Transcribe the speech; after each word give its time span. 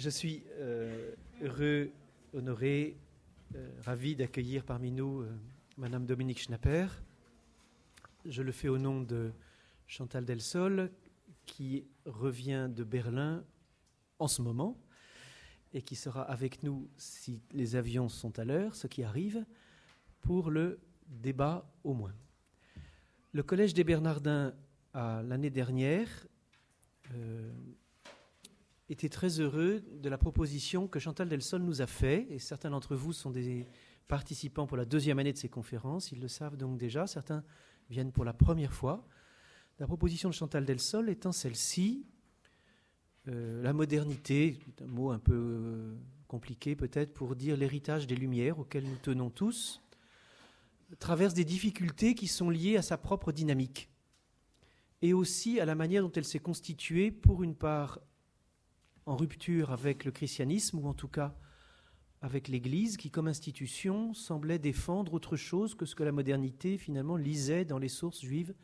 Je 0.00 0.08
suis 0.08 0.44
euh, 0.52 1.14
heureux, 1.42 1.90
honoré, 2.32 2.96
euh, 3.54 3.70
ravi 3.84 4.16
d'accueillir 4.16 4.64
parmi 4.64 4.90
nous 4.90 5.20
euh, 5.20 5.28
Madame 5.76 6.06
Dominique 6.06 6.40
Schnapper. 6.40 6.86
Je 8.24 8.40
le 8.40 8.50
fais 8.50 8.68
au 8.68 8.78
nom 8.78 9.02
de 9.02 9.30
Chantal 9.86 10.24
Delsol, 10.24 10.90
qui 11.44 11.84
revient 12.06 12.70
de 12.74 12.82
Berlin 12.82 13.44
en 14.18 14.26
ce 14.26 14.40
moment 14.40 14.80
et 15.74 15.82
qui 15.82 15.96
sera 15.96 16.22
avec 16.22 16.62
nous 16.62 16.88
si 16.96 17.42
les 17.52 17.76
avions 17.76 18.08
sont 18.08 18.38
à 18.38 18.46
l'heure, 18.46 18.76
ce 18.76 18.86
qui 18.86 19.04
arrive, 19.04 19.44
pour 20.22 20.50
le 20.50 20.80
débat 21.08 21.70
au 21.84 21.92
moins. 21.92 22.14
Le 23.32 23.42
Collège 23.42 23.74
des 23.74 23.84
Bernardins, 23.84 24.54
l'année 24.94 25.50
dernière, 25.50 26.08
euh, 27.14 27.52
était 28.90 29.08
très 29.08 29.40
heureux 29.40 29.82
de 29.92 30.08
la 30.08 30.18
proposition 30.18 30.88
que 30.88 30.98
Chantal 30.98 31.28
Delsol 31.28 31.62
nous 31.62 31.80
a 31.80 31.86
faite, 31.86 32.26
et 32.30 32.38
certains 32.38 32.70
d'entre 32.70 32.96
vous 32.96 33.12
sont 33.12 33.30
des 33.30 33.66
participants 34.08 34.66
pour 34.66 34.76
la 34.76 34.84
deuxième 34.84 35.18
année 35.18 35.32
de 35.32 35.38
ces 35.38 35.48
conférences, 35.48 36.10
ils 36.10 36.20
le 36.20 36.28
savent 36.28 36.56
donc 36.56 36.76
déjà, 36.78 37.06
certains 37.06 37.44
viennent 37.88 38.12
pour 38.12 38.24
la 38.24 38.32
première 38.32 38.72
fois. 38.72 39.06
La 39.78 39.86
proposition 39.86 40.28
de 40.28 40.34
Chantal 40.34 40.64
Delsol 40.64 41.08
étant 41.08 41.32
celle-ci, 41.32 42.04
euh, 43.28 43.62
la 43.62 43.72
modernité, 43.72 44.58
un 44.80 44.86
mot 44.86 45.10
un 45.10 45.18
peu 45.18 45.34
euh, 45.34 45.96
compliqué 46.26 46.74
peut-être 46.74 47.14
pour 47.14 47.36
dire 47.36 47.56
l'héritage 47.56 48.06
des 48.06 48.16
Lumières 48.16 48.58
auxquelles 48.58 48.84
nous 48.84 48.98
tenons 49.00 49.30
tous, 49.30 49.80
traverse 50.98 51.34
des 51.34 51.44
difficultés 51.44 52.14
qui 52.14 52.26
sont 52.26 52.50
liées 52.50 52.76
à 52.76 52.82
sa 52.82 52.98
propre 52.98 53.30
dynamique 53.30 53.88
et 55.02 55.12
aussi 55.12 55.60
à 55.60 55.64
la 55.64 55.74
manière 55.74 56.02
dont 56.02 56.12
elle 56.12 56.24
s'est 56.24 56.40
constituée, 56.40 57.10
pour 57.10 57.42
une 57.42 57.54
part 57.54 58.00
en 59.10 59.16
rupture 59.16 59.72
avec 59.72 60.04
le 60.04 60.12
christianisme, 60.12 60.78
ou 60.78 60.86
en 60.86 60.94
tout 60.94 61.08
cas 61.08 61.34
avec 62.22 62.46
l'Église, 62.46 62.96
qui 62.96 63.10
comme 63.10 63.26
institution 63.26 64.14
semblait 64.14 64.60
défendre 64.60 65.14
autre 65.14 65.34
chose 65.34 65.74
que 65.74 65.84
ce 65.84 65.96
que 65.96 66.04
la 66.04 66.12
modernité 66.12 66.78
finalement 66.78 67.16
lisait 67.16 67.64
dans 67.64 67.78
les 67.78 67.88
sources 67.88 68.20
juives 68.20 68.54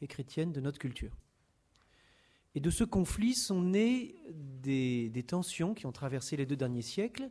et 0.00 0.06
chrétiennes 0.06 0.52
de 0.52 0.60
notre 0.60 0.78
culture. 0.78 1.14
Et 2.54 2.60
de 2.60 2.70
ce 2.70 2.82
conflit 2.82 3.34
sont 3.34 3.60
nées 3.60 4.16
des, 4.32 5.10
des, 5.10 5.22
tensions 5.22 5.74
qui 5.74 5.84
ont 5.84 5.92
traversé 5.92 6.34
les 6.34 6.46
deux 6.46 6.56
derniers 6.56 6.80
siècles, 6.80 7.30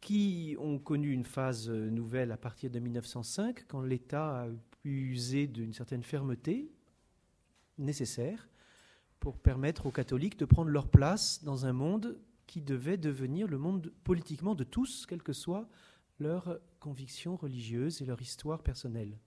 qui 0.00 0.56
ont 0.58 0.78
connu 0.78 1.12
une 1.12 1.24
phase 1.24 1.68
nouvelle 1.68 2.32
à 2.32 2.38
partir 2.38 2.70
de 2.70 2.78
1905, 2.78 3.66
quand 3.68 3.82
l'État 3.82 4.44
a 4.44 4.48
pu 4.80 5.10
user 5.10 5.48
d'une 5.48 5.74
certaine 5.74 6.02
fermeté 6.02 6.72
nécessaire 7.76 8.48
pour 9.24 9.38
permettre 9.38 9.86
aux 9.86 9.90
catholiques 9.90 10.38
de 10.38 10.44
prendre 10.44 10.68
leur 10.68 10.86
place 10.86 11.42
dans 11.44 11.64
un 11.64 11.72
monde 11.72 12.18
qui 12.46 12.60
devait 12.60 12.98
devenir 12.98 13.48
le 13.48 13.56
monde 13.56 13.90
politiquement 14.04 14.54
de 14.54 14.64
tous, 14.64 15.06
quelles 15.06 15.22
que 15.22 15.32
soient 15.32 15.66
leurs 16.18 16.60
convictions 16.78 17.34
religieuses 17.34 18.02
et 18.02 18.04
leur 18.04 18.20
histoire 18.20 18.62
personnelle. 18.62 19.18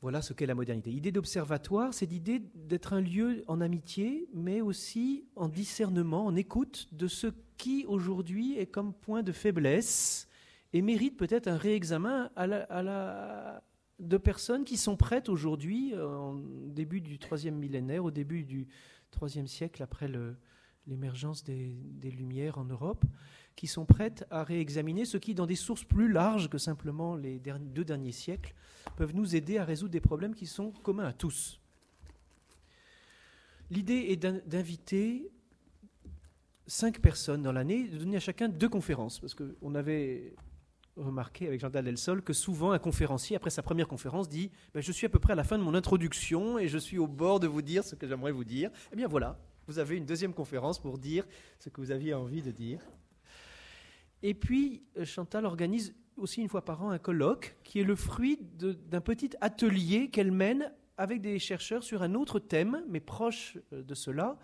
Voilà 0.00 0.22
ce 0.22 0.32
qu'est 0.32 0.46
la 0.46 0.54
modernité. 0.54 0.90
L'idée 0.90 1.10
d'observatoire, 1.10 1.92
c'est 1.92 2.06
l'idée 2.06 2.38
d'être 2.54 2.92
un 2.92 3.00
lieu 3.00 3.42
en 3.48 3.60
amitié, 3.60 4.28
mais 4.32 4.60
aussi 4.60 5.24
en 5.34 5.48
discernement, 5.48 6.26
en 6.26 6.36
écoute 6.36 6.86
de 6.92 7.08
ce 7.08 7.26
qui 7.56 7.84
aujourd'hui 7.84 8.56
est 8.58 8.68
comme 8.68 8.94
point 8.94 9.24
de 9.24 9.32
faiblesse 9.32 10.28
et 10.72 10.82
mérite 10.82 11.16
peut-être 11.16 11.48
un 11.48 11.56
réexamen 11.56 12.30
à 12.36 12.46
la, 12.46 12.62
à 12.62 12.82
la, 12.84 13.64
de 14.00 14.16
personnes 14.16 14.64
qui 14.64 14.76
sont 14.76 14.96
prêtes 14.96 15.28
aujourd'hui, 15.28 15.92
euh, 15.94 16.16
au 16.16 16.40
début 16.68 17.00
du 17.00 17.18
troisième 17.18 17.56
millénaire, 17.56 18.04
au 18.04 18.10
début 18.10 18.44
du 18.44 18.66
troisième 19.10 19.46
siècle 19.46 19.82
après 19.82 20.10
l'émergence 20.86 21.44
des, 21.44 21.76
Lumières 22.02 22.58
en 22.58 22.64
Europe, 22.64 23.04
qui 23.56 23.66
sont 23.66 23.84
prêtes 23.84 24.26
à 24.30 24.42
réexaminer 24.42 25.04
ce 25.04 25.18
qui, 25.18 25.34
dans 25.34 25.46
des 25.46 25.56
sources 25.56 25.84
plus 25.84 26.10
larges 26.10 26.48
que 26.48 26.58
simplement 26.58 27.14
les 27.14 27.38
deux 27.38 27.84
derniers 27.84 28.12
siècles, 28.12 28.54
peuvent 28.96 29.14
nous 29.14 29.36
aider 29.36 29.58
à 29.58 29.64
résoudre 29.64 29.92
des 29.92 30.00
problèmes 30.00 30.34
qui 30.34 30.46
sont 30.46 30.72
communs 30.82 31.06
à 31.06 31.12
tous. 31.12 31.60
L'idée 33.70 34.06
est 34.08 34.16
d'inviter 34.16 35.30
cinq 36.66 37.00
personnes 37.00 37.42
dans 37.42 37.52
l'année, 37.52 37.88
de 37.88 37.98
donner 37.98 38.16
à 38.16 38.20
chacun 38.20 38.48
deux 38.48 38.68
conférences, 38.68 39.20
parce 39.20 39.34
qu'on 39.34 39.74
avait 39.74 40.34
remarqué 40.96 41.46
avec 41.46 41.60
Jean 41.60 41.70
Delsol 41.70 42.22
que 42.22 42.32
souvent 42.32 42.72
un 42.72 42.78
conférencier, 42.78 43.36
après 43.36 43.50
sa 43.50 43.62
première 43.62 43.88
conférence, 43.88 44.28
dit 44.28 44.50
ben, 44.74 44.80
Je 44.80 44.92
suis 44.92 45.06
à 45.06 45.08
peu 45.08 45.18
près 45.18 45.32
à 45.32 45.36
la 45.36 45.44
fin 45.44 45.58
de 45.58 45.62
mon 45.62 45.74
introduction 45.74 46.58
et 46.58 46.68
je 46.68 46.78
suis 46.78 46.98
au 46.98 47.06
bord 47.06 47.40
de 47.40 47.46
vous 47.46 47.62
dire 47.62 47.84
ce 47.84 47.94
que 47.94 48.06
j'aimerais 48.06 48.32
vous 48.32 48.44
dire. 48.44 48.70
Eh 48.92 48.96
bien 48.96 49.08
voilà, 49.08 49.38
vous 49.66 49.78
avez 49.78 49.96
une 49.96 50.06
deuxième 50.06 50.34
conférence 50.34 50.78
pour 50.78 50.98
dire 50.98 51.26
ce 51.58 51.68
que 51.68 51.80
vous 51.80 51.90
aviez 51.90 52.14
envie 52.14 52.42
de 52.42 52.50
dire. 52.50 52.80
Et 54.22 54.34
puis, 54.34 54.82
euh, 54.98 55.04
Chantal 55.04 55.46
organise 55.46 55.94
aussi 56.16 56.42
une 56.42 56.48
fois 56.48 56.64
par 56.64 56.82
an 56.82 56.90
un 56.90 56.98
colloque 56.98 57.56
qui 57.64 57.80
est 57.80 57.84
le 57.84 57.96
fruit 57.96 58.38
d'un 58.58 59.00
petit 59.00 59.30
atelier 59.40 60.10
qu'elle 60.10 60.32
mène 60.32 60.72
avec 60.98 61.22
des 61.22 61.38
chercheurs 61.38 61.82
sur 61.82 62.02
un 62.02 62.14
autre 62.14 62.38
thème, 62.38 62.84
mais 62.88 63.00
proche 63.00 63.56
euh, 63.72 63.82
de 63.82 63.94
cela. 63.94 64.38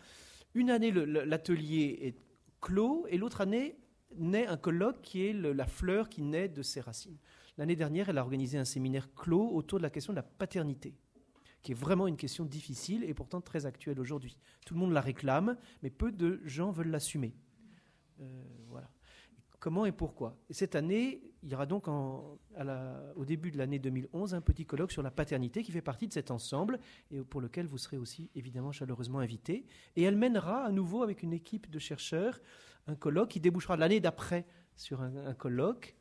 Une 0.55 0.71
année, 0.71 0.91
l'atelier 0.91 1.99
est 2.01 2.17
clos 2.63 3.07
et 3.11 3.19
l'autre 3.19 3.43
année, 3.43 3.77
naît 4.19 4.47
un 4.47 4.57
colloque 4.57 5.01
qui 5.03 5.27
est 5.27 5.33
la 5.33 5.67
fleur 5.67 6.09
qui 6.09 6.23
naît 6.23 6.49
de 6.49 6.63
ses 6.63 6.81
racines. 6.81 7.19
L'année 7.59 7.77
dernière, 7.77 8.09
elle 8.09 8.19
a 8.19 8.23
organisé 8.23 8.59
un 8.59 8.65
séminaire 8.65 9.13
clos 9.15 9.51
autour 9.53 9.79
de 9.79 9.83
la 9.83 9.91
question 9.91 10.13
de 10.13 10.17
la 10.17 10.23
paternité, 10.23 10.95
qui 11.63 11.73
est 11.73 11.77
vraiment 11.77 12.07
une 12.07 12.17
question 12.17 12.45
difficile 12.45 13.05
et 13.05 13.15
pourtant 13.15 13.41
très 13.41 13.67
actuelle 13.67 13.99
aujourd'hui. 13.99 14.37
Tout 14.67 14.75
le 14.75 14.81
monde 14.81 14.93
la 14.93 15.01
réclame, 15.01 15.57
mais 15.83 15.91
peu 15.91 16.13
de 16.13 16.41
gens 16.45 16.71
veulent 16.71 16.91
l'assumer. 16.91 17.35
Euh, 18.21 18.43
voilà. 18.69 18.91
Comment 19.59 19.87
et 19.87 19.93
pourquoi? 19.93 20.37
Et 20.51 20.55
Cette 20.55 20.77
année, 20.77 21.23
il 21.43 21.51
y 21.51 21.55
aura 21.55 21.67
donc 21.67 21.89
au 21.89 23.25
début 23.25 23.51
de 23.51 23.59
l'année 23.59 23.79
2011 23.79 24.35
un 24.35 24.41
petit 24.41 24.67
colloque 24.67 24.93
sur 24.93 25.03
la 25.03 25.11
paternité 25.11 25.63
qui 25.63 25.73
fait 25.73 25.81
partie 25.81 26.07
de 26.07 26.13
cet 26.13 26.31
ensemble 26.31 26.79
et 27.11 27.23
pour 27.23 27.41
lequel 27.41 27.67
vous 27.67 27.79
serez 27.79 27.97
aussi 27.97 28.31
évidemment 28.35 28.73
chaleureusement 28.73 29.21
invité. 29.21 29.65
Et 29.97 30.03
elle 30.03 30.17
mènera 30.17 30.65
à 30.65 30.71
nouveau 30.73 31.03
avec 31.03 31.23
une 31.23 31.33
équipe 31.33 31.71
de 31.71 31.79
chercheurs 31.79 32.41
un 32.87 32.95
colloque 32.95 33.31
qui 33.31 33.41
débouchera 33.41 33.77
l'année 33.77 34.01
d'après 34.01 34.47
sur 34.77 35.03
un, 35.03 35.35
colloque. 35.35 35.97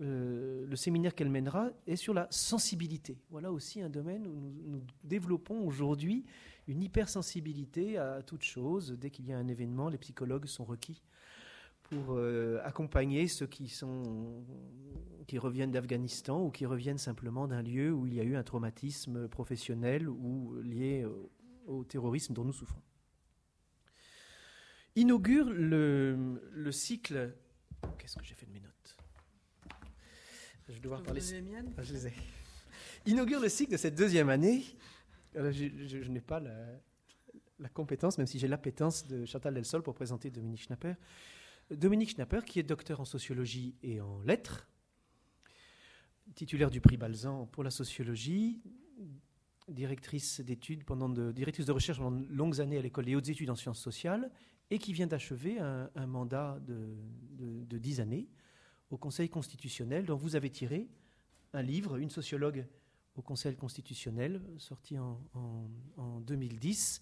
Euh, 0.00 0.66
le 0.66 0.76
séminaire 0.76 1.14
qu'elle 1.14 1.30
mènera 1.30 1.70
est 1.86 1.96
sur 1.96 2.14
la 2.14 2.26
sensibilité. 2.30 3.18
Voilà 3.30 3.52
aussi 3.52 3.80
un 3.80 3.90
domaine 3.90 4.26
où 4.26 4.52
nous, 4.66 4.82
développons 5.04 5.64
aujourd'hui 5.64 6.24
une 6.66 6.82
hypersensibilité 6.82 7.98
à 7.98 8.22
toute 8.22 8.42
chose. 8.42 8.96
Dès 8.98 9.10
qu'il 9.10 9.26
y 9.26 9.32
a 9.32 9.38
un 9.38 9.46
événement, 9.46 9.88
les 9.88 9.98
psychologues 9.98 10.46
sont 10.46 10.64
requis 10.64 11.02
pour 11.84 12.14
euh, 12.14 12.60
accompagner 12.64 13.28
ceux 13.28 13.46
qui, 13.46 13.70
reviennent 15.38 15.70
d'Afghanistan 15.70 16.42
ou 16.42 16.50
qui 16.50 16.66
reviennent 16.66 16.98
simplement 16.98 17.46
d'un 17.46 17.62
lieu 17.62 17.92
où 17.92 18.06
il 18.06 18.14
y 18.14 18.20
a 18.20 18.24
eu 18.24 18.36
un 18.36 18.42
traumatisme 18.42 19.28
professionnel 19.28 20.08
ou 20.08 20.54
lié 20.62 21.06
au 21.66 21.84
terrorisme 21.84 22.32
dont 22.32 22.44
nous 22.44 22.52
souffrons 22.52 22.80
inaugure 24.96 25.50
le, 25.50 26.40
le 26.52 26.72
cycle. 26.72 27.34
Qu'est-ce 27.98 28.16
que 28.16 28.24
j'ai 28.24 28.34
fait 28.34 28.46
de 28.46 28.52
mes 28.52 28.60
notes? 28.60 28.96
Je 30.68 30.74
vais 30.74 30.80
devoir 30.80 31.02
parler. 31.02 31.20
Les 31.20 31.42
miennes 31.42 31.72
ah, 31.76 31.82
je 31.82 31.92
les 31.92 32.06
ai. 32.08 32.12
Inaugure 33.06 33.40
le 33.40 33.48
cycle 33.48 33.72
de 33.72 33.76
cette 33.76 33.94
deuxième 33.94 34.30
année. 34.30 34.64
je, 35.34 35.50
je, 35.50 36.10
n'ai 36.10 36.22
pas 36.22 36.40
la, 36.40 36.54
la, 37.58 37.68
compétence, 37.68 38.16
même 38.16 38.26
si 38.26 38.38
j'ai 38.38 38.48
l'appétence 38.48 39.06
de 39.06 39.26
Chantal 39.26 39.54
Delsol 39.54 39.82
pour 39.82 39.94
présenter 39.94 40.30
Dominique 40.30 40.62
Schnapper. 40.62 40.94
Dominique 41.70 42.10
Schnapper, 42.10 42.40
qui 42.46 42.58
est 42.60 42.62
docteur 42.62 43.00
en 43.00 43.04
sociologie 43.04 43.74
et 43.82 44.00
en 44.00 44.20
lettres, 44.22 44.68
titulaire 46.34 46.70
du 46.70 46.80
prix 46.80 46.96
Balzan 46.96 47.46
pour 47.46 47.62
la 47.62 47.70
sociologie, 47.70 48.62
directrice 49.68 50.40
d'études 50.40 50.84
pendant 50.84 51.08
de, 51.08 51.32
directrice 51.32 51.66
de 51.66 51.72
recherche 51.72 51.98
pendant 51.98 52.18
de 52.18 52.26
longues 52.32 52.60
années 52.60 52.78
à 52.78 52.82
l'école 52.82 53.06
des 53.06 53.16
hautes 53.16 53.28
études 53.28 53.50
en 53.50 53.54
sciences 53.54 53.80
sociales 53.80 54.30
et 54.70 54.78
qui 54.78 54.92
vient 54.92 55.06
d'achever 55.06 55.58
un, 55.58 56.06
mandat 56.06 56.58
de, 56.60 57.78
dix 57.78 58.00
années 58.00 58.28
au 58.90 58.96
Conseil 58.96 59.28
constitutionnel, 59.28 60.06
dont 60.06 60.16
vous 60.16 60.36
avez 60.36 60.50
tiré 60.50 60.88
un 61.52 61.62
livre, 61.62 61.96
une 61.96 62.10
sociologue 62.10 62.66
au 63.16 63.22
Conseil 63.22 63.56
constitutionnel, 63.56 64.42
sorti 64.58 64.98
en, 64.98 66.20
2010, 66.20 67.00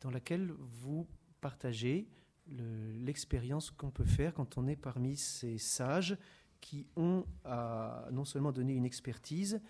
dans 0.00 0.10
laquelle 0.10 0.52
vous 0.58 1.06
partagez 1.40 2.08
l'expérience 2.46 3.70
qu'on 3.70 3.90
peut 3.90 4.04
faire 4.04 4.34
quand 4.34 4.58
on 4.58 4.66
est 4.66 4.76
parmi 4.76 5.16
ces 5.16 5.58
sages 5.58 6.16
qui 6.60 6.86
ont 6.96 7.24
à 7.44 8.08
non 8.12 8.24
seulement 8.24 8.52
donné 8.52 8.74
une 8.74 8.84
expertise, 8.84 9.60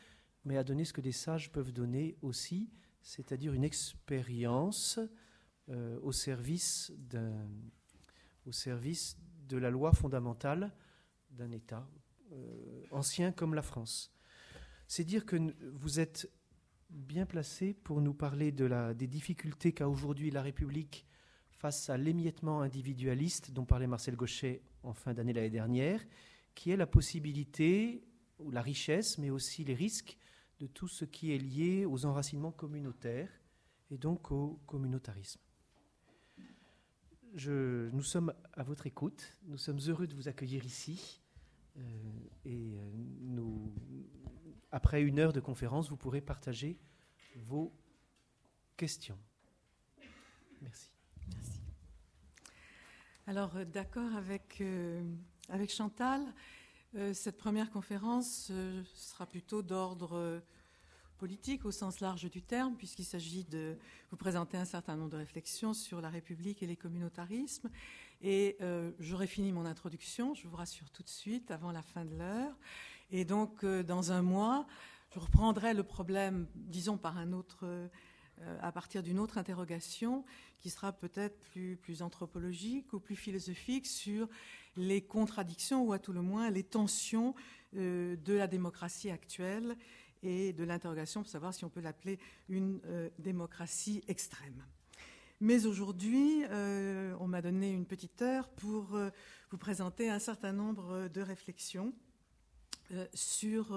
mais 0.45 0.57
à 0.57 0.65
donner 0.65 0.85
ce 0.85 0.93
que 0.93 1.01
des 1.01 1.13
sages 1.13 1.53
peuvent 1.53 1.73
donner 1.73 2.17
aussi, 2.23 2.71
c'est-à-dire 3.03 3.53
une 3.53 3.65
expérience 3.65 4.99
euh, 5.71 5.99
au, 6.03 6.13
service 6.13 6.93
au 8.47 8.53
service 8.53 9.17
de 9.49 9.57
la 9.57 9.71
loi 9.71 9.93
fondamentale 9.93 10.73
d'un 11.31 11.51
État, 11.53 11.89
euh, 12.33 12.85
ancien 12.91 13.33
comme 13.33 13.55
la 13.55 13.63
France. 13.63 14.13
C'est 14.87 15.05
dire 15.05 15.25
que 15.25 15.37
vous 15.75 16.01
êtes 16.01 16.31
bien 16.89 17.27
placé 17.27 17.75
pour 17.75 18.01
nous 18.01 18.15
parler 18.15 18.53
de 18.53 18.65
la, 18.65 18.95
des 18.95 19.07
difficultés 19.07 19.73
qu'a 19.73 19.89
aujourd'hui 19.89 20.31
la 20.31 20.43
République 20.43 21.07
face 21.51 21.91
à 21.91 21.97
l'émiettement 21.97 22.63
individualiste 22.63 23.53
dont 23.53 23.65
parlait 23.65 23.87
Marcel 23.87 24.17
Gauchet 24.17 24.63
en 24.83 24.95
fin 24.95 25.15
d'année 25.15 25.33
l'année 25.33 25.51
dernière, 25.51 26.05
qui 26.55 26.71
est 26.71 26.77
la 26.77 26.87
possibilité 26.87 28.03
ou 28.39 28.51
la 28.51 28.63
richesse, 28.63 29.19
mais 29.19 29.31
aussi 29.31 29.65
les 29.65 29.75
risques 29.75 30.17
de 30.59 30.67
tout 30.67 30.89
ce 30.89 31.05
qui 31.05 31.33
est 31.33 31.39
lié 31.39 31.85
aux 31.85 32.07
enracinements 32.07 32.53
communautaires 32.53 33.31
et 33.91 33.99
donc 33.99 34.31
au 34.31 34.61
communautarisme. 34.67 35.41
Nous 37.35 38.03
sommes 38.03 38.33
à 38.55 38.63
votre 38.63 38.87
écoute, 38.87 39.37
nous 39.47 39.59
sommes 39.59 39.79
heureux 39.87 40.07
de 40.07 40.15
vous 40.15 40.29
accueillir 40.29 40.65
ici 40.65 41.21
euh, 41.77 41.81
et 42.45 42.77
euh, 42.77 43.43
après 44.73 45.03
une 45.03 45.19
heure 45.19 45.33
de 45.33 45.41
conférence, 45.41 45.89
vous 45.91 45.97
pourrez 45.97 46.21
partager 46.21 46.79
vos 47.37 47.73
questions. 48.77 49.19
Merci. 50.61 50.91
Merci. 51.33 51.61
Alors, 53.27 53.57
euh, 53.57 53.65
d'accord 53.65 54.15
avec, 54.17 54.63
avec 55.49 55.71
Chantal, 55.71 56.23
cette 57.13 57.39
première 57.39 57.71
conférence 57.71 58.51
sera 58.95 59.25
plutôt 59.25 59.63
d'ordre 59.63 60.43
politique 61.21 61.67
au 61.67 61.71
sens 61.71 62.01
large 62.01 62.31
du 62.31 62.41
terme, 62.41 62.75
puisqu'il 62.77 63.05
s'agit 63.05 63.45
de 63.45 63.77
vous 64.11 64.17
présenter 64.17 64.57
un 64.57 64.65
certain 64.65 64.97
nombre 64.97 65.11
de 65.11 65.19
réflexions 65.19 65.75
sur 65.75 66.01
la 66.01 66.09
République 66.09 66.63
et 66.63 66.67
les 66.67 66.77
communautarismes. 66.77 67.69
Et 68.23 68.57
j'aurai 68.99 69.27
fini 69.27 69.53
mon 69.53 69.67
introduction, 69.67 70.35
je 70.35 70.49
vous 70.49 70.57
rassure 70.57 70.89
tout 70.91 71.03
de 71.03 71.09
suite, 71.09 71.51
avant 71.51 71.73
la 71.73 71.83
fin 71.83 72.07
de 72.07 72.17
l'heure. 72.17 72.57
Et 73.11 73.27
donc, 73.27 73.65
dans 73.65 74.13
un 74.13 74.23
mois, 74.23 74.67
je 75.15 75.19
reprendrai 75.19 75.75
le 75.75 75.83
problème, 75.83 76.47
disons, 76.55 76.97
par 76.97 77.19
un 77.19 77.33
autre 77.33 77.89
euh, 78.43 78.57
à 78.63 78.73
partir 78.73 79.03
d'une 79.03 79.19
autre 79.19 79.37
interrogation 79.37 80.25
qui 80.61 80.71
sera 80.71 80.93
peut-être 80.93 81.39
plus, 81.51 81.77
plus 81.77 82.01
anthropologique 82.01 82.95
ou 82.95 83.01
plus 83.01 83.17
philosophique 83.17 83.87
sur 83.87 84.29
les 84.77 85.03
contradictions 85.03 85.85
ou 85.85 85.93
à 85.93 85.99
tout 85.99 86.15
le 86.15 86.23
moins 86.23 86.49
les 86.49 86.63
tensions 86.63 87.35
euh, 87.77 88.17
de 88.17 88.33
la 88.33 88.47
démocratie 88.47 89.11
actuelle 89.11 89.77
et 90.23 90.53
de 90.53 90.65
l'interrogation 90.65 91.23
pour 91.23 91.31
savoir 91.31 91.55
si 91.55 91.65
on 91.65 91.69
peut 91.69 91.81
l'appeler 91.81 92.19
une 92.49 92.81
euh, 92.87 93.09
démocratie 93.19 94.03
extrême. 94.09 94.65
Mais 95.43 95.65
aujourd'hui, 95.65 96.43
on 97.19 97.27
m'a 97.27 97.41
donné 97.41 97.73
une 97.73 97.87
petite 97.87 98.21
heure 98.21 98.47
pour 98.51 98.95
vous 99.51 99.57
présenter 99.57 100.11
un 100.11 100.19
certain 100.19 100.53
nombre 100.53 101.09
de 101.09 101.23
réflexions 101.23 101.95
sur 103.15 103.75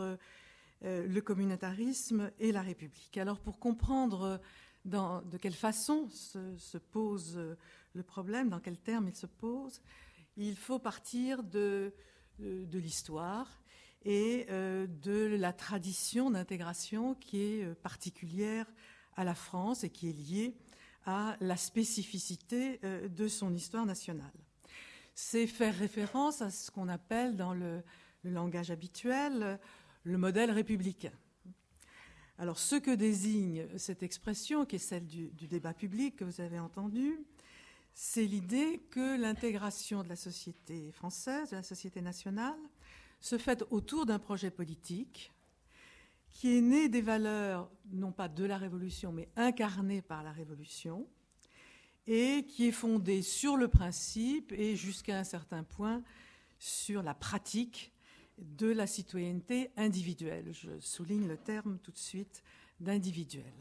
euh, 0.86 1.08
le 1.08 1.22
communautarisme 1.22 2.30
et 2.40 2.52
la 2.52 2.62
République. 2.62 3.18
Alors 3.18 3.40
pour 3.40 3.58
comprendre 3.58 4.42
de 4.84 5.38
quelle 5.38 5.54
façon 5.54 6.10
se, 6.10 6.78
pose 6.78 7.38
euh, 7.38 7.56
le 7.94 8.04
problème, 8.04 8.50
dans 8.50 8.60
quels 8.60 8.78
termes 8.78 9.08
il 9.08 9.16
se 9.16 9.26
pose, 9.26 9.82
il 10.36 10.58
faut 10.58 10.80
partir 10.80 11.42
de, 11.42 11.94
euh, 12.42 12.66
l'histoire 12.74 13.48
et 14.06 14.46
de 14.50 15.36
la 15.40 15.54
tradition 15.54 16.32
d'intégration 16.32 17.16
qui 17.16 17.42
est 17.42 17.76
particulière 17.76 18.66
à 19.16 19.24
la 19.24 19.36
France 19.36 19.84
et 19.84 19.90
qui 19.90 20.10
est 20.10 20.14
liée 20.14 20.56
à 21.06 21.38
la 21.40 21.58
spécificité 21.58 22.80
de 22.82 23.28
son 23.28 23.54
histoire 23.54 23.86
nationale. 23.86 24.34
C'est 25.16 25.48
faire 25.48 25.76
référence 25.76 26.42
à 26.42 26.50
ce 26.50 26.72
qu'on 26.72 26.90
appelle 26.90 27.36
dans 27.36 27.54
le 27.54 27.84
langage 28.24 28.72
habituel 28.72 29.60
le 30.04 30.18
modèle 30.18 30.52
républicain. 30.52 31.12
Alors, 32.38 32.60
ce 32.60 32.76
que 32.76 32.92
désigne 32.92 33.68
cette 33.78 34.04
expression, 34.04 34.66
qui 34.66 34.78
est 34.78 34.80
celle 34.80 35.06
du, 35.06 35.48
débat 35.48 35.74
public 35.74 36.16
que 36.16 36.24
vous 36.24 36.42
avez 36.42 36.60
entendu, 36.60 37.20
c'est 37.94 38.26
l'idée 38.26 38.82
que 38.90 39.20
l'intégration 39.20 40.04
de 40.04 40.10
la 40.10 40.16
société 40.16 40.92
française, 40.92 41.52
de 41.52 41.58
la 41.58 41.64
société 41.64 42.02
nationale, 42.02 42.58
se 43.24 43.38
fait 43.38 43.64
autour 43.72 44.06
d'un 44.06 44.20
projet 44.20 44.52
politique 44.52 45.32
qui 46.30 46.58
est 46.58 46.62
né 46.62 46.90
des 46.90 47.02
valeurs, 47.02 47.72
non 47.94 48.12
pas 48.12 48.28
de 48.28 48.44
la 48.44 48.58
Révolution, 48.58 49.14
mais 49.14 49.30
incarnées 49.38 50.02
par 50.02 50.24
la 50.24 50.34
Révolution, 50.34 51.08
et 52.06 52.46
qui 52.50 52.68
est 52.68 52.74
fondé 52.74 53.22
sur 53.22 53.56
le 53.56 53.70
principe 53.70 54.52
et 54.52 54.76
jusqu'à 54.76 55.18
un 55.18 55.24
certain 55.24 55.64
point 55.64 56.04
sur 56.60 57.02
la 57.02 57.14
pratique 57.14 57.94
de 58.40 58.68
la 58.68 58.88
citoyenneté 58.88 59.72
individuelle. 59.78 60.52
Je 60.52 60.78
souligne 60.82 61.28
le 61.28 61.38
terme 61.38 61.80
tout 61.80 61.92
de 61.92 61.98
suite 61.98 62.44
d'individuel. 62.82 63.54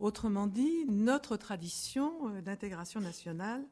Autrement 0.00 0.48
dit, 0.48 0.84
notre 0.86 1.36
tradition 1.36 2.28
euh, 2.28 2.40
d'intégration 2.40 3.00
nationale 3.00 3.64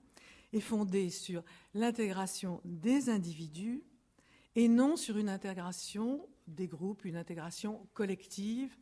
est 0.52 0.60
fondée 0.60 1.10
sur 1.10 1.42
l'intégration 1.74 2.60
des 2.64 3.08
individus 3.08 3.82
et 4.54 4.68
non 4.68 4.96
sur 4.96 5.18
une 5.18 5.28
intégration 5.28 6.28
des 6.46 6.66
groupes, 6.66 7.04
une 7.04 7.16
intégration 7.16 7.86
collective 7.94 8.76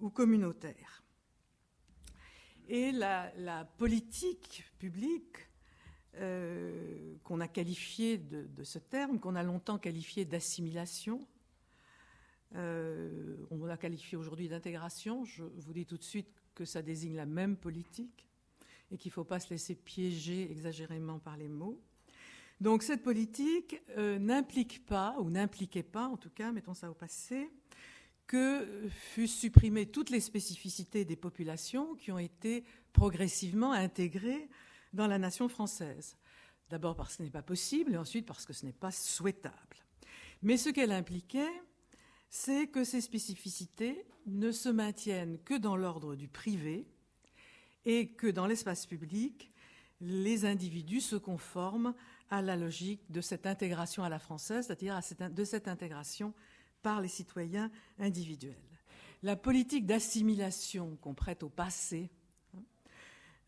ou 0.00 0.10
communautaire. 0.10 1.04
Et 2.68 2.92
la, 2.92 3.64
politique 3.78 4.64
publique 4.78 5.48
euh, 6.16 7.16
qu'on 7.24 7.40
a 7.40 7.48
qualifié 7.48 8.16
de, 8.16 8.62
ce 8.62 8.78
terme, 8.78 9.18
qu'on 9.18 9.34
a 9.34 9.42
longtemps 9.42 9.78
qualifié 9.78 10.24
d'assimilation. 10.24 11.26
Euh, 12.54 13.36
on 13.50 13.64
l'a 13.64 13.76
qualifié 13.76 14.16
aujourd'hui 14.16 14.48
d'intégration. 14.48 15.24
Je 15.24 15.42
vous 15.42 15.72
dis 15.72 15.86
tout 15.86 15.98
de 15.98 16.04
suite 16.04 16.42
que 16.54 16.64
ça 16.64 16.82
désigne 16.82 17.16
la 17.16 17.26
même 17.26 17.56
politique 17.56 18.28
et 18.90 18.96
qu'il 18.96 19.10
ne 19.10 19.14
faut 19.14 19.24
pas 19.24 19.40
se 19.40 19.50
laisser 19.50 19.74
piéger 19.74 20.50
exagérément 20.50 21.18
par 21.18 21.36
les 21.36 21.48
mots. 21.48 21.80
Donc 22.60 22.82
cette 22.82 23.02
politique 23.02 23.80
euh, 23.96 24.18
n'implique 24.18 24.84
pas, 24.84 25.16
ou 25.20 25.30
n'impliquait 25.30 25.82
pas 25.82 26.06
en 26.06 26.16
tout 26.16 26.30
cas, 26.30 26.52
mettons 26.52 26.74
ça 26.74 26.90
au 26.90 26.94
passé, 26.94 27.50
que 28.26 28.88
fussent 28.90 29.38
supprimées 29.38 29.86
toutes 29.86 30.10
les 30.10 30.20
spécificités 30.20 31.04
des 31.04 31.16
populations 31.16 31.94
qui 31.96 32.12
ont 32.12 32.18
été 32.18 32.64
progressivement 32.92 33.72
intégrées 33.72 34.48
dans 34.92 35.06
la 35.06 35.18
nation 35.18 35.48
française. 35.48 36.16
D'abord 36.68 36.94
parce 36.94 37.10
que 37.10 37.16
ce 37.16 37.22
n'est 37.24 37.30
pas 37.30 37.42
possible 37.42 37.94
et 37.94 37.96
ensuite 37.96 38.26
parce 38.26 38.46
que 38.46 38.52
ce 38.52 38.64
n'est 38.64 38.72
pas 38.72 38.92
souhaitable. 38.92 39.76
Mais 40.42 40.56
ce 40.56 40.68
qu'elle 40.68 40.92
impliquait, 40.92 41.50
c'est 42.28 42.68
que 42.68 42.84
ces 42.84 43.00
spécificités 43.00 44.06
ne 44.26 44.52
se 44.52 44.68
maintiennent 44.68 45.38
que 45.44 45.54
dans 45.54 45.76
l'ordre 45.76 46.14
du 46.14 46.28
privé 46.28 46.86
et 47.84 48.10
que 48.10 48.28
dans 48.28 48.46
l'espace 48.46 48.86
public, 48.86 49.50
les 50.00 50.44
individus 50.44 51.00
se 51.00 51.16
conforment 51.16 51.94
à 52.30 52.42
la 52.42 52.56
logique 52.56 53.02
de 53.10 53.20
cette 53.20 53.46
intégration 53.46 54.02
à 54.02 54.08
la 54.08 54.18
française, 54.18 54.66
c'est-à-dire 54.66 54.98
de 55.30 55.44
cette 55.44 55.68
intégration 55.68 56.32
par 56.82 57.00
les 57.00 57.08
citoyens 57.08 57.70
individuels. 57.98 58.56
La 59.22 59.36
politique 59.36 59.84
d'assimilation 59.84 60.96
qu'on 61.02 61.14
prête 61.14 61.42
au 61.42 61.50
passé 61.50 62.10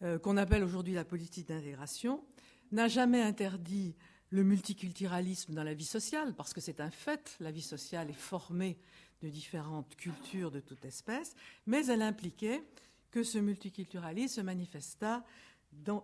euh, 0.03 0.19
qu'on 0.19 0.37
appelle 0.37 0.65
aujourd'hui 0.65 0.95
la 0.95 1.05
politique 1.05 1.47
d'intégration, 1.47 2.25
n'a 2.73 2.89
jamais 2.89 3.23
interdit 3.23 3.95
le 4.31 4.43
multiculturalisme 4.43 5.55
dans 5.55 5.63
la 5.63 5.75
vie 5.75 5.85
sociale, 5.85 6.35
parce 6.35 6.53
que 6.53 6.61
c'est 6.61 6.81
un 6.81 6.91
fait, 6.91 7.37
la 7.39 7.53
vie 7.53 7.63
sociale 7.63 8.11
est 8.11 8.15
formée 8.15 8.79
de 9.21 9.29
différentes 9.29 9.95
cultures 9.95 10.51
de 10.51 10.59
toute 10.59 10.85
espèce, 10.85 11.37
mais 11.67 11.87
elle 11.87 12.03
impliquait 12.03 12.65
que 13.13 13.23
ce 13.23 13.39
multiculturalisme 13.39 14.41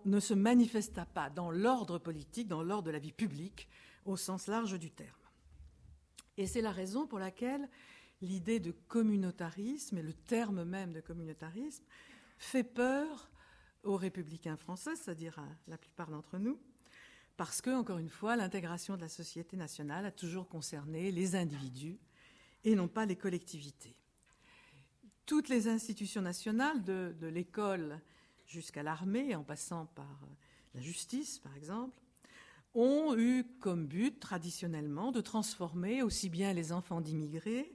ne 0.05 0.19
se 0.19 0.33
manifesta 0.33 1.05
pas 1.05 1.29
dans 1.29 1.51
l'ordre 1.51 1.99
politique, 1.99 2.47
dans 2.47 2.63
l'ordre 2.63 2.87
de 2.87 2.91
la 2.91 2.99
vie 2.99 3.13
publique, 3.13 3.69
au 4.05 4.17
sens 4.17 4.47
large 4.47 4.77
du 4.77 4.91
terme. 4.91 5.15
Et 6.37 6.47
c'est 6.47 6.61
la 6.61 6.71
raison 6.71 7.05
pour 7.05 7.19
laquelle 7.19 7.69
l'idée 8.21 8.59
de 8.59 8.71
communautarisme, 8.71 9.97
et 9.97 10.01
le 10.01 10.13
terme 10.13 10.63
même 10.63 10.93
de 10.93 11.01
communautarisme, 11.01 11.83
fait 12.37 12.63
peur 12.63 13.29
aux 13.83 13.97
républicains 13.97 14.57
français, 14.57 14.95
c'est-à-dire 14.95 15.37
à 15.39 15.47
la 15.67 15.77
plupart 15.77 16.09
d'entre 16.09 16.37
nous, 16.37 16.59
parce 17.37 17.61
que, 17.61 17.69
encore 17.69 17.99
une 17.99 18.09
fois, 18.09 18.35
l'intégration 18.35 18.97
de 18.97 19.01
la 19.01 19.09
société 19.09 19.55
nationale 19.55 20.05
a 20.05 20.11
toujours 20.11 20.49
concerné 20.49 21.11
les 21.11 21.35
individus 21.35 21.97
et 22.65 22.75
non 22.75 22.89
pas 22.89 23.05
les 23.05 23.15
collectivités. 23.15 23.95
Toutes 25.25 25.47
les 25.47 25.69
institutions 25.69 26.21
nationales, 26.21 26.83
de, 26.83 27.15
de 27.17 27.27
l'école 27.27 28.01
jusqu'à 28.49 28.83
l'armée, 28.83 29.35
en 29.35 29.43
passant 29.43 29.85
par 29.85 30.19
la 30.73 30.81
justice, 30.81 31.39
par 31.39 31.55
exemple, 31.55 31.97
ont 32.73 33.15
eu 33.17 33.45
comme 33.59 33.87
but 33.87 34.19
traditionnellement 34.19 35.11
de 35.11 35.21
transformer 35.21 36.03
aussi 36.03 36.29
bien 36.29 36.53
les 36.53 36.71
enfants 36.71 37.01
d'immigrés 37.01 37.73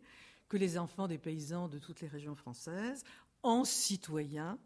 que 0.48 0.56
les 0.56 0.78
enfants 0.78 1.08
des 1.08 1.18
paysans 1.18 1.68
de 1.68 1.78
toutes 1.78 2.00
les 2.00 2.08
régions 2.08 2.34
françaises 2.34 3.04
en 3.42 3.64
citoyens 3.64 4.58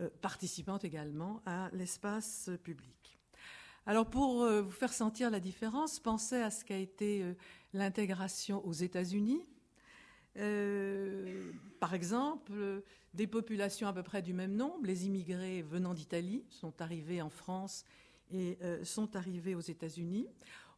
euh, 0.00 0.08
participant 0.20 0.78
également 0.78 1.42
à 1.46 1.70
l'espace 1.72 2.50
public. 2.62 3.18
Alors 3.86 4.10
pour 4.10 4.42
euh, 4.42 4.62
vous 4.62 4.70
faire 4.70 4.92
sentir 4.92 5.30
la 5.30 5.40
différence, 5.40 6.00
pensez 6.00 6.36
à 6.36 6.50
ce 6.50 6.64
qu'a 6.64 6.78
été 6.78 7.22
euh, 7.22 7.34
l'intégration 7.72 8.66
aux 8.66 8.72
États-Unis. 8.72 9.46
Par 11.80 11.94
exemple, 11.94 12.82
des 13.14 13.26
populations 13.26 13.88
à 13.88 13.92
peu 13.92 14.02
près 14.02 14.22
du 14.22 14.32
même 14.32 14.54
nombre, 14.54 14.84
les 14.84 15.06
immigrés 15.06 15.62
venant 15.62 15.94
d'Italie 15.94 16.44
sont 16.50 16.80
arrivés 16.80 17.22
en 17.22 17.30
France 17.30 17.84
et 18.32 18.58
sont 18.82 19.16
arrivés 19.16 19.54
aux 19.54 19.60
États-Unis. 19.60 20.26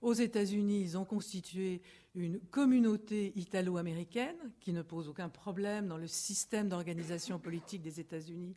Aux 0.00 0.12
États-Unis, 0.12 0.80
ils 0.80 0.96
ont 0.96 1.04
constitué 1.04 1.82
une 2.14 2.38
communauté 2.38 3.32
italo-américaine 3.34 4.36
qui 4.60 4.72
ne 4.72 4.82
pose 4.82 5.08
aucun 5.08 5.28
problème 5.28 5.88
dans 5.88 5.96
le 5.96 6.06
système 6.06 6.68
d'organisation 6.68 7.40
politique 7.40 7.82
des 7.82 7.98
États-Unis, 7.98 8.54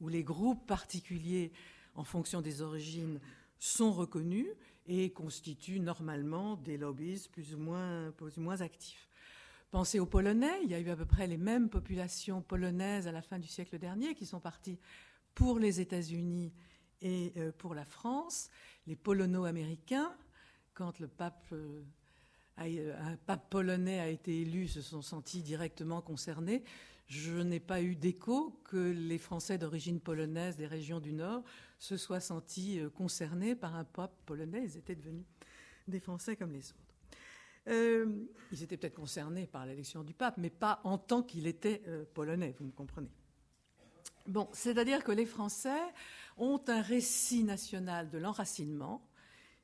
où 0.00 0.08
les 0.08 0.22
groupes 0.22 0.64
particuliers, 0.66 1.50
en 1.96 2.04
fonction 2.04 2.40
des 2.40 2.62
origines, 2.62 3.18
sont 3.58 3.92
reconnus 3.92 4.46
et 4.86 5.10
constituent 5.10 5.80
normalement 5.80 6.56
des 6.56 6.76
lobbies 6.76 7.28
plus 7.32 7.54
ou 7.54 7.58
moins, 7.58 8.12
plus 8.12 8.36
ou 8.36 8.40
moins 8.40 8.60
actifs. 8.60 9.08
Pensez 9.74 9.98
aux 9.98 10.06
Polonais, 10.06 10.60
il 10.62 10.70
y 10.70 10.74
a 10.74 10.78
eu 10.78 10.88
à 10.88 10.94
peu 10.94 11.04
près 11.04 11.26
les 11.26 11.36
mêmes 11.36 11.68
populations 11.68 12.42
polonaises 12.42 13.08
à 13.08 13.10
la 13.10 13.22
fin 13.22 13.40
du 13.40 13.48
siècle 13.48 13.76
dernier 13.76 14.14
qui 14.14 14.24
sont 14.24 14.38
parties 14.38 14.78
pour 15.34 15.58
les 15.58 15.80
États-Unis 15.80 16.52
et 17.02 17.32
euh, 17.38 17.50
pour 17.58 17.74
la 17.74 17.84
France. 17.84 18.50
Les 18.86 18.94
polono-américains, 18.94 20.14
quand 20.74 21.00
le 21.00 21.08
pape, 21.08 21.48
euh, 21.50 21.82
euh, 22.60 22.96
un 23.00 23.16
pape 23.16 23.50
polonais 23.50 23.98
a 23.98 24.06
été 24.06 24.42
élu, 24.42 24.68
se 24.68 24.80
sont 24.80 25.02
sentis 25.02 25.42
directement 25.42 26.00
concernés. 26.00 26.62
Je 27.08 27.40
n'ai 27.40 27.58
pas 27.58 27.82
eu 27.82 27.96
d'écho 27.96 28.60
que 28.62 28.92
les 28.92 29.18
Français 29.18 29.58
d'origine 29.58 29.98
polonaise 29.98 30.56
des 30.56 30.68
régions 30.68 31.00
du 31.00 31.12
Nord 31.12 31.42
se 31.80 31.96
soient 31.96 32.20
sentis 32.20 32.78
concernés 32.94 33.56
par 33.56 33.74
un 33.74 33.82
pape 33.82 34.14
polonais. 34.24 34.62
Ils 34.62 34.76
étaient 34.76 34.94
devenus 34.94 35.26
des 35.88 35.98
Français 35.98 36.36
comme 36.36 36.52
les 36.52 36.70
autres. 36.70 36.83
Euh, 37.68 38.26
ils 38.52 38.62
étaient 38.62 38.76
peut-être 38.76 38.94
concernés 38.94 39.46
par 39.46 39.64
l'élection 39.64 40.02
du 40.02 40.12
pape, 40.12 40.36
mais 40.36 40.50
pas 40.50 40.80
en 40.84 40.98
tant 40.98 41.22
qu'il 41.22 41.46
était 41.46 41.82
euh, 41.88 42.04
polonais, 42.12 42.54
vous 42.58 42.66
me 42.66 42.72
comprenez. 42.72 43.10
Bon, 44.26 44.48
c'est-à-dire 44.52 45.02
que 45.04 45.12
les 45.12 45.26
Français 45.26 45.80
ont 46.36 46.60
un 46.68 46.82
récit 46.82 47.44
national 47.44 48.10
de 48.10 48.18
l'enracinement. 48.18 49.06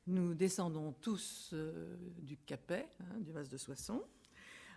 Nous 0.07 0.33
descendons 0.33 0.93
tous 0.93 1.51
euh, 1.53 1.95
du 2.17 2.37
Capet, 2.37 2.89
hein, 2.99 3.19
du 3.19 3.31
vase 3.31 3.49
de 3.49 3.57
Soissons, 3.57 4.03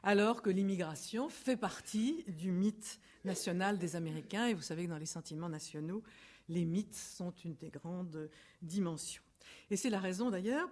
alors 0.02 0.43
que 0.43 0.50
l'immigration 0.50 1.28
fait 1.31 1.57
partie 1.57 2.25
du 2.28 2.50
mythe 2.50 3.00
national 3.25 3.78
des 3.78 3.97
Américains. 3.97 4.47
Et 4.47 4.54
vous 4.54 4.62
savez 4.62 4.85
que 4.85 4.90
dans 4.90 4.99
les 4.99 5.07
sentiments 5.07 5.49
nationaux, 5.49 6.02
les 6.49 6.66
mythes 6.66 6.95
sont 6.95 7.33
une 7.45 7.54
des 7.57 7.71
grandes 7.71 8.28
dimensions. 8.61 9.24
Et 9.70 9.76
c'est 9.76 9.90
la 9.90 10.00
raison 10.00 10.30
d'ailleurs 10.30 10.70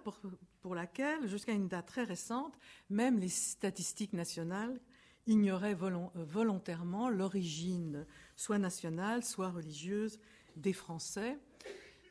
pour, 0.61 0.75
laquelle, 0.75 1.27
jusqu'à 1.27 1.53
une 1.53 1.67
date 1.67 1.87
très 1.87 2.03
récente, 2.03 2.57
même 2.89 3.19
les 3.19 3.29
statistiques 3.29 4.13
nationales 4.13 4.79
ignoraient 5.25 5.75
volontairement 5.75 7.09
l'origine 7.09 8.05
soit 8.35 8.59
nationale, 8.59 9.23
soit 9.23 9.49
religieuse 9.49 10.19
des 10.55 10.73
Français. 10.73 11.37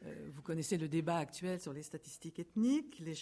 Euh, 0.04 0.31
vous 0.35 0.42
connaissez 0.42 0.78
le 0.78 0.88
débat 0.88 1.19
actuel 1.19 1.61
sur 1.61 1.73
les 1.73 1.83
statistiques 1.83 2.38
ethniques. 2.38 2.99
Les 3.00 3.14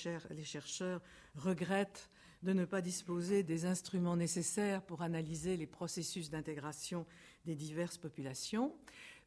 chercheurs 0.44 1.00
regrettent 1.34 2.08
de 2.42 2.52
ne 2.52 2.64
pas 2.64 2.80
disposer 2.80 3.42
des 3.42 3.66
instruments 3.66 4.16
nécessaires 4.16 4.82
pour 4.82 5.02
analyser 5.02 5.56
les 5.56 5.66
processus 5.66 6.30
d'intégration 6.30 7.06
des 7.44 7.54
diverses 7.54 7.98
populations. 7.98 8.74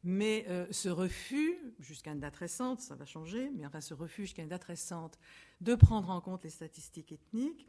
Mais 0.06 0.44
euh, 0.48 0.66
ce 0.70 0.90
refus, 0.90 1.56
jusqu'à 1.80 2.12
une 2.12 2.20
date 2.20 2.36
récente, 2.36 2.80
ça 2.80 2.94
va 2.94 3.06
changer, 3.06 3.50
mais 3.56 3.64
enfin 3.64 3.80
ce 3.80 3.94
refus 3.94 4.22
jusqu'à 4.22 4.42
une 4.42 4.50
date 4.50 4.64
récente 4.64 5.18
de 5.62 5.74
prendre 5.74 6.10
en 6.10 6.20
compte 6.20 6.44
les 6.44 6.50
statistiques 6.50 7.12
ethniques 7.12 7.66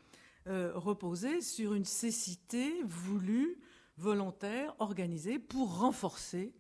euh, 0.48 0.74
reposait 0.76 1.40
sur 1.40 1.74
une 1.74 1.86
cécité 1.86 2.84
voulue, 2.84 3.58
volontaire, 3.98 4.76
organisée 4.80 5.40
pour 5.40 5.80
renforcer 5.80 6.54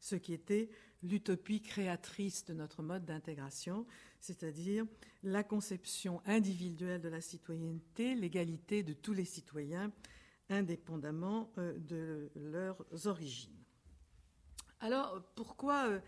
ce 0.00 0.16
qui 0.16 0.32
était 0.32 0.68
l'utopie 1.04 1.62
créatrice 1.62 2.44
de 2.44 2.52
notre 2.52 2.82
mode 2.82 3.04
d'intégration, 3.04 3.86
c'est-à-dire 4.18 4.84
la 5.22 5.44
conception 5.44 6.20
individuelle 6.26 7.00
de 7.00 7.08
la 7.08 7.20
citoyenneté, 7.20 8.16
l'égalité 8.16 8.82
de 8.82 8.94
tous 8.94 9.12
les 9.12 9.24
citoyens, 9.24 9.92
indépendamment 10.48 11.52
euh, 11.56 11.78
de 11.78 12.30
leurs 12.34 12.84
origines. 13.06 13.59
Alors, 14.82 15.20
pourquoi 15.34 15.90
euh, 15.90 16.00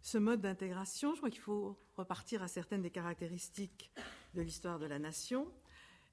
ce 0.00 0.16
mode 0.16 0.40
d'intégration? 0.40 1.12
Je 1.12 1.18
crois 1.18 1.28
qu'il 1.28 1.42
faut 1.42 1.76
repartir 1.96 2.42
à 2.42 2.48
certaines 2.48 2.80
des 2.80 2.90
caractéristiques 2.90 3.90
de 4.32 4.40
l'histoire 4.40 4.78
de 4.78 4.86
la 4.86 4.98
nation. 4.98 5.46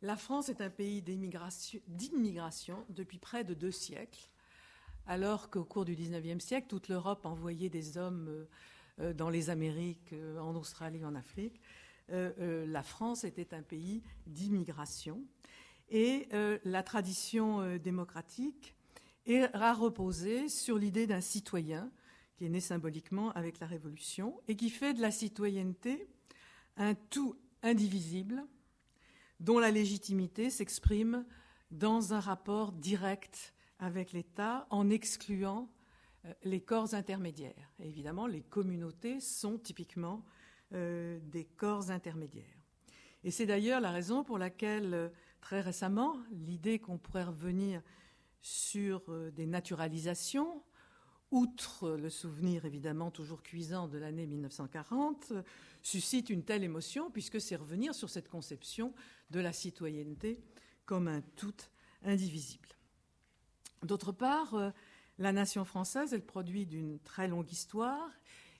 La 0.02 0.18
France 0.18 0.50
est 0.50 0.60
un 0.60 0.70
pays 0.70 1.02
d'immigration 1.02 2.86
depuis 2.90 3.20
près 3.20 3.46
de 3.46 3.54
deux 3.54 3.72
siècles, 3.72 4.28
alors 5.08 5.50
qu'au 5.50 5.64
cours 5.64 5.86
du 5.86 5.96
XIXe 5.96 6.44
siècle, 6.44 6.68
toute 6.68 6.90
l'Europe 6.90 7.26
envoyait 7.26 7.70
des 7.70 7.98
hommes 7.98 8.28
euh, 8.28 8.46
euh, 9.00 9.14
dans 9.14 9.30
les 9.30 9.50
Amériques, 9.50 10.14
en 10.38 10.58
Australie, 10.58 11.06
en 11.06 11.16
Afrique. 11.16 11.62
la 12.10 12.84
France 12.84 13.24
était 13.24 13.54
un 13.54 13.62
pays 13.62 14.04
d'immigration. 14.28 15.24
Et 15.90 16.28
la 16.66 16.84
tradition 16.84 17.78
démocratique 17.78 18.76
a 19.54 19.74
reposé 19.74 20.50
sur 20.50 20.78
l'idée 20.78 21.08
d'un 21.08 21.22
citoyen 21.22 21.92
qui 22.36 22.46
est 22.46 22.50
né 22.50 22.60
symboliquement 22.60 23.32
avec 23.32 23.60
la 23.60 23.68
Révolution 23.68 24.42
et 24.48 24.56
qui 24.56 24.70
fait 24.70 24.94
de 24.94 25.02
la 25.02 25.12
citoyenneté 25.12 26.08
un 26.78 26.96
tout 26.96 27.36
indivisible 27.62 28.44
dont 29.40 29.60
la 29.60 29.72
légitimité 29.72 30.50
s'exprime 30.50 31.26
dans 31.72 32.14
un 32.14 32.20
rapport 32.20 32.72
direct 32.72 33.54
avec 33.80 34.14
l'État 34.14 34.68
en 34.70 34.90
excluant 34.90 35.70
euh, 36.26 36.34
les 36.44 36.62
corps 36.62 36.94
intermédiaires. 36.94 37.72
Et 37.80 37.88
évidemment, 37.88 38.28
les 38.28 38.42
communautés 38.42 39.20
sont 39.20 39.58
typiquement 39.58 40.24
euh, 40.74 41.20
des 41.24 41.46
corps 41.46 41.92
intermédiaires. 41.92 42.64
Et 43.24 43.32
c'est 43.32 43.46
d'ailleurs 43.46 43.82
la 43.82 43.92
raison 43.92 44.24
pour 44.24 44.38
laquelle, 44.38 44.94
euh, 44.94 45.10
très 45.42 45.62
récemment, 45.62 46.18
l'idée 46.32 46.80
qu'on 46.80 46.98
pourrait 46.98 47.24
revenir 47.24 47.82
sur 48.44 49.02
euh, 49.08 49.32
des 49.32 49.48
naturalisations, 49.48 50.62
outre 51.32 51.92
le 51.92 52.10
souvenir 52.10 52.66
évidemment 52.66 53.10
toujours 53.10 53.42
cuisant 53.42 53.88
de 53.88 53.98
l'année 53.98 54.28
1940, 54.28 55.34
suscite 55.82 56.30
une 56.30 56.44
telle 56.44 56.64
émotion 56.64 57.10
puisque 57.10 57.42
c'est 57.42 57.56
revenir 57.56 57.96
sur 57.96 58.10
cette 58.10 58.28
conception 58.28 58.94
de 59.32 59.40
la 59.40 59.54
citoyenneté 59.54 60.44
comme 60.86 61.08
un 61.08 61.22
tout 61.22 61.56
indivisible. 62.04 62.68
D'autre 63.82 64.12
part, 64.12 64.54
euh, 64.54 64.70
la 65.18 65.32
nation 65.32 65.64
française 65.64 66.14
est 66.14 66.18
le 66.18 66.24
produit 66.24 66.66
d'une 66.66 67.00
très 67.00 67.30
longue 67.30 67.52
histoire 67.52 68.10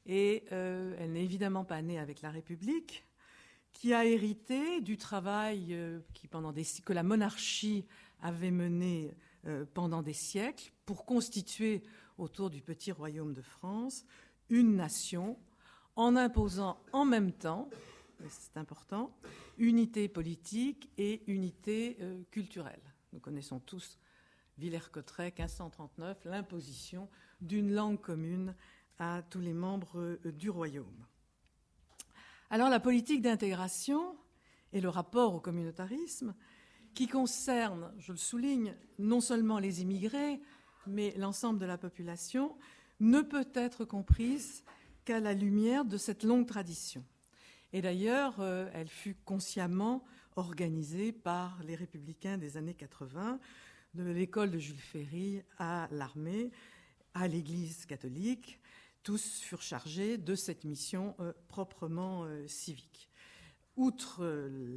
et 0.06 0.46
euh, 0.54 0.96
elle 0.98 1.12
n'est 1.12 1.24
évidemment 1.24 1.66
pas 1.66 1.82
née 1.82 2.00
avec 2.00 2.22
la 2.22 2.32
République, 2.32 3.06
qui 3.74 3.94
a 3.94 4.06
hérité 4.06 4.82
du 4.82 4.98
travail 4.98 5.76
que 6.86 6.94
la 6.94 7.04
monarchie 7.04 7.86
avait 8.22 8.52
mené 8.52 9.12
pendant 9.74 10.02
des 10.02 10.14
siècles 10.14 10.72
pour 10.86 11.06
constituer 11.06 11.84
autour 12.18 12.50
du 12.50 12.62
petit 12.62 12.92
royaume 12.92 13.34
de 13.34 13.42
France 13.42 14.06
une 14.50 14.76
nation 14.76 15.38
en 15.96 16.16
imposant 16.16 16.80
en 16.92 17.06
même 17.06 17.32
temps, 17.32 17.70
c'est 18.30 18.58
important, 18.58 19.16
unité 19.58 20.08
politique 20.08 20.90
et 20.98 21.24
unité 21.28 21.98
euh, 22.02 22.24
culturelle. 22.32 22.82
Nous 23.12 23.20
connaissons 23.20 23.60
tous 23.60 24.00
Villers-Cotterêts, 24.58 25.34
1539, 25.38 26.26
l'imposition 26.26 27.10
d'une 27.42 27.72
langue 27.74 28.00
commune 28.00 28.56
à 29.00 29.22
tous 29.30 29.40
les 29.40 29.54
membres 29.54 30.00
euh, 30.00 30.32
du 30.32 30.50
royaume. 30.50 31.06
Alors 32.50 32.70
la 32.70 32.80
politique 32.80 33.22
d'intégration 33.22 34.16
et 34.72 34.82
le 34.82 34.90
rapport 34.90 35.36
au 35.36 35.40
communautarisme 35.40 36.34
qui 36.94 37.08
concerne, 37.08 37.92
je 37.98 38.12
le 38.12 38.18
souligne, 38.18 38.76
non 39.00 39.22
seulement 39.22 39.60
les 39.60 39.82
immigrés, 39.82 40.40
mais 40.88 41.14
l'ensemble 41.18 41.60
de 41.60 41.66
la 41.66 41.78
population, 41.78 42.56
ne 43.00 43.22
peut 43.22 43.50
être 43.54 43.86
comprise 43.86 44.64
qu'à 45.06 45.20
la 45.20 45.34
lumière 45.34 45.86
de 45.86 45.98
cette 45.98 46.24
longue 46.24 46.48
tradition. 46.48 47.04
Et 47.74 47.82
d'ailleurs, 47.82 48.36
euh, 48.40 48.70
elle 48.74 48.88
fut 48.88 49.16
consciemment 49.26 50.04
organisée 50.36 51.12
par 51.12 51.62
les 51.64 51.76
républicains 51.76 52.38
des 52.38 52.58
années 52.58 52.74
80, 52.74 53.40
de 53.94 54.04
l'école 54.04 54.52
de 54.52 54.60
Jules 54.60 54.76
Ferry 54.76 55.42
à 55.58 55.88
l'armée, 55.92 56.52
à 57.14 57.28
l'Église 57.28 57.86
catholique. 57.86 58.60
Tous 59.04 59.40
furent 59.42 59.62
chargés 59.62 60.18
de 60.18 60.36
cette 60.36 60.64
mission 60.64 61.16
euh, 61.20 61.34
proprement 61.48 62.24
euh, 62.24 62.48
civique 62.48 63.10
outre 63.76 64.24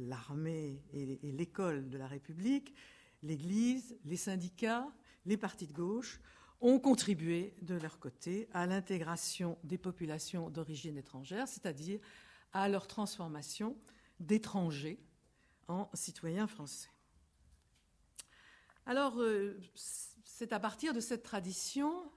l'armée 0.07 0.81
et 0.93 1.19
l'école 1.23 1.89
de 1.89 1.97
la 1.97 2.07
République, 2.07 2.73
l'Église, 3.23 3.97
les 4.05 4.17
syndicats, 4.17 4.87
les 5.25 5.37
partis 5.37 5.67
de 5.67 5.73
gauche 5.73 6.19
ont 6.61 6.79
contribué 6.79 7.53
de 7.61 7.75
leur 7.75 7.99
côté 7.99 8.47
à 8.53 8.65
l'intégration 8.65 9.57
des 9.63 9.77
populations 9.77 10.49
d'origine 10.49 10.97
étrangère, 10.97 11.47
c'est-à-dire 11.47 11.99
à 12.53 12.67
leur 12.69 12.87
transformation 12.87 13.77
d'étrangers 14.19 14.99
en 15.67 15.89
citoyens 15.93 16.47
français. 16.47 16.89
Alors, 18.85 19.19
euh, 19.19 19.59
c'est 19.75 20.53
à 20.53 20.59
partir 20.59 20.93
de 20.93 20.99
cette 20.99 21.23
tradition, 21.23 22.09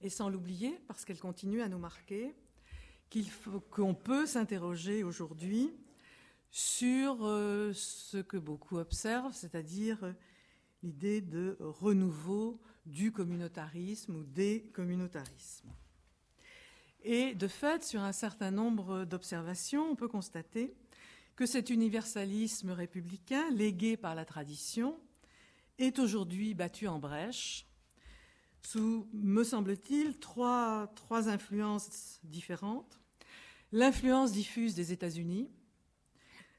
et 0.00 0.08
sans 0.08 0.30
l'oublier, 0.30 0.78
parce 0.86 1.04
qu'elle 1.04 1.18
continue 1.18 1.60
à 1.60 1.68
nous 1.68 1.78
marquer, 1.78 2.34
qu'on 3.70 3.94
peut 3.94 4.26
s'interroger 4.26 5.02
aujourd'hui 5.02 5.74
sur 6.50 7.26
euh, 7.26 7.72
ce 7.74 8.18
que 8.18 8.36
beaucoup 8.36 8.78
observent, 8.78 9.34
c'est-à-dire 9.34 10.14
l'idée 10.82 11.20
de 11.20 11.56
renouveau 11.60 12.60
du 12.86 13.12
communautarisme 13.12 14.16
ou 14.16 14.24
des 14.24 14.70
communautarismes. 14.72 15.70
Et 17.02 17.34
de 17.34 17.48
fait, 17.48 17.84
sur 17.84 18.00
un 18.00 18.12
certain 18.12 18.50
nombre 18.50 19.04
d'observations, 19.04 19.90
on 19.90 19.96
peut 19.96 20.08
constater 20.08 20.74
que 21.36 21.46
cet 21.46 21.70
universalisme 21.70 22.70
républicain, 22.70 23.48
légué 23.50 23.96
par 23.96 24.14
la 24.14 24.24
tradition, 24.24 24.98
est 25.78 25.98
aujourd'hui 25.98 26.54
battu 26.54 26.88
en 26.88 26.98
brèche 26.98 27.68
sous, 28.62 29.08
me 29.12 29.44
semble-t-il, 29.44 30.18
trois, 30.18 30.92
trois 30.96 31.28
influences 31.28 32.20
différentes. 32.24 33.00
L'influence 33.72 34.32
diffuse 34.32 34.74
des 34.74 34.92
États-Unis, 34.92 35.48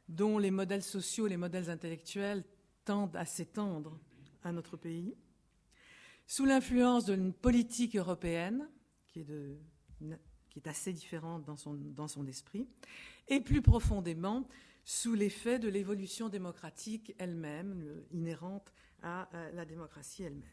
dont 0.10 0.40
les 0.40 0.52
modèles 0.52 0.84
sociaux, 0.84 1.28
les 1.28 1.38
modèles 1.38 1.70
intellectuels 1.70 2.44
tendent 2.84 3.16
à 3.16 3.26
s'étendre 3.26 3.98
à 4.44 4.52
notre 4.52 4.76
pays, 4.76 5.16
sous 6.26 6.46
l'influence 6.46 7.06
d'une 7.06 7.32
politique 7.32 7.96
européenne 7.96 8.68
qui 9.08 9.22
est, 9.22 10.68
assez 10.68 10.92
différente 10.92 11.46
dans 11.46 11.56
son, 11.56 11.74
dans 11.74 12.08
son 12.08 12.28
esprit, 12.28 12.68
et 13.30 13.40
plus 13.40 13.62
profondément 13.62 14.46
sous 14.84 15.14
l'effet 15.14 15.58
de 15.58 15.70
l'évolution 15.70 16.28
démocratique 16.28 17.16
elle-même, 17.18 18.04
inhérente 18.12 18.74
à 19.02 19.30
la 19.54 19.64
démocratie 19.64 20.24
elle-même. 20.24 20.44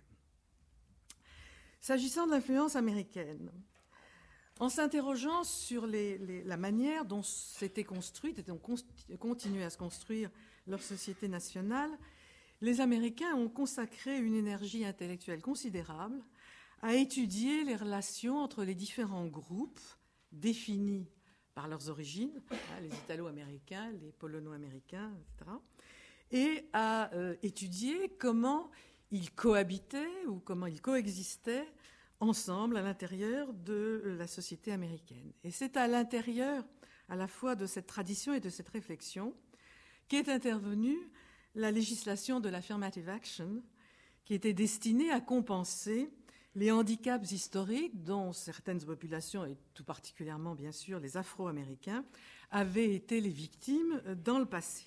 S'agissant 1.80 2.26
de 2.26 2.32
l'influence 2.32 2.76
américaine, 2.76 3.50
en 4.58 4.68
s'interrogeant 4.68 5.44
sur 5.44 5.86
la 5.86 6.56
manière 6.56 7.04
dont 7.04 7.22
s'était 7.22 7.84
construite 7.84 8.38
et 8.38 8.42
dont 8.42 8.60
continuait 9.18 9.64
à 9.64 9.70
se 9.70 9.78
construire 9.78 10.30
leur 10.66 10.82
société 10.82 11.28
nationale, 11.28 11.90
les 12.62 12.80
Américains 12.80 13.34
ont 13.34 13.48
consacré 13.48 14.18
une 14.18 14.34
énergie 14.34 14.84
intellectuelle 14.84 15.42
considérable 15.42 16.22
à 16.82 16.94
étudier 16.94 17.64
les 17.64 17.76
relations 17.76 18.38
entre 18.38 18.64
les 18.64 18.74
différents 18.74 19.26
groupes 19.26 19.80
définis 20.32 21.06
par 21.54 21.68
leurs 21.68 21.88
origines, 21.88 22.42
hein, 22.50 22.80
les 22.82 22.88
Italo-américains, 22.88 23.90
les 24.02 24.12
Polono-américains, 24.12 25.12
etc., 25.20 25.50
et 26.32 26.68
à 26.72 27.14
euh, 27.14 27.36
étudier 27.42 28.10
comment 28.18 28.70
ils 29.12 29.32
cohabitaient 29.32 30.26
ou 30.26 30.40
comment 30.40 30.66
ils 30.66 30.82
coexistaient 30.82 31.68
ensemble 32.20 32.76
à 32.76 32.82
l'intérieur 32.82 33.52
de 33.52 34.16
la 34.18 34.26
société 34.26 34.72
américaine. 34.72 35.32
Et 35.44 35.50
c'est 35.50 35.76
à 35.76 35.86
l'intérieur 35.86 36.64
à 37.08 37.16
la 37.16 37.28
fois 37.28 37.54
de 37.54 37.66
cette 37.66 37.86
tradition 37.86 38.34
et 38.34 38.40
de 38.40 38.48
cette 38.48 38.68
réflexion 38.68 39.34
qu'est 40.08 40.28
intervenue 40.28 40.98
la 41.54 41.70
législation 41.70 42.40
de 42.40 42.48
l'affirmative 42.48 43.08
action, 43.08 43.62
qui 44.24 44.34
était 44.34 44.52
destinée 44.52 45.10
à 45.10 45.20
compenser 45.20 46.10
les 46.54 46.70
handicaps 46.70 47.32
historiques 47.32 48.02
dont 48.02 48.32
certaines 48.32 48.82
populations, 48.82 49.44
et 49.44 49.56
tout 49.74 49.84
particulièrement 49.84 50.54
bien 50.54 50.72
sûr 50.72 50.98
les 50.98 51.16
Afro-Américains, 51.16 52.04
avaient 52.50 52.94
été 52.94 53.20
les 53.20 53.30
victimes 53.30 54.00
dans 54.24 54.38
le 54.38 54.46
passé. 54.46 54.84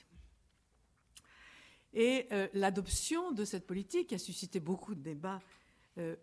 Et 1.93 2.27
euh, 2.31 2.47
l'adoption 2.53 3.31
de 3.31 3.45
cette 3.45 3.65
politique, 3.65 4.13
a 4.13 4.19
suscité 4.19 4.59
beaucoup 4.59 4.93
de 4.93 5.01
débats 5.01 5.41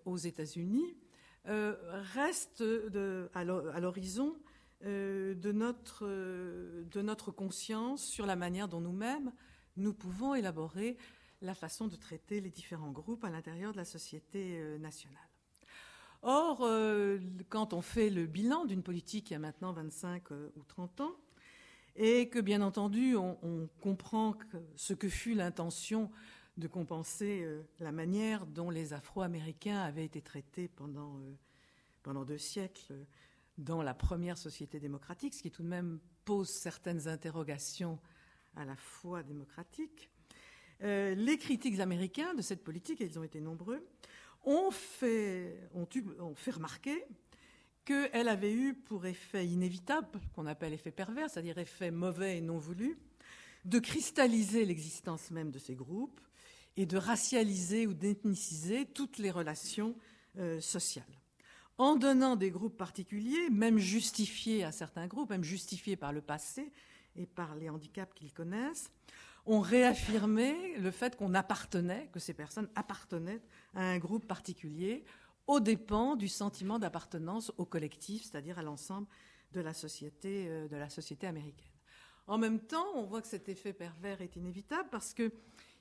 aux 0.05 0.17
États-Unis, 0.17 0.97
euh, 1.47 1.77
reste 2.15 2.65
à 3.35 3.45
l'horizon 3.45 4.37
de 4.83 5.53
notre, 5.53 6.07
de 6.07 7.03
notre 7.03 7.31
conscience 7.31 8.05
sur 8.05 8.27
la 8.27 8.37
manière 8.37 8.69
dont 8.69 8.81
nous-mêmes, 8.81 9.33
nous 9.77 9.93
pouvons 9.93 10.35
élaborer 10.35 10.97
la 11.43 11.55
façon 11.55 11.87
de 11.87 11.97
traiter 11.97 12.41
les 12.41 12.51
différents 12.51 12.91
groupes 12.91 13.25
à 13.25 13.31
l'intérieur 13.31 13.73
de 13.73 13.77
la 13.77 13.85
société 13.85 14.61
nationale. 14.79 15.19
Or, 16.23 16.69
quand 17.49 17.73
on 17.73 17.83
fait 17.83 18.11
le 18.11 18.27
bilan 18.27 18.65
d'une 18.65 18.83
politique 18.83 19.27
qui 19.27 19.35
a 19.35 19.39
maintenant 19.39 19.73
25 19.73 20.31
ou 20.31 20.63
30 20.67 21.01
ans, 21.03 21.17
et 21.97 22.29
que 22.29 22.39
bien 22.39 22.61
entendu 22.61 23.17
on, 23.17 23.69
comprend 23.81 24.35
ce 24.77 24.93
que 24.93 25.09
fut 25.09 25.35
l'intention 25.35 26.11
de 26.57 26.69
compenser 26.69 27.43
euh, 27.43 27.63
la 27.81 27.93
manière 27.93 28.47
dont 28.47 28.71
les 28.71 28.93
Afro-Américains 28.93 29.81
avaient 29.81 30.05
été 30.05 30.23
traités 30.23 30.69
pendant, 30.69 31.19
euh, 31.19 31.35
pendant 32.03 32.25
deux 32.25 32.39
siècles 32.39 32.95
dans 33.59 33.83
la 33.83 33.95
première 33.95 34.39
société 34.39 34.81
démocratique, 34.81 35.35
ce 35.35 35.43
qui 35.43 35.51
tout 35.51 35.63
de 35.63 35.69
même 35.69 35.99
pose 36.25 36.49
certaines 36.49 37.09
interrogations 37.09 37.99
à 38.57 38.65
la 38.65 38.77
fois 38.77 39.23
démocratiques. 39.23 40.11
Euh, 40.83 41.15
les 41.15 41.39
critiques 41.39 41.79
américains 41.81 42.35
de 42.35 42.43
cette 42.43 42.65
politique, 42.65 43.01
et 43.01 43.05
ils 43.05 43.19
ont 43.19 43.25
été 43.25 43.41
nombreux, 43.41 43.87
ont 44.45 44.71
fait, 44.71 45.59
ont 45.75 46.35
fait 46.35 46.51
remarquer 46.53 47.05
qu'elle 47.85 48.29
avait 48.29 48.53
eu 48.53 48.75
pour 48.75 49.07
effet 49.07 49.47
inévitable, 49.47 50.21
qu'on 50.35 50.47
appelle 50.47 50.73
effet 50.73 50.91
pervers, 50.91 51.31
c'est-à-dire 51.31 51.59
effet 51.59 51.91
mauvais 51.91 52.39
et 52.39 52.41
non 52.41 52.59
voulu, 52.59 52.99
de 53.65 53.79
cristalliser 53.79 54.65
l'existence 54.65 55.31
même 55.31 55.51
de 55.51 55.59
ces 55.59 55.75
groupes 55.75 56.21
et 56.77 56.87
de 56.87 56.97
racialiser 56.97 57.87
ou 57.87 57.95
d'ethniciser 57.95 58.87
toutes 58.87 59.19
les 59.19 59.31
relations 59.31 59.97
euh, 60.39 60.61
sociales. 60.61 61.05
En 61.79 61.97
donnant 61.97 62.37
des 62.37 62.51
groupes 62.51 62.77
particuliers, 62.77 63.51
même 63.51 63.79
justifiés 63.79 64.65
à 64.65 64.73
certains 64.73 65.07
groupes, 65.07 65.31
même 65.31 65.45
justifiés 65.45 65.97
par 65.97 66.13
le 66.13 66.23
passé 66.23 66.73
et 67.17 67.27
par 67.27 67.55
les 67.55 67.69
handicaps 67.69 68.15
qu'ils 68.15 68.33
connaissent, 68.33 68.91
on 69.45 69.61
réaffirmait 69.61 70.77
le 70.79 70.91
fait 70.91 71.17
qu'on 71.17 71.35
appartenait, 71.35 72.09
que 72.13 72.19
ces 72.19 72.35
personnes 72.35 72.69
appartenaient 72.75 73.41
à 73.75 73.83
un 73.83 73.99
groupe 73.99 74.27
particulier 74.27 75.05
aux 75.47 75.61
dépens 75.61 76.17
du 76.17 76.29
sentiment 76.29 76.79
d'appartenance 76.79 77.53
au 77.57 77.65
collectif, 77.65 78.25
c'est-à-dire 78.25 78.59
à, 78.59 78.63
l'ensemble 78.63 79.07
de 79.53 79.61
la 79.61 79.73
société, 79.73 80.47
euh, 80.49 80.69
de 80.69 80.77
la 80.77 80.91
société 80.91 81.27
américaine. 81.27 81.71
En 82.27 82.39
même 82.39 82.59
temps, 82.59 82.87
on 82.97 83.05
voit 83.05 83.23
que 83.23 83.29
cet 83.29 83.49
effet 83.49 83.73
pervers 83.73 84.21
est 84.21 84.35
inévitable 84.35 84.89
parce 84.91 85.15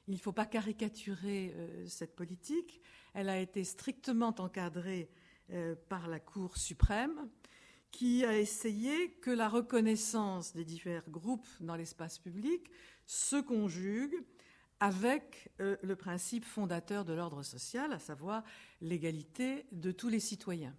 qu'il 0.06 0.13
ne 0.13 0.20
faut 0.20 0.32
pas 0.32 0.46
caricaturer 0.46 1.54
euh, 1.56 1.88
cette 1.88 2.15
politique. 2.15 2.82
Elle 3.13 3.28
a 3.28 3.39
été 3.39 3.63
strictement 3.63 4.36
encadrée 4.38 5.10
euh, 5.52 5.76
par 5.89 6.08
la 6.08 6.20
Cour 6.20 6.58
suprême, 6.58 7.28
qui 7.91 8.24
a 8.24 8.38
essayé 8.38 9.12
que 9.22 9.32
la 9.32 9.50
reconnaissance 9.50 10.54
des 10.54 10.65
divers 10.65 11.10
groupes 11.10 11.48
dans 11.60 11.76
l'espace 11.76 12.20
public 12.20 12.70
se 13.08 13.38
conjugue 13.38 14.15
avec 14.80 15.50
euh, 15.60 15.78
le 15.82 15.96
principe 15.96 16.46
fondateur 16.46 17.04
de 17.04 17.13
l'ordre 17.13 17.41
social, 17.41 17.91
à 17.91 18.00
savoir 18.00 18.44
l'égalité 18.82 19.65
de 19.72 19.91
tous 19.91 20.10
les 20.10 20.20
citoyens. 20.20 20.76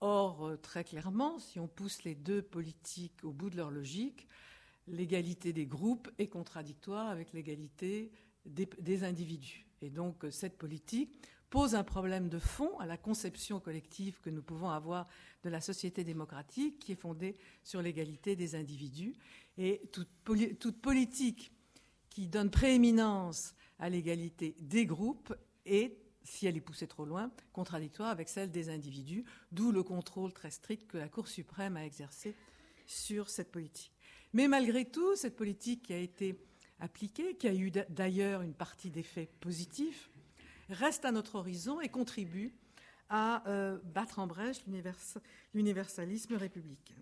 Or, 0.00 0.52
très 0.62 0.84
clairement, 0.84 1.38
si 1.38 1.58
on 1.58 1.68
pousse 1.68 2.04
les 2.04 2.14
deux 2.14 2.40
politiques 2.40 3.24
au 3.24 3.32
bout 3.32 3.50
de 3.50 3.56
leur 3.56 3.70
logique, 3.70 4.28
l'égalité 4.86 5.52
des 5.52 5.66
groupes 5.66 6.08
est 6.18 6.28
contradictoire 6.28 7.08
avec 7.08 7.32
l'égalité 7.32 8.10
des, 8.46 9.04
individus. 9.04 9.66
Et 9.82 9.90
donc, 9.90 10.24
euh, 10.24 10.30
cette 10.30 10.58
politique 10.58 11.20
pose 11.50 11.74
un 11.74 11.82
problème 11.82 12.28
de 12.28 12.38
fond 12.38 12.78
à 12.78 12.86
la 12.86 12.96
conception 12.96 13.58
collective 13.58 14.20
que 14.20 14.30
nous 14.30 14.42
pouvons 14.42 14.70
avoir 14.70 15.08
de 15.42 15.50
la 15.50 15.60
société 15.60 16.04
démocratique 16.04 16.78
qui 16.78 16.92
est 16.92 17.00
fondée 17.00 17.36
sur 17.64 17.82
l'égalité 17.82 18.36
des 18.36 18.54
individus. 18.54 19.14
Et 19.58 19.82
toute, 19.92 20.80
politique 20.80 21.52
qui 22.08 22.28
donne 22.28 22.50
prééminence 22.50 23.54
à 23.78 23.90
l'égalité 23.90 24.54
des 24.60 24.86
groupes 24.86 25.34
et, 25.66 25.98
si 26.22 26.46
elle 26.46 26.56
est 26.56 26.60
poussée 26.60 26.86
trop 26.86 27.04
loin, 27.04 27.32
contradictoire 27.52 28.10
avec 28.10 28.28
celle 28.28 28.50
des 28.50 28.68
individus, 28.68 29.24
d'où 29.50 29.72
le 29.72 29.82
contrôle 29.82 30.32
très 30.32 30.50
strict 30.50 30.86
que 30.86 30.98
la 30.98 31.08
Cour 31.08 31.26
suprême 31.26 31.76
a 31.76 31.84
exercé 31.84 32.36
sur 32.86 33.28
cette 33.28 33.50
politique. 33.50 33.92
Mais 34.32 34.46
malgré 34.46 34.84
tout, 34.84 35.16
cette 35.16 35.36
politique 35.36 35.82
qui 35.82 35.92
a 35.92 35.98
été 35.98 36.38
appliquée, 36.80 37.36
qui 37.36 37.48
a 37.48 37.54
eu 37.54 37.70
d'ailleurs 37.88 38.42
une 38.42 38.54
partie 38.54 38.90
d'effets 38.90 39.28
positifs, 39.40 40.10
reste 40.68 41.04
à 41.04 41.12
notre 41.12 41.36
horizon 41.36 41.80
et 41.80 41.88
contribue 41.88 42.52
à 43.08 43.46
euh, 43.48 43.78
battre 43.84 44.20
en 44.20 44.26
brèche 44.26 44.62
l'universalisme 45.52 46.34
républicain. 46.34 46.94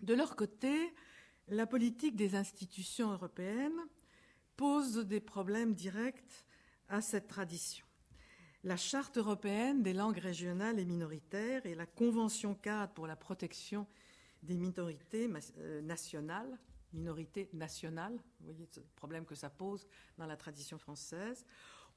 De 0.00 0.14
leur 0.14 0.36
côté, 0.36 0.94
la 1.48 1.66
politique 1.66 2.14
des 2.14 2.34
institutions 2.34 3.10
européennes 3.10 3.80
pose 4.56 4.96
des 5.06 5.20
problèmes 5.20 5.74
directs 5.74 6.46
à 6.88 7.00
cette 7.00 7.26
tradition. 7.26 7.86
La 8.64 8.76
Charte 8.76 9.16
européenne 9.16 9.82
des 9.82 9.92
langues 9.92 10.18
régionales 10.18 10.78
et 10.78 10.84
minoritaires 10.84 11.64
et 11.64 11.74
la 11.74 11.86
Convention 11.86 12.54
cadre 12.54 12.92
pour 12.92 13.06
la 13.06 13.16
protection 13.16 13.86
des 14.42 14.56
minorités 14.56 15.30
euh, 15.58 15.80
nationales, 15.80 16.58
minorités 16.92 17.48
nationales, 17.52 18.16
vous 18.40 18.46
voyez 18.46 18.68
le 18.76 18.82
problème 18.96 19.24
que 19.24 19.34
ça 19.34 19.50
pose 19.50 19.86
dans 20.16 20.26
la 20.26 20.36
tradition 20.36 20.78
française, 20.78 21.44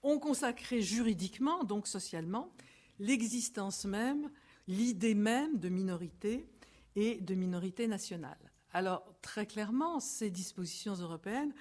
ont 0.04 0.20
consacré 0.20 0.82
juridiquement, 0.82 1.64
donc 1.64 1.88
socialement, 1.88 2.52
l'existence 3.00 3.86
même, 3.86 4.32
l'idée 4.68 5.16
même 5.16 5.60
de 5.60 5.70
minorité 5.70 6.48
et 6.96 7.20
de 7.22 7.36
minorités 7.36 7.88
nationales. 7.88 8.52
Alors, 8.74 9.04
très 9.22 9.46
clairement, 9.46 10.00
ces 10.00 10.30
dispositions 10.30 10.96
européennes 10.96 11.54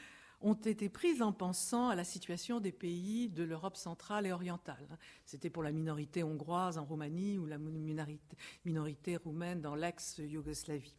ont 0.43 0.55
été 0.55 0.89
prises 0.89 1.21
en 1.23 1.33
pensant 1.33 1.89
à 1.89 1.95
la 1.95 2.05
situation 2.05 2.61
des 2.61 2.73
pays 2.73 3.29
de 3.29 3.43
l'Europe 3.43 3.77
centrale 3.77 4.27
et 4.27 4.33
orientale. 4.33 4.99
C'était 5.25 5.51
pour 5.51 5.63
la 5.63 5.73
minorité 5.73 6.23
hongroise 6.23 6.79
en 6.79 6.85
Roumanie 6.85 7.39
ou 7.39 7.47
la 7.47 7.59
minorité, 7.59 9.17
roumaine 9.17 9.61
dans 9.61 9.75
l'ex-Yougoslavie. 9.75 10.95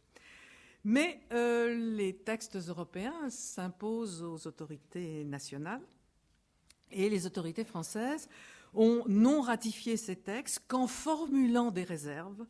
Mais 0.84 1.20
euh, 1.32 1.74
les 1.96 2.14
textes 2.14 2.56
européens 2.56 3.30
s'imposent 3.30 4.22
aux 4.22 4.46
autorités 4.46 5.24
nationales 5.24 5.82
et 6.90 7.08
les 7.08 7.26
autorités 7.26 7.64
françaises 7.64 8.28
ont 8.74 9.04
non 9.06 9.42
ratifié 9.42 9.96
ces 9.96 10.16
textes 10.16 10.62
qu'en 10.66 10.86
formulant 10.86 11.70
des 11.70 11.84
réserves 11.84 12.46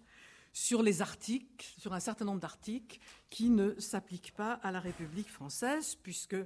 sur 0.53 0.83
les 0.83 1.03
articles, 1.03 1.67
sur 1.79 1.93
un 1.93 2.01
certain 2.01 2.25
nombre 2.25 2.41
d'articles 2.41 2.99
qui 3.31 3.51
ne 3.51 3.79
s'appliquent 3.79 4.35
pas 4.35 4.53
à 4.55 4.71
la 4.71 4.81
République 4.81 5.31
française, 5.31 5.95
puisque, 5.95 6.37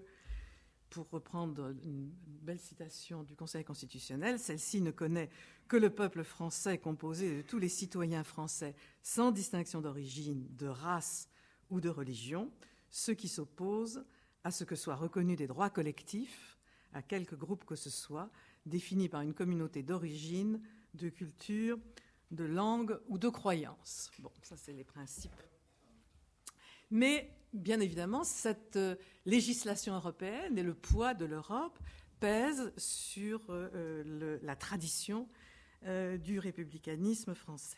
pour 0.91 1.09
reprendre 1.11 1.75
une 1.85 2.11
belle 2.43 2.61
citation 2.61 3.25
du 3.25 3.35
Conseil 3.35 3.65
constitutionnel, 3.65 4.39
celle-ci 4.39 4.81
ne 4.81 4.93
connaît 4.93 5.29
que 5.69 5.77
le 5.77 5.91
peuple 5.91 6.23
français 6.23 6.79
composé 6.79 7.39
de 7.39 7.43
tous 7.43 7.59
les 7.59 7.69
citoyens 7.69 8.25
français 8.25 8.75
sans 9.03 9.33
distinction 9.33 9.81
d'origine, 9.81 10.47
de 10.51 10.69
race 10.69 11.29
ou 11.71 11.81
de 11.81 11.89
religion, 11.89 12.51
ce 12.91 13.13
qui 13.13 13.29
s'oppose 13.29 14.05
à 14.45 14.51
ce 14.51 14.65
que 14.65 14.77
soient 14.77 14.97
reconnus 14.97 15.37
des 15.37 15.47
droits 15.47 15.71
collectifs 15.71 16.57
à 16.93 17.03
quelque 17.03 17.35
groupe 17.35 17.65
que 17.65 17.77
ce 17.77 17.91
soit, 17.91 18.31
définis 18.65 19.09
par 19.09 19.21
une 19.21 19.35
communauté 19.35 19.83
d'origine, 19.83 20.63
de 20.95 21.11
culture, 21.11 21.79
de 22.31 22.45
langue 22.45 22.99
ou 23.09 23.19
de 23.19 23.29
croyance. 23.29 24.11
Bon, 24.19 24.33
ça 24.43 24.57
c'est 24.57 24.73
les 24.73 24.85
principes. 24.85 25.43
Mais 26.91 27.31
bien 27.53 27.81
évidemment, 27.81 28.25
cette 28.25 28.77
euh, 28.77 28.97
législation 29.27 29.95
européenne 29.95 30.57
et 30.57 30.63
le 30.63 30.75
poids 30.75 31.15
de 31.15 31.25
l'Europe 31.25 31.79
pèsent 32.21 32.73
sur 32.77 33.51
euh, 33.51 33.69
euh, 33.75 34.39
la 34.43 34.57
tradition 34.57 35.29
du 36.25 36.41
républicanisme 36.41 37.35
français. 37.35 37.77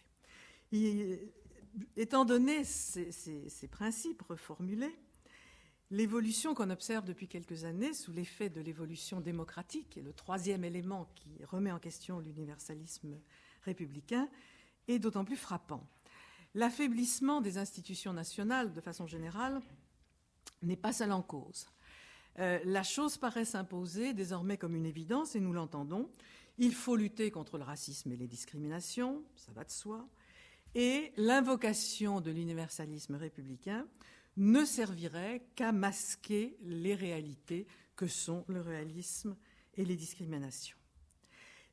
Étant 1.96 2.24
donné 2.24 2.64
ces 2.64 3.68
principes 3.70 4.22
reformulés, 4.22 4.96
L'évolution 5.90 6.54
qu'on 6.54 6.68
observe 6.68 7.06
depuis 7.06 7.28
quelques 7.28 7.64
années 7.64 7.94
sous 7.94 8.12
l'effet 8.12 8.50
de 8.50 8.60
l'évolution 8.60 9.22
démocratique, 9.22 9.96
et 9.96 10.02
le 10.02 10.12
troisième 10.12 10.62
élément 10.62 11.08
qui 11.14 11.42
remet 11.44 11.72
en 11.72 11.78
question 11.78 12.18
l'universalisme 12.18 13.18
républicain, 13.62 14.28
est 14.86 14.98
d'autant 14.98 15.24
plus 15.24 15.36
frappant. 15.36 15.86
L'affaiblissement 16.54 17.40
des 17.40 17.56
institutions 17.56 18.12
nationales, 18.12 18.74
de 18.74 18.80
façon 18.82 19.06
générale, 19.06 19.62
n'est 20.62 20.76
pas 20.76 20.92
seul 20.92 21.10
en 21.10 21.22
cause. 21.22 21.66
Euh, 22.38 22.58
la 22.64 22.82
chose 22.82 23.16
paraît 23.16 23.46
s'imposer 23.46 24.12
désormais 24.12 24.58
comme 24.58 24.74
une 24.74 24.86
évidence, 24.86 25.36
et 25.36 25.40
nous 25.40 25.54
l'entendons. 25.54 26.10
Il 26.58 26.74
faut 26.74 26.96
lutter 26.96 27.30
contre 27.30 27.56
le 27.56 27.64
racisme 27.64 28.12
et 28.12 28.16
les 28.16 28.28
discriminations, 28.28 29.22
ça 29.36 29.52
va 29.52 29.64
de 29.64 29.70
soi, 29.70 30.06
et 30.74 31.12
l'invocation 31.16 32.20
de 32.20 32.30
l'universalisme 32.30 33.14
républicain 33.14 33.86
ne 34.36 34.64
servirait 34.64 35.42
qu'à 35.56 35.72
masquer 35.72 36.56
les 36.62 36.94
réalités 36.94 37.66
que 37.96 38.06
sont 38.06 38.44
le 38.46 38.60
réalisme 38.60 39.36
et 39.76 39.84
les 39.84 39.96
discriminations. 39.96 40.76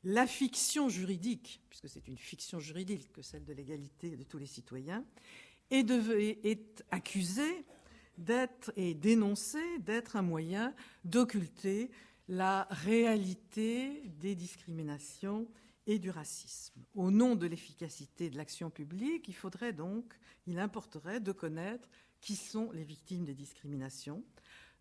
La 0.04 0.26
fiction 0.26 0.88
juridique, 0.88 1.60
puisque 1.68 1.88
c'est 1.88 2.06
une 2.08 2.18
fiction 2.18 2.60
juridique 2.60 3.12
que 3.12 3.22
celle 3.22 3.44
de 3.44 3.52
l'égalité 3.52 4.16
de 4.16 4.22
tous 4.24 4.38
les 4.38 4.46
citoyens, 4.46 5.04
est, 5.70 6.84
accusée 6.90 7.64
d'être 8.18 8.72
et 8.76 8.94
dénoncée 8.94 9.78
d'être 9.80 10.16
un 10.16 10.22
moyen 10.22 10.74
d'occulter 11.04 11.90
la 12.28 12.66
réalité 12.70 14.02
des 14.20 14.34
discriminations 14.34 15.48
et 15.86 15.98
du 15.98 16.10
racisme. 16.10 16.80
Au 16.94 17.10
nom 17.10 17.36
de 17.36 17.46
l'efficacité 17.46 18.30
de 18.30 18.36
l'action 18.36 18.70
publique, 18.70 19.28
il 19.28 19.34
faudrait 19.34 19.72
donc, 19.72 20.14
il 20.46 20.58
importerait 20.58 21.20
de 21.20 21.32
connaître 21.32 21.88
qui 22.20 22.36
sont 22.36 22.70
les 22.72 22.84
victimes 22.84 23.24
des 23.24 23.34
discriminations, 23.34 24.24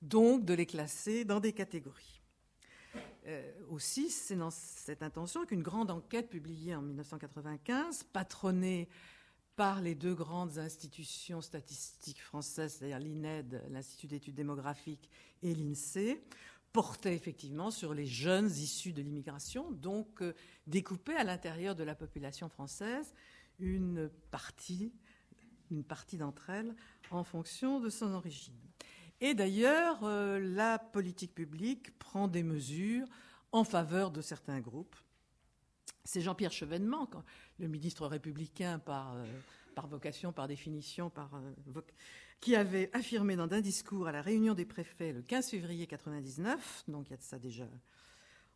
donc 0.01 0.45
de 0.45 0.53
les 0.53 0.65
classer 0.65 1.25
dans 1.25 1.39
des 1.39 1.53
catégories. 1.53 2.21
Euh, 3.27 3.51
aussi, 3.69 4.09
c'est 4.09 4.35
dans 4.35 4.51
cette 4.51 5.03
intention 5.03 5.45
qu'une 5.45 5.63
grande 5.63 5.91
enquête 5.91 6.29
publiée 6.29 6.75
en 6.75 6.81
1995, 6.81 8.03
patronnée 8.03 8.87
par 9.55 9.81
les 9.81 9.95
deux 9.95 10.13
grandes 10.13 10.57
institutions 10.57 11.41
statistiques 11.41 12.21
françaises, 12.21 12.75
c'est-à-dire 12.77 12.99
l'INED, 12.99 13.63
l'Institut 13.69 14.07
d'études 14.07 14.35
démographiques, 14.35 15.09
et 15.41 15.55
l'INSEE, 15.55 16.21
portait 16.75 17.15
effectivement 17.15 17.71
sur 17.71 17.93
les 17.93 18.05
jeunes 18.05 18.47
issus 18.47 18.91
de 18.91 19.01
l'immigration, 19.01 19.71
donc 19.71 20.21
euh, 20.21 20.33
découpait 20.67 21.15
à 21.15 21.23
l'intérieur 21.23 21.73
de 21.73 21.85
la 21.85 21.95
population 21.95 22.49
française 22.49 23.13
une 23.59 24.09
partie 24.29 24.91
une 25.71 25.85
partie 25.85 26.17
d'entre 26.17 26.49
elles 26.49 26.75
en 27.11 27.23
fonction 27.23 27.79
de 27.79 27.89
son 27.89 28.13
origine. 28.13 28.59
Et 29.21 29.33
d'ailleurs, 29.33 30.03
euh, 30.03 30.37
la 30.37 30.77
politique 30.77 31.33
publique 31.33 31.97
prend 31.97 32.27
des 32.27 32.43
mesures 32.43 33.07
en 33.53 33.63
faveur 33.63 34.11
de 34.11 34.19
certains 34.19 34.59
groupes. 34.59 34.97
C'est 36.03 36.19
Jean-Pierre 36.19 36.51
Chevènement, 36.51 37.09
le 37.57 37.69
ministre 37.69 38.05
républicain 38.05 38.79
par, 38.79 39.15
euh, 39.15 39.25
par 39.75 39.87
vocation, 39.87 40.31
par 40.31 40.47
définition, 40.47 41.09
par, 41.09 41.35
euh, 41.35 41.81
qui 42.39 42.55
avait 42.55 42.89
affirmé 42.93 43.35
dans 43.35 43.51
un 43.53 43.61
discours 43.61 44.07
à 44.07 44.11
la 44.11 44.21
réunion 44.21 44.53
des 44.53 44.65
préfets 44.65 45.13
le 45.13 45.21
15 45.21 45.49
février 45.49 45.85
1999, 45.85 46.85
donc 46.87 47.09
il 47.09 47.11
y 47.11 47.13
a 47.13 47.19
ça 47.19 47.37
déjà 47.37 47.67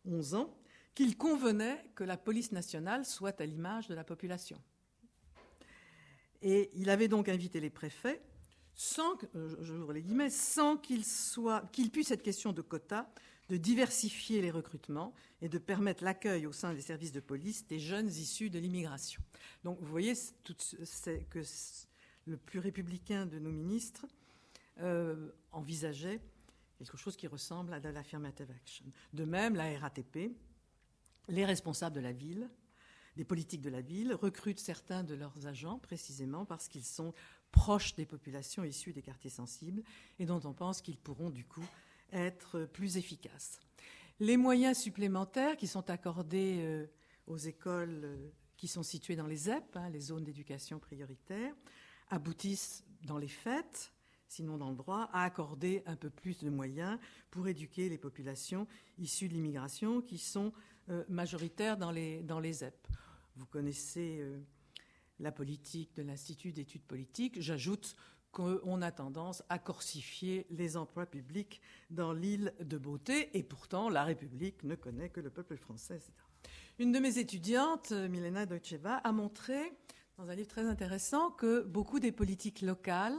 11 0.04 0.34
ans, 0.34 0.56
qu'il 0.94 1.16
convenait 1.16 1.84
que 1.94 2.02
la 2.02 2.16
police 2.16 2.52
nationale 2.52 3.04
soit 3.04 3.40
à 3.40 3.46
l'image 3.46 3.86
de 3.86 3.94
la 3.94 4.02
population. 4.02 4.60
Et 6.42 6.70
il 6.74 6.90
avait 6.90 7.08
donc 7.08 7.28
invité 7.28 7.60
les 7.60 7.70
préfets, 7.70 8.22
sans, 8.74 9.14
euh, 9.36 9.92
les 9.92 10.02
guillemets, 10.02 10.30
sans 10.30 10.76
qu'il 10.76 11.04
qu'il 11.72 11.90
puisse 11.90 12.10
être 12.10 12.22
question 12.22 12.52
de 12.52 12.62
quotas, 12.62 13.06
de 13.50 13.56
diversifier 13.56 14.40
les 14.40 14.52
recrutements 14.52 15.12
et 15.42 15.48
de 15.48 15.58
permettre 15.58 16.04
l'accueil 16.04 16.46
au 16.46 16.52
sein 16.52 16.72
des 16.72 16.80
services 16.80 17.10
de 17.10 17.18
police 17.18 17.66
des 17.66 17.80
jeunes 17.80 18.06
issus 18.06 18.48
de 18.48 18.60
l'immigration. 18.60 19.20
Donc 19.64 19.78
vous 19.80 19.88
voyez 19.88 20.14
que 21.30 21.40
le 22.26 22.36
plus 22.36 22.60
républicain 22.60 23.26
de 23.26 23.40
nos 23.40 23.50
ministres 23.50 24.06
euh, 24.78 25.30
envisageait 25.50 26.20
quelque 26.78 26.96
chose 26.96 27.16
qui 27.16 27.26
ressemble 27.26 27.74
à 27.74 27.80
de 27.80 27.88
l'affirmative 27.88 28.50
action. 28.52 28.86
De 29.12 29.24
même, 29.24 29.56
la 29.56 29.76
RATP, 29.78 30.30
les 31.28 31.44
responsables 31.44 31.96
de 31.96 32.00
la 32.00 32.12
ville, 32.12 32.48
les 33.16 33.24
politiques 33.24 33.62
de 33.62 33.68
la 33.68 33.80
ville 33.80 34.14
recrutent 34.14 34.60
certains 34.60 35.02
de 35.02 35.14
leurs 35.14 35.48
agents 35.48 35.80
précisément 35.80 36.44
parce 36.44 36.68
qu'ils 36.68 36.84
sont 36.84 37.12
proches 37.50 37.96
des 37.96 38.06
populations 38.06 38.62
issues 38.62 38.92
des 38.92 39.02
quartiers 39.02 39.28
sensibles 39.28 39.82
et 40.20 40.24
dont 40.24 40.40
on 40.44 40.52
pense 40.52 40.80
qu'ils 40.80 40.96
pourront 40.96 41.30
du 41.30 41.44
coup 41.44 41.66
être 42.12 42.64
plus 42.66 42.96
efficaces. 42.96 43.60
Les 44.18 44.36
moyens 44.36 44.76
supplémentaires 44.76 45.56
qui 45.56 45.66
sont 45.66 45.88
accordés 45.88 46.58
euh, 46.60 46.86
aux 47.26 47.38
écoles 47.38 48.02
euh, 48.04 48.30
qui 48.56 48.68
sont 48.68 48.82
situées 48.82 49.16
dans 49.16 49.26
les 49.26 49.36
ZEP, 49.36 49.76
hein, 49.76 49.88
les 49.88 50.00
zones 50.00 50.24
d'éducation 50.24 50.78
prioritaire, 50.78 51.54
aboutissent 52.10 52.84
dans 53.04 53.16
les 53.16 53.28
faits, 53.28 53.92
sinon 54.28 54.58
dans 54.58 54.68
le 54.68 54.76
droit, 54.76 55.08
à 55.12 55.24
accorder 55.24 55.82
un 55.86 55.96
peu 55.96 56.10
plus 56.10 56.38
de 56.38 56.50
moyens 56.50 56.98
pour 57.30 57.48
éduquer 57.48 57.88
les 57.88 57.96
populations 57.96 58.66
issues 58.98 59.28
de 59.28 59.32
l'immigration 59.32 60.02
qui 60.02 60.18
sont 60.18 60.52
euh, 60.90 61.04
majoritaire 61.08 61.78
dans 61.78 61.90
les, 61.90 62.22
dans 62.22 62.40
les 62.40 62.52
ZEP. 62.52 62.88
Vous 63.36 63.46
connaissez 63.46 64.22
la 65.18 65.32
politique 65.32 65.94
de 65.96 66.02
l'Institut 66.02 66.52
d'études 66.52 66.82
politiques. 66.82 67.40
J'ajoute 67.40 67.96
qu'on 68.32 68.82
a 68.82 68.92
tendance 68.92 69.42
à 69.48 69.58
corsifier 69.58 70.46
les 70.50 70.76
emplois 70.76 71.06
publics 71.06 71.60
dans 71.90 72.12
l'île 72.12 72.54
de 72.60 72.78
beauté, 72.78 73.36
et 73.36 73.42
pourtant 73.42 73.88
la 73.88 74.04
République 74.04 74.62
ne 74.64 74.74
connaît 74.74 75.08
que 75.08 75.20
le 75.20 75.30
peuple 75.30 75.56
français. 75.56 76.00
Une 76.78 76.92
de 76.92 76.98
mes 76.98 77.18
étudiantes, 77.18 77.92
Milena 77.92 78.46
Deutscheva, 78.46 78.96
a 78.96 79.12
montré 79.12 79.72
dans 80.16 80.28
un 80.28 80.34
livre 80.34 80.48
très 80.48 80.66
intéressant 80.66 81.30
que 81.30 81.62
beaucoup 81.62 81.98
des 81.98 82.12
politiques 82.12 82.62
locales, 82.62 83.16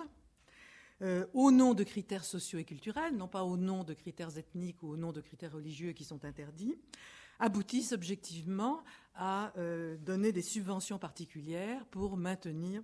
euh, 1.01 1.25
au 1.33 1.49
nom 1.49 1.73
de 1.73 1.83
critères 1.83 2.23
sociaux 2.23 2.59
et 2.59 2.63
culturels, 2.63 3.15
non 3.15 3.27
pas 3.27 3.43
au 3.43 3.57
nom 3.57 3.83
de 3.83 3.95
critères 3.95 4.37
ethniques 4.37 4.83
ou 4.83 4.89
au 4.89 4.97
nom 4.97 5.11
de 5.11 5.19
critères 5.19 5.53
religieux 5.53 5.93
qui 5.93 6.03
sont 6.03 6.25
interdits, 6.25 6.77
aboutissent 7.39 7.91
objectivement 7.91 8.83
à 9.15 9.51
euh, 9.57 9.97
donner 9.97 10.31
des 10.31 10.43
subventions 10.43 10.99
particulières 10.99 11.85
pour 11.87 12.17
maintenir 12.17 12.83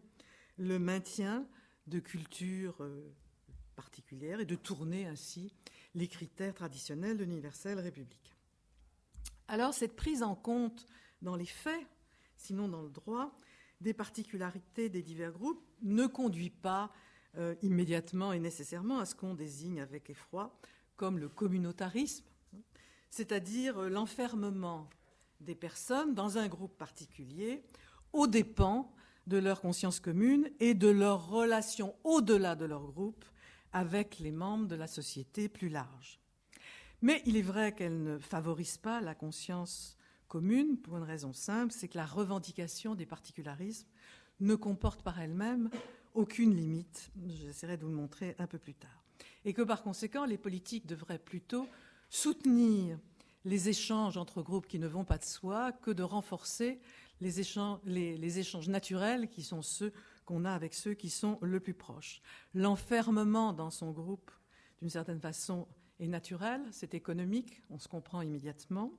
le 0.58 0.80
maintien 0.80 1.46
de 1.88 2.00
cultures 2.00 2.76
euh, 2.82 3.13
particulières 3.76 4.39
et 4.39 4.45
de 4.45 4.56
tourner 4.56 5.06
ainsi 5.06 5.54
les 5.95 6.08
critères 6.08 6.54
traditionnels 6.54 7.17
de 7.17 7.23
l'universelle 7.23 7.80
république. 7.80 8.34
Alors 9.47 9.73
cette 9.73 9.95
prise 9.95 10.23
en 10.23 10.36
compte 10.36 10.86
dans 11.21 11.36
les 11.36 11.45
faits, 11.45 11.88
sinon 12.36 12.67
dans 12.67 12.82
le 12.82 12.89
droit, 12.89 13.36
des 13.82 13.93
particularités 13.93 14.89
des 14.89 15.04
divers 15.04 15.32
groupes 15.32 15.63
ne 15.82 16.08
conduit 16.08 16.50
pas 16.50 16.91
euh, 17.38 17.56
immédiatement 17.62 18.34
et 18.34 18.39
nécessairement 18.39 19.00
à 19.00 19.06
ce 19.06 19.15
qu'on 19.15 19.36
désigne 19.36 19.80
avec 19.80 20.10
effroi 20.10 20.60
comme 20.95 21.19
le 21.19 21.30
communautarisme, 21.30 22.26
c'est-à-dire 23.10 23.80
l'enfermement 23.89 24.89
des 25.39 25.56
personnes 25.56 26.15
dans 26.15 26.38
un 26.38 26.47
groupe 26.47 26.76
particulier 26.78 27.63
aux 28.13 28.28
dépens 28.28 28.91
de 29.28 29.38
leur 29.38 29.62
conscience 29.62 30.00
commune 30.00 30.50
et 30.60 30.74
de 30.74 30.88
leur 30.88 31.30
relation 31.30 31.96
au-delà 32.04 32.56
de 32.56 32.66
leur 32.66 32.84
groupe 32.92 33.26
avec 33.74 34.20
les 34.20 34.32
membres 34.32 34.68
de 34.68 34.76
la 34.76 34.88
société 34.88 35.50
plus 35.50 35.70
large. 35.70 36.20
Mais 37.02 37.22
il 37.26 37.38
est 37.38 37.44
vrai 37.44 37.76
qu'elle 37.76 38.02
ne 38.02 38.18
favorise 38.18 38.78
pas 38.78 39.02
la 39.02 39.13
conscience 39.13 39.98
commune 40.28 40.78
pour 40.78 40.98
une 40.98 41.04
raison 41.04 41.34
simple, 41.34 41.72
c'est 41.72 41.88
que 41.88 41.98
la 41.98 42.06
revendication 42.06 42.96
des 42.96 43.06
particularismes 43.06 43.88
ne 44.40 44.56
comporte 44.56 45.04
par 45.04 45.20
elle-même 45.20 45.70
aucune 46.13 46.56
limite. 46.56 47.12
J'essaierai 47.28 47.78
de 47.78 47.84
vous 47.84 47.90
le 47.90 47.96
montrer 47.96 48.36
un 48.40 48.48
peu 48.48 48.58
plus 48.58 48.74
tard. 48.74 49.04
Et 49.46 49.54
que 49.54 49.62
par 49.62 49.84
conséquent, 49.84 50.26
les 50.26 50.38
politiques 50.38 50.88
devraient 50.88 51.20
plutôt 51.20 51.68
soutenir 52.10 52.98
les 53.46 53.70
échanges 53.70 54.18
entre 54.18 54.42
groupes 54.42 54.68
qui 54.68 54.80
ne 54.80 54.88
vont 54.88 55.06
pas 55.06 55.18
de 55.18 55.24
soi 55.24 55.72
que 55.72 55.92
de 55.92 56.04
renforcer 56.04 56.80
les 57.22 57.40
échanges, 57.40 58.68
naturels 58.68 59.30
qui 59.30 59.44
sont 59.44 59.62
ceux 59.62 59.94
qu'on 60.26 60.46
a 60.46 60.52
avec 60.52 60.74
ceux 60.74 60.94
qui 60.94 61.10
sont 61.10 61.40
le 61.42 61.60
plus 61.60 61.74
proches. 61.74 62.22
L'enfermement 62.54 63.54
dans 63.54 63.70
son 63.70 63.92
groupe, 63.92 64.32
d'une 64.80 64.90
certaine 64.90 65.20
façon, 65.20 65.68
est 66.00 66.08
naturel, 66.08 66.62
c'est 66.72 66.94
économique, 66.94 67.64
on 67.70 67.80
se 67.80 67.88
comprend 67.88 68.22
immédiatement. 68.22 68.94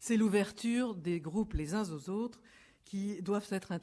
C'est 0.00 0.16
l'ouverture 0.16 0.96
des 0.96 1.20
groupes 1.20 1.54
les 1.54 1.74
uns 1.74 1.88
aux 1.90 2.10
autres 2.10 2.40
qui 2.84 3.22
doivent 3.22 3.46
être 3.50 3.78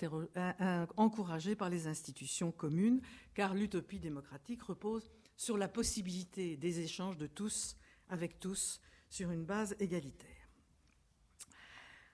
encouragés 0.98 1.56
par 1.56 1.70
les 1.70 1.88
institutions 1.88 2.52
communes, 2.52 3.02
car 3.34 3.54
l'utopie 3.54 4.00
démocratique 4.00 4.63
repose 4.63 5.10
sur 5.38 5.58
la 5.58 5.70
possibilité 5.70 6.58
des 6.58 6.82
échanges 6.82 7.18
de 7.18 7.28
tous 7.28 7.78
avec 8.10 8.39
tous 8.42 8.82
sur 9.10 9.32
une 9.32 9.46
base 9.46 9.76
égalitaire. 9.80 10.38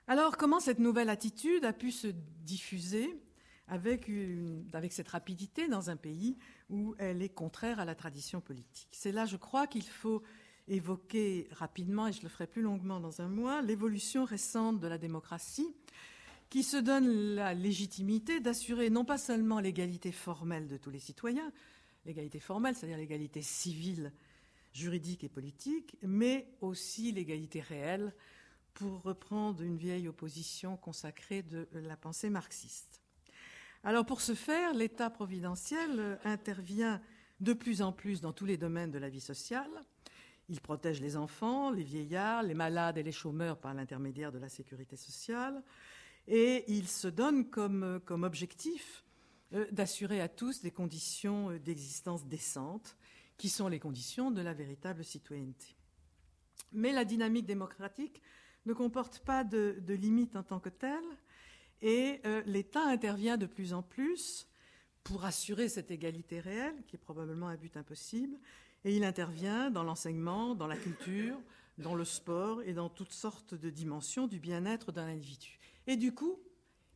Alors, 0.07 0.37
comment 0.37 0.59
cette 0.59 0.77
nouvelle 0.77 1.09
attitude 1.09 1.65
a 1.65 1.73
pu 1.73 1.91
se 1.91 2.07
diffuser 2.43 3.09
avec, 3.67 4.11
cette 4.91 5.07
rapidité 5.07 5.67
dans 5.67 5.89
un 5.89 5.95
pays 5.95 6.37
où 6.69 6.93
elle 6.99 7.23
est 7.23 7.29
contraire 7.29 7.79
à 7.79 7.85
la 7.85 7.95
tradition 7.95 8.39
politique? 8.39 8.87
C'est 8.91 9.11
là, 9.11 9.25
je 9.25 9.35
crois, 9.35 9.65
qu'il 9.65 9.83
faut 9.83 10.21
évoquer 10.67 11.47
rapidement, 11.51 12.07
et 12.07 12.13
je 12.13 12.21
le 12.21 12.29
ferai 12.29 12.45
plus 12.45 12.61
longuement 12.61 12.99
dans 12.99 13.21
un 13.21 13.27
mois, 13.27 13.63
l'évolution 13.63 14.25
récente 14.25 14.79
de 14.79 14.87
la 14.87 14.99
démocratie 14.99 15.75
qui 16.51 16.61
se 16.61 16.77
donne 16.77 17.07
la 17.33 17.55
légitimité 17.55 18.39
d'assurer 18.39 18.91
non 18.91 19.05
pas 19.05 19.17
seulement 19.17 19.59
l'égalité 19.59 20.11
formelle 20.11 20.67
de 20.67 20.77
tous 20.77 20.91
les 20.91 20.99
citoyens, 20.99 21.51
l'égalité 22.05 22.39
formelle, 22.39 22.75
c'est-à-dire 22.75 22.97
l'égalité 22.97 23.41
civile, 23.41 24.13
juridique 24.71 25.23
et 25.23 25.29
politique, 25.29 25.97
mais 26.03 26.47
aussi 26.61 27.11
l'égalité 27.11 27.61
réelle 27.61 28.13
pour 28.75 29.01
reprendre 29.01 29.63
une 29.63 29.77
vieille 29.77 30.07
opposition 30.07 30.77
consacrée 30.77 31.41
de 31.41 31.67
la 31.73 31.97
pensée 31.97 32.29
marxiste. 32.29 33.01
Alors 33.83 34.05
pour 34.05 34.21
ce 34.21 34.35
faire, 34.35 34.73
l'État 34.73 35.09
providentiel 35.09 36.19
intervient 36.23 37.01
de 37.39 37.53
plus 37.53 37.81
en 37.81 37.91
plus 37.91 38.21
dans 38.21 38.33
tous 38.33 38.45
les 38.45 38.57
domaines 38.57 38.91
de 38.91 38.99
la 38.99 39.09
vie 39.09 39.21
sociale. 39.21 39.71
Il 40.49 40.61
protège 40.61 41.01
les 41.01 41.17
enfants, 41.17 41.71
les 41.71 41.83
vieillards, 41.83 42.43
les 42.43 42.53
malades 42.53 42.97
et 42.97 43.03
les 43.03 43.11
chômeurs 43.11 43.57
par 43.57 43.73
l'intermédiaire 43.73 44.31
de 44.31 44.37
la 44.37 44.49
sécurité 44.49 44.95
sociale. 44.95 45.63
Et 46.27 46.65
il 46.67 46.87
se 46.87 47.07
donne 47.07 47.49
comme, 47.49 47.99
comme 48.05 48.23
objectif 48.23 49.03
euh, 49.53 49.65
d'assurer 49.71 50.21
à 50.21 50.27
tous 50.27 50.61
des 50.61 50.71
conditions 50.71 51.51
d'existence 51.57 52.25
décentes, 52.25 52.97
qui 53.37 53.49
sont 53.49 53.67
les 53.67 53.79
conditions 53.79 54.31
de 54.31 54.41
la 54.41 54.53
véritable 54.53 55.03
citoyenneté. 55.03 55.75
Mais 56.71 56.91
la 56.91 57.05
dynamique 57.05 57.45
démocratique 57.45 58.21
ne 58.65 58.73
comporte 58.73 59.19
pas 59.19 59.43
de, 59.43 59.81
limites 59.87 60.35
en 60.35 60.43
tant 60.43 60.59
que 60.59 60.69
telle, 60.69 61.03
et 61.81 62.21
euh, 62.25 62.41
l'État 62.45 62.83
intervient 62.83 63.37
de 63.37 63.45
plus 63.45 63.73
en 63.73 63.83
plus 63.83 64.47
pour 65.03 65.25
assurer 65.25 65.69
cette 65.69 65.91
égalité 65.91 66.39
réelle, 66.39 66.83
qui 66.87 66.95
est 66.95 66.99
probablement 66.99 67.47
un 67.47 67.55
but 67.55 67.77
impossible, 67.77 68.37
et 68.83 68.95
il 68.95 69.03
intervient 69.03 69.69
dans 69.69 69.83
l'enseignement, 69.83 70.55
dans 70.55 70.67
la 70.67 70.77
culture, 70.77 71.37
dans 71.77 71.95
le 71.95 72.05
sport 72.05 72.61
et 72.63 72.73
dans 72.73 72.89
toutes 72.89 73.11
sortes 73.11 73.53
de 73.53 73.69
dimensions 73.69 74.27
du 74.27 74.39
bien-être 74.39 74.91
d'un 74.91 75.07
individu. 75.07 75.59
Et 75.87 75.97
du 75.97 76.13
coup, 76.13 76.39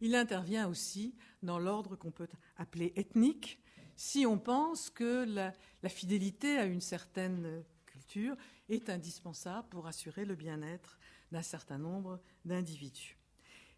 il 0.01 0.15
intervient 0.15 0.67
aussi 0.67 1.15
dans 1.43 1.59
l'ordre 1.59 1.95
qu'on 1.95 2.11
peut 2.11 2.27
appeler 2.57 2.93
ethnique, 2.95 3.59
si 3.95 4.25
on 4.25 4.37
pense 4.37 4.89
que 4.89 5.25
la 5.25 5.89
fidélité 5.89 6.57
à 6.57 6.63
une 6.63 6.79
certaine 6.79 7.63
culture 7.85 8.37
est 8.69 8.89
indispensable 8.89 9.67
pour 9.69 9.87
assurer 9.87 10.23
le 10.23 10.35
bien-être 10.35 10.99
d'un 11.31 11.41
certain 11.41 11.77
nombre 11.77 12.19
d'individus. 12.45 13.17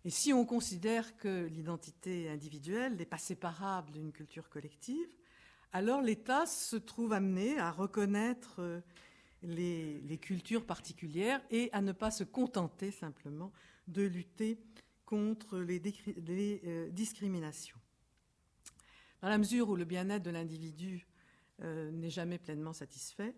Et 0.04 0.10
si 0.10 0.34
on 0.34 0.46
considère 0.46 1.16
que 1.18 1.46
l'identité 1.46 2.30
individuelle 2.30 2.96
n'est 2.96 3.06
pas 3.06 3.18
séparable 3.18 3.92
d'une 3.92 4.12
culture 4.12 4.50
collective, 4.50 5.08
alors 5.74 6.02
l'État 6.02 6.46
se 6.46 6.76
trouve 6.76 7.14
amené 7.14 7.58
à 7.60 7.72
reconnaître 7.72 8.56
euh, 8.60 8.82
les, 9.44 10.20
cultures 10.22 10.66
particulières 10.66 11.42
et 11.50 11.70
à 11.72 11.82
ne 11.82 11.92
pas 11.92 12.12
se 12.12 12.24
contenter 12.24 12.92
simplement 12.92 13.52
de 13.88 14.04
lutter 14.04 14.60
contre 15.06 15.60
les, 15.60 16.62
euh, 16.66 16.90
discriminations. 16.90 17.78
Dans 19.22 19.30
la 19.30 19.38
mesure 19.38 19.70
où 19.70 19.76
le 19.76 19.86
bien-être 19.86 20.24
de 20.24 20.32
l'individu 20.32 21.08
euh, 21.62 21.92
n'est 21.92 22.10
jamais 22.10 22.40
pleinement 22.40 22.74
satisfait, 22.74 23.36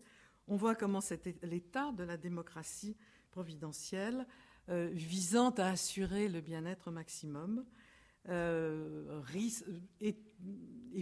on 0.48 0.56
voit 0.56 0.76
comment 0.76 1.02
l'état 1.44 1.92
de 1.92 2.04
la 2.04 2.18
démocratie 2.18 2.98
providentielle 3.34 4.28
euh, 4.70 4.90
visant 4.94 5.50
à 5.50 5.72
assurer 5.72 6.30
le 6.30 6.40
bien-être 6.40 6.92
maximum 6.92 7.66
euh, 8.30 9.22
est, 10.00 10.16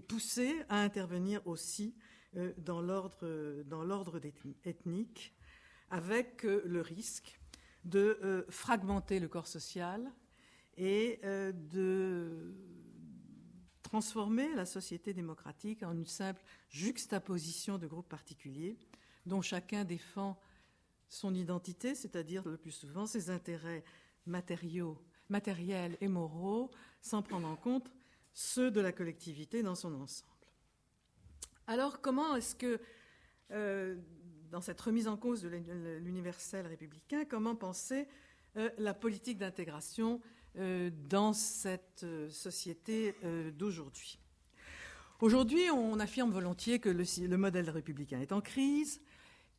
poussé 0.08 0.64
à 0.70 0.82
intervenir 0.82 1.46
aussi 1.46 1.94
euh, 2.38 2.54
dans 2.58 2.82
l'ordre 2.82 4.20
ethnique, 4.64 5.36
avec 5.90 6.44
le 6.44 6.82
risque 6.82 7.40
de 7.84 8.46
fragmenter 8.50 9.20
le 9.20 9.28
corps 9.28 9.48
social 9.48 10.12
et 10.78 11.20
de 11.24 12.56
transformer 13.84 14.56
la 14.56 14.66
société 14.66 15.14
démocratique 15.14 15.84
en 15.84 15.92
une 15.92 16.06
simple 16.06 16.42
juxtaposition 16.70 17.78
de 17.78 17.88
groupes 17.88 18.08
particuliers 18.08 18.78
dont 19.26 19.42
chacun 19.42 19.84
défend 19.84 20.40
son 21.12 21.36
identité, 21.36 21.94
c'est-à-dire 21.94 22.48
le 22.48 22.58
plus 22.58 22.72
souvent 22.72 23.06
ses 23.06 23.30
intérêts 23.30 23.84
matériels 24.26 25.98
et 26.00 26.08
moraux, 26.08 26.72
sans 27.02 27.22
prendre 27.22 27.48
en 27.48 27.58
compte 27.58 27.92
ceux 28.34 28.72
de 28.72 28.80
la 28.80 28.94
collectivité 28.94 29.62
dans 29.62 29.76
son 29.76 29.94
ensemble. 29.94 30.32
Alors 31.68 32.00
comment 32.00 32.36
est-ce 32.38 32.56
que, 32.56 32.80
euh, 33.52 33.98
dans 34.52 34.62
cette 34.62 34.80
remise 34.80 35.10
en 35.10 35.18
cause 35.18 35.42
de 35.42 35.50
l'universel 35.98 36.66
républicain, 36.66 37.26
comment 37.26 37.56
penser 37.56 38.08
euh, 38.56 38.70
la 38.78 38.94
politique 38.94 39.38
d'intégration 39.38 40.22
euh, 40.56 40.90
dans 41.10 41.34
cette 41.34 42.06
société 42.30 43.16
d'aujourd'hui? 43.58 44.18
Aujourd'hui, 45.20 45.70
on 45.72 46.00
affirme 46.00 46.32
volontiers 46.32 46.80
que 46.80 46.90
le 46.90 47.38
modèle 47.38 47.70
républicain 47.70 48.22
est 48.22 48.32
en 48.32 48.42
crise, 48.42 49.02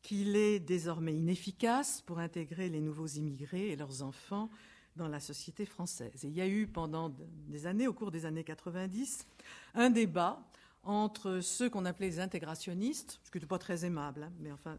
qu'il 0.03 0.35
est 0.35 0.59
désormais 0.59 1.13
inefficace 1.13 2.01
pour 2.01 2.19
intégrer 2.19 2.69
les 2.69 2.81
nouveaux 2.81 3.07
immigrés 3.07 3.69
et 3.69 3.75
leurs 3.75 4.03
enfants 4.03 4.49
dans 4.95 5.07
la 5.07 5.19
société 5.19 5.65
française. 5.65 6.23
Il 6.23 6.33
y 6.33 6.41
a 6.41 6.47
eu 6.47 6.67
pendant 6.67 7.15
des 7.47 7.65
années, 7.65 7.87
au 7.87 7.93
cours 7.93 8.11
des 8.11 8.25
années 8.25 8.43
90, 8.43 9.25
un 9.73 9.89
débat 9.89 10.45
entre 10.83 11.39
ceux 11.39 11.69
qu'on 11.69 11.85
appelait 11.85 12.09
les 12.09 12.19
intégrationnistes, 12.19 13.19
ce 13.23 13.31
qui 13.31 13.37
n'était 13.37 13.47
pas 13.47 13.57
très 13.57 13.85
aimable, 13.85 14.23
hein, 14.23 14.33
mais 14.39 14.51
enfin, 14.51 14.77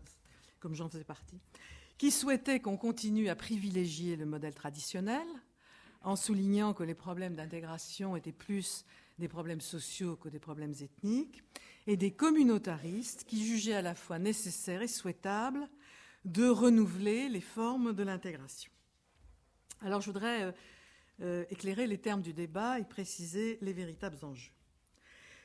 comme 0.61 0.75
j'en 0.75 0.89
faisais 0.89 1.05
partie, 1.05 1.41
qui 1.97 2.11
souhaitaient 2.11 2.61
qu'on 2.61 2.77
continue 2.77 3.29
à 3.29 3.35
privilégier 3.35 4.17
le 4.17 4.27
modèle 4.27 4.55
traditionnel, 4.55 5.27
en 6.03 6.17
soulignant 6.17 6.75
que 6.75 6.83
les 6.83 6.95
problèmes 6.95 7.35
d'intégration 7.35 8.15
étaient 8.15 8.31
plus 8.31 8.85
des 9.19 9.29
problèmes 9.29 9.63
sociaux 9.63 10.17
que 10.17 10.29
des 10.29 10.39
problèmes 10.39 10.75
ethniques, 10.83 11.43
et 11.87 11.97
des 11.97 12.13
communautaristes 12.13 13.25
qui 13.25 13.45
jugeaient 13.45 13.75
à 13.75 13.83
la 13.83 13.95
fois 13.95 14.19
nécessaire 14.19 14.83
et 14.83 14.89
souhaitable 14.89 15.69
de 16.25 16.49
renouveler 16.49 17.29
les 17.29 17.41
formes 17.41 17.93
de 17.93 18.03
l'intégration. 18.03 18.71
Alors 19.81 20.01
je 20.01 20.07
voudrais 20.07 20.45
euh, 20.45 20.53
euh, 21.21 21.45
éclairer 21.51 21.87
les 21.87 21.99
termes 21.99 22.23
du 22.23 22.33
débat 22.33 22.79
et 22.79 22.85
préciser 22.85 23.59
les 23.61 23.73
véritables 23.73 24.25
enjeux. 24.25 24.53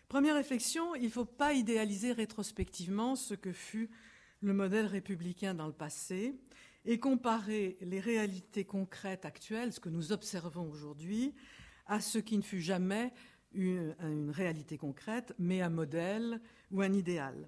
Première 0.08 0.36
réflexion, 0.36 0.96
il 0.96 1.06
ne 1.06 1.10
faut 1.10 1.26
pas 1.26 1.54
idéaliser 1.54 2.14
rétrospectivement 2.14 3.16
ce 3.16 3.34
que 3.36 3.52
fut 3.52 3.90
le 4.42 4.54
modèle 4.54 4.86
républicain 4.86 5.54
dans 5.54 5.68
le 5.68 5.74
passé 5.74 6.36
et 6.86 7.00
comparer 7.00 7.78
les 7.82 8.00
réalités 8.00 8.64
concrètes 8.64 9.26
actuelles, 9.26 9.74
ce 9.74 9.80
que 9.80 9.90
nous 9.90 10.12
observons 10.12 10.70
aujourd'hui, 10.72 11.36
à 11.86 12.00
ce 12.00 12.18
qui 12.18 12.38
ne 12.38 12.42
fut 12.42 12.62
jamais 12.62 13.12
une, 13.54 14.32
réalité 14.32 14.78
concrète, 14.78 15.34
mais 15.40 15.62
un 15.62 15.70
modèle 15.70 16.42
ou 16.72 16.82
un 16.82 16.94
idéal. 16.94 17.48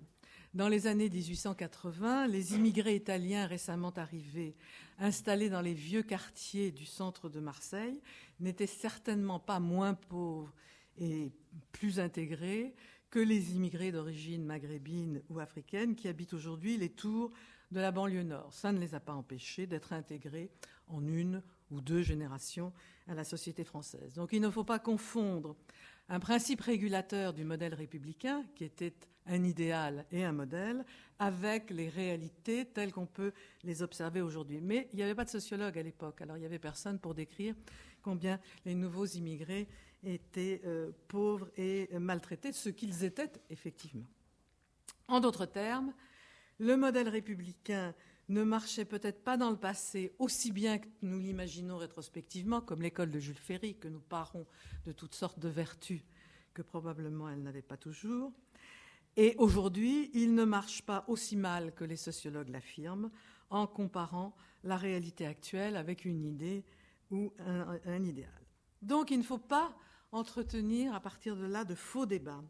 Dans 0.53 0.67
les 0.67 0.87
années 0.87 1.09
1880, 1.09 2.27
les 2.27 2.55
immigrés 2.55 2.95
italiens 2.95 3.45
récemment 3.45 3.91
arrivés, 3.91 4.55
installés 4.99 5.49
dans 5.49 5.61
les 5.61 5.73
vieux 5.73 6.03
quartiers 6.03 6.71
du 6.71 6.85
centre 6.85 7.29
de 7.29 7.39
Marseille, 7.39 8.01
n'étaient 8.39 8.67
certainement 8.67 9.39
pas 9.39 9.59
moins 9.59 9.93
pauvres 9.93 10.53
et 10.97 11.31
plus 11.71 11.99
intégrés 11.99 12.75
que 13.09 13.19
les 13.19 13.55
immigrés 13.55 13.91
d'origine 13.91 14.45
maghrébine 14.45 15.21
ou 15.29 15.39
africaine 15.39 15.95
qui 15.95 16.07
habitent 16.07 16.33
aujourd'hui 16.33 16.77
les 16.77 16.89
tours 16.89 17.31
de 17.71 17.79
la 17.79 17.91
banlieue 17.91 18.23
nord. 18.23 18.53
Ça 18.53 18.71
ne 18.71 18.79
les 18.79 18.95
a 18.95 18.99
pas 18.99 19.13
empêchés 19.13 19.67
d'être 19.67 19.93
intégrés 19.93 20.49
en 20.87 21.05
une 21.05 21.41
ou 21.71 21.81
deux 21.81 22.01
générations 22.01 22.73
à 23.07 23.13
la 23.13 23.23
société 23.23 23.63
française. 23.63 24.13
Donc 24.13 24.29
il 24.33 24.41
ne 24.41 24.49
faut 24.49 24.63
pas 24.63 24.79
confondre 24.79 25.55
un 26.09 26.19
principe 26.19 26.61
régulateur 26.61 27.33
du 27.33 27.43
modèle 27.43 27.73
républicain, 27.73 28.43
qui 28.55 28.63
était 28.63 28.93
un 29.27 29.43
idéal 29.43 30.05
et 30.11 30.23
un 30.23 30.31
modèle, 30.31 30.83
avec 31.19 31.69
les 31.69 31.89
réalités 31.89 32.65
telles 32.65 32.91
qu'on 32.91 33.05
peut 33.05 33.33
les 33.63 33.83
observer 33.83 34.21
aujourd'hui. 34.21 34.59
Mais 34.61 34.89
il 34.91 34.97
n'y 34.97 35.03
avait 35.03 35.15
pas 35.15 35.25
de 35.25 35.29
sociologue 35.29 35.77
à 35.77 35.83
l'époque, 35.83 36.21
alors 36.21 36.37
il 36.37 36.41
n'y 36.41 36.45
avait 36.45 36.59
personne 36.59 36.99
pour 36.99 37.13
décrire 37.13 37.55
combien 38.01 38.39
les 38.65 38.75
nouveaux 38.75 39.05
immigrés 39.05 39.67
étaient 40.03 40.61
euh, 40.65 40.91
pauvres 41.07 41.49
et 41.55 41.87
maltraités, 41.99 42.51
ce 42.51 42.69
qu'ils 42.69 43.03
étaient 43.03 43.31
effectivement. 43.49 44.07
En 45.07 45.19
d'autres 45.19 45.45
termes, 45.45 45.93
le 46.59 46.77
modèle 46.77 47.09
républicain 47.09 47.93
ne 48.31 48.43
marchait 48.43 48.85
peut-être 48.85 49.23
pas 49.23 49.37
dans 49.37 49.51
le 49.51 49.57
passé 49.57 50.13
aussi 50.17 50.51
bien 50.51 50.79
que 50.79 50.87
nous 51.01 51.19
l'imaginons 51.19 51.77
rétrospectivement, 51.77 52.61
comme 52.61 52.81
l'école 52.81 53.11
de 53.11 53.19
Jules 53.19 53.35
Ferry, 53.35 53.75
que 53.75 53.89
nous 53.89 53.99
parons 53.99 54.45
de 54.85 54.91
toutes 54.91 55.15
sortes 55.15 55.39
de 55.39 55.49
vertus 55.49 56.01
que 56.53 56.61
probablement 56.61 57.29
elle 57.29 57.43
n'avait 57.43 57.61
pas 57.61 57.77
toujours. 57.77 58.31
Et 59.17 59.35
aujourd'hui, 59.37 60.09
il 60.13 60.33
ne 60.33 60.45
marche 60.45 60.81
pas 60.83 61.03
aussi 61.07 61.35
mal 61.35 61.73
que 61.73 61.83
les 61.83 61.97
sociologues 61.97 62.49
l'affirment 62.49 63.11
en 63.49 63.67
comparant 63.67 64.33
la 64.63 64.77
réalité 64.77 65.25
actuelle 65.25 65.75
avec 65.75 66.05
une 66.05 66.23
idée 66.23 66.63
ou 67.09 67.33
un, 67.39 67.79
un 67.85 68.03
idéal. 68.03 68.29
Donc 68.81 69.11
il 69.11 69.17
ne 69.17 69.23
faut 69.23 69.37
pas 69.37 69.75
entretenir 70.13 70.93
à 70.93 71.01
partir 71.01 71.35
de 71.35 71.45
là 71.45 71.65
de 71.65 71.75
faux 71.75 72.05
débats. 72.05 72.43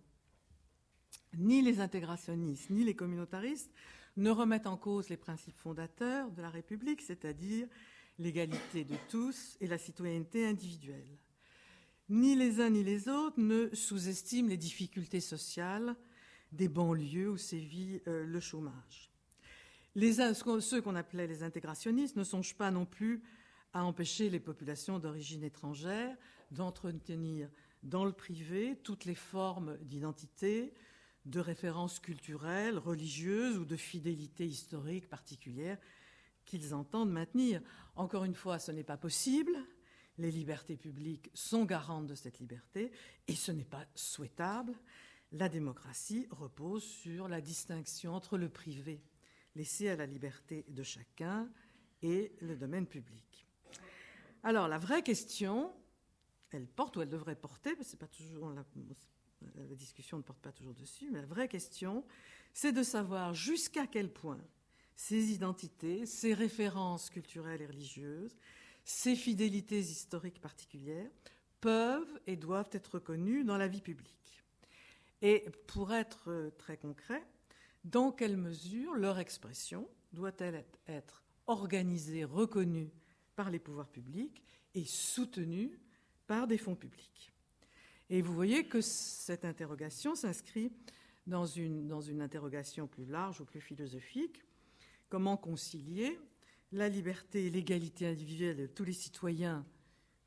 Ni 1.37 1.61
les 1.61 1.79
intégrationnistes, 1.79 2.69
ni 2.69 2.83
les 2.83 2.95
communautaristes 2.95 3.71
ne 4.17 4.29
remettent 4.29 4.67
en 4.67 4.77
cause 4.77 5.09
les 5.09 5.17
principes 5.17 5.57
fondateurs 5.57 6.31
de 6.31 6.41
la 6.41 6.49
République, 6.49 7.01
c'est-à-dire 7.01 7.67
l'égalité 8.19 8.83
de 8.83 8.95
tous 9.09 9.57
et 9.61 9.67
la 9.67 9.77
citoyenneté 9.77 10.45
individuelle. 10.45 11.17
Ni 12.09 12.35
les 12.35 12.59
uns 12.59 12.69
ni 12.69 12.83
les 12.83 13.07
autres 13.07 13.39
ne 13.39 13.73
sous-estiment 13.73 14.49
les 14.49 14.57
difficultés 14.57 15.21
sociales 15.21 15.95
des 16.51 16.67
banlieues 16.67 17.31
où 17.31 17.37
sévit 17.37 18.01
euh, 18.07 18.25
le 18.25 18.39
chômage. 18.39 19.11
Les, 19.95 20.13
ceux 20.13 20.81
qu'on 20.81 20.95
appelait 20.95 21.27
les 21.27 21.43
intégrationnistes 21.43 22.15
ne 22.15 22.23
songent 22.23 22.55
pas 22.55 22.71
non 22.71 22.85
plus 22.85 23.23
à 23.73 23.83
empêcher 23.83 24.29
les 24.29 24.39
populations 24.39 24.99
d'origine 24.99 25.43
étrangère 25.43 26.15
d'entretenir 26.51 27.49
dans 27.83 28.05
le 28.05 28.11
privé 28.11 28.77
toutes 28.83 29.05
les 29.05 29.15
formes 29.15 29.77
d'identité, 29.81 30.73
de 31.25 31.39
références 31.39 31.99
culturelles, 31.99 32.77
religieuses 32.77 33.57
ou 33.57 33.65
de 33.65 33.75
fidélité 33.75 34.45
historique 34.45 35.09
particulière 35.09 35.77
qu'ils 36.45 36.73
entendent 36.73 37.11
maintenir. 37.11 37.61
Encore 37.95 38.23
une 38.23 38.35
fois, 38.35 38.59
ce 38.59 38.71
n'est 38.71 38.83
pas 38.83 38.97
possible. 38.97 39.55
Les 40.17 40.31
libertés 40.31 40.77
publiques 40.77 41.29
sont 41.33 41.65
garantes 41.65 42.07
de 42.07 42.15
cette 42.15 42.39
liberté 42.39 42.91
et 43.27 43.35
ce 43.35 43.51
n'est 43.51 43.63
pas 43.63 43.85
souhaitable 43.95 44.75
la 45.31 45.49
démocratie 45.49 46.27
repose 46.31 46.83
sur 46.83 47.27
la 47.27 47.41
distinction 47.41 48.13
entre 48.13 48.37
le 48.37 48.49
privé, 48.49 49.01
laissé 49.55 49.89
à 49.89 49.95
la 49.95 50.05
liberté 50.05 50.65
de 50.67 50.83
chacun, 50.83 51.49
et 52.03 52.35
le 52.41 52.55
domaine 52.55 52.87
public. 52.87 53.45
Alors 54.41 54.67
la 54.67 54.79
vraie 54.79 55.03
question, 55.03 55.71
elle 56.49 56.67
porte 56.67 56.97
ou 56.97 57.01
elle 57.03 57.09
devrait 57.09 57.35
porter, 57.35 57.75
parce 57.75 57.91
que 57.91 57.97
pas 57.97 58.07
toujours 58.07 58.49
la, 58.49 58.65
la 59.55 59.75
discussion 59.75 60.17
ne 60.17 60.23
porte 60.23 60.41
pas 60.41 60.51
toujours 60.51 60.73
dessus, 60.73 61.09
mais 61.11 61.21
la 61.21 61.27
vraie 61.27 61.47
question, 61.47 62.03
c'est 62.53 62.71
de 62.71 62.83
savoir 62.83 63.33
jusqu'à 63.33 63.87
quel 63.87 64.11
point 64.11 64.39
ces 64.95 65.31
identités, 65.31 66.05
ces 66.05 66.33
références 66.33 67.09
culturelles 67.09 67.61
et 67.61 67.65
religieuses, 67.65 68.35
ces 68.83 69.15
fidélités 69.15 69.79
historiques 69.79 70.41
particulières 70.41 71.09
peuvent 71.59 72.19
et 72.27 72.35
doivent 72.35 72.69
être 72.71 72.95
reconnues 72.95 73.43
dans 73.43 73.57
la 73.57 73.67
vie 73.67 73.81
publique. 73.81 74.43
Et 75.21 75.45
pour 75.67 75.93
être 75.93 76.29
euh, 76.29 76.49
très 76.57 76.77
concret, 76.77 77.23
dans 77.83 78.11
quelle 78.11 78.37
mesure 78.37 78.95
leur 78.95 79.19
expression 79.19 79.87
doit-elle 80.13 80.65
être 80.87 81.23
organisée, 81.47 82.23
reconnue 82.23 82.91
par 83.35 83.49
les 83.49 83.59
pouvoirs 83.59 83.89
publics 83.89 84.43
et 84.73 84.85
soutenue 84.85 85.79
par 86.27 86.47
des 86.47 86.57
fonds 86.57 86.75
publics? 86.75 87.30
Et 88.13 88.21
vous 88.21 88.33
voyez 88.33 88.65
que 88.65 88.81
cette 88.81 89.45
interrogation 89.45 90.15
s'inscrit 90.15 90.69
dans 91.27 91.45
une, 91.45 91.87
dans 91.87 92.01
une 92.01 92.21
interrogation 92.21 92.85
plus 92.85 93.05
large 93.05 93.39
ou 93.39 93.45
plus 93.45 93.61
philosophique. 93.61 94.41
Comment 95.07 95.37
concilier 95.37 96.19
la 96.73 96.89
liberté 96.89 97.45
et 97.45 97.49
l'égalité 97.49 98.07
individuelle 98.07 98.57
de 98.57 98.67
tous 98.67 98.83
les 98.83 98.91
citoyens 98.91 99.65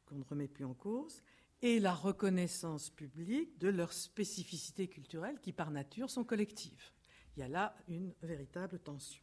qu'on 0.07 0.14
ne 0.14 0.25
remet 0.25 0.49
plus 0.49 0.64
en 0.64 0.73
cause 0.73 1.23
et 1.61 1.79
la 1.79 1.92
reconnaissance 1.92 2.88
publique 2.88 3.59
de 3.59 3.68
leurs 3.68 3.92
spécificités 3.92 4.88
culturelles 4.88 5.38
qui, 5.42 5.53
par 5.53 5.70
nature, 5.70 6.09
sont 6.09 6.25
collectives. 6.25 6.90
Il 7.37 7.40
y 7.40 7.42
a 7.42 7.49
là 7.49 7.77
une 7.88 8.14
véritable 8.23 8.79
tension. 8.79 9.23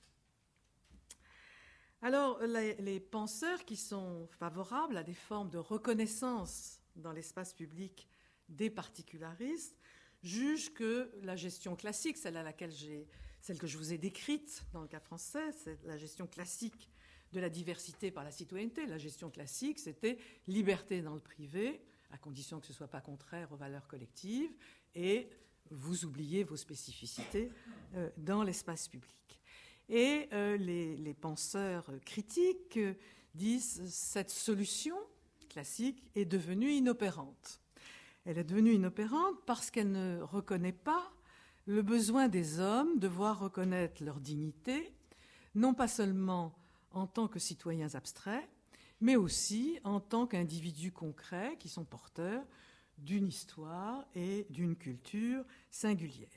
Alors, 2.03 2.39
les, 2.43 2.99
penseurs 2.99 3.65
qui 3.65 3.75
sont 3.75 4.27
favorables 4.37 4.97
à 4.97 5.03
des 5.03 5.15
formes 5.15 5.49
de 5.49 5.57
reconnaissance 5.57 6.79
dans 6.95 7.11
l'espace 7.11 7.53
public 7.55 8.07
des 8.51 8.69
particularistes 8.69 9.77
jugent 10.23 10.73
que 10.73 11.11
la 11.23 11.35
gestion 11.35 11.75
classique, 11.75 12.17
celle 12.17 12.37
à 12.37 12.43
laquelle 12.43 12.71
j'ai, 12.71 13.07
celle 13.41 13.57
que 13.57 13.67
je 13.67 13.77
vous 13.77 13.91
ai 13.91 13.97
décrite 13.97 14.63
dans 14.73 14.81
le 14.81 14.87
cas 14.87 14.99
français, 14.99 15.51
c'est 15.51 15.83
la 15.85 15.97
gestion 15.97 16.27
classique 16.27 16.89
de 17.33 17.39
la 17.39 17.49
diversité 17.49 18.11
par 18.11 18.23
la 18.23 18.31
citoyenneté. 18.31 18.85
La 18.85 18.97
gestion 18.97 19.29
classique, 19.29 19.79
c'était 19.79 20.17
liberté 20.47 21.01
dans 21.01 21.15
le 21.15 21.21
privé, 21.21 21.81
à 22.11 22.17
condition 22.17 22.59
que 22.59 22.67
ce 22.67 22.73
ne 22.73 22.77
soit 22.77 22.87
pas 22.87 23.01
contraire 23.01 23.51
aux 23.51 23.55
valeurs 23.55 23.87
collectives, 23.87 24.51
et 24.95 25.29
vous 25.69 26.05
oubliez 26.05 26.43
vos 26.43 26.57
spécificités 26.57 27.49
euh, 27.95 28.09
dans 28.17 28.43
l'espace 28.43 28.87
public. 28.87 29.39
Et 29.89 30.27
euh, 30.33 30.57
les, 30.57 31.13
penseurs 31.13 31.91
critiques 32.05 32.79
disent 33.33 33.85
cette 33.89 34.29
solution 34.29 34.97
classique 35.49 36.03
est 36.15 36.25
devenue 36.25 36.71
inopérante. 36.71 37.60
Elle 38.25 38.37
est 38.37 38.43
devenue 38.43 38.73
inopérante 38.73 39.35
parce 39.45 39.71
qu'elle 39.71 39.91
ne 39.91 40.21
reconnaît 40.21 40.71
pas 40.71 41.11
le 41.65 41.81
besoin 41.81 42.27
des 42.27 42.59
hommes 42.59 42.99
de 42.99 43.07
voir 43.07 43.39
reconnaître 43.39 44.03
leur 44.03 44.19
dignité, 44.19 44.93
non 45.55 45.73
pas 45.73 45.87
seulement 45.87 46.55
en 46.91 47.07
tant 47.07 47.27
que 47.27 47.39
citoyens 47.39 47.95
abstraits, 47.95 48.47
mais 48.99 49.15
aussi 49.15 49.79
en 49.83 49.99
tant 49.99 50.27
qu'individus 50.27 50.91
concrets 50.91 51.55
qui 51.59 51.69
sont 51.69 51.85
porteurs 51.85 52.43
d'une 52.97 53.27
histoire 53.27 54.05
et 54.13 54.45
d'une 54.49 54.75
culture 54.75 55.43
singulière. 55.71 56.29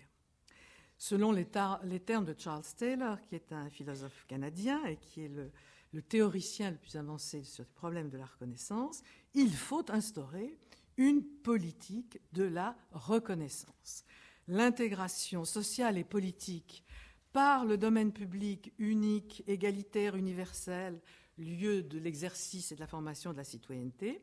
Selon 0.96 1.32
les, 1.32 1.44
termes 1.44 2.24
de 2.24 2.34
Charles 2.38 2.64
Taylor, 2.78 3.20
qui 3.20 3.34
est 3.34 3.52
un 3.52 3.68
philosophe 3.68 4.24
canadien 4.26 4.82
et 4.86 4.96
qui 4.96 5.24
est 5.24 5.28
le, 5.28 5.50
le 5.92 6.02
théoricien 6.02 6.70
le 6.70 6.76
plus 6.78 6.96
avancé 6.96 7.42
sur 7.42 7.64
les 7.64 7.70
problèmes 7.74 8.08
de 8.08 8.16
la 8.16 8.24
reconnaissance, 8.24 9.02
il 9.34 9.52
faut 9.52 9.84
instaurer 9.90 10.56
une 10.96 11.24
politique 11.24 12.20
de 12.32 12.44
la 12.44 12.76
reconnaissance. 12.92 14.04
L'intégration 14.46 15.44
sociale 15.44 15.98
et 15.98 16.04
politique 16.04 16.84
par 17.32 17.64
le 17.64 17.76
domaine 17.76 18.12
public 18.12 18.72
unique, 18.78 19.42
égalitaire, 19.46 20.16
universel, 20.16 21.00
lieu 21.38 21.82
de 21.82 21.98
l'exercice 21.98 22.70
et 22.70 22.76
de 22.76 22.80
la 22.80 22.86
formation 22.86 23.32
de 23.32 23.38
la 23.38 23.44
citoyenneté, 23.44 24.22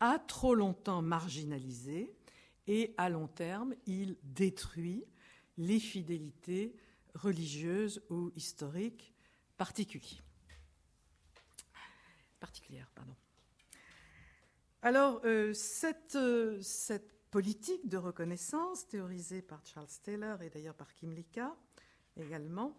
a 0.00 0.18
trop 0.18 0.54
longtemps 0.54 1.02
marginalisé 1.02 2.12
et 2.66 2.94
à 2.98 3.08
long 3.08 3.28
terme, 3.28 3.74
il 3.86 4.16
détruit 4.22 5.04
les 5.56 5.80
fidélités 5.80 6.76
religieuses 7.14 8.02
ou 8.10 8.30
historiques 8.36 9.12
particulières. 9.56 10.22
pardon. 12.94 13.14
Alors, 14.82 15.20
euh, 15.24 15.52
cette, 15.54 16.14
euh, 16.14 16.60
cette, 16.62 17.18
politique 17.30 17.86
de 17.88 17.98
reconnaissance, 17.98 18.86
théorisée 18.86 19.42
par 19.42 19.62
Charles 19.66 19.86
Taylor 20.02 20.40
et 20.40 20.48
d'ailleurs 20.48 20.74
par 20.74 20.94
Kim 20.94 21.12
Lika 21.12 21.54
également, 22.16 22.74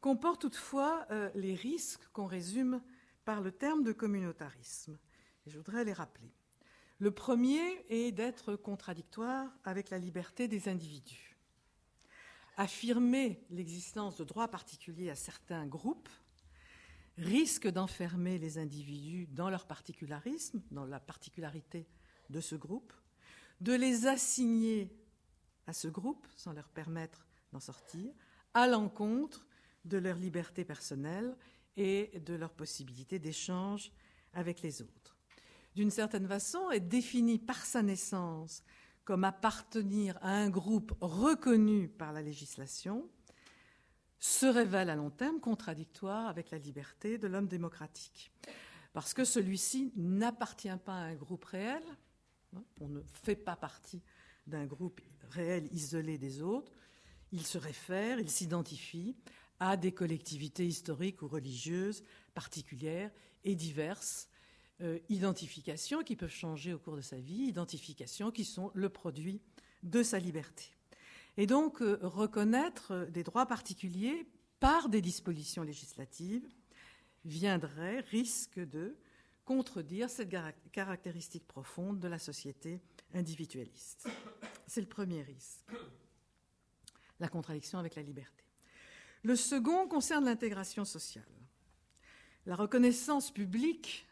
comporte 0.00 0.40
toutefois 0.40 1.06
euh, 1.12 1.30
les 1.36 1.54
risques 1.54 2.08
qu'on 2.12 2.26
résume 2.26 2.82
par 3.24 3.42
le 3.42 3.52
terme 3.52 3.84
de 3.84 3.92
communautarisme. 3.92 4.98
Et 5.46 5.50
je 5.50 5.58
voudrais 5.58 5.84
les 5.84 5.92
rappeler. 5.92 6.32
Le 6.98 7.12
premier 7.12 7.84
est 7.90 8.10
d'être 8.10 8.56
contradictoire 8.56 9.48
avec 9.62 9.90
la 9.90 9.98
liberté 9.98 10.48
des 10.48 10.68
individus. 10.68 11.36
Affirmer 12.56 13.46
l'existence 13.50 14.16
de 14.16 14.24
droits 14.24 14.48
particuliers 14.48 15.10
à 15.10 15.14
certains 15.14 15.66
groupes 15.66 16.08
risque 17.20 17.68
d'enfermer 17.68 18.38
les 18.38 18.58
individus 18.58 19.26
dans 19.28 19.50
leur 19.50 19.66
particularisme, 19.66 20.62
dans 20.70 20.86
la 20.86 21.00
particularité 21.00 21.86
de 22.30 22.40
ce 22.40 22.54
groupe, 22.54 22.92
de 23.60 23.72
les 23.72 24.06
assigner 24.06 24.90
à 25.66 25.72
ce 25.72 25.88
groupe 25.88 26.26
sans 26.36 26.52
leur 26.52 26.68
permettre 26.68 27.26
d'en 27.52 27.60
sortir, 27.60 28.12
à 28.54 28.66
l'encontre 28.66 29.46
de 29.84 29.98
leur 29.98 30.16
liberté 30.16 30.64
personnelle 30.64 31.36
et 31.76 32.20
de 32.20 32.34
leur 32.34 32.52
possibilité 32.52 33.18
d'échange 33.18 33.92
avec 34.32 34.62
les 34.62 34.82
autres. 34.82 35.16
D'une 35.74 35.90
certaine 35.90 36.26
façon, 36.26 36.70
être 36.70 36.88
défini 36.88 37.38
par 37.38 37.64
sa 37.64 37.82
naissance 37.82 38.62
comme 39.04 39.24
appartenir 39.24 40.18
à 40.22 40.30
un 40.30 40.50
groupe 40.50 40.92
reconnu 41.00 41.88
par 41.88 42.12
la 42.12 42.22
législation 42.22 43.08
se 44.20 44.46
révèle 44.46 44.90
à 44.90 44.96
long 44.96 45.10
terme 45.10 45.40
contradictoire 45.40 46.28
avec 46.28 46.50
la 46.50 46.58
liberté 46.58 47.18
de 47.18 47.26
l'homme 47.26 47.48
démocratique. 47.48 48.30
Parce 48.92 49.14
que 49.14 49.24
celui-ci 49.24 49.92
n'appartient 49.96 50.68
pas 50.84 50.94
à 50.94 51.04
un 51.04 51.14
groupe 51.14 51.44
réel, 51.46 51.82
hein, 52.54 52.62
on 52.80 52.88
ne 52.88 53.00
fait 53.24 53.36
pas 53.36 53.56
partie 53.56 54.02
d'un 54.46 54.66
groupe 54.66 55.00
réel 55.30 55.68
isolé 55.72 56.18
des 56.18 56.42
autres, 56.42 56.72
il 57.32 57.46
se 57.46 57.58
réfère, 57.58 58.18
il 58.18 58.30
s'identifie 58.30 59.16
à 59.58 59.76
des 59.76 59.92
collectivités 59.92 60.66
historiques 60.66 61.22
ou 61.22 61.28
religieuses 61.28 62.02
particulières 62.34 63.10
et 63.44 63.54
diverses, 63.54 64.28
euh, 64.80 64.98
identifications 65.08 66.02
qui 66.02 66.16
peuvent 66.16 66.30
changer 66.30 66.74
au 66.74 66.78
cours 66.78 66.96
de 66.96 67.02
sa 67.02 67.18
vie, 67.18 67.44
identifications 67.44 68.30
qui 68.30 68.44
sont 68.44 68.70
le 68.74 68.88
produit 68.88 69.40
de 69.82 70.02
sa 70.02 70.18
liberté. 70.18 70.74
Et 71.36 71.46
donc 71.46 71.80
euh, 71.80 71.98
reconnaître 72.02 73.06
des 73.10 73.22
droits 73.22 73.46
particuliers 73.46 74.26
par 74.58 74.88
des 74.88 75.00
dispositions 75.00 75.62
législatives 75.62 76.48
viendrait, 77.24 78.00
risque 78.00 78.58
de 78.60 78.96
contredire 79.44 80.08
cette 80.08 80.34
caractéristique 80.72 81.46
profonde 81.46 81.98
de 81.98 82.08
la 82.08 82.18
société 82.18 82.80
individualiste. 83.14 84.08
C'est 84.66 84.80
le 84.80 84.86
premier 84.86 85.22
risque, 85.22 85.66
la 87.18 87.28
contradiction 87.28 87.78
avec 87.78 87.96
la 87.96 88.02
liberté. 88.02 88.44
Le 89.22 89.36
second 89.36 89.86
concerne 89.88 90.24
l'intégration 90.24 90.84
sociale. 90.84 91.24
La 92.46 92.54
reconnaissance 92.56 93.30
publique 93.30 94.06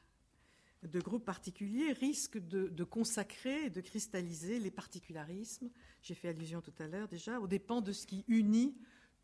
de 0.83 1.01
groupes 1.01 1.24
particuliers 1.24 1.93
risque 1.93 2.39
de, 2.39 2.85
consacrer 2.85 3.66
et 3.66 3.70
de 3.70 3.81
cristalliser 3.81 4.61
les 4.61 4.70
particularismes, 4.70 5.70
j'ai 6.03 6.14
fait 6.14 6.29
allusion 6.29 6.61
tout 6.61 6.74
à 6.79 6.87
l'heure 6.87 7.09
déjà, 7.09 7.41
aux 7.41 7.49
dépens 7.49 7.81
de 7.81 7.93
ce 7.93 8.07
qui 8.07 8.24
unit 8.29 8.76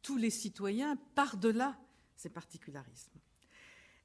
tous 0.02 0.16
les 0.16 0.30
citoyens 0.30 0.96
par-delà 1.14 1.78
ces 2.16 2.28
particularismes. 2.28 3.18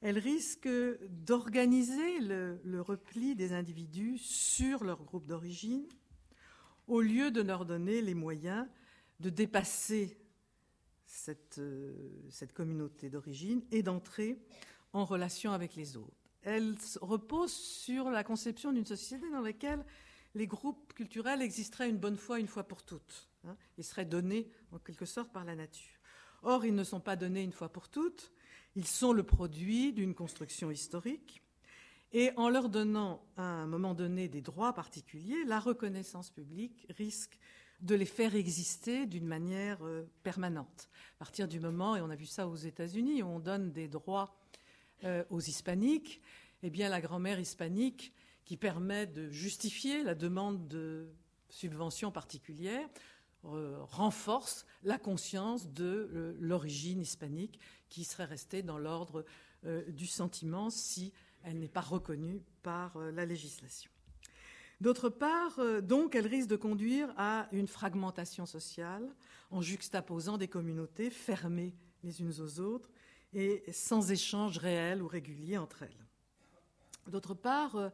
Elle 0.00 0.18
risque 0.18 0.68
d'organiser 1.08 2.20
le, 2.20 2.80
repli 2.80 3.34
des 3.34 3.52
individus 3.52 4.18
sur 4.18 4.84
leur 4.84 5.02
groupe 5.04 5.26
d'origine, 5.26 5.86
au 6.86 7.00
lieu 7.00 7.30
de 7.30 7.42
leur 7.42 7.66
donner 7.66 8.00
les 8.00 8.14
moyens 8.14 8.66
de 9.18 9.28
dépasser 9.28 10.16
cette, 11.04 11.58
euh, 11.58 11.92
cette 12.30 12.54
communauté 12.54 13.10
d'origine 13.10 13.62
et 13.70 13.82
d'entrer 13.82 14.38
en 14.92 15.04
relation 15.04 15.52
avec 15.52 15.76
les 15.76 15.96
autres 15.96 16.19
elle 16.42 16.74
repose 17.00 17.52
sur 17.52 18.10
la 18.10 18.24
conception 18.24 18.72
d'une 18.72 18.86
société 18.86 19.30
dans 19.30 19.40
laquelle 19.40 19.84
les 20.34 20.46
groupes 20.46 20.92
culturels 20.94 21.42
existeraient 21.42 21.90
une 21.90 21.98
bonne 21.98 22.16
fois, 22.16 22.38
une 22.38 22.46
fois 22.46 22.64
pour 22.64 22.82
toutes. 22.82 23.28
Hein, 23.46 23.56
ils 23.78 23.84
seraient 23.84 24.04
donnés 24.04 24.50
en 24.72 24.78
quelque 24.78 25.06
sorte 25.06 25.32
par 25.32 25.44
la 25.44 25.56
nature. 25.56 25.98
Or, 26.42 26.64
ils 26.64 26.74
ne 26.74 26.84
sont 26.84 27.00
pas 27.00 27.16
donnés 27.16 27.42
une 27.42 27.52
fois 27.52 27.68
pour 27.68 27.88
toutes, 27.88 28.32
ils 28.76 28.86
sont 28.86 29.12
le 29.12 29.22
produit 29.22 29.92
d'une 29.92 30.14
construction 30.14 30.70
historique. 30.70 31.42
Et 32.12 32.32
en 32.36 32.48
leur 32.48 32.68
donnant 32.68 33.24
à 33.36 33.42
un 33.42 33.66
moment 33.66 33.94
donné 33.94 34.28
des 34.28 34.40
droits 34.40 34.72
particuliers, 34.72 35.44
la 35.44 35.60
reconnaissance 35.60 36.30
publique 36.30 36.86
risque 36.96 37.38
de 37.80 37.94
les 37.94 38.06
faire 38.06 38.34
exister 38.34 39.06
d'une 39.06 39.26
manière 39.26 39.78
euh, 39.84 40.08
permanente. 40.22 40.88
À 41.16 41.18
partir 41.18 41.48
du 41.48 41.60
moment, 41.60 41.96
et 41.96 42.00
on 42.00 42.10
a 42.10 42.16
vu 42.16 42.26
ça 42.26 42.46
aux 42.46 42.56
États-Unis, 42.56 43.22
où 43.22 43.26
on 43.26 43.40
donne 43.40 43.72
des 43.72 43.88
droits 43.88 44.36
euh, 45.04 45.24
aux 45.30 45.40
hispaniques, 45.40 46.20
eh 46.62 46.70
bien 46.70 46.88
la 46.88 47.00
grand-mère 47.00 47.40
hispanique 47.40 48.12
qui 48.44 48.56
permet 48.56 49.06
de 49.06 49.30
justifier 49.30 50.02
la 50.02 50.14
demande 50.14 50.68
de 50.68 51.08
subventions 51.48 52.10
particulières 52.10 52.88
euh, 53.44 53.78
renforce 53.84 54.66
la 54.82 54.98
conscience 54.98 55.68
de 55.68 56.10
euh, 56.12 56.36
l'origine 56.38 57.00
hispanique 57.00 57.58
qui 57.88 58.04
serait 58.04 58.24
restée 58.24 58.62
dans 58.62 58.78
l'ordre 58.78 59.24
du 59.88 60.06
sentiment 60.06 60.70
si 60.70 61.12
elle 61.42 61.58
n'est 61.58 61.68
pas 61.68 61.82
reconnue 61.82 62.40
par 62.62 62.96
la 62.96 63.26
législation. 63.26 63.90
D'autre 64.80 65.10
part, 65.10 65.60
donc, 65.82 66.14
elle 66.14 66.26
risque 66.26 66.48
de 66.48 66.56
conduire 66.56 67.12
à 67.18 67.46
une 67.52 67.68
fragmentation 67.68 68.46
sociale 68.46 69.06
en 69.50 69.60
juxtaposant 69.60 70.38
des 70.38 70.48
communautés 70.48 71.10
fermées 71.10 71.74
les 72.02 72.22
unes 72.22 72.32
aux 72.40 72.60
autres 72.60 72.90
et 73.32 73.62
sans 73.72 74.10
échange 74.10 74.58
réel 74.58 75.02
ou 75.02 75.08
régulier 75.08 75.58
entre 75.58 75.82
elles. 75.82 76.06
D'autre 77.08 77.34
part, 77.34 77.76
euh, 77.76 77.90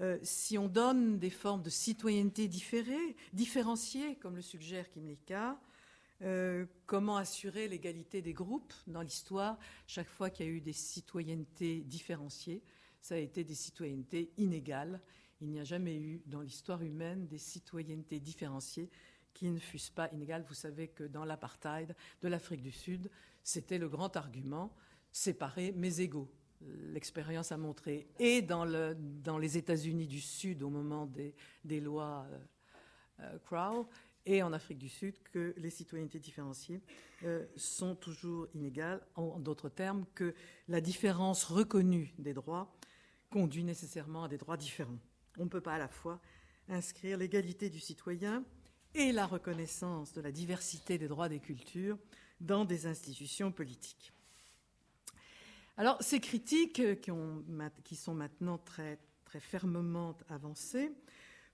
euh, 0.00 0.18
si 0.22 0.58
on 0.58 0.68
donne 0.68 1.18
des 1.18 1.30
formes 1.30 1.62
de 1.62 1.70
citoyenneté 1.70 2.48
différées, 2.48 3.16
différenciées, 3.32 4.16
comme 4.16 4.36
le 4.36 4.42
suggère 4.42 4.90
Kimlicka, 4.90 5.60
euh, 6.22 6.66
comment 6.86 7.16
assurer 7.16 7.68
l'égalité 7.68 8.22
des 8.22 8.32
groupes 8.32 8.72
dans 8.86 9.02
l'histoire 9.02 9.58
Chaque 9.86 10.08
fois 10.08 10.30
qu'il 10.30 10.46
y 10.46 10.48
a 10.48 10.52
eu 10.52 10.60
des 10.60 10.72
citoyennetés 10.72 11.82
différenciées, 11.82 12.62
ça 13.00 13.16
a 13.16 13.18
été 13.18 13.44
des 13.44 13.54
citoyennetés 13.54 14.32
inégales. 14.38 15.00
Il 15.40 15.48
n'y 15.48 15.60
a 15.60 15.64
jamais 15.64 15.96
eu 15.96 16.22
dans 16.26 16.40
l'histoire 16.40 16.82
humaine 16.82 17.26
des 17.26 17.38
citoyennetés 17.38 18.20
différenciées 18.20 18.90
qui 19.34 19.50
ne 19.50 19.58
fussent 19.58 19.90
pas 19.90 20.08
inégales. 20.12 20.44
Vous 20.48 20.54
savez 20.54 20.88
que 20.88 21.04
dans 21.04 21.24
l'apartheid 21.24 21.94
de 22.22 22.28
l'Afrique 22.28 22.62
du 22.62 22.72
Sud, 22.72 23.10
c'était 23.44 23.78
le 23.78 23.88
grand 23.88 24.16
argument, 24.16 24.74
séparer 25.12 25.72
mais 25.76 25.98
égaux. 25.98 26.28
L'expérience 26.92 27.52
a 27.52 27.58
montré, 27.58 28.08
et 28.18 28.40
dans, 28.40 28.64
les 28.64 29.58
États-Unis 29.58 30.06
du 30.06 30.20
Sud 30.20 30.62
au 30.62 30.70
moment 30.70 31.06
des, 31.06 31.80
lois 31.80 32.26
euh, 32.30 32.38
euh, 33.20 33.38
Crow, 33.44 33.86
et 34.26 34.42
en 34.42 34.54
Afrique 34.54 34.78
du 34.78 34.88
Sud, 34.88 35.14
que 35.30 35.54
les 35.58 35.68
citoyennetés 35.68 36.18
différenciées 36.18 36.80
euh, 37.24 37.44
sont 37.54 37.94
toujours 37.94 38.48
inégales, 38.54 39.06
en 39.14 39.38
d'autres 39.38 39.68
termes, 39.68 40.06
que 40.14 40.34
la 40.68 40.80
différence 40.80 41.44
reconnue 41.44 42.14
des 42.18 42.32
droits 42.32 42.74
conduit 43.30 43.64
nécessairement 43.64 44.24
à 44.24 44.28
des 44.28 44.38
droits 44.38 44.56
différents. 44.56 44.98
On 45.38 45.44
ne 45.44 45.50
peut 45.50 45.60
pas 45.60 45.74
à 45.74 45.78
la 45.78 45.88
fois 45.88 46.18
inscrire 46.68 47.18
l'égalité 47.18 47.68
du 47.68 47.80
citoyen 47.80 48.42
et 48.94 49.12
la 49.12 49.26
reconnaissance 49.26 50.14
de 50.14 50.22
la 50.22 50.32
diversité 50.32 50.96
des 50.96 51.08
droits 51.08 51.28
des 51.28 51.40
cultures 51.40 51.98
dans 52.40 52.64
des 52.64 52.86
institutions 52.86 53.52
politiques. 53.52 54.12
Alors, 55.76 55.96
ces 56.00 56.20
critiques 56.20 56.82
qui, 57.00 57.96
sont 57.96 58.14
maintenant 58.14 58.58
très, 58.58 58.98
fermement 59.40 60.16
avancées 60.28 60.92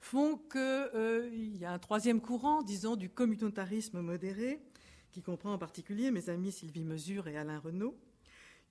font 0.00 0.36
qu'il 0.36 0.60
euh, 0.60 1.30
y 1.32 1.64
a 1.64 1.72
un 1.72 1.78
troisième 1.78 2.20
courant, 2.20 2.62
disons, 2.62 2.96
du 2.96 3.08
communautarisme 3.08 4.00
modéré, 4.00 4.60
qui 5.12 5.22
comprend 5.22 5.52
en 5.52 5.58
particulier 5.58 6.10
mes 6.10 6.28
amis 6.28 6.52
Sylvie 6.52 6.84
Mesure 6.84 7.28
et 7.28 7.36
Alain 7.36 7.58
Renaud, 7.58 7.98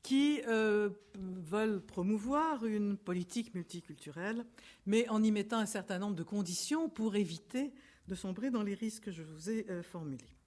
qui 0.02 0.42
euh, 0.48 0.90
veulent 1.16 1.82
promouvoir 1.82 2.66
une 2.66 2.98
politique 2.98 3.54
multiculturelle, 3.54 4.46
mais 4.86 5.08
en 5.10 5.22
y 5.22 5.32
mettant 5.32 5.58
un 5.58 5.66
certain 5.66 6.00
nombre 6.00 6.16
de 6.16 6.24
conditions 6.24 6.90
pour 6.90 7.16
éviter 7.16 7.74
de 8.08 8.16
sombrer 8.16 8.50
dans 8.50 8.64
les 8.64 8.74
risques 8.74 9.06
que 9.06 9.12
je 9.12 9.24
vous 9.24 9.50
ai 9.50 9.66
euh, 9.70 9.84
formulés. 9.84 10.39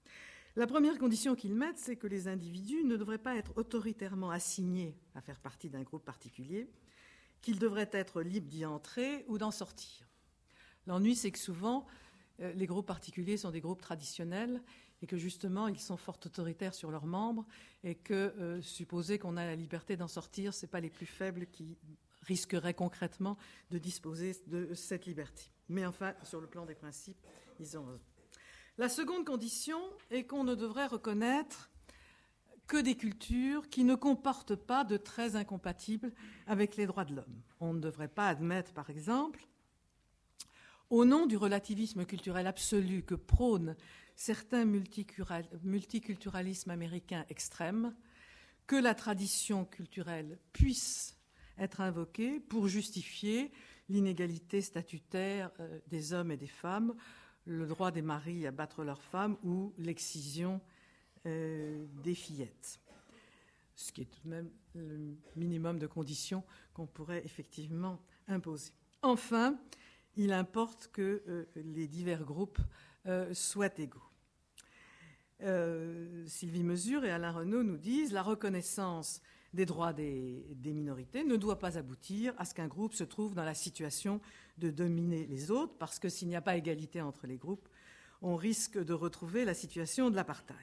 La 0.55 0.67
première 0.67 0.99
condition 0.99 1.35
qu'ils 1.35 1.55
mettent, 1.55 1.79
c'est 1.79 1.97
que 1.97 2.07
les 2.07 2.29
individus 2.29 2.85
ne 2.85 2.99
devraient 2.99 3.17
pas 3.17 3.37
être 3.37 3.57
autoritairement 3.57 4.31
assignés 4.31 4.95
à 5.15 5.23
faire 5.23 5.41
partie 5.41 5.71
d'un 5.71 5.83
groupe 5.83 6.05
particulier, 6.05 6.69
qu'ils 7.41 7.59
devraient 7.59 7.89
être 7.93 8.21
libres 8.21 8.49
d'y 8.49 8.67
entrer 8.67 9.25
ou 9.29 9.39
d'en 9.39 9.51
sortir. 9.51 10.07
L'ennui, 10.87 11.17
c'est 11.17 11.31
que 11.31 11.39
souvent, 11.39 11.87
euh, 12.41 12.53
les 12.53 12.67
groupes 12.67 12.87
particuliers 12.87 13.39
sont 13.39 13.51
des 13.51 13.63
groupes 13.63 13.81
traditionnels 13.81 14.63
et 15.01 15.07
que 15.07 15.17
justement, 15.17 15.69
ils 15.69 15.81
sont 15.81 15.97
fort 15.97 16.19
autoritaires 16.25 16.75
sur 16.75 16.91
leurs 16.91 17.07
membres 17.07 17.47
et 17.83 17.95
que 17.95 18.13
euh, 18.13 18.61
supposer 18.61 19.19
qu'on 19.19 19.39
a 19.39 19.47
la 19.47 19.57
liberté 19.57 19.97
d'en 19.97 20.09
sortir, 20.09 20.53
ce 20.53 20.67
n'est 20.67 20.71
pas 20.71 20.81
les 20.81 20.91
plus 20.91 21.07
faibles 21.07 21.47
qui 21.47 21.79
risqueraient 22.21 22.75
concrètement 22.75 23.39
de 23.71 23.79
disposer 23.79 24.37
de 24.49 24.75
cette 24.75 25.07
liberté. 25.07 25.51
Mais 25.71 25.87
enfin, 25.87 26.15
sur 26.25 26.43
le 26.43 26.47
plan 26.47 26.67
des 26.67 26.75
principes, 26.75 27.27
ils 27.59 27.79
ont. 27.79 27.99
La 28.79 28.89
seconde 28.89 29.27
condition 29.27 29.79
est 30.11 30.25
qu'on 30.25 30.45
ne 30.45 30.55
devrait 30.55 30.87
reconnaître 30.87 31.71
que 32.67 32.79
des 32.79 32.95
cultures 32.95 33.69
qui 33.69 33.85
ne 33.85 33.95
comportent 33.95 34.55
pas 34.55 34.83
de 34.85 34.97
traits 34.97 35.35
incompatibles 35.35 36.11
avec 36.47 36.77
les 36.77 36.87
droits 36.87 37.05
de 37.05 37.15
l'homme. 37.15 37.43
On 37.61 37.75
ne 37.75 37.81
devrait 37.81 38.09
pas 38.09 38.29
admettre, 38.29 38.73
par 38.73 38.89
exemple, 38.89 39.47
au 40.89 41.05
nom 41.05 41.27
du 41.27 41.37
relativisme 41.37 42.07
culturel 42.07 42.47
absolu 42.47 43.03
que 43.03 43.15
prônent 43.15 43.77
certains 44.17 44.65
multiculturalismes 44.65 46.71
américains 46.71 47.27
extrêmes, 47.29 47.95
que 48.67 48.77
la 48.77 48.95
tradition 48.95 49.67
culturelle 49.67 50.39
puisse 50.53 51.19
être 51.59 51.83
invoquée 51.83 52.41
pour 52.41 52.69
justifier 52.69 53.53
l'inégalité 53.89 54.63
statutaire 54.63 55.51
euh, 55.61 55.79
des 55.89 56.13
hommes 56.13 56.31
et 56.31 56.37
des 56.37 56.47
femmes, 56.47 56.95
le 57.45 57.67
droit 57.67 57.91
des 57.91 58.03
maris 58.03 58.47
à 58.47 58.51
battre 58.51 58.85
leurs 58.85 59.03
femmes 59.03 59.37
ou 59.43 59.73
l'excision 59.79 60.61
euh, 61.27 61.85
des 62.03 62.15
fillettes. 62.15 62.81
Ce 63.75 63.93
qui 63.93 64.03
est 64.03 64.07
tout 64.07 64.21
de 64.25 64.29
même 64.29 64.51
le 64.75 65.17
minimum 65.37 65.79
de 65.79 65.87
conditions 65.87 66.45
qu'on 66.73 66.87
pourrait 66.87 67.23
effectivement 67.25 68.01
imposer. 68.29 68.73
Enfin, 69.03 69.59
il 70.17 70.33
importe 70.33 70.91
que 70.93 71.23
euh, 71.27 71.45
les 71.57 71.89
divers 71.89 72.25
groupes 72.25 72.61
euh, 73.07 73.33
soient 73.35 73.79
égaux. 73.79 74.03
Sylvie 76.27 76.63
Mesure 76.63 77.05
et 77.05 77.11
Alain 77.11 77.33
Renaud 77.33 77.65
nous 77.65 77.77
disent 77.77 78.13
la 78.13 78.23
reconnaissance 78.23 79.21
des 79.53 79.67
droits 79.67 79.93
des, 79.93 80.45
minorités 80.65 81.25
ne 81.25 81.37
doit 81.37 81.59
pas 81.59 81.79
aboutir 81.79 82.35
à 82.39 82.45
ce 82.45 82.55
qu'un 82.55 82.69
groupe 82.69 82.95
se 82.95 83.05
trouve 83.05 83.35
dans 83.35 83.45
la 83.45 83.55
situation 83.55 84.21
de 84.59 84.71
dominer 84.71 85.27
les 85.27 85.51
autres, 85.51 85.75
parce 85.79 85.99
que 85.99 86.09
s'il 86.09 86.29
n'y 86.29 86.37
a 86.37 86.43
pas 86.43 86.57
égalité 86.57 87.01
entre 87.01 87.27
les 87.27 87.37
groupes, 87.37 87.69
on 88.21 88.37
risque 88.37 88.79
de 88.79 88.93
retrouver 88.93 89.45
la 89.45 89.55
situation 89.55 90.11
de 90.11 90.17
l'apartheid. 90.17 90.59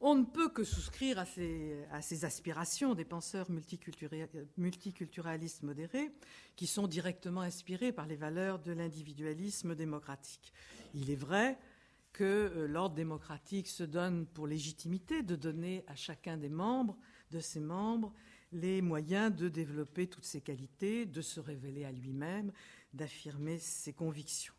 On 0.00 0.14
ne 0.14 0.24
peut 0.24 0.50
que 0.50 0.62
souscrire 0.62 1.18
à 1.18 1.24
ces, 1.24 2.24
aspirations 2.24 2.94
des 2.94 3.06
penseurs 3.06 3.50
multiculturalistes 3.50 5.62
modérés 5.62 6.10
qui 6.54 6.66
sont 6.66 6.86
directement 6.86 7.40
inspirés 7.40 7.92
par 7.92 8.06
les 8.06 8.16
valeurs 8.16 8.58
de 8.58 8.72
l'individualisme 8.72 9.74
démocratique. 9.74 10.52
Il 10.92 11.10
est 11.10 11.16
vrai 11.16 11.58
que 12.12 12.24
euh, 12.24 12.66
l'ordre 12.66 12.94
démocratique 12.94 13.68
se 13.68 13.84
donne 13.84 14.26
pour 14.26 14.46
légitimité 14.46 15.22
de 15.22 15.36
donner 15.36 15.84
à 15.86 15.94
chacun 15.94 16.36
des 16.36 16.48
membres, 16.48 16.96
de 17.30 17.40
ses 17.40 17.60
membres, 17.60 18.12
les 18.56 18.80
moyens 18.80 19.34
de 19.34 19.48
développer 19.48 20.06
toutes 20.06 20.24
ses 20.24 20.40
qualités, 20.40 21.06
de 21.06 21.20
se 21.20 21.40
révéler 21.40 21.84
à 21.84 21.92
lui-même, 21.92 22.52
d'affirmer 22.94 23.58
ses 23.58 23.92
convictions. 23.92 24.54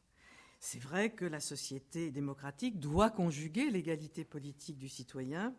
C'est 0.59 0.79
vrai 0.79 1.11
que 1.11 1.25
la 1.25 1.39
société 1.39 2.11
démocratique 2.11 2.79
doit 2.79 3.09
conjuguer 3.09 3.69
l'égalité 3.69 4.23
politique 4.23 4.77
du 4.77 4.89
citoyen 4.89 5.53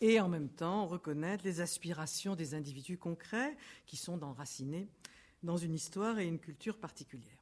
et 0.00 0.20
en 0.20 0.28
même 0.28 0.48
temps 0.48 0.86
reconnaître 0.86 1.44
les 1.44 1.60
aspirations 1.60 2.36
des 2.36 2.54
individus 2.54 2.98
concrets 2.98 3.56
qui 3.86 3.96
sont 3.96 4.22
enracinés 4.22 4.88
dans 5.42 5.56
une 5.56 5.74
histoire 5.74 6.18
et 6.18 6.26
une 6.26 6.38
culture 6.38 6.78
particulière. 6.78 7.38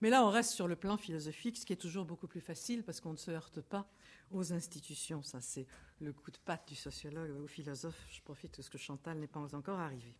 Mais 0.00 0.10
là, 0.10 0.24
on 0.24 0.30
reste 0.30 0.52
sur 0.52 0.68
le 0.68 0.76
plan 0.76 0.96
philosophique, 0.96 1.56
ce 1.56 1.66
qui 1.66 1.72
est 1.72 1.76
toujours 1.76 2.04
beaucoup 2.04 2.28
plus 2.28 2.40
facile 2.40 2.82
parce 2.84 3.00
qu'on 3.00 3.12
ne 3.12 3.16
se 3.16 3.30
heurte 3.30 3.60
pas 3.60 3.90
aux 4.30 4.52
institutions. 4.52 5.22
Ça, 5.22 5.40
c'est 5.40 5.66
le 6.00 6.12
coup 6.12 6.30
de 6.30 6.38
patte 6.38 6.68
du 6.68 6.74
sociologue 6.74 7.30
au 7.42 7.46
philosophe. 7.46 7.98
Je 8.10 8.20
profite 8.22 8.58
de 8.58 8.62
ce 8.62 8.70
que 8.70 8.78
Chantal 8.78 9.18
n'est 9.18 9.26
pas 9.26 9.40
encore 9.54 9.78
arrivé. 9.78 10.14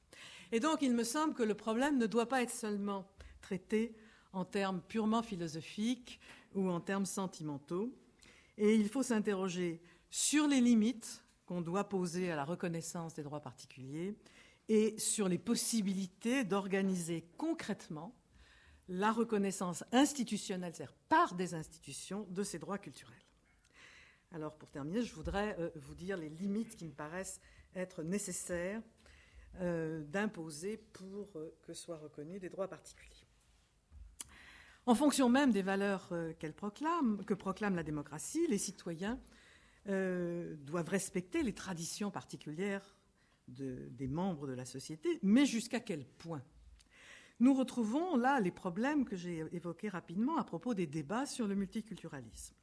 Et 0.52 0.60
donc, 0.60 0.82
il 0.82 0.94
me 0.94 1.04
semble 1.04 1.34
que 1.34 1.42
le 1.42 1.54
problème 1.54 1.98
ne 1.98 2.06
doit 2.06 2.28
pas 2.28 2.42
être 2.42 2.54
seulement 2.54 3.06
traité 3.40 3.94
en 4.32 4.44
termes 4.44 4.80
purement 4.80 5.22
philosophiques 5.22 6.20
ou 6.54 6.68
en 6.68 6.80
termes 6.80 7.06
sentimentaux. 7.06 7.94
Et 8.56 8.74
il 8.74 8.88
faut 8.88 9.02
s'interroger 9.02 9.80
sur 10.10 10.46
les 10.46 10.60
limites 10.60 11.22
qu'on 11.46 11.60
doit 11.60 11.88
poser 11.88 12.30
à 12.30 12.36
la 12.36 12.44
reconnaissance 12.44 13.14
des 13.14 13.22
droits 13.22 13.40
particuliers 13.40 14.14
et 14.68 14.98
sur 14.98 15.28
les 15.28 15.38
possibilités 15.38 16.44
d'organiser 16.44 17.24
concrètement 17.38 18.14
la 18.88 19.12
reconnaissance 19.12 19.84
institutionnelle, 19.92 20.74
c'est-à-dire 20.74 20.94
par 21.08 21.34
des 21.34 21.54
institutions, 21.54 22.26
de 22.30 22.42
ces 22.42 22.58
droits 22.58 22.78
culturels. 22.78 23.14
Alors 24.32 24.54
pour 24.54 24.70
terminer, 24.70 25.02
je 25.02 25.14
voudrais 25.14 25.56
euh, 25.58 25.70
vous 25.76 25.94
dire 25.94 26.16
les 26.16 26.28
limites 26.28 26.76
qui 26.76 26.84
me 26.84 26.92
paraissent 26.92 27.40
être 27.74 28.02
nécessaires 28.02 28.82
euh, 29.60 30.04
d'imposer 30.04 30.76
pour 30.92 31.30
euh, 31.36 31.56
que 31.62 31.72
soient 31.72 31.96
reconnus 31.96 32.40
des 32.40 32.50
droits 32.50 32.68
particuliers. 32.68 33.26
En 34.84 34.94
fonction 34.94 35.28
même 35.28 35.50
des 35.50 35.62
valeurs 35.62 36.08
que 36.38 37.34
proclame 37.34 37.76
la 37.76 37.82
démocratie, 37.82 38.46
les 38.48 38.56
citoyens 38.56 39.20
doivent 39.84 40.88
respecter 40.88 41.42
les 41.42 41.52
traditions 41.52 42.10
particulières 42.10 42.96
des 43.48 44.08
membres 44.08 44.46
de 44.46 44.54
la 44.54 44.64
société, 44.64 45.18
mais 45.22 45.44
jusqu'à 45.44 45.80
quel 45.80 46.06
point? 46.06 46.42
Nous 47.38 47.52
retrouvons 47.52 48.16
là 48.16 48.40
les 48.40 48.50
problèmes 48.50 49.04
que 49.04 49.14
j'ai 49.14 49.44
évoqués 49.52 49.90
rapidement 49.90 50.38
à 50.38 50.44
propos 50.44 50.72
des 50.72 50.86
débats 50.86 51.26
sur 51.26 51.46
le 51.46 51.54
multiculturalisme. 51.54 52.57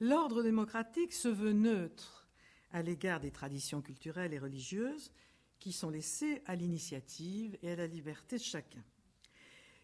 L'ordre 0.00 0.42
démocratique 0.42 1.12
se 1.12 1.28
veut 1.28 1.52
neutre 1.52 2.28
à 2.70 2.82
l'égard 2.82 3.20
des 3.20 3.30
traditions 3.30 3.82
culturelles 3.82 4.32
et 4.32 4.38
religieuses 4.38 5.10
qui 5.58 5.72
sont 5.72 5.90
laissées 5.90 6.42
à 6.46 6.54
l'initiative 6.54 7.58
et 7.62 7.72
à 7.72 7.76
la 7.76 7.86
liberté 7.86 8.36
de 8.36 8.42
chacun. 8.42 8.84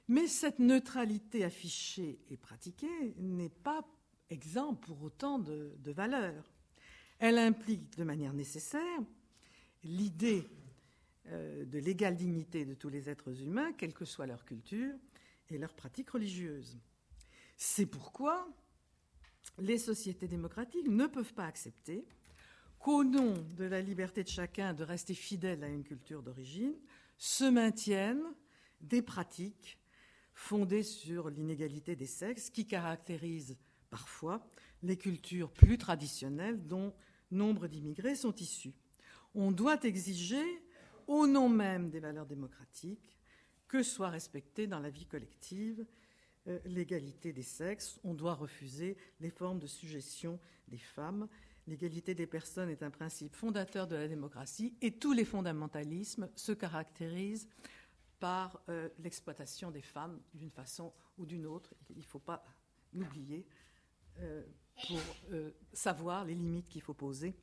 Mais 0.09 0.27
cette 0.27 0.59
neutralité 0.59 1.45
affichée 1.45 2.21
et 2.29 2.37
pratiquée 2.37 3.15
n'est 3.17 3.49
pas 3.49 3.85
exempte 4.31 4.85
pour 4.85 5.03
autant 5.03 5.39
de, 5.39 5.75
valeur. 5.85 6.53
Elle 7.19 7.39
implique 7.39 7.97
de 7.97 8.05
manière 8.05 8.35
nécessaire 8.35 9.01
l'idée 9.83 10.47
euh, 11.27 11.65
de 11.65 11.79
l'égale 11.79 12.17
dignité 12.17 12.65
de 12.65 12.75
tous 12.75 12.89
les 12.89 13.09
êtres 13.09 13.43
humains, 13.43 13.73
quelle 13.73 13.95
que 13.95 14.05
soit 14.05 14.27
leur 14.27 14.45
culture 14.45 14.95
et 15.49 15.59
leur 15.59 15.75
pratique 15.75 16.11
religieuse. 16.11 16.79
C'est 17.57 17.87
pourquoi 17.87 18.47
les 19.59 19.79
sociétés 19.79 20.29
démocratiques 20.29 20.89
ne 20.89 21.07
peuvent 21.07 21.35
pas 21.35 21.47
accepter 21.47 22.07
qu'au 22.79 23.05
nom 23.05 23.35
de 23.57 23.65
la 23.65 23.81
liberté 23.81 24.23
de 24.23 24.29
chacun 24.29 24.75
de 24.75 24.85
rester 24.85 25.15
fidèle 25.15 25.65
à 25.65 25.69
une 25.69 25.85
culture 25.85 26.23
d'origine, 26.23 26.75
se 27.17 27.45
maintiennent 27.45 28.35
des 28.81 29.01
pratiques 29.01 29.79
fondées 30.35 30.83
sur 30.83 31.31
l'inégalité 31.31 31.97
des 31.97 32.07
sexes 32.07 32.51
qui 32.51 32.67
caractérisent 32.67 33.57
parfois 33.89 34.47
les 34.83 34.97
cultures 34.97 35.51
plus 35.51 35.79
traditionnelles 35.79 36.67
dont 36.67 36.93
nombre 37.31 37.69
d'immigrés 37.69 38.17
sont 38.17 38.35
issus. 38.35 38.75
On 39.35 39.51
doit 39.51 39.83
exiger 39.85 40.45
au 41.07 41.27
nom 41.27 41.49
même 41.49 41.91
des 41.91 42.01
valeurs 42.01 42.27
démocratiques, 42.27 43.19
que 43.69 43.83
soit 43.83 44.11
respectée 44.11 44.67
dans 44.67 44.79
la 44.79 44.91
vie 44.91 45.07
collective 45.07 45.85
euh, 46.47 46.59
l'égalité 46.65 47.33
des 47.33 47.43
sexes. 47.43 47.99
On 48.05 48.15
doit 48.15 48.35
refuser 48.35 48.97
les 49.21 49.31
formes 49.31 49.59
de 49.59 49.67
suggestion 49.67 50.39
des 50.69 50.79
femmes. 50.79 51.29
L'égalité 51.67 52.15
des 52.15 52.27
personnes 52.27 52.69
est 52.69 52.83
un 52.83 52.91
principe 52.91 53.35
fondateur 53.35 53.87
de 53.87 53.97
la 53.97 54.09
démocratie 54.09 54.75
et 54.83 54.93
tous 54.93 55.13
les 55.13 55.25
fondamentalismes 55.25 56.29
se 56.37 56.53
caractérisent 56.53 57.49
par 58.21 58.61
euh, 58.69 58.89
l'exploitation 58.99 59.71
des 59.71 59.83
femmes 59.83 60.21
d'une 60.35 60.51
façon 60.51 60.93
ou 61.17 61.25
d'une 61.25 61.47
autre. 61.47 61.75
Il 61.91 61.99
ne 61.99 62.03
faut 62.03 62.19
pas 62.19 62.45
l'oublier 62.93 63.47
euh, 64.19 64.43
pour 64.87 65.01
savoir 65.73 66.25
les 66.25 66.35
limites 66.35 66.69
qu'il 66.69 66.83
faut 66.83 66.95
poser 66.95 67.35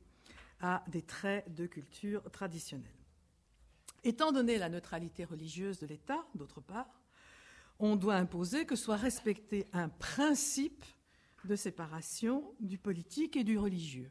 à 0.60 0.84
des 0.88 1.02
traits 1.02 1.52
de 1.52 1.66
culture 1.66 2.22
traditionnelle. 2.30 2.94
Étant 4.04 4.32
donné 4.32 4.58
la 4.58 4.68
neutralité 4.68 5.24
religieuse 5.24 5.78
de 5.78 5.86
l'État, 5.86 6.26
d'autre 6.34 6.60
part, 6.60 7.01
on 7.78 7.96
doit 7.96 8.16
imposer 8.16 8.66
que 8.66 8.76
soit 8.76 8.96
respecté 8.96 9.66
un 9.72 9.88
principe 9.88 10.84
de 11.44 11.56
séparation 11.56 12.54
du 12.60 12.78
politique 12.78 13.36
et 13.36 13.44
du 13.44 13.58
religieux. 13.58 14.10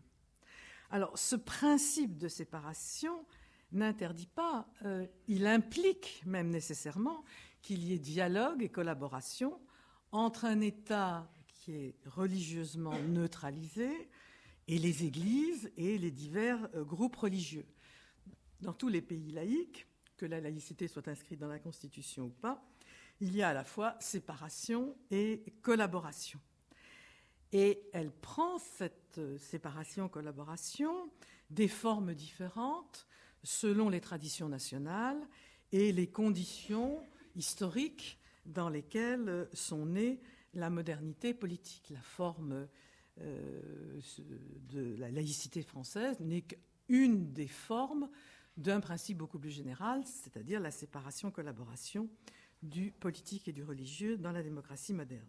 Alors, 0.90 1.18
ce 1.18 1.38
principe 1.38 2.18
de 2.18 2.28
séparation 2.28 3.26
n'interdit 3.72 4.28
pas, 4.28 4.68
euh, 4.84 5.08
il 5.28 5.48
implique 5.48 6.22
même 6.26 6.50
nécessairement 6.50 7.24
qu'il 7.62 7.84
y 7.84 7.94
ait 7.94 8.00
dialogue 8.00 8.62
et 8.62 8.70
collaboration 8.70 9.58
entre 10.12 10.46
un 10.46 10.60
État 10.60 11.32
qui 11.48 11.72
est 11.74 11.96
religieusement 12.06 13.00
neutralisé 13.04 14.10
et 14.68 14.78
les 14.78 15.06
églises 15.06 15.72
et 15.78 15.98
les 15.98 16.12
divers 16.12 16.68
euh, 16.76 16.84
groupes 16.84 17.16
religieux 17.16 17.66
dans 18.62 18.74
tous 18.74 18.90
les 18.90 19.02
pays 19.02 19.32
laïcs, 19.32 19.88
que 20.18 20.26
la 20.26 20.40
laïcité 20.40 20.88
soit 20.88 21.08
inscrite 21.08 21.40
dans 21.40 21.48
la 21.48 21.60
Constitution 21.60 22.26
ou 22.26 22.30
pas, 22.30 22.64
il 23.22 23.36
y 23.36 23.44
a 23.44 23.50
à 23.50 23.54
la 23.54 23.64
fois 23.64 23.96
séparation 24.00 24.96
et 25.12 25.44
collaboration. 25.62 26.40
Et 27.54 27.84
elle 27.94 28.12
prend 28.12 28.58
cette 28.58 29.20
séparation-collaboration 29.38 31.12
des 31.50 31.68
formes 31.68 32.14
différentes 32.16 33.08
selon 33.44 33.90
les 33.90 34.02
traditions 34.02 34.50
nationales 34.50 35.22
et 35.72 35.92
les 35.92 36.08
conditions 36.08 37.04
historiques 37.36 38.20
dans 38.46 38.70
lesquelles 38.70 39.48
sont 39.54 39.86
nées 39.86 40.20
la 40.54 40.70
modernité 40.70 41.34
politique. 41.34 41.90
La 41.92 42.02
forme 42.02 42.68
euh, 43.20 44.00
de 44.70 44.96
la 44.98 45.12
laïcité 45.12 45.62
française 45.62 46.20
n'est 46.20 46.44
qu'une 46.44 47.32
des 47.34 47.48
formes 47.48 48.10
d'un 48.58 48.80
principe 48.80 49.18
beaucoup 49.18 49.40
plus 49.40 49.52
général, 49.52 50.04
c'est-à-dire 50.06 50.60
la 50.60 50.72
séparation-collaboration 50.72 52.10
du 52.62 52.92
politique 52.92 53.48
et 53.48 53.54
du 53.54 53.64
religieux 53.64 54.18
dans 54.18 54.32
la 54.32 54.44
démocratie 54.44 54.94
moderne. 54.94 55.28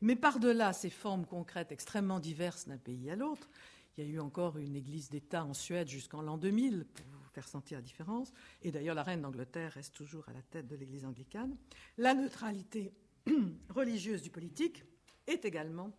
Mais 0.00 0.16
par-delà 0.16 0.72
ces 0.72 0.90
formes 0.90 1.26
concrètes 1.26 1.72
extrêmement 1.72 2.20
diverses 2.20 2.68
d'un 2.68 2.76
pays 2.76 3.10
à 3.10 3.16
l'autre, 3.16 3.48
il 3.96 4.04
y 4.04 4.06
a 4.06 4.10
eu 4.10 4.20
encore 4.20 4.58
une 4.58 4.76
église 4.76 5.10
d'État 5.10 5.44
en 5.44 5.54
Suède 5.54 5.88
jusqu'en 5.88 6.22
l'an 6.22 6.38
2000, 6.38 6.84
pour 6.84 7.06
vous 7.06 7.28
faire 7.32 7.48
sentir 7.48 7.78
la 7.78 7.82
différence, 7.82 8.32
et 8.62 8.70
d'ailleurs 8.70 8.94
la 8.94 9.02
reine 9.02 9.22
d'Angleterre 9.22 9.72
reste 9.72 9.94
toujours 9.94 10.28
à 10.28 10.32
la 10.32 10.42
tête 10.42 10.68
de 10.68 10.76
l'église 10.76 11.04
anglicane. 11.04 11.56
La 11.96 12.14
neutralité 12.14 12.92
religieuse 13.70 14.22
du 14.22 14.30
politique 14.30 14.84
est 15.26 15.44
également 15.44 15.92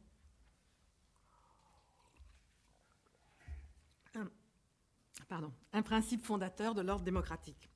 un, 5.73 5.81
principe 5.83 6.23
fondateur 6.23 6.73
de 6.73 6.81
l'ordre 6.81 7.03
démocratique. 7.03 7.69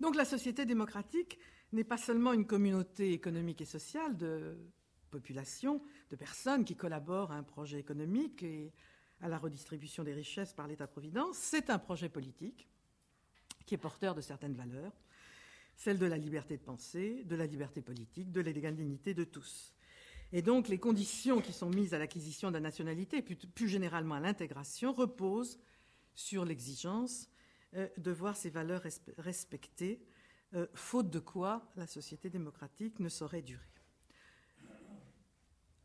Donc 0.00 0.14
la 0.14 0.24
société 0.24 0.66
démocratique 0.66 1.38
n'est 1.72 1.84
pas 1.84 1.98
seulement 1.98 2.32
une 2.32 2.46
communauté 2.46 3.12
économique 3.12 3.60
et 3.60 3.66
sociale 3.66 4.16
de 4.16 4.56
population, 5.10 5.82
de 6.10 6.16
personnes 6.16 6.64
qui 6.64 6.76
collaborent 6.76 7.32
à 7.32 7.36
un 7.36 7.42
projet 7.42 7.78
économique 7.78 8.42
et 8.42 8.72
à 9.20 9.28
la 9.28 9.38
redistribution 9.38 10.04
des 10.04 10.12
richesses 10.12 10.52
par 10.52 10.68
l'État-providence, 10.68 11.36
c'est 11.36 11.70
un 11.70 11.78
projet 11.78 12.08
politique 12.08 12.68
qui 13.64 13.74
est 13.74 13.78
porteur 13.78 14.14
de 14.14 14.20
certaines 14.20 14.54
valeurs, 14.54 14.92
celles 15.74 15.98
de 15.98 16.06
la 16.06 16.18
liberté 16.18 16.56
de 16.56 16.62
penser, 16.62 17.24
de 17.24 17.36
la 17.36 17.46
liberté 17.46 17.82
politique, 17.82 18.30
de 18.30 18.40
l'égalité 18.40 19.14
de 19.14 19.24
tous. 19.24 19.74
Et 20.32 20.42
donc 20.42 20.68
les 20.68 20.78
conditions 20.78 21.40
qui 21.40 21.52
sont 21.52 21.70
mises 21.70 21.94
à 21.94 21.98
l'acquisition 21.98 22.48
de 22.48 22.54
la 22.54 22.60
nationalité, 22.60 23.22
plus, 23.22 23.68
généralement 23.68 24.16
à 24.16 24.20
l'intégration, 24.20 24.92
reposent 24.92 25.58
sur 26.14 26.44
l'exigence 26.44 27.28
de 27.96 28.10
voir 28.10 28.36
ces 28.36 28.50
valeurs 28.50 28.82
respectées, 29.18 30.02
euh, 30.54 30.66
faute 30.74 31.10
de 31.10 31.18
quoi 31.18 31.70
la 31.76 31.86
société 31.86 32.30
démocratique 32.30 33.00
ne 33.00 33.08
saurait 33.08 33.42
durer. 33.42 33.62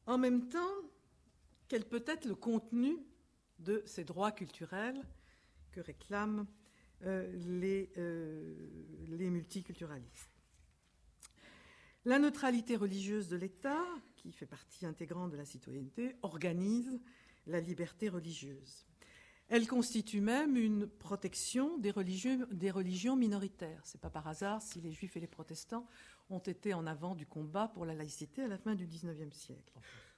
En 0.05 0.17
même 0.17 0.49
temps, 0.49 0.75
quel 1.67 1.85
peut 1.85 2.03
être 2.07 2.25
le 2.25 2.35
contenu 2.35 2.97
de 3.59 3.83
ces 3.85 4.03
droits 4.03 4.31
culturels 4.31 5.01
que 5.71 5.79
réclament 5.79 6.47
euh, 7.03 7.31
les, 7.59 7.91
les 9.07 9.29
multiculturalistes? 9.29 10.29
La 12.05 12.17
neutralité 12.17 12.75
religieuse 12.75 13.29
de 13.29 13.37
l'État, 13.37 13.85
qui 14.15 14.31
fait 14.31 14.47
partie 14.47 14.85
intégrante 14.85 15.31
de 15.31 15.37
la 15.37 15.45
citoyenneté, 15.45 16.15
organise 16.23 16.99
la 17.45 17.59
liberté 17.59 18.09
religieuse. 18.09 18.85
Elle 19.53 19.67
constitue 19.67 20.21
même 20.21 20.55
une 20.55 20.87
protection 20.87 21.77
des, 21.77 21.91
des 22.51 22.71
religions 22.71 23.17
minoritaires. 23.17 23.85
Ce 23.85 23.97
n'est 23.97 23.99
pas 23.99 24.09
par 24.09 24.25
hasard 24.29 24.61
si 24.61 24.79
les 24.79 24.93
juifs 24.93 25.17
et 25.17 25.19
les 25.19 25.27
protestants 25.27 25.85
ont 26.29 26.39
été 26.39 26.73
en 26.73 26.87
avant 26.87 27.15
du 27.15 27.25
combat 27.25 27.67
pour 27.67 27.85
la 27.85 27.93
laïcité 27.93 28.43
à 28.43 28.47
la 28.47 28.57
fin 28.57 28.75
du 28.75 28.87
XIXe 28.87 29.35
siècle. 29.35 29.73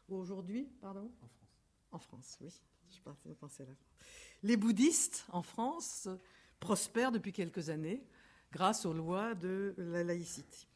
Aujourd'hui, 0.07 0.69
pardon 0.79 1.11
En 1.23 1.27
France. 1.27 1.49
En 1.93 1.97
France, 1.97 2.37
oui. 2.41 2.53
Je 2.91 3.33
pensais 3.33 3.65
là. 3.65 3.73
Les 4.43 4.55
bouddhistes 4.55 5.25
en 5.29 5.41
France 5.41 6.07
prospèrent 6.59 7.11
depuis 7.11 7.33
quelques 7.33 7.69
années 7.69 8.05
grâce 8.51 8.85
aux 8.85 8.93
lois 8.93 9.33
de 9.33 9.73
la 9.79 10.03
laïcité. 10.03 10.67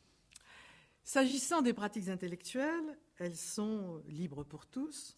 S'agissant 1.04 1.62
des 1.62 1.74
pratiques 1.74 2.08
intellectuelles, 2.08 2.98
elles 3.18 3.38
sont 3.38 4.02
libres 4.08 4.44
pour 4.44 4.66
tous. 4.66 5.16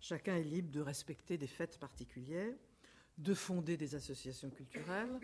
Chacun 0.00 0.36
est 0.36 0.44
libre 0.44 0.70
de 0.70 0.82
respecter 0.82 1.38
des 1.38 1.46
fêtes 1.46 1.78
particulières 1.78 2.54
de 3.18 3.34
fonder 3.34 3.76
des 3.76 3.94
associations 3.94 4.50
culturelles, 4.50 5.20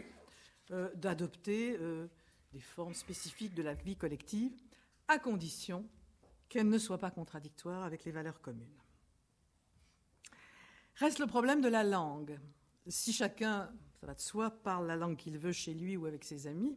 euh, 0.71 0.93
d'adopter 0.95 1.77
euh, 1.81 2.07
des 2.53 2.61
formes 2.61 2.95
spécifiques 2.95 3.55
de 3.55 3.63
la 3.63 3.75
vie 3.75 3.97
collective, 3.97 4.53
à 5.09 5.19
condition 5.19 5.85
qu'elles 6.49 6.69
ne 6.69 6.79
soient 6.79 6.99
pas 6.99 7.11
contradictoires 7.11 7.85
avec 7.85 8.05
les 8.05 8.13
valeurs 8.13 8.41
communes. 8.41 8.81
Reste 10.97 11.19
le 11.19 11.27
problème 11.27 11.61
de 11.61 11.69
la 11.69 11.83
langue. 11.83 12.39
Si 12.87 13.13
chacun, 13.13 13.71
ça 14.01 14.07
va 14.07 14.15
de 14.15 14.21
soi, 14.21 14.51
parle 14.51 14.87
la 14.87 14.97
langue 14.97 15.17
qu'il 15.17 15.39
veut 15.39 15.53
chez 15.53 15.75
lui 15.75 15.97
ou 15.97 16.07
avec 16.07 16.25
ses 16.25 16.47
amis, 16.47 16.77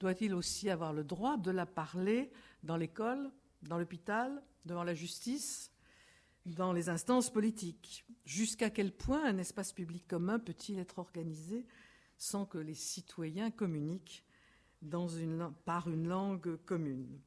doit-il 0.00 0.34
aussi 0.34 0.70
avoir 0.70 0.92
le 0.92 1.04
droit 1.04 1.36
de 1.36 1.50
la 1.50 1.66
parler 1.66 2.30
dans 2.62 2.76
l'école, 2.76 3.30
dans 3.62 3.78
l'hôpital, 3.78 4.42
devant 4.64 4.84
la 4.84 4.94
justice, 4.94 5.69
dans 6.46 6.72
les 6.72 6.88
instances 6.88 7.30
politiques. 7.30 8.04
Jusqu'à 8.24 8.70
quel 8.70 8.92
point 8.92 9.24
un 9.24 9.38
espace 9.38 9.72
public 9.72 10.06
commun 10.08 10.38
peut-il 10.38 10.78
être 10.78 10.98
organisé 10.98 11.66
sans 12.18 12.46
que 12.46 12.58
les 12.58 12.74
citoyens 12.74 13.50
communiquent 13.50 14.24
par 15.64 15.88
une 15.88 16.08
langue 16.08 16.56
commune? 16.64 17.20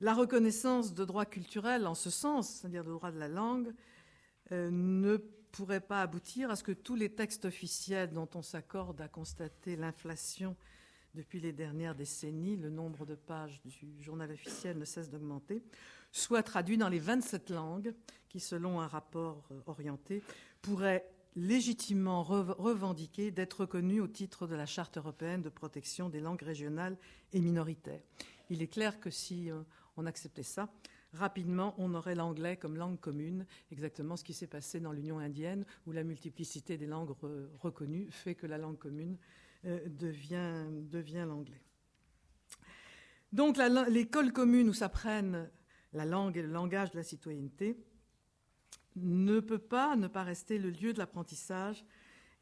La 0.00 0.14
reconnaissance 0.14 0.94
de 0.94 1.04
droits 1.04 1.26
culturels 1.26 1.86
en 1.86 1.94
ce 1.94 2.10
sens, 2.10 2.48
c'est-à-dire 2.48 2.84
le 2.84 2.92
droit 2.92 3.10
de 3.10 3.18
la 3.18 3.28
langue, 3.28 3.74
euh, 4.52 4.70
ne 4.70 5.16
pourrait 5.50 5.80
pas 5.80 6.02
aboutir 6.02 6.50
à 6.50 6.56
ce 6.56 6.62
que 6.62 6.72
tous 6.72 6.94
les 6.94 7.10
textes 7.10 7.44
officiels 7.44 8.12
dont 8.12 8.28
on 8.34 8.42
s'accorde 8.42 9.00
à 9.00 9.08
constater 9.08 9.76
l'inflation 9.76 10.56
depuis 11.18 11.40
les 11.40 11.52
dernières 11.52 11.96
décennies, 11.96 12.56
le 12.56 12.70
nombre 12.70 13.04
de 13.04 13.16
pages 13.16 13.60
du 13.64 14.00
journal 14.00 14.30
officiel 14.30 14.78
ne 14.78 14.84
cesse 14.84 15.10
d'augmenter, 15.10 15.64
soit 16.12 16.44
traduit 16.44 16.78
dans 16.78 16.88
les 16.88 17.00
27 17.00 17.50
langues 17.50 17.92
qui, 18.28 18.38
selon 18.38 18.80
un 18.80 18.86
rapport 18.86 19.48
euh, 19.50 19.60
orienté, 19.66 20.22
pourraient 20.62 21.10
légitimement 21.34 22.22
revendiquer 22.22 23.32
d'être 23.32 23.62
reconnus 23.62 24.00
au 24.00 24.06
titre 24.06 24.46
de 24.46 24.54
la 24.54 24.64
Charte 24.64 24.96
européenne 24.96 25.42
de 25.42 25.48
protection 25.48 26.08
des 26.08 26.20
langues 26.20 26.42
régionales 26.42 26.96
et 27.32 27.40
minoritaires. 27.40 28.02
Il 28.48 28.62
est 28.62 28.68
clair 28.68 29.00
que 29.00 29.10
si 29.10 29.50
euh, 29.50 29.62
on 29.96 30.06
acceptait 30.06 30.44
ça, 30.44 30.72
rapidement, 31.12 31.74
on 31.78 31.94
aurait 31.94 32.14
l'anglais 32.14 32.56
comme 32.56 32.76
langue 32.76 33.00
commune, 33.00 33.44
exactement 33.72 34.16
ce 34.16 34.22
qui 34.22 34.34
s'est 34.34 34.46
passé 34.46 34.78
dans 34.78 34.92
l'Union 34.92 35.18
indienne, 35.18 35.64
où 35.84 35.90
la 35.90 36.04
multiplicité 36.04 36.78
des 36.78 36.86
langues 36.86 37.10
reconnues 37.60 38.06
fait 38.12 38.36
que 38.36 38.46
la 38.46 38.58
langue 38.58 38.78
commune 38.78 39.16
euh, 39.16 39.47
devient, 39.64 40.66
devient 40.90 41.24
l'anglais. 41.26 41.62
Donc 43.32 43.58
l'école 43.88 44.32
commune 44.32 44.68
où 44.68 44.72
s'apprennent 44.72 45.50
la 45.92 46.04
langue 46.04 46.36
et 46.36 46.42
le 46.42 46.48
langage 46.48 46.90
de 46.92 46.96
la 46.96 47.02
citoyenneté, 47.02 47.76
ne 48.96 49.40
peut 49.40 49.58
pas 49.58 49.96
ne 49.96 50.08
pas 50.08 50.22
rester 50.22 50.58
le 50.58 50.70
lieu 50.70 50.92
de 50.92 50.98
l'apprentissage 50.98 51.84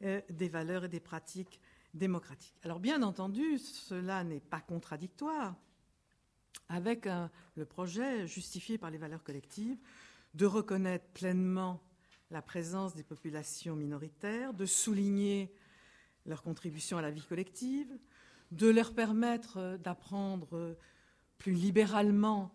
euh, 0.03 0.21
des 0.29 0.49
valeurs 0.49 0.85
et 0.85 0.89
des 0.89 0.99
pratiques 0.99 1.59
démocratiques. 1.93 2.55
Alors 2.63 2.79
bien 2.79 3.03
entendu, 3.03 3.57
cela 3.57 4.23
n'est 4.23 4.39
pas 4.39 4.61
contradictoire 4.61 5.55
avec 6.69 7.07
le 7.55 7.65
projet 7.65 8.27
justifié 8.27 8.77
par 8.77 8.91
les 8.91 8.97
valeurs 8.97 9.23
collectives 9.23 9.77
de 10.33 10.45
reconnaître 10.45 11.07
pleinement 11.13 11.81
la 12.29 12.41
présence 12.41 12.93
des 12.93 13.03
populations 13.03 13.75
minoritaires, 13.75 14.53
de 14.53 14.65
souligner 14.65 15.53
leur 16.27 16.43
contribution 16.43 16.97
à 16.97 17.01
la 17.01 17.11
vie 17.11 17.23
collective, 17.23 17.97
de 18.51 18.67
leur 18.67 18.93
permettre 18.93 19.77
d'apprendre 19.83 20.77
plus 21.37 21.53
libéralement 21.53 22.53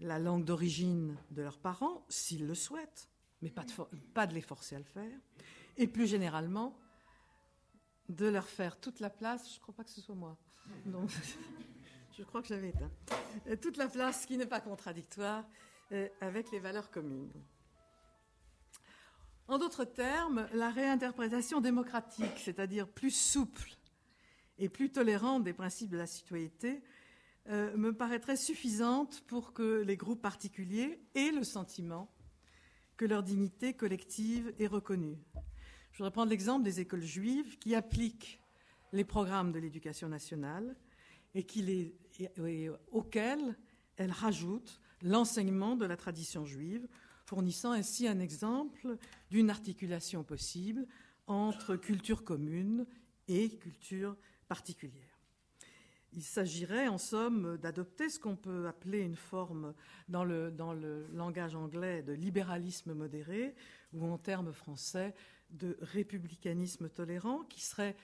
la 0.00 0.18
langue 0.18 0.44
d'origine 0.44 1.16
de 1.30 1.42
leurs 1.42 1.58
parents, 1.58 2.04
s'ils 2.08 2.46
le 2.46 2.54
souhaitent, 2.54 3.08
mais 3.42 3.50
pas 3.50 4.26
de, 4.26 4.34
les 4.34 4.40
forcer 4.40 4.76
à 4.76 4.78
le 4.78 4.84
faire, 4.84 5.18
et 5.76 5.86
plus 5.86 6.06
généralement, 6.06 6.78
de 8.08 8.26
leur 8.26 8.46
faire 8.46 8.78
toute 8.80 9.00
la 9.00 9.10
place, 9.10 9.50
je 9.50 9.56
ne 9.56 9.60
crois 9.60 9.74
pas 9.74 9.84
que 9.84 9.90
ce 9.90 10.00
soit 10.00 10.14
moi, 10.14 10.36
je 12.16 12.22
crois 12.22 12.42
que 12.42 12.48
j'avais 12.48 12.70
éteint, 12.70 12.90
euh, 13.48 13.56
toute 13.56 13.76
la 13.76 13.88
place 13.88 14.26
qui 14.26 14.36
n'est 14.36 14.46
pas 14.46 14.60
contradictoire 14.60 15.44
euh, 15.92 16.08
avec 16.20 16.50
les 16.50 16.58
valeurs 16.58 16.90
communes. 16.90 17.30
En 19.48 19.56
d'autres 19.56 19.86
termes, 19.86 20.46
la 20.52 20.68
réinterprétation 20.68 21.62
démocratique, 21.62 22.36
c'est-à-dire 22.36 22.86
plus 22.86 23.10
souple 23.10 23.70
et 24.58 24.68
plus 24.68 24.92
tolérante 24.92 25.42
des 25.42 25.54
principes 25.54 25.88
de 25.88 25.96
la 25.96 26.06
citoyenneté, 26.06 26.82
euh, 27.48 27.74
me 27.78 27.94
paraîtrait 27.94 28.36
suffisante 28.36 29.22
pour 29.26 29.54
que 29.54 29.82
les 29.86 29.96
groupes 29.96 30.20
particuliers 30.20 31.00
aient 31.14 31.32
le 31.32 31.44
sentiment 31.44 32.12
que 32.98 33.06
leur 33.06 33.22
dignité 33.22 33.72
collective 33.72 34.52
est 34.58 34.66
reconnue. 34.66 35.16
Je 35.92 35.98
voudrais 35.98 36.10
prendre 36.10 36.28
l'exemple 36.28 36.62
des 36.62 36.80
écoles 36.80 37.00
juives 37.00 37.58
qui 37.58 37.74
appliquent 37.74 38.42
les 38.92 39.04
programmes 39.04 39.52
de 39.52 39.58
l'éducation 39.58 40.08
nationale 40.08 40.76
et, 41.34 41.44
qui 41.44 41.94
auxquels 42.92 43.56
elles 43.96 44.10
rajoutent 44.10 44.78
l'enseignement 45.00 45.74
de 45.74 45.86
la 45.86 45.96
tradition 45.96 46.44
juive, 46.44 46.86
fournissant 47.28 47.72
ainsi 47.72 48.08
un 48.08 48.20
exemple 48.20 48.96
d'une 49.30 49.50
articulation 49.50 50.24
possible 50.24 50.86
entre 51.26 51.76
culture 51.76 52.24
commune 52.24 52.86
et 53.28 53.50
culture 53.50 54.16
particulière. 54.48 55.18
Il 56.14 56.22
s'agirait, 56.22 56.88
en 56.88 56.96
somme, 56.96 57.58
d'adopter 57.58 58.08
ce 58.08 58.18
qu'on 58.18 58.34
peut 58.34 58.66
appeler 58.66 59.00
une 59.00 59.14
forme, 59.14 59.74
dans 60.08 60.24
le, 60.24 60.50
dans 60.50 60.72
le, 60.72 61.06
langage 61.12 61.54
anglais, 61.54 62.02
de 62.02 62.14
libéralisme 62.14 62.94
modéré, 62.94 63.54
ou 63.92 64.06
en 64.06 64.16
termes 64.16 64.54
français, 64.54 65.14
de 65.50 65.76
républicanisme 65.82 66.88
tolérant, 66.88 67.44
qui 67.44 67.60
serait 67.60 67.94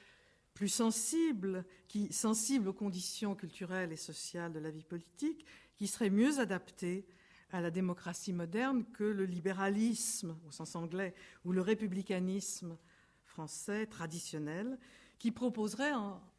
plus 0.53 0.69
sensible, 0.69 1.65
qui, 1.89 2.13
sensible 2.13 2.69
aux 2.69 2.75
conditions 2.75 3.35
culturelles 3.35 3.91
et 3.91 3.97
sociales 3.97 4.53
de 4.53 4.61
la 4.61 4.71
vie 4.71 4.85
politique, 4.85 5.47
qui 5.77 5.87
serait 5.87 6.11
mieux 6.11 6.41
adapté 6.41 7.07
à 7.55 7.61
la 7.61 7.71
démocratie 7.71 8.33
moderne 8.33 8.85
que 8.93 9.05
le 9.05 9.27
libéralisme 9.27 10.37
au 10.49 10.51
sens 10.51 10.75
anglais 10.75 11.15
ou 11.45 11.53
le 11.53 11.61
républicanisme 11.61 12.77
français 13.23 13.87
traditionnel, 13.87 14.77
qui 15.21 15.31
proposerait 15.31 15.93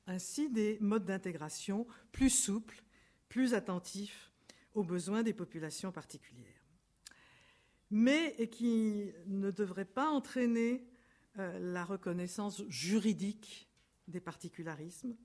ainsi 0.07 0.49
des 0.49 0.77
modes 0.81 1.05
d'intégration 1.05 1.87
plus 2.11 2.29
souples, 2.29 2.83
plus 3.29 3.53
attentifs 3.53 4.29
aux 4.73 4.83
besoins 4.83 5.23
des 5.23 5.31
populations 5.31 5.93
particulières. 5.93 6.43
Mais 7.91 8.49
qui 8.51 9.09
ne 9.25 9.51
devrait 9.51 9.85
pas 9.85 10.09
entraîner 10.09 10.85
euh, 11.39 11.57
la 11.59 11.85
reconnaissance 11.85 12.61
juridique 12.67 13.69
des 14.09 14.19
particularismes, 14.19 15.15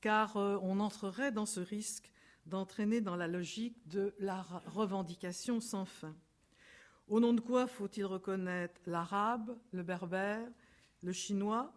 car 0.00 0.36
euh, 0.36 0.58
on 0.62 0.78
entrerait 0.78 1.32
dans 1.32 1.46
ce 1.46 1.58
risque 1.58 2.12
d'entraîner 2.46 3.00
dans 3.00 3.16
la 3.16 3.28
logique 3.28 3.76
de 3.88 4.14
la 4.18 4.42
revendication 4.66 5.60
sans 5.60 5.84
fin. 5.84 6.14
Au 7.08 7.20
nom 7.20 7.32
de 7.32 7.40
quoi 7.40 7.66
faut-il 7.66 8.04
reconnaître 8.04 8.80
l'arabe, 8.86 9.58
le 9.72 9.82
berbère, 9.82 10.48
le 11.02 11.12
chinois, 11.12 11.72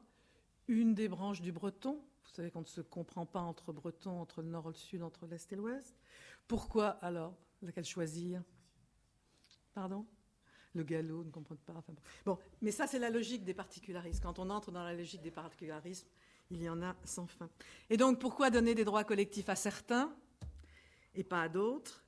une 0.68 0.94
des 0.94 1.08
branches 1.08 1.42
du 1.42 1.52
breton? 1.52 2.02
Vous 2.24 2.30
savez 2.34 2.52
qu'on 2.52 2.62
ne 2.62 2.66
se 2.66 2.82
comprend 2.82 3.26
pas 3.26 3.42
entre 3.42 3.72
bretons, 3.72 4.20
entre 4.20 4.42
le 4.42 4.50
nord 4.50 4.66
et 4.66 4.70
le 4.70 4.74
sud, 4.74 5.04
entre 5.04 5.26
l'est 5.26 5.52
et 5.52 5.56
l'ouest. 5.56 5.96
Pourquoi 6.48 6.90
alors? 7.02 7.36
Laquelle 7.62 7.86
choisir? 7.86 8.44
Pardon? 9.74 10.06
Le 10.74 10.84
galop 10.84 11.24
ne 11.24 11.32
comprend 11.32 11.56
pas. 11.56 11.84
bon, 12.26 12.38
mais 12.62 12.72
ça, 12.72 12.86
c'est 12.86 13.00
la 13.00 13.10
logique 13.10 13.44
des 13.44 13.54
particularismes. 13.54 14.22
Quand 14.22 14.40
on 14.40 14.50
entre 14.50 14.72
dans 14.72 14.84
la 14.84 14.94
logique 14.94 15.22
des 15.22 15.32
particularismes, 15.32 16.08
il 16.52 16.62
y 16.62 16.70
en 16.70 16.82
a 16.82 16.96
sans 17.06 17.28
fin. 17.28 17.50
Et 17.90 17.98
donc, 17.98 18.20
pourquoi 18.20 18.50
donner 18.50 18.76
des 18.76 18.84
droits 18.84 19.04
collectifs 19.04 19.50
à 19.50 19.56
certains? 19.56 20.14
Et 21.16 21.24
pas 21.24 21.44
à 21.44 21.50
d'autres. 21.50 22.04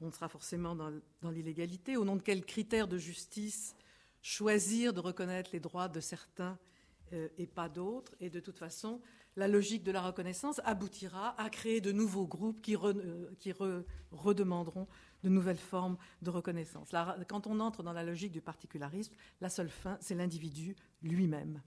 On 0.00 0.10
sera 0.10 0.28
forcément 0.28 0.74
dans, 0.74 0.90
l'illégalité. 1.30 1.96
Au 1.96 2.04
nom 2.04 2.16
de 2.16 2.22
quels 2.22 2.44
critères 2.44 2.88
de 2.88 2.98
justice 2.98 3.74
choisir 4.22 4.92
de 4.92 5.00
reconnaître 5.00 5.50
les 5.52 5.60
droits 5.60 5.88
de 5.88 6.00
certains 6.00 6.58
euh, 7.12 7.28
et 7.38 7.46
pas 7.46 7.68
d'autres? 7.68 8.14
Et 8.20 8.28
de 8.28 8.40
toute 8.40 8.58
façon, 8.58 9.00
la 9.36 9.48
logique 9.48 9.82
de 9.82 9.92
la 9.92 10.02
reconnaissance 10.02 10.60
aboutira 10.64 11.40
à 11.40 11.48
créer 11.48 11.80
de 11.80 11.92
nouveaux 11.92 12.26
groupes 12.26 12.60
qui, 12.60 12.76
euh, 12.76 13.82
redemanderont 14.12 14.86
de 15.22 15.28
nouvelles 15.28 15.56
formes 15.56 15.96
de 16.22 16.30
reconnaissance. 16.30 16.90
quand 17.28 17.46
on 17.46 17.60
entre 17.60 17.82
dans 17.82 17.92
la 17.92 18.04
logique 18.04 18.32
du 18.32 18.42
particularisme, 18.42 19.14
la 19.40 19.48
seule 19.48 19.70
fin, 19.70 19.96
c'est 20.00 20.14
l'individu 20.14 20.76
lui-même. 21.02 21.62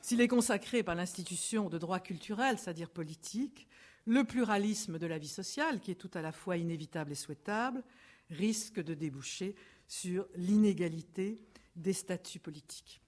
S'il 0.00 0.20
est 0.20 0.28
consacré 0.28 0.82
par 0.82 0.94
l'institution 0.94 1.68
de 1.68 1.76
droit 1.76 2.00
culturel, 2.00 2.58
c'est-à-dire 2.58 2.88
politique, 2.88 3.68
le 4.06 4.24
pluralisme 4.24 4.98
de 4.98 5.06
la 5.06 5.18
vie 5.18 5.28
sociale, 5.28 5.80
qui 5.80 5.90
est 5.90 5.96
tout 5.96 6.10
à 6.14 6.22
la 6.22 6.32
fois 6.32 6.56
inévitable 6.56 7.12
et 7.12 7.16
souhaitable, 7.16 7.82
risque 8.30 8.80
de 8.80 8.94
déboucher 8.94 9.54
sur 9.86 10.26
l'inégalité 10.34 11.40
des 11.76 11.92
statuts 11.92 12.40
politiques. 12.40 13.00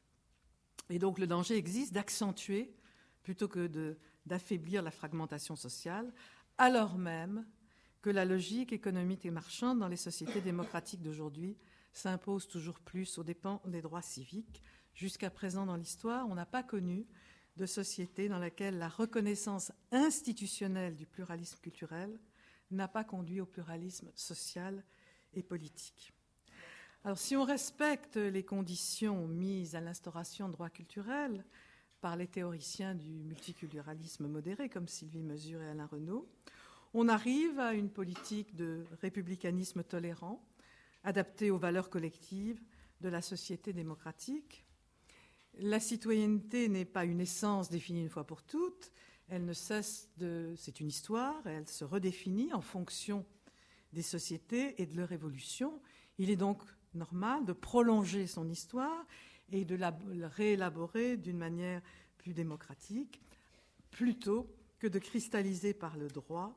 Et 0.88 0.98
donc 0.98 1.18
le 1.18 1.26
danger 1.26 1.56
existe 1.56 1.92
d'accentuer, 1.92 2.74
plutôt 3.22 3.48
que 3.48 3.96
d'affaiblir 4.26 4.82
la 4.82 4.90
fragmentation 4.90 5.56
sociale, 5.56 6.12
alors 6.58 6.98
même 6.98 7.46
que 8.02 8.10
la 8.10 8.24
logique 8.24 8.72
économique 8.72 9.26
et 9.26 9.30
marchande 9.30 9.78
dans 9.78 9.88
les 9.88 9.96
sociétés 9.96 10.40
démocratiques 10.40 11.02
d'aujourd'hui 11.02 11.56
s'impose 11.92 12.48
toujours 12.48 12.80
plus 12.80 13.18
aux 13.18 13.24
dépens 13.24 13.60
des 13.66 13.82
droits 13.82 14.02
civiques. 14.02 14.62
Jusqu'à 14.94 15.30
présent 15.30 15.66
dans 15.66 15.76
l'histoire, 15.76 16.28
on 16.28 16.34
n'a 16.34 16.46
pas 16.46 16.62
connu 16.62 17.06
de 17.56 17.66
société 17.66 18.28
dans 18.28 18.38
laquelle 18.38 18.78
la 18.78 18.88
reconnaissance 18.88 19.72
institutionnelle 19.92 20.96
du 20.96 21.06
pluralisme 21.06 21.58
culturel 21.60 22.18
n'a 22.70 22.88
pas 22.88 23.04
conduit 23.04 23.40
au 23.40 23.46
pluralisme 23.46 24.10
social 24.14 24.84
et 25.34 25.42
politique. 25.42 26.12
Alors 27.04 27.18
si 27.18 27.36
on 27.36 27.44
respecte 27.44 28.16
les 28.16 28.44
conditions 28.44 29.26
mises 29.26 29.74
à 29.74 29.80
l'instauration 29.80 30.48
de 30.48 30.52
droits 30.52 30.70
culturels 30.70 31.44
par 32.00 32.16
les 32.16 32.26
théoriciens 32.26 32.94
du 32.94 33.24
multiculturalisme 33.24 34.26
modéré 34.26 34.68
comme 34.68 34.88
Sylvie 34.88 35.22
Mesure 35.22 35.62
et 35.62 35.68
Alain 35.68 35.86
Renaud, 35.86 36.28
on 36.92 37.08
arrive 37.08 37.58
à 37.58 37.72
une 37.72 37.90
politique 37.90 38.54
de 38.56 38.84
républicanisme 39.00 39.84
tolérant, 39.84 40.44
adaptée 41.04 41.50
aux 41.50 41.58
valeurs 41.58 41.88
collectives 41.88 42.60
de 43.00 43.08
la 43.08 43.22
société 43.22 43.72
démocratique, 43.72 44.64
la 45.58 45.80
citoyenneté 45.80 46.68
n'est 46.68 46.84
pas 46.84 47.04
une 47.04 47.20
essence 47.20 47.70
définie 47.70 48.02
une 48.02 48.08
fois 48.08 48.24
pour 48.24 48.42
toutes. 48.42 48.92
Elle 49.28 49.44
ne 49.44 49.52
cesse 49.52 50.08
de. 50.16 50.54
C'est 50.56 50.80
une 50.80 50.88
histoire, 50.88 51.46
elle 51.46 51.68
se 51.68 51.84
redéfinit 51.84 52.52
en 52.52 52.60
fonction 52.60 53.24
des 53.92 54.02
sociétés 54.02 54.80
et 54.80 54.86
de 54.86 54.96
leur 54.96 55.12
évolution. 55.12 55.80
Il 56.18 56.30
est 56.30 56.36
donc 56.36 56.62
normal 56.94 57.44
de 57.44 57.52
prolonger 57.52 58.26
son 58.26 58.48
histoire 58.48 59.06
et 59.52 59.64
de 59.64 59.74
la 59.74 59.96
réélaborer 60.28 61.16
d'une 61.16 61.38
manière 61.38 61.82
plus 62.18 62.34
démocratique, 62.34 63.20
plutôt 63.90 64.46
que 64.78 64.86
de 64.86 64.98
cristalliser 64.98 65.74
par 65.74 65.96
le 65.96 66.08
droit 66.08 66.56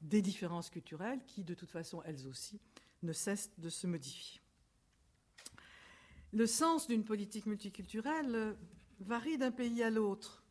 des 0.00 0.22
différences 0.22 0.70
culturelles 0.70 1.20
qui, 1.26 1.44
de 1.44 1.54
toute 1.54 1.70
façon, 1.70 2.02
elles 2.04 2.26
aussi, 2.26 2.60
ne 3.02 3.12
cessent 3.12 3.50
de 3.58 3.68
se 3.68 3.86
modifier. 3.86 4.43
Le 6.34 6.48
sens 6.48 6.88
d'une 6.88 7.04
politique 7.04 7.46
multiculturelle 7.46 8.56
varie 8.98 9.38
d'un 9.38 9.52
pays 9.52 9.84
à 9.84 9.90
l'autre. 9.90 10.42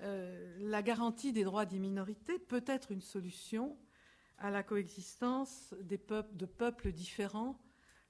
Euh, 0.00 0.56
la 0.58 0.80
garantie 0.80 1.34
des 1.34 1.44
droits 1.44 1.66
des 1.66 1.78
minorités 1.78 2.38
peut 2.38 2.64
être 2.66 2.92
une 2.92 3.02
solution 3.02 3.76
à 4.38 4.48
la 4.50 4.62
coexistence 4.62 5.74
de 5.82 6.46
peuples 6.46 6.92
différents 6.92 7.60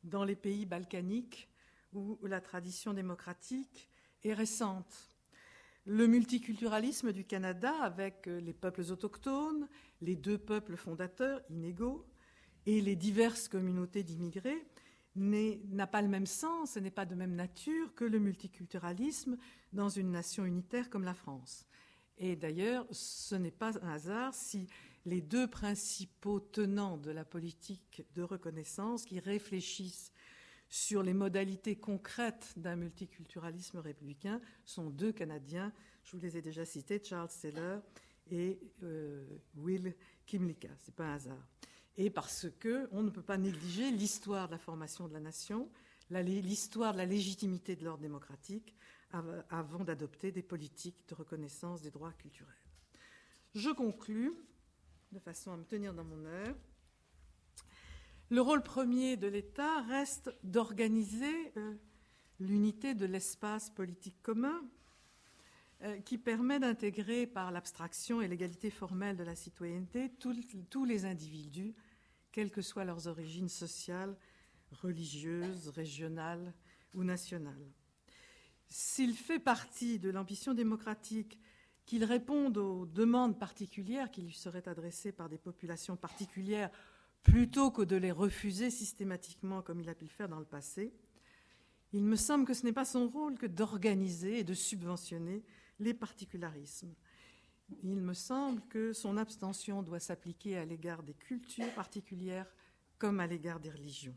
dans 0.04 0.22
les 0.22 0.36
pays 0.36 0.64
balkaniques 0.64 1.48
où 1.92 2.20
la 2.22 2.40
tradition 2.40 2.94
démocratique 2.94 3.88
est 4.22 4.34
récente. 4.34 5.08
Le 5.84 6.06
multiculturalisme 6.06 7.12
du 7.12 7.24
Canada, 7.24 7.74
avec 7.82 8.26
les 8.26 8.52
peuples 8.52 8.92
autochtones, 8.92 9.68
les 10.02 10.14
deux 10.14 10.38
peuples 10.38 10.76
fondateurs 10.76 11.42
inégaux 11.50 12.06
et 12.64 12.80
les 12.80 12.94
diverses 12.94 13.48
communautés 13.48 14.04
d'immigrés, 14.04 14.64
n'a 15.14 15.86
pas 15.86 16.02
le 16.02 16.08
même 16.08 16.26
sens 16.26 16.76
et 16.76 16.80
n'est 16.80 16.90
pas 16.90 17.06
de 17.06 17.14
même 17.14 17.34
nature 17.34 17.94
que 17.94 18.04
le 18.04 18.18
multiculturalisme 18.18 19.36
dans 19.72 19.88
une 19.88 20.10
nation 20.10 20.44
unitaire 20.44 20.90
comme 20.90 21.04
la 21.04 21.14
France. 21.14 21.66
Et 22.18 22.36
d'ailleurs, 22.36 22.86
ce 22.90 23.34
n'est 23.34 23.50
pas 23.50 23.78
un 23.84 23.92
hasard 23.92 24.34
si 24.34 24.68
les 25.04 25.20
deux 25.20 25.48
principaux 25.48 26.40
tenants 26.40 26.96
de 26.96 27.10
la 27.10 27.24
politique 27.24 28.04
de 28.14 28.22
reconnaissance 28.22 29.04
qui 29.04 29.18
réfléchissent 29.18 30.12
sur 30.68 31.02
les 31.02 31.12
modalités 31.12 31.76
concrètes 31.76 32.54
d'un 32.56 32.76
multiculturalisme 32.76 33.78
républicain 33.78 34.40
sont 34.64 34.88
deux 34.88 35.12
Canadiens, 35.12 35.72
je 36.04 36.12
vous 36.12 36.22
les 36.22 36.36
ai 36.36 36.42
déjà 36.42 36.64
cités, 36.64 37.02
Charles 37.02 37.28
Seller 37.28 37.78
et 38.30 38.58
euh, 38.82 39.26
Will 39.56 39.94
Kimlicka. 40.24 40.68
Ce 40.78 40.90
n'est 40.90 40.94
pas 40.94 41.04
un 41.04 41.14
hasard 41.14 41.46
et 41.96 42.10
parce 42.10 42.46
qu'on 42.60 43.02
ne 43.02 43.10
peut 43.10 43.22
pas 43.22 43.36
négliger 43.36 43.90
l'histoire 43.90 44.46
de 44.46 44.52
la 44.52 44.58
formation 44.58 45.08
de 45.08 45.12
la 45.12 45.20
nation, 45.20 45.68
l'histoire 46.10 46.92
de 46.92 46.98
la 46.98 47.06
légitimité 47.06 47.76
de 47.76 47.84
l'ordre 47.84 48.02
démocratique 48.02 48.74
avant 49.50 49.84
d'adopter 49.84 50.32
des 50.32 50.42
politiques 50.42 51.06
de 51.08 51.14
reconnaissance 51.14 51.82
des 51.82 51.90
droits 51.90 52.12
culturels. 52.12 52.54
Je 53.54 53.70
conclus, 53.70 54.32
de 55.12 55.18
façon 55.18 55.52
à 55.52 55.56
me 55.56 55.64
tenir 55.64 55.92
dans 55.92 56.04
mon 56.04 56.24
heure. 56.24 56.56
Le 58.30 58.40
rôle 58.40 58.62
premier 58.62 59.18
de 59.18 59.26
l'État 59.26 59.82
reste 59.82 60.34
d'organiser 60.42 61.52
euh, 61.58 61.74
l'unité 62.40 62.94
de 62.94 63.04
l'espace 63.04 63.68
politique 63.68 64.16
commun 64.22 64.62
euh, 65.82 66.00
qui 66.00 66.16
permet 66.16 66.58
d'intégrer 66.58 67.26
par 67.26 67.50
l'abstraction 67.50 68.22
et 68.22 68.28
l'égalité 68.28 68.70
formelle 68.70 69.18
de 69.18 69.24
la 69.24 69.34
citoyenneté 69.34 70.10
tous 70.10 70.84
les 70.86 71.04
individus, 71.04 71.74
quelles 72.32 72.50
que 72.50 72.62
soient 72.62 72.84
leurs 72.84 73.06
origines 73.06 73.48
sociales, 73.48 74.16
religieuses, 74.72 75.68
régionales 75.68 76.52
ou 76.94 77.04
nationales. 77.04 77.70
S'il 78.68 79.14
fait 79.14 79.38
partie 79.38 79.98
de 79.98 80.10
l'ambition 80.10 80.54
démocratique 80.54 81.38
qu'il 81.84 82.04
réponde 82.04 82.56
aux 82.56 82.86
demandes 82.86 83.38
particulières 83.38 84.10
qui 84.10 84.22
lui 84.22 84.34
seraient 84.34 84.68
adressées 84.68 85.12
par 85.12 85.28
des 85.28 85.38
populations 85.38 85.96
particulières 85.96 86.70
plutôt 87.22 87.70
que 87.70 87.82
de 87.82 87.96
les 87.96 88.12
refuser 88.12 88.70
systématiquement 88.70 89.62
comme 89.62 89.80
il 89.80 89.88
a 89.88 89.94
pu 89.94 90.04
le 90.04 90.10
faire 90.10 90.28
dans 90.28 90.38
le 90.38 90.44
passé, 90.44 90.92
il 91.92 92.04
me 92.04 92.16
semble 92.16 92.46
que 92.46 92.54
ce 92.54 92.64
n'est 92.64 92.72
pas 92.72 92.84
son 92.84 93.08
rôle 93.08 93.36
que 93.36 93.46
d'organiser 93.46 94.38
et 94.38 94.44
de 94.44 94.54
subventionner 94.54 95.44
les 95.78 95.94
particularismes. 95.94 96.94
Il 97.82 98.00
me 98.02 98.14
semble 98.14 98.62
que 98.68 98.92
son 98.92 99.16
abstention 99.16 99.82
doit 99.82 100.00
s'appliquer 100.00 100.56
à 100.56 100.64
l'égard 100.64 101.02
des 101.02 101.14
cultures 101.14 101.72
particulières 101.74 102.52
comme 102.98 103.20
à 103.20 103.26
l'égard 103.26 103.60
des 103.60 103.70
religions, 103.70 104.16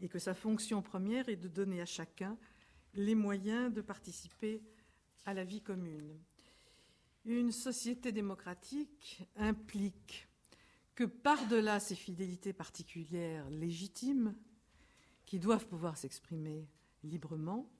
et 0.00 0.08
que 0.08 0.18
sa 0.18 0.34
fonction 0.34 0.82
première 0.82 1.28
est 1.28 1.36
de 1.36 1.48
donner 1.48 1.80
à 1.80 1.86
chacun 1.86 2.38
les 2.94 3.14
moyens 3.14 3.72
de 3.72 3.80
participer 3.80 4.62
à 5.26 5.34
la 5.34 5.44
vie 5.44 5.60
commune. 5.60 6.18
Une 7.26 7.52
société 7.52 8.12
démocratique 8.12 9.28
implique 9.36 10.26
que 10.94 11.04
par-delà 11.04 11.80
ces 11.80 11.94
fidélités 11.94 12.52
particulières 12.52 13.48
légitimes, 13.50 14.34
qui 15.26 15.38
doivent 15.38 15.66
pouvoir 15.66 15.98
s'exprimer 15.98 16.66
librement, 17.04 17.70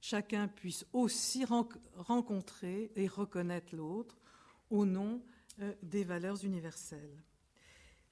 chacun 0.00 0.46
puisse 0.46 0.84
aussi 0.92 1.44
rencontrer 1.46 2.92
et 2.94 3.08
reconnaître 3.08 3.74
l'autre 3.74 4.20
au 4.70 4.84
nom 4.84 5.22
euh, 5.60 5.74
des 5.82 6.04
valeurs 6.04 6.44
universelles. 6.44 7.22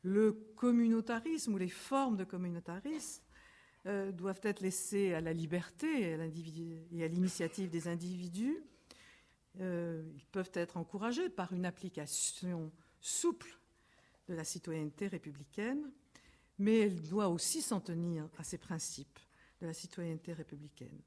Le 0.03 0.33
communautarisme 0.57 1.55
ou 1.55 1.59
les 1.59 1.69
formes 1.69 2.17
de 2.17 2.25
communautarisme 2.25 3.23
euh, 3.87 4.13
doivent 4.13 4.41
être 4.43 4.61
laissées 4.61 5.15
à 5.15 5.21
la 5.21 5.33
liberté 5.33 6.17
et 6.93 7.05
à 7.05 7.09
l'initiative 7.09 7.71
des 7.71 7.89
individus. 7.89 8.59
Euh, 9.61 10.03
ils 10.15 10.27
peuvent 10.27 10.51
être 10.55 10.77
encouragés 10.77 11.29
par 11.29 11.53
une 11.53 11.65
application 11.65 12.73
souple 13.01 13.59
de 14.29 14.35
la 14.35 14.45
citoyenneté 14.45 15.07
républicaine, 15.07 15.91
mais 16.59 16.81
elle 16.81 17.01
doit 17.03 17.29
aussi 17.29 17.63
s'en 17.63 17.81
tenir 17.81 18.29
à 18.39 18.45
ces 18.45 18.59
principes 18.59 19.19
de 19.61 19.67
la 19.67 19.73
citoyenneté 19.73 20.33
républicaine, 20.33 21.01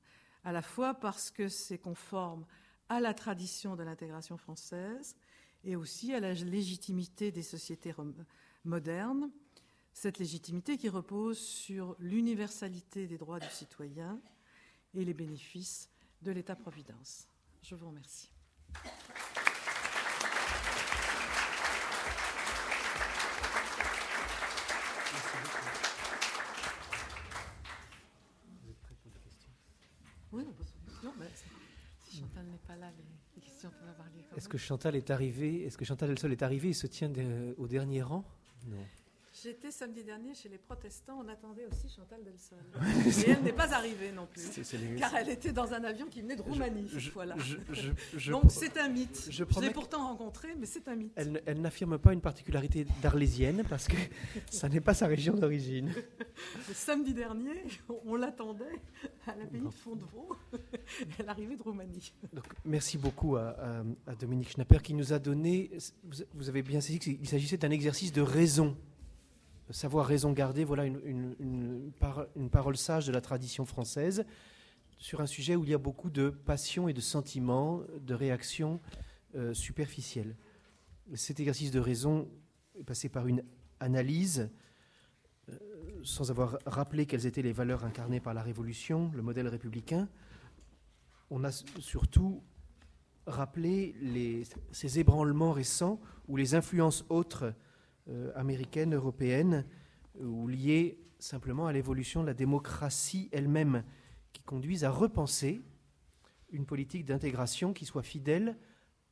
à 0.43 0.52
la 0.52 0.62
fois 0.62 0.93
parce 0.93 1.30
que 1.30 1.47
c'est 1.47 1.78
conforme 1.78 2.45
à 2.88 3.00
la 3.00 3.14
tradition 3.14 3.76
de 3.76 3.84
l'intégration 3.84 4.38
française 4.38 5.16
et 5.64 5.76
aussi 5.76 6.14
à 6.14 6.20
la 6.20 6.34
légitimité 6.34 7.32
des 7.32 7.43
sociétés 7.43 7.93
modernes, 8.64 9.30
cette 9.93 10.20
légitimité 10.20 10.78
qui 10.78 10.89
repose 10.89 11.38
sur 11.38 11.95
l'universalité 11.99 13.07
des 13.07 13.18
droits 13.18 13.39
du 13.39 13.49
citoyen 13.49 14.22
et 14.93 15.03
les 15.03 15.14
bénéfices 15.14 15.89
de 16.22 16.32
l'État-providence. 16.32 17.28
Je 17.62 17.76
vous 17.76 17.88
remercie. 17.88 18.32
Oui, 30.32 30.43
non, 31.03 31.14
mais 31.18 31.26
si 32.05 32.20
Chantal 32.20 32.45
n'est 32.45 32.57
pas 32.60 32.76
là, 32.76 32.91
les, 33.36 33.41
questions 33.41 33.72
peuvent 33.72 33.89
avoir 33.89 34.07
lieu. 34.10 34.24
Est-ce 34.40 34.48
que 34.48 34.58
Chantal 34.58 34.96
est 34.96 35.10
arrivée? 35.10 35.66
Est-ce 35.66 35.78
que 35.78 35.84
Chantal 35.84 36.12
Elsol 36.12 36.32
est 36.32 36.44
arrivée 36.44 36.70
et 36.70 36.74
se 36.74 36.88
tient 36.88 37.12
au 37.58 37.68
dernier 37.68 38.02
rang? 38.02 38.24
Non. 38.68 38.78
J'étais 39.42 39.72
samedi 39.72 40.04
dernier 40.04 40.34
chez 40.34 40.50
les 40.50 40.58
protestants, 40.58 41.22
on 41.24 41.28
attendait 41.30 41.66
aussi 41.66 41.88
Chantal 41.88 42.20
Delsol. 42.24 42.60
Et 43.26 43.30
elle 43.30 43.44
n'est 43.44 43.54
pas 43.54 43.74
arrivée 43.74 44.12
non 44.12 44.26
plus, 44.26 44.42
car 44.98 45.16
elle 45.16 45.30
était 45.30 45.54
dans 45.54 45.74
un 45.74 45.84
avion 45.84 46.08
qui 46.08 46.22
venait 46.22 46.36
de 46.36 46.42
Roumanie 46.42 46.90
cette 46.92 47.14
fois-là. 47.14 47.36
Donc 48.30 48.46
c'est 48.50 48.78
un 48.78 48.90
mythe. 48.90 49.28
Je, 49.30 49.44
l'ai 49.62 49.70
pourtant 49.70 50.08
rencontré, 50.08 50.56
mais 50.60 50.66
c'est 50.66 50.88
un 50.88 50.96
mythe. 50.96 51.14
Elle, 51.16 51.62
n'affirme 51.62 51.98
pas 51.98 52.12
une 52.12 52.22
particularité 52.22 52.86
d'arlésienne, 53.02 53.64
parce 53.70 53.88
que 53.88 53.96
ça 54.50 54.68
n'est 54.68 54.82
pas 54.82 54.94
sa 54.94 55.08
région 55.08 55.36
d'origine. 55.36 55.94
Le 56.68 56.74
samedi 56.74 57.14
dernier, 57.14 57.64
on 58.06 58.16
l'attendait 58.16 58.82
à 59.26 59.36
la 59.36 59.46
pays 59.46 59.62
de 59.62 59.70
Fondevaux. 59.70 60.36
Elle 61.18 61.30
arrivait 61.30 61.56
de 61.56 61.64
Roumanie. 61.64 62.14
Donc, 62.34 62.46
merci 62.66 62.98
beaucoup 62.98 63.38
à, 63.38 63.84
Dominique 64.20 64.50
Schnapper 64.50 64.80
qui 64.84 64.94
nous 64.94 65.14
a 65.14 65.20
donné, 65.20 65.72
vous 66.34 66.50
avez 66.50 66.62
bien 66.62 66.82
saisi 66.82 67.00
qu'il 67.00 67.28
s'agissait 67.30 67.58
d'un 67.58 67.72
exercice 67.72 68.12
de 68.12 68.22
raison 68.22 68.76
savoir 69.72 70.05
raison 70.05 70.32
garder, 70.32 70.63
voilà 70.63 70.86
une, 70.86 71.91
parole 72.51 72.78
sage 72.78 73.07
de 73.07 73.11
la 73.11 73.22
tradition 73.22 73.65
française 73.65 74.26
sur 74.97 75.22
un 75.22 75.28
sujet 75.28 75.55
où 75.55 75.63
il 75.63 75.70
y 75.70 75.74
a 75.74 75.78
beaucoup 75.78 76.09
de 76.09 76.30
passion 76.30 76.88
et 76.89 76.93
de 76.93 77.01
sentiments, 77.01 77.82
de 78.01 78.13
réactions 78.13 78.82
euh, 79.36 79.53
superficielles. 79.53 80.36
Cet 81.13 81.39
exercice 81.39 81.72
de 81.72 81.80
raison 81.80 82.30
est 82.78 82.84
passé 82.84 83.09
par 83.09 83.28
une 83.28 83.43
analyse, 83.80 84.49
euh, 85.49 85.53
sans 86.03 86.32
avoir 86.32 86.57
rappelé 86.65 87.05
quelles 87.05 87.26
étaient 87.26 87.41
les 87.41 87.53
valeurs 87.53 87.86
incarnées 87.86 88.20
par 88.20 88.34
la 88.34 88.41
Révolution, 88.41 89.11
le 89.15 89.22
modèle 89.22 89.47
républicain. 89.47 90.09
On 91.30 91.43
a 91.43 91.51
surtout 91.51 92.43
rappelé 93.26 93.95
ces 94.72 94.99
ébranlements 94.99 95.53
récents 95.53 95.99
où 96.28 96.36
les 96.36 96.55
influences 96.55 97.05
autres 97.09 97.53
américaine, 98.36 98.95
européenne, 98.95 99.66
ou 100.20 100.47
liées 100.47 100.99
simplement 101.20 101.68
à 101.68 101.74
l'évolution 101.74 102.22
de 102.22 102.28
la 102.28 102.34
démocratie 102.34 103.30
elle-même, 103.32 103.84
qui 104.32 104.41
conduisent 104.43 104.84
à 104.84 104.91
repenser 104.91 105.62
une 106.51 106.66
politique 106.66 107.05
d'intégration 107.05 107.74
qui 107.74 107.86
soit 107.86 108.03
fidèle 108.03 108.57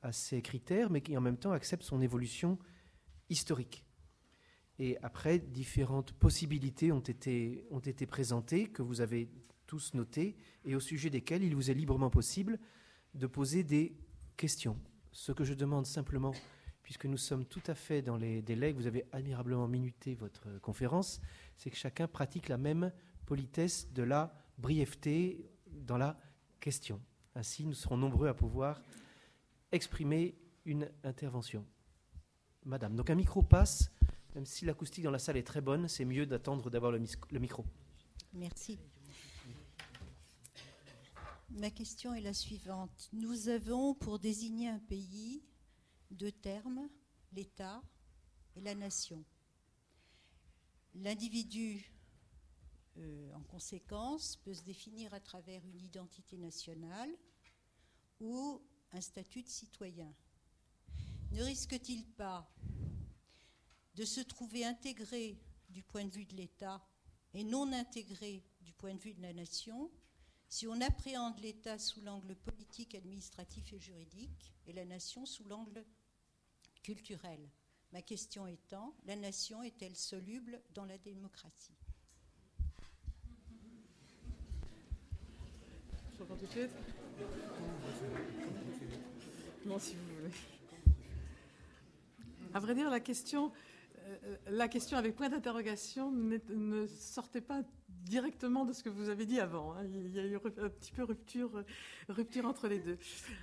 à 0.02 0.12
ces 0.12 0.42
critères, 0.42 0.90
mais 0.90 1.02
qui 1.02 1.18
en 1.18 1.22
même 1.22 1.38
temps 1.38 1.52
accepte 1.52 1.84
son 1.84 2.02
évolution 2.02 2.58
historique. 3.30 3.86
Et 4.80 4.98
après, 5.02 5.40
différentes 5.40 6.14
possibilités 6.14 6.92
ont 6.92 7.00
été, 7.00 7.66
ont 7.72 7.80
été 7.80 8.06
présentées, 8.06 8.68
que 8.68 8.84
vous 8.84 9.02
avez 9.02 9.30
tous 9.66 9.94
notées, 9.94 10.36
et 10.66 10.76
au 10.76 10.80
sujet 10.80 11.10
desquelles 11.10 11.44
il 11.44 11.56
vous 11.56 11.72
est 11.72 11.74
librement 11.74 12.10
possible 12.10 12.60
de 13.16 13.28
poser 13.28 13.64
des 13.64 13.98
questions. 14.38 14.80
Ce 15.12 15.32
que 15.32 15.44
je 15.44 15.56
demande 15.56 15.88
simplement 15.88 16.34
puisque 16.88 17.06
nous 17.06 17.18
sommes 17.18 17.44
tout 17.44 17.62
à 17.68 17.76
fait 17.76 18.02
dans 18.02 18.16
les 18.16 18.42
délais, 18.42 18.72
vous 18.72 18.88
avez 18.88 19.04
admirablement 19.12 19.68
minuté 19.68 20.16
votre 20.16 20.58
conférence, 20.60 21.20
c'est 21.58 21.70
que 21.70 21.76
chacun 21.76 22.08
pratique 22.08 22.48
la 22.48 22.58
même 22.58 22.94
politesse 23.26 23.92
de 23.92 24.04
la 24.04 24.34
brièveté 24.58 25.52
dans 25.70 25.98
la 25.98 26.18
question. 26.62 27.02
Ainsi, 27.36 27.66
nous 27.66 27.74
serons 27.74 27.98
nombreux 27.98 28.30
à 28.30 28.34
pouvoir 28.34 28.82
exprimer 29.70 30.38
une 30.64 30.90
intervention. 31.04 31.66
Madame, 32.64 32.96
donc 32.96 33.10
un 33.10 33.16
micro 33.16 33.42
passe, 33.42 33.92
même 34.34 34.46
si 34.46 34.64
l'acoustique 34.64 35.04
dans 35.04 35.12
la 35.12 35.20
salle 35.20 35.36
est 35.36 35.46
très 35.46 35.60
bonne, 35.60 35.90
c'est 35.90 36.06
mieux 36.06 36.26
d'attendre 36.26 36.70
d'avoir 36.70 36.94
le, 36.94 37.02
le 37.32 37.40
micro. 37.40 37.66
Merci. 38.32 38.80
Ma 41.50 41.70
question 41.70 42.14
est 42.14 42.22
la 42.22 42.34
suivante. 42.34 43.10
Nous 43.12 43.50
avons, 43.50 43.94
pour 43.94 44.20
désigner 44.20 44.70
un 44.70 44.80
pays, 44.80 45.44
deux 46.12 46.32
termes, 46.32 46.90
l'État 47.34 47.82
et 48.56 48.62
la 48.62 48.76
nation. 48.76 49.24
L'individu, 50.96 51.92
euh, 52.98 53.34
en 53.34 53.44
conséquence, 53.44 54.38
peut 54.38 54.54
se 54.54 54.64
définir 54.64 55.14
à 55.14 55.20
travers 55.20 55.64
une 55.66 55.82
identité 55.82 56.38
nationale 56.38 57.12
ou 58.20 58.62
un 58.92 59.02
statut 59.02 59.44
de 59.44 59.50
citoyen. 59.50 60.14
Ne 61.32 61.44
risque-t-il 61.44 62.06
pas 62.06 62.50
de 63.96 64.06
se 64.06 64.22
trouver 64.22 64.66
intégré 64.66 65.38
du 65.70 65.84
point 65.84 66.06
de 66.06 66.12
vue 66.12 66.26
de 66.26 66.36
l'État 66.36 66.82
et 67.34 67.44
non 67.44 67.72
intégré 67.74 68.44
du 68.62 68.74
point 68.74 68.96
de 68.96 69.00
vue 69.00 69.14
de 69.14 69.22
la 69.22 69.34
nation 69.34 69.92
si 70.50 70.66
on 70.66 70.80
appréhende 70.80 71.40
l'État 71.40 71.78
sous 71.78 72.02
l'angle 72.02 72.36
politique, 72.36 72.96
administratif 72.96 73.74
et 73.74 73.80
juridique 73.80 74.54
et 74.66 74.74
la 74.74 74.86
nation 74.86 75.26
sous 75.26 75.44
l'angle 75.44 75.86
culturel. 76.88 77.52
Ma 77.92 78.02
question 78.02 78.48
étant, 78.48 78.96
la 79.04 79.18
nation 79.18 79.62
est-elle 79.62 79.98
soluble 79.98 80.62
dans 80.74 80.86
la 80.86 80.98
démocratie? 80.98 81.76
Je 86.18 86.24
tout 86.24 86.46
de 86.46 86.46
suite 86.50 86.72
Non, 89.66 89.78
si 89.80 89.96
vous 89.96 90.16
voulez. 90.16 90.32
À 92.54 92.60
vrai 92.62 92.74
dire, 92.74 92.90
la 92.90 93.02
question, 93.02 93.52
euh, 93.98 94.38
la 94.48 94.70
question 94.70 94.98
avec 94.98 95.14
point 95.14 95.28
d'interrogation 95.28 96.10
ne 96.10 96.88
sortait 96.88 97.42
pas 97.42 97.64
directement 98.10 98.66
de 98.66 98.74
ce 98.74 98.84
que 98.84 98.90
vous 98.90 99.10
avez 99.10 99.26
dit 99.26 99.40
avant. 99.40 99.74
Hein. 99.74 99.86
Il 99.86 100.14
y 100.14 100.20
a 100.20 100.26
eu 100.26 100.36
un 100.36 100.70
petit 100.70 100.92
peu 100.92 101.04
rupture, 101.04 101.64
rupture 102.10 102.46
entre 102.46 102.68
les 102.68 102.80
deux. 102.80 102.98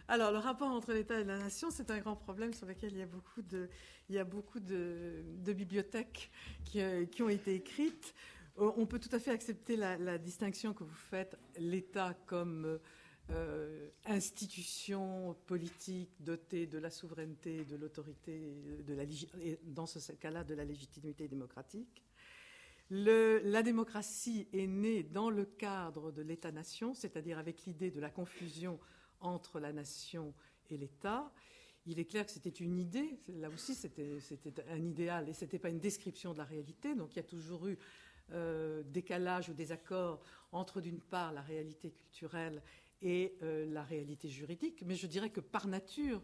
Alors, 0.09 0.33
le 0.33 0.39
rapport 0.39 0.71
entre 0.71 0.93
l'État 0.93 1.21
et 1.21 1.25
la 1.25 1.39
nation, 1.39 1.71
c'est 1.71 1.91
un 1.91 1.99
grand 1.99 2.17
problème 2.17 2.53
sur 2.53 2.67
lequel 2.67 2.93
il 2.93 2.99
y 2.99 3.03
a 3.03 3.07
beaucoup 3.07 3.43
de, 3.43 3.69
il 4.09 4.15
y 4.15 4.19
a 4.19 4.25
beaucoup 4.25 4.61
de, 4.61 5.25
bibliothèques 5.43 6.31
qui, 6.65 6.81
euh, 6.81 7.07
qui, 7.07 7.23
ont 7.23 7.29
été 7.29 7.55
écrites. 7.55 8.15
Euh, 8.59 8.71
on 8.77 8.87
peut 8.87 8.99
tout 8.99 9.15
à 9.15 9.19
fait 9.19 9.31
accepter 9.31 9.77
la, 9.77 10.19
distinction 10.19 10.75
que 10.75 10.85
vous 10.85 10.95
faites, 10.95 11.37
l'État 11.59 12.15
comme 12.27 12.79
euh, 13.31 13.89
institution 14.05 15.35
politique 15.47 16.11
dotée 16.21 16.67
de 16.67 16.79
la 16.79 16.91
souveraineté, 16.91 17.65
de 17.65 17.77
l'autorité, 17.77 18.55
de 18.87 18.95
la, 18.95 19.05
dans 19.65 19.87
ce 19.87 20.13
cas-là 20.13 20.45
de 20.45 20.55
la 20.55 20.65
légitimité 20.65 21.27
démocratique 21.27 22.03
la 22.91 23.63
démocratie 23.63 24.49
est 24.53 24.67
née 24.67 25.03
dans 25.03 25.31
le 25.31 25.45
cadre 25.45 26.13
de 26.13 26.23
l'État-nation, 26.23 26.95
c'est-à-dire 26.95 27.39
avec 27.39 27.65
l'idée 27.65 27.91
de 27.91 28.01
la 28.01 28.11
confusion 28.11 28.79
entre 29.21 29.61
la 29.61 29.73
nation 29.73 30.35
et 30.71 30.77
l'État. 30.77 31.33
Il 31.87 31.99
est 31.99 32.05
clair 32.05 32.25
que 32.25 32.33
c'était 32.33 32.49
une 32.49 32.79
idée, 32.79 33.19
là 33.29 33.51
aussi 33.51 33.75
c'était 33.75 34.19
un 34.71 34.83
idéal 34.83 35.29
et 35.29 35.35
ce 35.35 35.45
n'était 35.45 35.59
pas 35.59 35.69
une 35.69 35.81
description 35.81 36.33
de 36.33 36.39
la 36.39 36.45
réalité, 36.45 36.95
donc 36.95 37.13
il 37.13 37.17
y 37.17 37.21
a 37.21 37.25
toujours 37.25 37.67
eu 37.67 37.79
euh, 38.33 38.83
décalage 38.87 39.51
ou 39.51 39.55
désaccord 39.55 40.23
entre 40.53 40.81
d'une 40.81 41.01
part 41.01 41.33
la 41.33 41.43
réalité 41.43 41.91
culturelle 41.91 42.63
et 43.03 43.37
la 43.43 43.83
réalité 43.83 44.31
juridique, 44.31 44.83
mais 44.87 44.95
je 44.95 45.07
dirais 45.07 45.29
que 45.29 45.41
par 45.41 45.67
nature, 45.67 46.23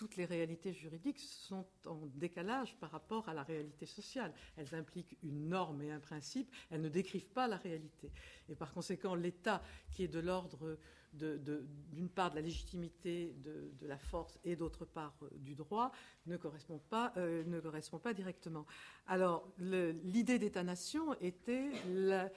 toutes 0.00 0.16
les 0.16 0.24
réalités 0.24 0.72
juridiques 0.72 1.18
sont 1.18 1.66
en 1.84 2.06
décalage 2.14 2.74
par 2.76 2.90
rapport 2.90 3.28
à 3.28 3.34
la 3.34 3.42
réalité 3.42 3.84
sociale. 3.84 4.32
Elles 4.56 4.74
impliquent 4.74 5.18
une 5.22 5.50
norme 5.50 5.82
et 5.82 5.90
un 5.90 6.00
principe, 6.00 6.50
elles 6.70 6.80
ne 6.80 6.88
décrivent 6.88 7.28
pas 7.28 7.46
la 7.46 7.58
réalité. 7.58 8.10
Et 8.48 8.54
par 8.54 8.72
conséquent, 8.72 9.14
l'État, 9.14 9.62
qui 9.90 10.02
est 10.02 10.08
de 10.08 10.18
l'ordre 10.18 10.78
d'une 11.12 12.08
part 12.08 12.30
de 12.30 12.36
la 12.36 12.40
légitimité 12.40 13.34
de, 13.44 13.86
la 13.86 13.98
force 13.98 14.38
et 14.42 14.56
d'autre 14.56 14.86
part 14.86 15.12
euh, 15.22 15.28
du 15.34 15.54
droit, 15.54 15.92
ne 16.26 16.38
correspond 16.38 16.78
pas, 16.78 17.12
euh, 17.18 17.44
ne 17.44 17.60
correspond 17.60 17.98
pas 17.98 18.14
directement. 18.14 18.64
Alors, 19.06 19.52
l'idée 19.58 20.38
d'État-nation 20.38 21.12
était 21.20 21.72
la, 21.90 22.30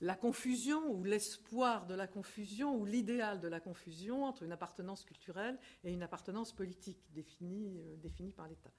la 0.00 0.14
confusion 0.14 0.90
ou 0.90 1.04
l'espoir 1.04 1.86
de 1.86 1.94
la 1.94 2.06
confusion 2.06 2.76
ou 2.76 2.84
l'idéal 2.84 3.40
de 3.40 3.48
la 3.48 3.60
confusion 3.60 4.24
entre 4.24 4.42
une 4.42 4.52
appartenance 4.52 5.04
culturelle 5.04 5.58
et 5.84 5.92
une 5.92 6.02
appartenance 6.02 6.52
politique 6.52 7.02
définie, 7.12 7.80
euh, 7.80 8.30
par 8.36 8.48
l'État. 8.48 8.70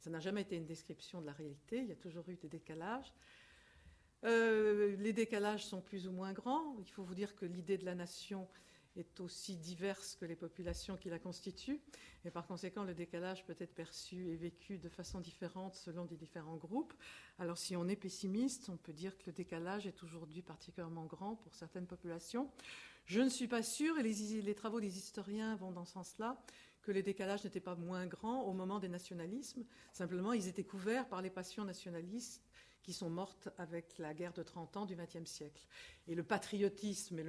Ça 0.00 0.10
n'a 0.10 0.20
jamais 0.20 0.42
été 0.42 0.56
une 0.56 0.66
description 0.66 1.20
de 1.20 1.26
la 1.26 1.32
réalité, 1.32 1.78
il 1.78 1.88
y 1.88 1.92
a 1.92 1.96
toujours 1.96 2.28
eu 2.28 2.36
des 2.36 2.48
décalages. 2.48 3.12
Euh, 4.24 4.96
les 4.96 5.12
décalages 5.12 5.64
sont 5.64 5.80
plus 5.80 6.06
ou 6.08 6.12
moins 6.12 6.32
grands. 6.32 6.76
Il 6.80 6.90
faut 6.90 7.04
vous 7.04 7.14
dire 7.14 7.34
que 7.34 7.46
l'idée 7.46 7.78
de 7.78 7.84
la 7.84 7.94
nation 7.94 8.48
est 8.96 9.20
aussi 9.20 9.56
diverse 9.56 10.16
que 10.16 10.24
les 10.24 10.36
populations 10.36 10.96
qui 10.96 11.08
la 11.08 11.18
constituent. 11.18 11.80
Et 12.24 12.30
par 12.30 12.46
conséquent, 12.46 12.84
le 12.84 12.94
décalage 12.94 13.44
peut 13.44 13.56
être 13.58 13.74
perçu 13.74 14.28
et 14.28 14.36
vécu 14.36 14.78
de 14.78 14.88
façon 14.88 15.20
différente 15.20 15.74
selon 15.76 16.04
des 16.04 16.16
différents 16.16 16.56
groupes. 16.56 16.94
Alors 17.38 17.58
si 17.58 17.76
on 17.76 17.88
est 17.88 17.96
pessimiste, 17.96 18.68
on 18.68 18.76
peut 18.76 18.92
dire 18.92 19.16
que 19.18 19.24
le 19.26 19.32
décalage 19.32 19.86
est 19.86 20.02
aujourd'hui 20.02 20.42
particulièrement 20.42 21.04
grand 21.04 21.36
pour 21.36 21.54
certaines 21.54 21.86
populations. 21.86 22.50
Je 23.06 23.20
ne 23.20 23.28
suis 23.28 23.46
pas 23.46 23.62
sûre, 23.62 23.98
et 23.98 24.02
les, 24.02 24.54
travaux 24.54 24.80
des 24.80 24.98
historiens 24.98 25.54
vont 25.54 25.70
dans 25.70 25.84
ce 25.84 25.92
sens-là, 25.92 26.42
que 26.82 26.90
les 26.90 27.04
décalages 27.04 27.44
n'étaient 27.44 27.60
pas 27.60 27.76
moins 27.76 28.06
grands 28.06 28.42
au 28.42 28.52
moment 28.52 28.80
des 28.80 28.88
nationalismes. 28.88 29.64
Simplement, 29.92 30.32
ils 30.32 30.48
étaient 30.48 30.64
couverts 30.64 31.08
par 31.08 31.22
les 31.22 31.30
passions 31.30 31.64
nationalistes 31.64 32.42
qui 32.82 32.92
sont 32.92 33.10
mortes 33.10 33.48
avec 33.58 33.98
la 33.98 34.14
guerre 34.14 34.32
de 34.32 34.44
30 34.44 34.76
ans 34.76 34.86
du 34.86 34.94
XXe 34.94 35.28
siècle. 35.28 35.66
Et 36.06 36.14
le 36.14 36.22
patriotisme 36.22 37.20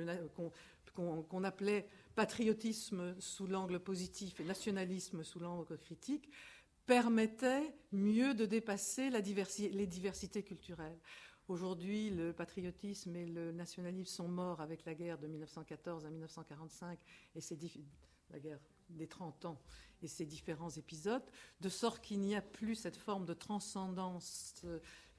qu'on 0.98 1.44
appelait 1.44 1.88
patriotisme 2.16 3.16
sous 3.20 3.46
l'angle 3.46 3.80
positif 3.80 4.40
et 4.40 4.44
nationalisme 4.44 5.24
sous 5.24 5.40
l'angle 5.40 5.78
critique 5.78 6.32
permettait 6.88 7.76
mieux 7.92 8.34
de 8.34 8.46
dépasser 8.46 9.12
les 9.12 9.88
diversités 9.88 10.42
culturelles. 10.42 10.98
Aujourd'hui, 11.48 12.10
le 12.10 12.34
patriotisme 12.34 13.16
et 13.16 13.28
le 13.28 13.52
nationalisme 13.52 14.12
sont 14.12 14.28
morts 14.28 14.60
avec 14.60 14.86
la 14.86 14.96
guerre 14.96 15.20
de 15.20 15.28
1914 15.28 16.06
à 16.06 16.10
1945 16.10 16.98
et 17.36 17.40
la 18.32 18.40
guerre 18.40 18.60
des 18.90 19.08
30 19.08 19.46
ans 19.46 19.62
et 20.02 20.08
ses 20.08 20.26
différents 20.26 20.72
épisodes, 20.72 21.24
de 21.62 21.70
sorte 21.70 22.04
qu'il 22.04 22.20
n'y 22.22 22.36
a 22.36 22.42
plus 22.42 22.76
cette 22.76 22.98
forme 22.98 23.26
de 23.26 23.34
transcendance 23.34 24.66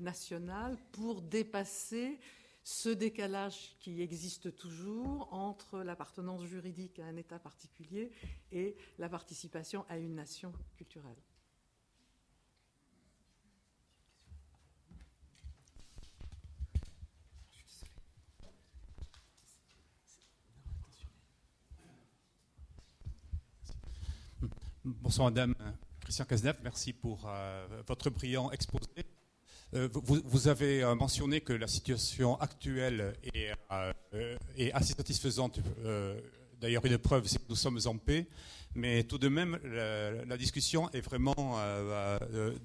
nationale 0.00 0.76
pour 0.92 1.22
dépasser 1.22 2.18
ce 2.68 2.90
décalage 2.90 3.74
qui 3.80 4.02
existe 4.02 4.54
toujours 4.54 5.32
entre 5.32 5.78
l'appartenance 5.78 6.44
juridique 6.44 6.98
à 6.98 7.06
un 7.06 7.16
État 7.16 7.38
particulier 7.38 8.10
et 8.52 8.76
la 8.98 9.08
participation 9.08 9.86
à 9.88 9.96
une 9.96 10.14
nation 10.14 10.52
culturelle. 10.76 11.16
Bonsoir 24.84 25.28
Madame 25.28 25.54
Christian 26.00 26.26
Cazeneuve, 26.26 26.58
merci 26.62 26.92
pour 26.92 27.26
euh, 27.26 27.82
votre 27.86 28.10
brillant 28.10 28.50
exposé. 28.50 29.06
Euh, 29.74 29.88
vous, 29.92 30.48
avez 30.48 30.82
euh, 30.82 30.94
mentionné 30.94 31.42
que 31.42 31.52
la 31.52 31.66
situation 31.66 32.40
actuelle 32.40 33.14
est, 33.34 33.52
assez 34.72 34.94
satisfaisante. 34.94 35.60
D'ailleurs, 36.60 36.84
une 36.86 36.98
preuve, 36.98 37.26
c'est 37.26 37.38
que 37.38 37.48
nous 37.48 37.56
sommes 37.56 37.78
en 37.84 37.96
paix. 37.98 38.26
Mais 38.74 39.02
tout 39.04 39.18
de 39.18 39.28
même, 39.28 39.58
la, 39.64 40.36
discussion 40.36 40.90
est 40.90 41.00
vraiment 41.00 41.58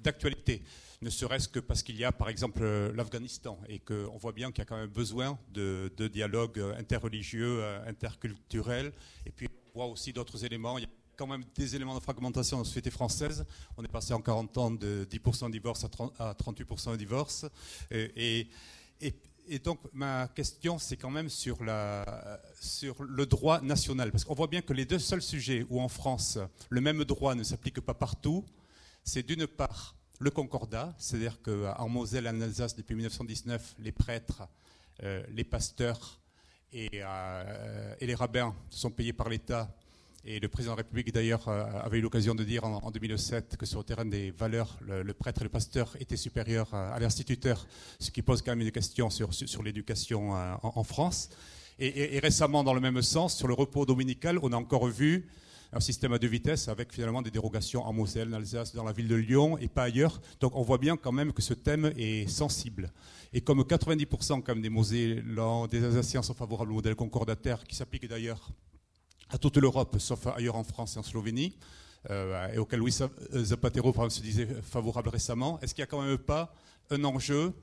d'actualité. 0.02 0.62
Ne 1.02 1.10
serait-ce 1.10 1.48
que 1.48 1.60
parce 1.60 1.82
qu'il 1.82 1.96
y 1.96 2.04
a, 2.04 2.12
par 2.12 2.28
exemple, 2.28 2.64
l'Afghanistan 2.94 3.58
et 3.68 3.78
qu'on 3.78 4.16
voit 4.16 4.32
bien 4.32 4.50
qu'il 4.50 4.58
y 4.58 4.62
a 4.62 4.64
quand 4.64 4.76
même 4.76 4.88
besoin 4.88 5.38
de 5.52 6.08
dialogue 6.08 6.60
interreligieux, 6.78 7.64
interculturel. 7.86 8.92
Et 9.26 9.30
puis, 9.30 9.48
on 9.74 9.78
voit 9.78 9.86
aussi 9.86 10.12
d'autres 10.12 10.44
éléments 10.44 10.78
quand 11.16 11.26
même 11.26 11.44
des 11.54 11.76
éléments 11.76 11.94
de 11.94 12.00
fragmentation 12.00 12.56
dans 12.56 12.62
la 12.62 12.66
société 12.66 12.90
française. 12.90 13.44
On 13.76 13.84
est 13.84 13.88
passé 13.88 14.12
en 14.12 14.20
40 14.20 14.58
ans 14.58 14.70
de 14.70 15.06
10% 15.10 15.46
de 15.46 15.52
divorce 15.52 15.84
à, 16.18 16.34
38% 16.34 16.92
de 16.92 16.96
divorce. 16.96 17.46
Et, 17.90 18.48
donc, 19.62 19.78
ma 19.92 20.28
question, 20.28 20.78
c'est 20.78 20.96
quand 20.96 21.10
même 21.10 21.28
sur, 21.28 21.62
le 21.62 23.24
droit 23.24 23.60
national. 23.60 24.10
Parce 24.10 24.24
qu'on 24.24 24.34
voit 24.34 24.46
bien 24.46 24.62
que 24.62 24.72
les 24.72 24.84
deux 24.86 24.98
seuls 24.98 25.22
sujets 25.22 25.66
où 25.68 25.80
en 25.80 25.88
France, 25.88 26.38
le 26.70 26.80
même 26.80 27.04
droit 27.04 27.34
ne 27.34 27.42
s'applique 27.42 27.80
pas 27.80 27.94
partout, 27.94 28.44
c'est 29.02 29.22
d'une 29.22 29.46
part 29.46 29.94
le 30.18 30.30
concordat, 30.30 30.94
c'est-à-dire 30.98 31.40
qu'en 31.42 31.88
Moselle 31.88 32.28
en 32.28 32.40
Alsace, 32.40 32.74
depuis 32.74 32.94
1919, 32.94 33.74
les 33.80 33.92
prêtres, 33.92 34.42
euh, 35.02 35.22
les 35.30 35.44
pasteurs 35.44 36.20
et, 36.72 36.88
euh, 36.94 37.94
et 38.00 38.06
les 38.06 38.14
rabbins 38.14 38.54
sont 38.70 38.90
payés 38.90 39.12
par 39.12 39.28
l'État 39.28 39.68
et 40.26 40.40
le 40.40 40.48
président 40.48 40.72
de 40.72 40.78
la 40.78 40.82
République, 40.82 41.12
d'ailleurs, 41.12 41.48
euh, 41.48 41.64
avait 41.82 41.98
eu 41.98 42.00
l'occasion 42.00 42.34
de 42.34 42.44
dire 42.44 42.64
en, 42.64 42.90
2007 42.90 43.58
que 43.58 43.66
sur 43.66 43.80
le 43.80 43.84
terrain 43.84 44.06
des 44.06 44.30
valeurs, 44.30 44.78
le, 44.80 45.12
prêtre 45.12 45.42
et 45.42 45.44
le 45.44 45.50
pasteur 45.50 45.94
étaient 46.00 46.16
supérieurs 46.16 46.72
à, 46.72 46.98
l'instituteur, 46.98 47.66
ce 47.98 48.10
qui 48.10 48.22
pose 48.22 48.40
quand 48.40 48.52
même 48.52 48.62
une 48.62 48.70
question 48.70 49.10
sur, 49.10 49.28
l'éducation 49.62 50.34
euh, 50.34 50.54
en, 50.62 50.82
France. 50.82 51.28
Et, 51.78 52.18
récemment, 52.20 52.64
dans 52.64 52.72
le 52.72 52.80
même 52.80 53.02
sens, 53.02 53.36
sur 53.36 53.48
le 53.48 53.54
repos 53.54 53.84
dominical, 53.84 54.38
on 54.42 54.52
a 54.52 54.56
encore 54.56 54.86
vu 54.86 55.28
un 55.72 55.80
système 55.80 56.12
à 56.12 56.18
deux 56.18 56.28
vitesses 56.28 56.68
avec 56.68 56.92
finalement 56.92 57.20
des 57.20 57.32
dérogations 57.32 57.84
en 57.84 57.92
Moselle, 57.92 58.28
en 58.28 58.38
Alsace, 58.38 58.74
dans 58.74 58.84
la 58.84 58.92
ville 58.92 59.08
de 59.08 59.16
Lyon 59.16 59.58
et 59.58 59.68
pas 59.68 59.82
ailleurs. 59.82 60.22
Donc 60.40 60.54
on 60.54 60.62
voit 60.62 60.78
bien 60.78 60.96
quand 60.96 61.10
même 61.12 61.32
que 61.32 61.42
ce 61.42 61.52
thème 61.52 61.92
est 61.98 62.28
sensible. 62.28 62.92
Et 63.32 63.40
comme 63.40 63.60
90% 63.60 64.42
quand 64.42 64.54
même 64.54 64.62
des 64.62 64.70
Mosellans, 64.70 65.66
des 65.66 65.84
Alsaciens 65.84 66.22
sont 66.22 66.34
favorables 66.34 66.70
au 66.70 66.76
modèle 66.76 66.94
concordataire, 66.94 67.64
qui 67.64 67.74
s'applique 67.74 68.08
d'ailleurs 68.08 68.52
à 69.30 69.38
toute 69.38 69.56
l'Europe, 69.56 69.96
sauf 69.98 70.26
ailleurs 70.26 70.56
en 70.56 70.64
France 70.64 70.96
et 70.96 70.98
en 70.98 71.02
Slovénie, 71.02 71.56
euh, 72.10 72.52
et 72.52 72.58
auquel 72.58 72.80
Louis 72.80 72.94
Zapatero 73.32 74.10
se 74.10 74.20
disait 74.20 74.46
favorable 74.62 75.08
récemment, 75.08 75.58
est-ce 75.60 75.74
qu'il 75.74 75.82
n'y 75.82 75.84
a 75.84 75.90
quand 75.90 76.02
même 76.02 76.18
pas 76.18 76.54
un 76.90 77.02
enjeu 77.04 77.54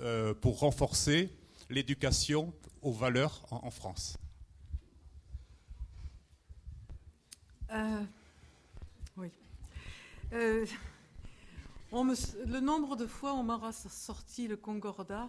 euh, 0.00 0.34
pour 0.34 0.60
renforcer 0.60 1.34
l'éducation 1.68 2.52
aux 2.80 2.92
valeurs 2.92 3.42
en, 3.50 3.70
France? 3.70 4.16
Euh, 7.72 8.04
Oui. 9.16 9.30
le 10.30 10.66
nombre 12.60 12.96
de 12.96 13.06
fois 13.06 13.34
on 13.34 13.42
m'aura 13.42 13.72
sorti 13.72 14.46
le 14.46 14.56
Concordat 14.56 15.28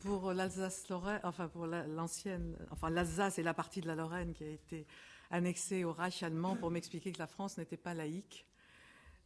pour 0.00 0.32
l'Alsace-Lorraine, 0.32 1.20
enfin 1.24 1.48
pour 1.48 1.66
l'ancienne, 1.66 2.56
enfin 2.70 2.90
l'Alsace 2.90 3.38
et 3.38 3.42
la 3.42 3.54
partie 3.54 3.80
de 3.80 3.86
la 3.86 3.94
Lorraine 3.94 4.32
qui 4.32 4.44
a 4.44 4.48
été 4.48 4.86
annexée 5.30 5.84
au 5.84 5.92
Reich 5.92 6.22
allemand 6.22 6.56
pour 6.56 6.70
m'expliquer 6.70 7.12
que 7.12 7.18
la 7.18 7.26
France 7.26 7.58
n'était 7.58 7.76
pas 7.76 7.94
laïque, 7.94 8.46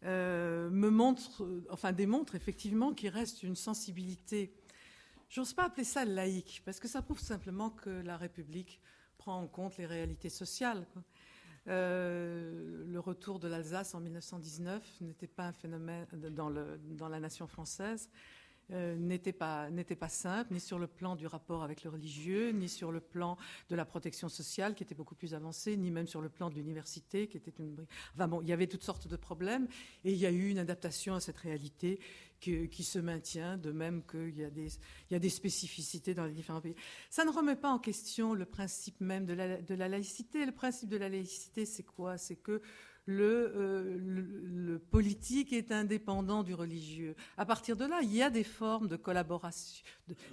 euh, 0.04 0.70
me 0.70 0.90
montre, 0.90 1.46
enfin 1.70 1.92
démontre 1.92 2.34
effectivement 2.34 2.94
qu'il 2.94 3.10
reste 3.10 3.42
une 3.42 3.56
sensibilité. 3.56 4.54
J'ose 5.28 5.52
pas 5.52 5.64
appeler 5.64 5.84
ça 5.84 6.04
laïque 6.04 6.62
parce 6.64 6.80
que 6.80 6.88
ça 6.88 7.02
prouve 7.02 7.20
simplement 7.20 7.70
que 7.70 7.90
la 7.90 8.16
République 8.16 8.80
prend 9.18 9.40
en 9.40 9.46
compte 9.46 9.76
les 9.76 9.86
réalités 9.86 10.30
sociales. 10.30 10.86
Euh, 11.66 12.84
le 12.86 13.00
retour 13.00 13.38
de 13.38 13.48
l'Alsace 13.48 13.94
en 13.94 14.00
1919 14.00 15.00
n'était 15.02 15.26
pas 15.26 15.44
un 15.44 15.52
phénomène 15.52 16.06
dans, 16.30 16.48
le, 16.48 16.78
dans 16.78 17.08
la 17.08 17.20
nation 17.20 17.46
française. 17.46 18.08
Euh, 18.70 18.96
n'était 18.96 19.32
pas, 19.32 19.70
pas 19.98 20.08
simple, 20.10 20.52
ni 20.52 20.60
sur 20.60 20.78
le 20.78 20.86
plan 20.86 21.16
du 21.16 21.26
rapport 21.26 21.62
avec 21.62 21.84
le 21.84 21.90
religieux, 21.90 22.50
ni 22.50 22.68
sur 22.68 22.92
le 22.92 23.00
plan 23.00 23.38
de 23.70 23.74
la 23.74 23.86
protection 23.86 24.28
sociale, 24.28 24.74
qui 24.74 24.82
était 24.82 24.94
beaucoup 24.94 25.14
plus 25.14 25.32
avancé, 25.32 25.74
ni 25.78 25.90
même 25.90 26.06
sur 26.06 26.20
le 26.20 26.28
plan 26.28 26.50
de 26.50 26.54
l'université, 26.54 27.28
qui 27.28 27.38
était 27.38 27.54
une... 27.58 27.86
Enfin 28.14 28.28
bon, 28.28 28.42
il 28.42 28.48
y 28.48 28.52
avait 28.52 28.66
toutes 28.66 28.84
sortes 28.84 29.08
de 29.08 29.16
problèmes, 29.16 29.68
et 30.04 30.12
il 30.12 30.18
y 30.18 30.26
a 30.26 30.30
eu 30.30 30.50
une 30.50 30.58
adaptation 30.58 31.14
à 31.14 31.20
cette 31.20 31.38
réalité 31.38 31.98
qui, 32.40 32.68
qui 32.68 32.84
se 32.84 32.98
maintient, 32.98 33.56
de 33.56 33.72
même 33.72 34.02
qu'il 34.04 34.36
y, 34.36 34.44
a 34.44 34.50
des, 34.50 34.68
y 35.10 35.14
a 35.14 35.18
des 35.18 35.30
spécificités 35.30 36.12
dans 36.12 36.26
les 36.26 36.34
différents 36.34 36.60
pays. 36.60 36.76
Ça 37.08 37.24
ne 37.24 37.30
remet 37.30 37.56
pas 37.56 37.70
en 37.70 37.78
question 37.78 38.34
le 38.34 38.44
principe 38.44 39.00
même 39.00 39.24
de 39.24 39.32
la, 39.32 39.62
de 39.62 39.74
la 39.74 39.88
laïcité. 39.88 40.44
Le 40.44 40.52
principe 40.52 40.90
de 40.90 40.98
la 40.98 41.08
laïcité, 41.08 41.64
c'est 41.64 41.84
quoi? 41.84 42.18
C'est 42.18 42.36
que 42.36 42.60
le, 43.08 43.98
le, 43.98 44.78
politique 44.78 45.54
est 45.54 45.72
indépendant 45.72 46.42
du 46.42 46.52
religieux. 46.52 47.16
À 47.38 47.46
partir 47.46 47.74
de 47.74 47.86
là, 47.86 48.00
il 48.02 48.14
y 48.14 48.22
a 48.22 48.28
des 48.28 48.44
formes 48.44 48.86
de 48.86 48.96
collaboration. 48.96 49.82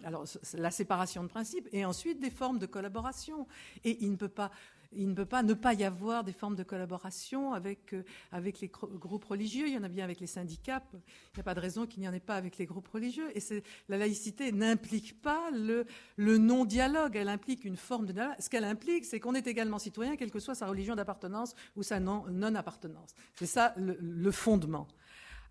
alors, 0.04 0.26
la 0.54 0.72
séparation 0.72 1.24
de 1.24 1.30
principe 1.30 1.70
et 1.72 1.86
ensuite 1.86 2.20
des 2.20 2.30
formes 2.30 2.60
de 2.60 2.66
collaboration. 2.66 3.48
Et 3.86 4.04
il 4.04 4.12
ne 4.12 4.18
peut 4.18 4.28
pas 4.28 4.52
il 4.96 5.10
ne 5.10 5.14
peut 5.14 5.26
pas 5.26 5.44
ne 5.44 5.54
pas 5.54 5.74
y 5.74 5.84
avoir 5.84 6.24
des 6.24 6.34
formes 6.34 6.56
de 6.56 6.64
collaboration 6.64 7.54
avec, 7.54 7.94
euh, 7.94 8.04
avec 8.32 8.60
les 8.60 8.68
groupes 8.68 9.26
religieux. 9.26 9.68
Il 9.68 9.74
y 9.74 9.78
en 9.78 9.84
a 9.84 9.88
bien 9.90 10.04
avec 10.04 10.20
les 10.20 10.28
syndicats. 10.28 10.82
Il 10.94 11.38
n'y 11.38 11.42
a 11.42 11.44
pas 11.44 11.54
de 11.54 11.60
raison 11.60 11.86
qu'il 11.86 12.02
n'y 12.02 12.08
en 12.08 12.14
ait 12.14 12.20
pas 12.20 12.36
avec 12.36 12.58
les 12.58 12.66
groupes 12.66 12.88
religieux. 12.88 13.30
Et 13.36 13.64
la 13.90 13.98
laïcité 13.98 14.52
n'implique 14.52 15.22
pas 15.22 15.50
le, 15.52 15.86
le 16.18 16.38
non-dialogue. 16.38 17.16
Elle 17.16 17.30
implique 17.30 17.66
une 17.66 17.78
forme 17.78 18.06
de 18.06 18.14
dialogue. 18.14 18.36
Ce 18.40 18.50
qu'elle 18.50 18.66
implique, 18.66 19.06
c'est 19.06 19.20
qu'on 19.20 19.36
est 19.36 19.48
également 19.48 19.80
citoyen, 19.80 20.16
quelle 20.16 20.32
que 20.32 20.40
soit 20.40 20.56
sa 20.56 20.68
religion 20.68 20.96
d'appartenance 20.96 21.56
ou 21.76 21.84
sa 21.84 22.00
non-appartenance. 22.00 23.14
c'est 23.36 23.46
ça 23.46 23.74
le, 23.78 23.98
le 24.00 24.32
fondement. 24.32 24.88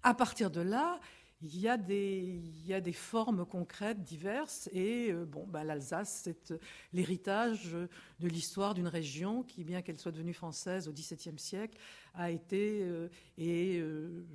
À 0.02 0.14
partir 0.14 0.50
de 0.50 0.60
là, 0.60 1.00
il 1.42 1.58
y, 1.58 1.68
a 1.68 1.76
des, 1.76 2.40
il 2.42 2.66
y 2.66 2.72
a 2.72 2.80
des 2.80 2.92
formes 2.92 3.44
concrètes 3.44 4.02
diverses 4.02 4.68
et 4.72 5.12
euh, 5.12 5.26
bon, 5.26 5.46
bah, 5.46 5.62
l'Alsace, 5.64 6.22
c'est 6.24 6.52
euh, 6.52 6.58
l'héritage 6.92 7.76
de 8.20 8.28
l'histoire 8.28 8.74
d'une 8.74 8.86
région 8.86 9.42
qui, 9.42 9.64
bien 9.64 9.82
qu'elle 9.82 9.98
soit 9.98 10.12
devenue 10.12 10.32
française 10.32 10.88
au 10.88 10.92
XVIIe 10.92 11.38
siècle, 11.38 11.78
a 12.14 12.30
été 12.30 12.80
euh, 12.82 13.08
et 13.38 13.82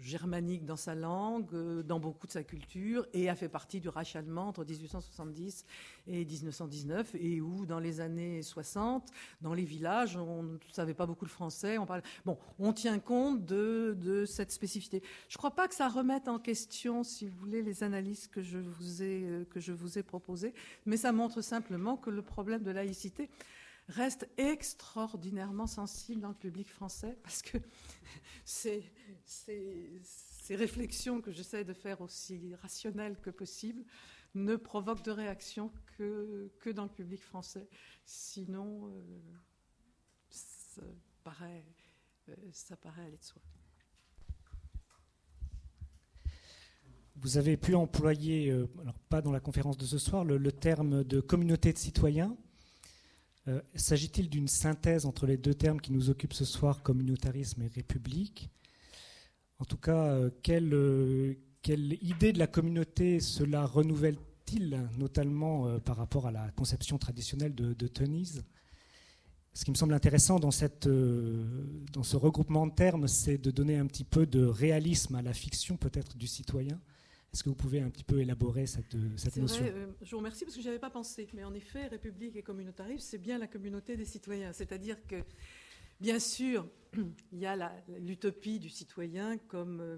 germanique 0.01 0.65
dans 0.65 0.75
sa 0.75 0.95
langue, 0.95 1.81
dans 1.83 1.99
beaucoup 1.99 2.27
de 2.27 2.31
sa 2.31 2.43
culture 2.43 3.05
et 3.13 3.29
a 3.29 3.35
fait 3.35 3.49
partie 3.49 3.79
du 3.79 3.89
Reich 3.89 4.15
allemand 4.15 4.49
entre 4.49 4.65
1870 4.65 5.65
et 6.07 6.25
1919 6.25 7.15
et 7.15 7.41
où 7.41 7.65
dans 7.65 7.79
les 7.79 8.01
années 8.01 8.41
60, 8.41 9.09
dans 9.41 9.53
les 9.53 9.63
villages, 9.63 10.17
on 10.17 10.43
ne 10.43 10.57
savait 10.71 10.93
pas 10.93 11.05
beaucoup 11.05 11.25
le 11.25 11.29
français. 11.29 11.77
On 11.77 11.85
parle... 11.85 12.01
Bon, 12.25 12.37
on 12.57 12.73
tient 12.73 12.99
compte 12.99 13.45
de, 13.45 13.95
de 13.99 14.25
cette 14.25 14.51
spécificité. 14.51 15.01
Je 15.27 15.35
ne 15.35 15.37
crois 15.37 15.51
pas 15.51 15.67
que 15.67 15.75
ça 15.75 15.87
remette 15.87 16.27
en 16.27 16.39
question 16.39 17.03
si 17.03 17.25
vous 17.25 17.37
voulez, 17.37 17.61
les 17.61 17.83
analyses 17.83 18.27
que 18.27 18.41
je 18.41 18.57
vous 18.57 19.03
ai, 19.03 19.23
euh, 19.23 19.45
que 19.45 19.59
je 19.59 19.71
vous 19.71 19.97
ai 19.97 20.03
proposées, 20.03 20.53
mais 20.85 20.97
ça 20.97 21.11
montre 21.11 21.41
simplement 21.41 21.97
que 21.97 22.09
le 22.09 22.21
problème 22.21 22.63
de 22.63 22.71
laïcité 22.71 23.29
reste 23.89 24.29
extraordinairement 24.37 25.67
sensible 25.67 26.21
dans 26.21 26.29
le 26.29 26.35
public 26.35 26.69
français, 26.69 27.17
parce 27.23 27.41
que 27.41 27.57
ces, 28.45 28.83
réflexions 30.49 31.21
que 31.21 31.31
j'essaie 31.31 31.63
de 31.63 31.73
faire 31.73 32.01
aussi 32.01 32.55
rationnelles 32.61 33.17
que 33.19 33.29
possible 33.29 33.83
ne 34.35 34.55
provoquent 34.55 35.03
de 35.03 35.11
réaction 35.11 35.71
que, 35.97 36.71
dans 36.71 36.83
le 36.83 36.89
public 36.89 37.21
français. 37.21 37.67
Sinon, 38.05 38.87
euh, 38.87 38.91
ça, 40.29 40.81
paraît, 41.23 41.65
euh, 42.29 42.35
ça 42.51 42.75
paraît 42.77 43.05
aller 43.05 43.17
de 43.17 43.23
soi. 43.23 43.41
Vous 47.15 47.37
avez 47.37 47.57
pu 47.57 47.75
employer, 47.75 48.49
euh, 48.49 48.69
alors 48.81 48.97
pas 48.97 49.21
dans 49.21 49.31
la 49.31 49.41
conférence 49.41 49.77
de 49.77 49.85
ce 49.85 49.97
soir, 49.97 50.23
le, 50.23 50.51
terme 50.51 51.03
de 51.03 51.19
communauté 51.19 51.73
de 51.73 51.77
citoyens. 51.77 52.37
Euh, 53.47 53.61
s'agit-il 53.75 54.29
d'une 54.29 54.47
synthèse 54.47 55.05
entre 55.05 55.25
les 55.25 55.37
deux 55.37 55.53
termes 55.53 55.79
qui 55.79 55.91
nous 55.91 56.09
occupent 56.09 56.33
ce 56.33 56.45
soir, 56.45 56.83
communautarisme 56.83 57.61
et 57.61 57.67
république? 57.67 58.49
En 59.59 59.65
tout 59.65 59.77
cas, 59.77 60.07
euh, 60.07 60.29
quelle, 60.43 61.37
quelle, 61.61 61.93
idée 62.03 62.33
de 62.33 62.39
la 62.39 62.47
communauté 62.47 63.19
cela 63.19 63.65
renouvelle-t-il, 63.65 64.89
notamment 64.97 65.79
par 65.79 65.97
rapport 65.97 66.27
à 66.27 66.31
la 66.31 66.49
conception 66.51 66.97
traditionnelle 66.97 67.55
de, 67.55 67.73
de 67.73 67.87
Tenise? 67.87 68.43
Ce 69.53 69.65
qui 69.65 69.71
me 69.71 69.75
semble 69.75 69.93
intéressant 69.93 70.39
dans 70.39 70.51
ce 70.51 72.15
regroupement 72.15 72.67
de 72.67 72.73
termes, 72.73 73.07
c'est 73.07 73.37
de 73.37 73.51
donner 73.51 73.77
un 73.77 73.87
petit 73.87 74.03
peu 74.03 74.25
de 74.25 74.45
réalisme 74.45 75.15
à 75.15 75.21
la 75.21 75.33
fiction 75.33 75.75
peut-être 75.75 76.17
du 76.17 76.27
citoyen. 76.27 76.79
Est-ce 77.33 77.43
que 77.43 77.49
vous 77.49 77.55
pouvez 77.55 77.79
un 77.79 77.89
petit 77.89 78.03
peu 78.03 78.19
élaborer 78.21 78.65
cette, 78.65 78.97
cette 79.17 79.37
notion 79.37 79.61
vrai, 79.61 79.71
euh, 79.73 79.87
Je 80.01 80.11
vous 80.11 80.17
remercie 80.17 80.45
parce 80.45 80.55
que 80.55 80.61
je 80.61 80.67
n'avais 80.67 80.79
pas 80.79 80.89
pensé. 80.89 81.27
Mais 81.33 81.43
en 81.43 81.53
effet, 81.53 81.87
République 81.87 82.35
et 82.35 82.41
communautarisme, 82.41 82.99
c'est 82.99 83.19
bien 83.19 83.37
la 83.37 83.47
communauté 83.47 83.95
des 83.95 84.05
citoyens. 84.05 84.51
C'est-à-dire 84.51 84.97
que, 85.05 85.23
bien 85.99 86.19
sûr, 86.19 86.67
il 87.31 87.39
y 87.39 87.45
a 87.45 87.71
l'utopie 87.99 88.59
du 88.59 88.69
citoyen 88.69 89.37
comme 89.37 89.79
euh, 89.79 89.97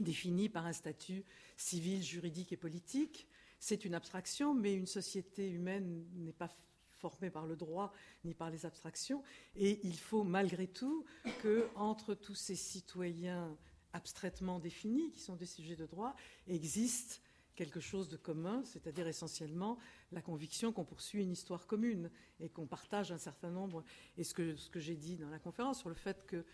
définie 0.00 0.48
par 0.48 0.66
un 0.66 0.72
statut 0.72 1.24
civil, 1.56 2.02
juridique 2.02 2.52
et 2.52 2.56
politique. 2.56 3.28
C'est 3.60 3.84
une 3.84 3.94
abstraction, 3.94 4.52
mais 4.52 4.74
une 4.74 4.86
société 4.86 5.48
humaine 5.48 6.04
n'est 6.16 6.32
pas 6.32 6.50
formée 6.98 7.30
par 7.30 7.46
le 7.46 7.56
droit 7.56 7.92
ni 8.24 8.34
par 8.34 8.50
les 8.50 8.66
abstractions. 8.66 9.22
Et 9.54 9.80
il 9.84 9.96
faut 9.96 10.24
malgré 10.24 10.66
tout 10.66 11.04
que 11.42 11.68
entre 11.76 12.14
tous 12.14 12.34
ces 12.34 12.56
citoyens 12.56 13.56
abstraitement 13.96 14.58
définis, 14.58 15.10
qui 15.10 15.20
sont 15.20 15.36
des 15.36 15.46
sujets 15.46 15.76
de 15.76 15.86
droit, 15.86 16.14
existe 16.46 17.22
quelque 17.56 17.80
chose 17.80 18.08
de 18.08 18.16
commun, 18.16 18.62
c'est-à-dire 18.64 19.08
essentiellement 19.08 19.78
la 20.12 20.20
conviction 20.20 20.72
qu'on 20.72 20.84
poursuit 20.84 21.22
une 21.22 21.32
histoire 21.32 21.66
commune 21.66 22.10
et 22.38 22.48
qu'on 22.50 22.66
partage 22.66 23.10
un 23.10 23.18
certain 23.18 23.50
nombre. 23.50 23.82
Et 24.16 24.24
ce 24.24 24.34
que, 24.34 24.54
j'ai 24.78 24.94
dit 24.94 25.16
dans 25.16 25.30
la 25.30 25.38
conférence 25.38 25.80
sur 25.80 25.88
le 25.88 25.94
fait 25.94 26.24
que 26.26 26.44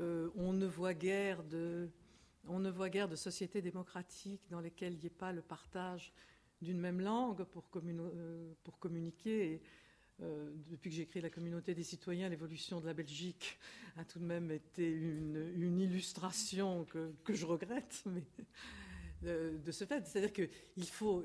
euh, 0.00 0.30
on 0.34 0.52
ne 0.52 0.66
voit 0.66 0.94
guère 0.94 1.42
de 1.44 1.90
sociétés 3.14 3.62
démocratiques 3.62 4.48
dans 4.50 4.60
lesquelles 4.60 4.94
il 4.94 5.00
n'y 5.00 5.06
ait 5.06 5.10
pas 5.10 5.32
le 5.32 5.42
partage 5.42 6.12
d'une 6.62 6.78
même 6.78 7.00
langue 7.00 7.44
pour, 7.44 7.68
euh, 7.76 8.54
communiquer. 8.80 9.60
Euh, 10.20 10.50
depuis 10.70 10.90
que 10.90 10.96
j'ai 10.96 11.02
écrit 11.02 11.20
La 11.20 11.30
communauté 11.30 11.74
des 11.74 11.84
citoyens, 11.84 12.28
l'évolution 12.28 12.80
de 12.80 12.86
la 12.86 12.94
Belgique 12.94 13.58
a 13.96 14.04
tout 14.04 14.18
de 14.18 14.24
même 14.24 14.50
été 14.50 14.88
une, 14.90 15.80
illustration 15.80 16.84
que, 16.86 17.12
je 17.32 17.46
regrette, 17.46 18.04
de, 19.22 19.72
ce 19.72 19.84
fait. 19.84 20.06
C'est-à-dire 20.06 20.32
que 20.32 20.48
il 20.76 20.88
faut, 20.88 21.24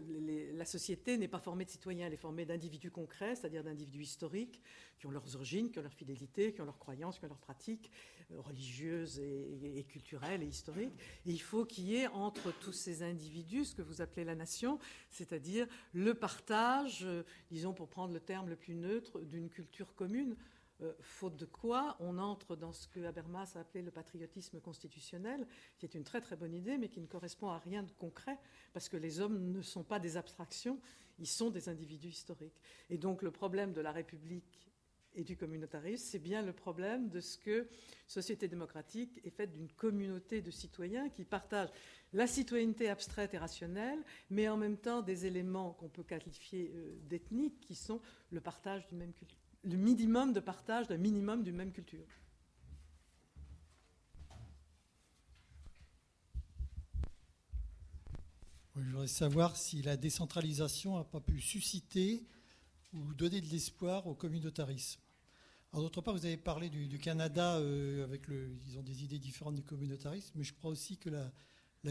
la 0.54 0.66
société 0.66 1.18
n'est 1.18 1.28
pas 1.28 1.40
formée 1.40 1.66
de 1.66 1.70
citoyens, 1.70 2.08
elle 2.08 2.14
est 2.14 2.18
formée 2.18 2.46
d'individus 2.46 2.92
concrets, 2.92 3.36
c'est-à-dire 3.36 3.64
d'individus 3.64 4.04
historiques, 4.04 4.62
qui 4.98 5.08
ont 5.08 5.12
leurs 5.12 5.36
origines, 5.36 5.70
qui 5.70 5.80
ont 5.80 5.84
leurs 5.84 5.94
fidélités, 5.94 6.54
qui 6.54 6.62
ont 6.62 6.66
leurs 6.66 6.80
croyances, 6.80 7.20
qui 7.20 7.26
ont 7.26 7.30
leurs 7.30 7.38
pratiques 7.38 7.92
euh, 8.32 8.40
religieuses 8.42 9.20
et, 9.20 9.84
culturelles 9.84 10.44
et 10.44 10.48
historiques. 10.48 10.94
Et 11.26 11.32
il 11.32 11.42
faut 11.42 11.66
qu'il 11.66 11.86
y 11.86 11.96
ait 11.98 12.08
entre 12.08 12.52
tous 12.60 12.72
ces 12.72 13.04
individus 13.04 13.66
ce 13.66 13.76
que 13.76 13.82
vous 13.82 14.02
appelez 14.02 14.24
la 14.24 14.36
nation, 14.36 14.80
c'est-à-dire 15.10 15.68
le 15.94 16.14
partage, 16.14 17.04
euh, 17.04 17.24
disons 17.52 17.74
pour 17.74 17.90
prendre 17.90 18.14
le 18.14 18.20
terme 18.20 18.50
le 18.50 18.56
plus 18.56 18.76
neutre, 18.76 19.20
d'une 19.22 19.50
culture 19.50 19.94
commune. 19.96 20.36
Euh, 20.84 20.94
faute 21.02 21.36
de 21.38 21.46
quoi 21.46 21.96
on 22.00 22.18
entre 22.18 22.56
dans 22.56 22.72
ce 22.72 22.88
que 22.88 23.04
Habermas 23.04 23.54
a 23.56 23.60
appelé 23.60 23.84
le 23.84 23.92
patriotisme 23.92 24.60
constitutionnel, 24.60 25.48
qui 25.78 25.86
est 25.86 25.96
une 25.96 26.04
très 26.04 26.22
très 26.22 26.36
bonne 26.36 26.54
idée, 26.54 26.78
mais 26.78 26.90
qui 26.90 27.02
ne 27.02 27.08
correspond 27.08 27.50
à 27.50 27.60
rien 27.60 27.84
de 27.84 27.92
concret, 27.92 28.38
parce 28.74 28.90
que 28.90 28.98
les 28.98 29.20
hommes 29.20 29.52
ne 29.52 29.62
sont 29.62 29.84
pas 29.84 30.00
des 30.00 30.18
abstractions, 30.18 30.80
ils 31.20 31.28
sont 31.28 31.50
des 31.50 31.70
individus 31.70 32.10
historiques. 32.10 32.60
Et 32.90 32.98
donc 32.98 33.22
le 33.22 33.32
problème 33.32 33.74
de 33.74 33.82
la 33.82 33.92
République 33.92 34.72
et 35.16 35.24
du 35.24 35.38
communautarisme, 35.38 36.04
c'est 36.04 36.20
bien 36.20 36.42
le 36.42 36.54
problème 36.54 37.10
de 37.10 37.20
ce 37.20 37.38
que 37.38 37.68
société 38.08 38.48
démocratique 38.48 39.22
est 39.24 39.30
faite 39.30 39.52
d'une 39.52 39.72
communauté 39.72 40.42
de 40.42 40.50
citoyens 40.50 41.10
qui 41.10 41.24
partagent 41.24 41.72
la 42.14 42.26
citoyenneté 42.26 42.90
abstraite 42.90 43.34
et 43.34 43.38
rationnelle, 43.38 44.04
mais 44.30 44.48
en 44.50 44.58
même 44.58 44.78
temps 44.78 45.02
des 45.02 45.26
éléments 45.26 45.74
qu'on 45.74 45.90
peut 45.90 46.04
qualifier 46.04 46.72
euh, 46.76 46.96
d'ethniques, 47.04 47.60
qui 47.62 47.76
sont 47.76 48.02
le 48.32 48.42
partage 48.42 48.88
d'une 48.88 49.00
même 49.00 49.14
culture 49.14 49.43
le 49.64 49.78
minimum 49.78 50.34
de 50.34 50.40
partage 50.40 50.88
d'un 50.88 50.98
minimum 50.98 51.44
d'une 51.44 51.56
même 51.56 51.72
culture. 51.72 52.06
je 58.76 58.90
voudrais 58.90 59.08
savoir 59.08 59.56
si 59.56 59.82
la 59.84 59.98
décentralisation 59.98 60.98
n'a 60.98 61.04
pas 61.04 61.20
pu 61.20 61.40
susciter 61.40 62.26
ou 62.94 63.14
donner 63.14 63.40
de 63.40 63.48
l'espoir 63.48 64.08
au 64.08 64.16
communautarisme. 64.16 65.00
d'autre 65.74 66.02
part, 66.02 66.16
vous 66.16 66.26
avez 66.26 66.38
parlé 66.38 66.70
du, 66.70 67.00
Canada 67.00 67.58
euh, 67.58 68.04
avec 68.04 68.28
le, 68.28 68.56
ils 68.68 68.78
ont 68.80 68.84
des 68.84 69.04
idées 69.04 69.20
différentes 69.20 69.56
du 69.56 69.64
communautarisme, 69.64 70.32
mais 70.36 70.44
je 70.44 70.54
crois 70.54 70.72
aussi 70.72 70.98
que 70.98 71.10
la, 71.10 71.32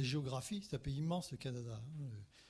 géographie, 0.03 0.63
c'est 0.69 0.75
un 0.75 0.81
pays 0.81 0.97
immense 0.97 1.31
le 1.31 1.37
Canada. 1.37 1.81
Hein. 2.01 2.05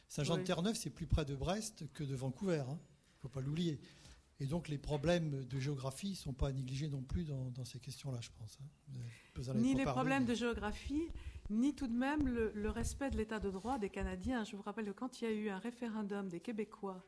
Saint-Jean-de-Terre-Neuve, 0.08 0.76
c'est 0.76 0.90
plus 0.90 1.06
près 1.06 1.24
de 1.24 1.34
Brest 1.34 1.84
que 1.92 2.04
de 2.04 2.14
Vancouver. 2.14 2.62
Il 2.66 2.70
hein. 2.70 2.78
ne 2.78 3.20
faut 3.20 3.28
pas 3.28 3.40
l'oublier. 3.40 3.80
Et 4.43 4.47
donc 4.47 4.66
les 4.66 4.77
problèmes 4.77 5.44
de 5.44 5.60
géographie 5.60 6.10
ne 6.10 6.16
sont 6.16 6.32
pas 6.32 6.51
négligés 6.51 6.89
non 6.89 7.01
plus 7.01 7.24
dans, 7.24 7.64
ces 7.64 7.78
questions-là, 7.78 8.19
je 8.20 8.31
pense. 8.36 8.59
Hein. 8.60 9.55
Ni 9.55 9.74
les 9.74 9.85
problèmes 9.85 10.24
de 10.24 10.35
géographie, 10.35 11.09
ni 11.48 11.77
tout 11.77 11.86
de 11.86 11.97
même 11.97 12.27
le, 12.27 12.69
respect 12.69 13.10
de 13.10 13.16
l'état 13.16 13.39
de 13.39 13.51
droit 13.51 13.78
des 13.78 13.89
Canadiens. 13.89 14.43
Je 14.43 14.56
vous 14.56 14.62
rappelle 14.62 14.86
que 14.86 14.90
quand 14.90 15.20
il 15.20 15.24
y 15.24 15.28
a 15.28 15.31
eu 15.31 15.48
un 15.48 15.59
référendum 15.59 16.28
des 16.28 16.40
Québécois 16.40 17.06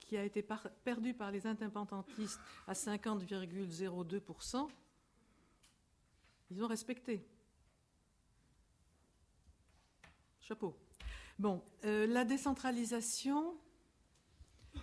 qui 0.00 0.16
a 0.16 0.24
été 0.24 0.42
perdu 0.82 1.12
par 1.12 1.30
les 1.30 1.46
indépendantistes 1.46 2.40
à 2.66 2.72
50,02%, 2.72 4.68
ils 6.52 6.64
ont 6.64 6.68
respecté. 6.68 7.22
Chapeau. 10.40 10.74
Bon, 11.38 11.62
euh, 11.84 12.06
la 12.06 12.24
décentralisation, 12.24 13.58
Euh, 14.74 14.78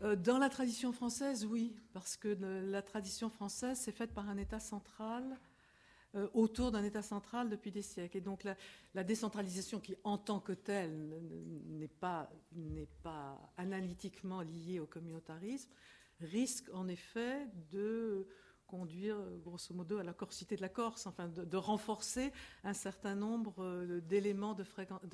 dans 0.00 0.38
la 0.38 0.48
tradition 0.48 0.92
française, 0.92 1.44
oui, 1.44 1.76
parce 1.92 2.16
que 2.16 2.28
la 2.70 2.82
tradition 2.82 3.28
française 3.28 3.78
s'est 3.78 3.92
faite 3.92 4.12
par 4.12 4.28
un 4.28 4.38
État 4.38 4.60
central, 4.60 5.38
euh, 6.16 6.26
autour 6.34 6.72
d'un 6.72 6.82
État 6.82 7.02
central 7.02 7.48
depuis 7.48 7.70
des 7.70 7.82
siècles. 7.82 8.16
Et 8.16 8.20
donc 8.20 8.42
la, 8.94 9.04
décentralisation, 9.04 9.78
qui 9.78 9.94
en 10.02 10.18
tant 10.18 10.40
que 10.40 10.52
telle 10.52 11.22
n'est 11.68 11.86
pas, 11.86 12.28
pas 13.04 13.38
analytiquement 13.56 14.40
liée 14.40 14.80
au 14.80 14.86
communautarisme, 14.86 15.70
risque 16.20 16.68
en 16.72 16.88
effet 16.88 17.46
de 17.70 18.26
conduire 18.66 19.16
grosso 19.44 19.72
modo 19.72 19.98
à 19.98 20.02
la 20.02 20.12
corsité 20.12 20.56
de 20.56 20.62
la 20.62 20.68
Corse, 20.68 21.06
enfin 21.06 21.28
de, 21.28 21.56
renforcer 21.56 22.32
un 22.64 22.74
certain 22.74 23.14
nombre 23.14 23.62
euh, 23.62 24.00
d'éléments 24.00 24.54
de, 24.54 24.64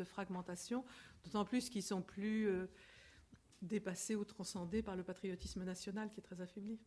fragmentation, 0.04 0.82
d'autant 1.24 1.44
plus 1.44 1.68
qu'ils 1.68 1.82
sont 1.82 2.00
plus 2.00 2.48
dépassé 3.66 4.16
ou 4.16 4.24
transcendé 4.24 4.82
par 4.82 4.96
le 4.96 5.02
patriotisme 5.02 5.64
national 5.64 6.10
qui 6.10 6.20
est 6.20 6.22
très 6.22 6.40
affaibli. 6.40 6.78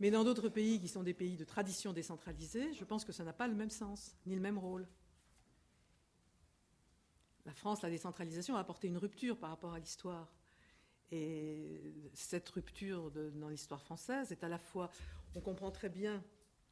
Mais 0.00 0.10
dans 0.10 0.24
d'autres 0.24 0.48
pays 0.48 0.80
qui 0.80 0.88
sont 0.88 1.02
des 1.02 1.14
pays 1.14 1.36
de 1.36 1.44
tradition 1.44 1.92
décentralisée, 1.92 2.72
je 2.72 2.84
pense 2.84 3.04
que 3.04 3.12
ça 3.12 3.24
n'a 3.24 3.32
pas 3.32 3.46
le 3.46 3.54
même 3.54 3.70
sens, 3.70 4.16
ni 4.26 4.34
le 4.34 4.40
même 4.40 4.58
rôle. 4.58 4.88
La 7.44 7.52
France, 7.52 7.82
la 7.82 7.90
décentralisation 7.90 8.56
a 8.56 8.60
apporté 8.60 8.88
une 8.88 8.98
rupture 8.98 9.36
par 9.36 9.50
rapport 9.50 9.74
à 9.74 9.78
l'histoire. 9.78 10.32
Et 11.10 12.10
cette 12.14 12.48
rupture 12.48 13.10
dans 13.10 13.48
l'histoire 13.48 13.82
française 13.82 14.32
est 14.32 14.44
à 14.44 14.48
la 14.48 14.58
fois, 14.58 14.90
on 15.34 15.40
comprend 15.40 15.70
très 15.70 15.88
bien 15.88 16.24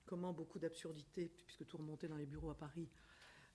comment 0.06 0.32
beaucoup 0.32 0.58
d'absurdités, 0.58 1.30
puisque 1.44 1.66
tout 1.66 1.76
remontait 1.76 2.08
dans 2.08 2.16
les 2.16 2.26
bureaux 2.26 2.50
à 2.50 2.56
Paris, 2.56 2.88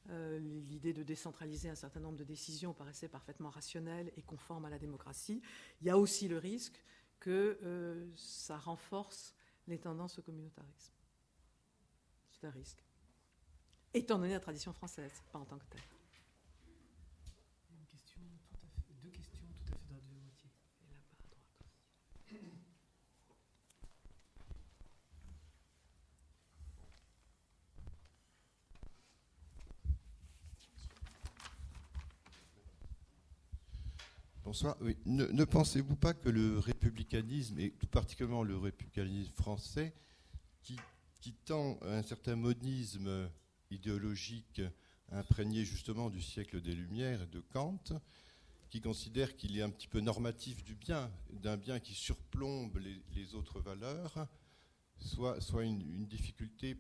euh, 0.09 0.39
l'idée 0.39 0.93
de 0.93 1.03
décentraliser 1.03 1.69
un 1.69 1.75
certain 1.75 1.99
nombre 1.99 2.17
de 2.17 2.23
décisions 2.23 2.73
paraissait 2.73 3.07
parfaitement 3.07 3.49
rationnelle 3.49 4.11
et 4.17 4.21
conforme 4.21 4.65
à 4.65 4.69
la 4.69 4.77
démocratie. 4.77 5.41
Il 5.81 5.87
y 5.87 5.89
a 5.89 5.97
aussi 5.97 6.27
le 6.27 6.37
risque 6.37 6.83
que 7.19 7.57
euh, 7.63 8.07
ça 8.15 8.57
renforce 8.57 9.33
les 9.67 9.79
tendances 9.79 10.19
au 10.19 10.21
communautarisme. 10.21 10.93
C'est 12.31 12.47
un 12.47 12.51
risque. 12.51 12.83
Étant 13.93 14.19
donné 14.19 14.33
la 14.33 14.39
tradition 14.39 14.73
française, 14.73 15.11
pas 15.31 15.39
en 15.39 15.45
tant 15.45 15.57
que 15.57 15.65
telle. 15.65 15.94
Ne, 35.05 35.43
pensez-vous 35.43 35.95
pas 35.95 36.13
que 36.13 36.29
le 36.29 36.59
républicanisme, 36.59 37.59
et 37.59 37.71
tout 37.71 37.87
particulièrement 37.87 38.43
le 38.43 38.57
républicanisme 38.57 39.33
français, 39.33 39.93
qui, 40.61 40.77
tend 41.45 41.79
à 41.81 41.97
un 41.97 42.03
certain 42.03 42.35
monisme 42.35 43.29
idéologique 43.71 44.61
imprégné 45.11 45.65
justement 45.65 46.11
du 46.11 46.21
siècle 46.21 46.61
des 46.61 46.73
Lumières 46.73 47.23
et 47.23 47.27
de 47.27 47.39
Kant, 47.39 47.83
qui 48.69 48.79
considère 48.79 49.35
qu'il 49.35 49.57
est 49.57 49.63
un 49.63 49.71
petit 49.71 49.87
peu 49.87 50.01
normatif 50.01 50.63
du 50.63 50.75
bien, 50.75 51.11
d'un 51.31 51.57
bien 51.57 51.79
qui 51.79 51.95
surplombe 51.95 52.79
les, 53.15 53.33
autres 53.33 53.59
valeurs, 53.59 54.27
soit, 54.99 55.41
soit 55.41 55.63
une, 55.63 56.05
difficulté 56.05 56.77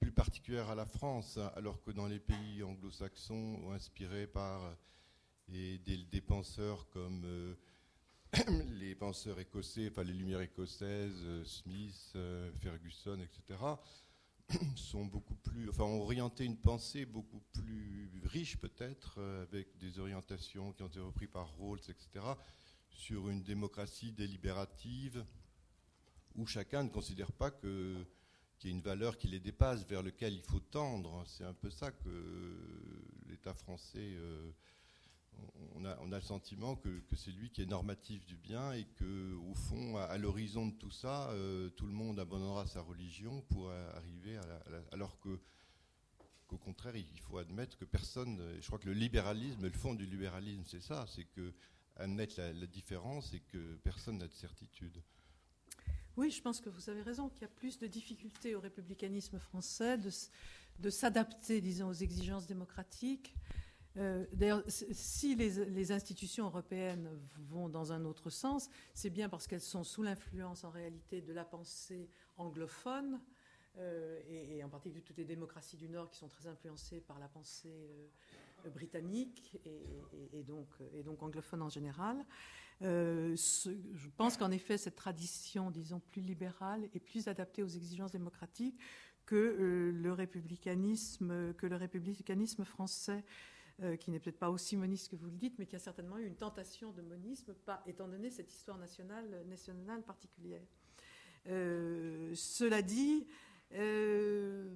plus 0.00 0.12
particulière 0.12 0.70
à 0.70 0.74
la 0.74 0.86
France, 0.86 1.38
alors 1.54 1.82
que 1.82 1.90
dans 1.90 2.06
les 2.06 2.20
pays 2.20 2.62
anglo-saxons, 2.62 3.70
inspirés 3.72 4.26
par 4.26 4.74
et 5.52 5.78
des, 5.78 6.20
penseurs 6.20 6.88
comme 6.90 7.22
euh, 7.24 7.54
les 8.78 8.94
penseurs 8.94 9.38
écossais, 9.38 9.88
enfin 9.90 10.02
les 10.02 10.12
Lumières 10.12 10.40
écossaises, 10.40 11.22
euh, 11.24 11.44
Smith, 11.44 12.12
euh, 12.16 12.50
Ferguson, 12.60 13.18
etc., 13.20 13.60
sont 14.76 15.04
beaucoup 15.04 15.34
plus, 15.34 15.68
enfin, 15.68 15.84
ont 15.84 16.02
orienté 16.02 16.44
une 16.44 16.56
pensée 16.56 17.04
beaucoup 17.04 17.42
plus 17.52 18.10
riche 18.24 18.56
peut-être, 18.58 19.20
avec 19.42 19.76
des 19.78 19.98
orientations 19.98 20.72
qui 20.72 20.82
ont 20.82 20.88
été 20.88 21.00
reprises 21.00 21.30
par 21.32 21.48
Rawls, 21.56 21.80
etc., 21.88 22.24
sur 22.88 23.28
une 23.28 23.42
démocratie 23.42 24.12
délibérative 24.12 25.24
où 26.36 26.46
chacun 26.46 26.84
ne 26.84 26.88
considère 26.88 27.32
pas 27.32 27.50
que 27.50 28.06
qu'il 28.58 28.70
y 28.70 28.72
ait 28.72 28.76
une 28.76 28.82
valeur 28.82 29.18
qui 29.18 29.28
les 29.28 29.40
dépasse, 29.40 29.84
vers 29.84 30.02
lequel 30.02 30.32
il 30.32 30.40
faut 30.40 30.60
tendre. 30.60 31.22
C'est 31.26 31.44
un 31.44 31.52
peu 31.52 31.68
ça 31.68 31.90
que 31.90 32.56
l'État 33.26 33.52
français 33.52 34.16
on 35.74 36.12
a, 36.12 36.16
le 36.16 36.20
sentiment 36.20 36.76
que, 36.76 37.02
c'est 37.16 37.30
lui 37.30 37.50
qui 37.50 37.62
est 37.62 37.66
normatif 37.66 38.24
du 38.24 38.36
bien 38.36 38.72
et 38.72 38.84
que, 38.96 39.34
au 39.34 39.54
fond, 39.54 39.96
à, 39.96 40.16
l'horizon 40.18 40.66
de 40.66 40.74
tout 40.74 40.90
ça, 40.90 41.30
euh, 41.30 41.68
tout 41.70 41.86
le 41.86 41.92
monde 41.92 42.18
abandonnera 42.18 42.66
sa 42.66 42.80
religion 42.80 43.42
pour 43.42 43.70
arriver 43.70 44.36
à, 44.36 44.46
la, 44.70 44.82
alors 44.92 45.18
que 45.20 45.38
qu'au 46.46 46.58
contraire, 46.58 46.94
il 46.94 47.20
faut 47.20 47.38
admettre 47.38 47.76
que 47.76 47.84
personne. 47.84 48.40
Je 48.60 48.66
crois 48.66 48.78
que 48.78 48.86
le 48.86 48.94
libéralisme, 48.94 49.64
le 49.64 49.70
fond 49.70 49.94
du 49.94 50.06
libéralisme, 50.06 50.62
c'est 50.64 50.80
ça, 50.80 51.04
c'est 51.08 51.24
que 51.24 51.52
admettre 51.96 52.40
la, 52.40 52.66
différence 52.66 53.32
et 53.32 53.40
que 53.40 53.76
personne 53.76 54.18
n'a 54.18 54.28
de 54.28 54.34
certitude. 54.34 55.02
Oui, 56.16 56.30
je 56.30 56.40
pense 56.40 56.60
que 56.60 56.68
vous 56.68 56.88
avez 56.88 57.02
raison, 57.02 57.28
qu'il 57.28 57.42
y 57.42 57.44
a 57.44 57.48
plus 57.48 57.78
de 57.78 57.86
difficultés 57.86 58.54
au 58.54 58.60
républicanisme 58.60 59.38
français 59.38 59.98
de, 59.98 60.10
de 60.78 60.90
s'adapter, 60.90 61.60
disons, 61.60 61.88
aux 61.88 61.94
exigences 61.94 62.46
démocratiques. 62.46 63.34
Euh, 63.98 64.24
d'ailleurs, 64.32 64.62
si 64.68 65.34
les, 65.34 65.92
institutions 65.92 66.46
européennes 66.46 67.08
vont 67.48 67.68
dans 67.68 67.92
un 67.92 68.04
autre 68.04 68.30
sens, 68.30 68.68
c'est 68.94 69.10
bien 69.10 69.28
parce 69.28 69.46
qu'elles 69.46 69.60
sont 69.60 69.84
sous 69.84 70.02
l'influence 70.02 70.64
en 70.64 70.70
réalité 70.70 71.22
de 71.22 71.32
la 71.32 71.44
pensée 71.44 72.10
anglophone, 72.36 73.20
euh, 73.78 74.20
et, 74.28 74.62
en 74.64 74.68
particulier 74.68 75.02
toutes 75.02 75.18
les 75.18 75.24
démocraties 75.24 75.76
du 75.76 75.88
Nord 75.88 76.10
qui 76.10 76.18
sont 76.18 76.28
très 76.28 76.46
influencées 76.46 77.00
par 77.00 77.18
la 77.18 77.28
pensée 77.28 78.10
euh, 78.64 78.70
britannique 78.70 79.58
et, 79.64 80.42
donc, 80.42 80.68
anglophone 81.22 81.62
en 81.62 81.68
général. 81.68 82.24
je 82.80 84.08
pense 84.16 84.36
qu'en 84.36 84.50
effet, 84.50 84.76
cette 84.76 84.96
tradition, 84.96 85.70
disons, 85.70 86.00
plus 86.10 86.20
libérale 86.20 86.88
est 86.94 87.00
plus 87.00 87.28
adaptée 87.28 87.62
aux 87.62 87.68
exigences 87.68 88.12
démocratiques 88.12 88.78
que 89.24 89.92
le 89.94 90.12
républicanisme 90.12 91.54
français 92.64 93.24
euh, 93.82 93.96
qui 93.96 94.10
n'est 94.10 94.18
peut-être 94.18 94.38
pas 94.38 94.48
aussi 94.48 94.74
moniste 94.74 95.10
que 95.10 95.16
vous 95.16 95.26
le 95.26 95.36
dites, 95.36 95.58
mais 95.58 95.66
qui 95.66 95.76
a 95.76 95.78
certainement 95.78 96.16
eu 96.16 96.24
une 96.24 96.34
tentation 96.34 96.92
de 96.92 97.02
monisme, 97.02 97.54
étant 97.86 98.08
donné 98.08 98.30
cette 98.30 98.50
histoire 98.50 98.78
nationale, 98.78 99.44
nationale 99.46 100.02
particulière. 100.02 100.64
Euh, 101.46 102.34
cela 102.34 102.80
dit, 102.80 103.26
euh, 103.74 104.74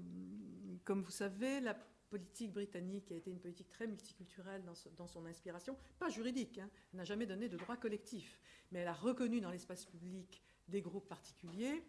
comme 0.84 1.00
vous 1.00 1.10
savez, 1.10 1.60
la 1.60 1.72
politique 2.10 2.52
britannique 2.52 3.10
a 3.10 3.14
été 3.14 3.30
une 3.30 3.40
politique 3.40 3.70
très 3.70 3.86
multiculturelle 3.86 4.62
dans, 4.64 5.06
son 5.06 5.24
inspiration, 5.24 5.78
pas 5.98 6.10
juridique, 6.10 6.58
hein, 6.58 6.68
n'a 6.92 7.04
jamais 7.04 7.24
donné 7.24 7.48
de 7.48 7.56
droit 7.56 7.78
collectif, 7.78 8.38
mais 8.70 8.80
elle 8.80 8.88
a 8.88 8.92
reconnu 8.92 9.40
dans 9.40 9.50
l'espace 9.50 9.86
public 9.86 10.42
des 10.68 10.82
groupes 10.82 11.08
particuliers, 11.08 11.82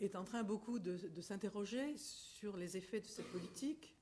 est 0.00 0.14
en 0.16 0.22
train 0.22 0.44
beaucoup 0.44 0.78
de 0.78 1.20
s'interroger 1.20 1.96
sur 1.96 2.58
les 2.58 2.76
effets 2.76 3.00
de 3.00 3.06
cette 3.06 3.30
politique 3.32 3.93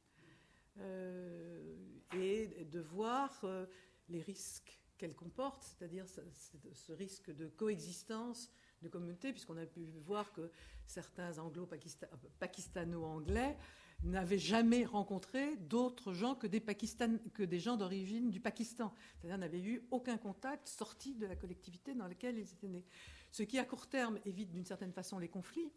et 0.81 2.66
de 2.70 2.81
voir 2.81 3.40
euh, 3.44 3.66
les 4.09 4.20
risques 4.20 4.81
qu'elle 4.99 5.15
comporte, 5.15 5.62
c'est-à-dire 5.62 6.07
ce 6.09 6.93
risque 6.93 7.35
de 7.35 7.49
coexistence 7.49 8.51
de 8.82 8.89
communautés, 8.89 9.32
puisqu'on 9.32 9.57
a 9.57 9.66
pu 9.66 9.86
voir 10.05 10.32
que 10.32 10.51
certains 10.86 11.39
anglo-pakistano-anglais 11.39 13.57
n'avaient 14.05 14.39
jamais 14.39 14.85
rencontré 14.85 15.57
d'autres 15.57 16.12
gens 16.12 16.35
que 16.35 16.49
des, 16.49 16.61
que 16.61 17.43
des 17.43 17.61
gens 17.61 17.77
d'origine 17.77 18.31
du 18.31 18.40
Pakistan. 18.40 18.93
C'est-à-dire 19.19 19.39
n'avaient 19.39 19.62
eu 19.62 19.86
aucun 19.90 20.19
contact 20.19 20.69
sorti 20.69 21.15
de 21.15 21.27
la 21.27 21.36
collectivité 21.36 21.94
dans 21.94 22.09
laquelle 22.09 22.39
ils 22.39 22.53
étaient 22.53 22.69
nés. 22.69 22.85
Ce 23.31 23.44
qui, 23.44 23.59
à 23.59 23.65
court 23.65 23.89
terme, 23.89 24.19
évite 24.24 24.51
d'une 24.51 24.66
certaine 24.66 24.93
façon 24.93 25.19
les 25.19 25.28
conflits, 25.28 25.73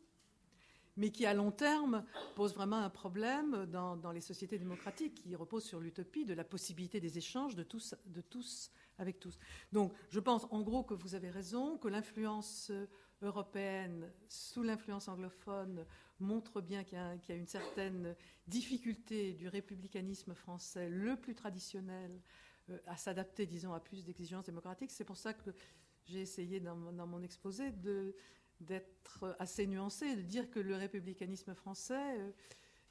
mais 0.97 1.11
qui 1.11 1.25
à 1.25 1.33
long 1.33 1.51
terme 1.51 2.03
pose 2.35 2.53
vraiment 2.53 2.77
un 2.77 2.89
problème 2.89 3.65
dans, 3.65 4.11
les 4.11 4.21
sociétés 4.21 4.57
démocratiques 4.57 5.15
qui 5.15 5.35
reposent 5.35 5.65
sur 5.65 5.79
l'utopie 5.79 6.25
de 6.25 6.33
la 6.33 6.43
possibilité 6.43 6.99
des 6.99 7.17
échanges 7.17 7.55
de 7.55 7.63
tous, 7.63 7.95
avec 8.97 9.19
tous. 9.19 9.37
Donc 9.71 9.93
je 10.09 10.19
pense 10.19 10.47
en 10.51 10.61
gros 10.61 10.83
que 10.83 10.93
vous 10.93 11.15
avez 11.15 11.29
raison, 11.29 11.77
que 11.77 11.87
l'influence 11.87 12.71
européenne 13.21 14.11
sous 14.29 14.63
l'influence 14.63 15.07
anglophone 15.07 15.85
montre 16.19 16.61
bien 16.61 16.83
qu'il 16.83 16.97
y, 16.97 17.31
a 17.31 17.35
une 17.35 17.47
certaine 17.47 18.15
difficulté 18.47 19.33
du 19.33 19.47
républicanisme 19.47 20.33
français 20.33 20.89
le 20.89 21.15
plus 21.17 21.35
traditionnel 21.35 22.21
euh, 22.69 22.77
à 22.87 22.95
s'adapter, 22.95 23.45
disons, 23.45 23.73
à 23.73 23.79
plus 23.79 24.05
d'exigences 24.05 24.45
démocratiques. 24.45 24.91
C'est 24.91 25.03
pour 25.03 25.17
ça 25.17 25.33
que 25.33 25.51
j'ai 26.05 26.21
essayé 26.21 26.59
dans, 26.59 26.75
mon 26.75 27.21
exposé 27.21 27.71
de, 27.71 28.15
d'être 28.59 29.35
assez 29.39 29.67
nuancé, 29.67 30.15
de 30.15 30.21
dire 30.21 30.49
que 30.49 30.59
le 30.59 30.75
républicanisme 30.75 31.53
français 31.53 32.19
euh, 32.19 32.31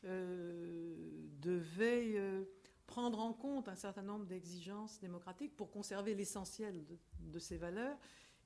euh, 0.04 1.28
devait 1.40 2.14
euh, 2.16 2.44
prendre 2.86 3.20
en 3.20 3.32
compte 3.32 3.68
un 3.68 3.76
certain 3.76 4.02
nombre 4.02 4.26
d'exigences 4.26 5.00
démocratiques 5.00 5.56
pour 5.56 5.70
conserver 5.70 6.14
l'essentiel 6.14 6.84
de, 7.20 7.38
ces 7.38 7.56
valeurs, 7.56 7.98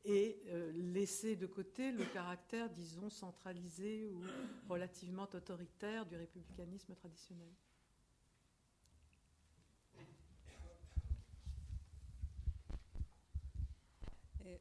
et 0.05 0.41
laisser 0.75 1.35
de 1.37 1.47
côté 1.47 1.91
le 1.91 2.05
caractère, 2.05 2.71
disons, 2.71 3.11
centralisé 3.11 4.07
ou 4.07 4.23
relativement 4.69 5.25
autoritaire 5.25 6.07
du 6.07 6.17
républicanisme 6.17 6.95
traditionnel. 6.95 7.51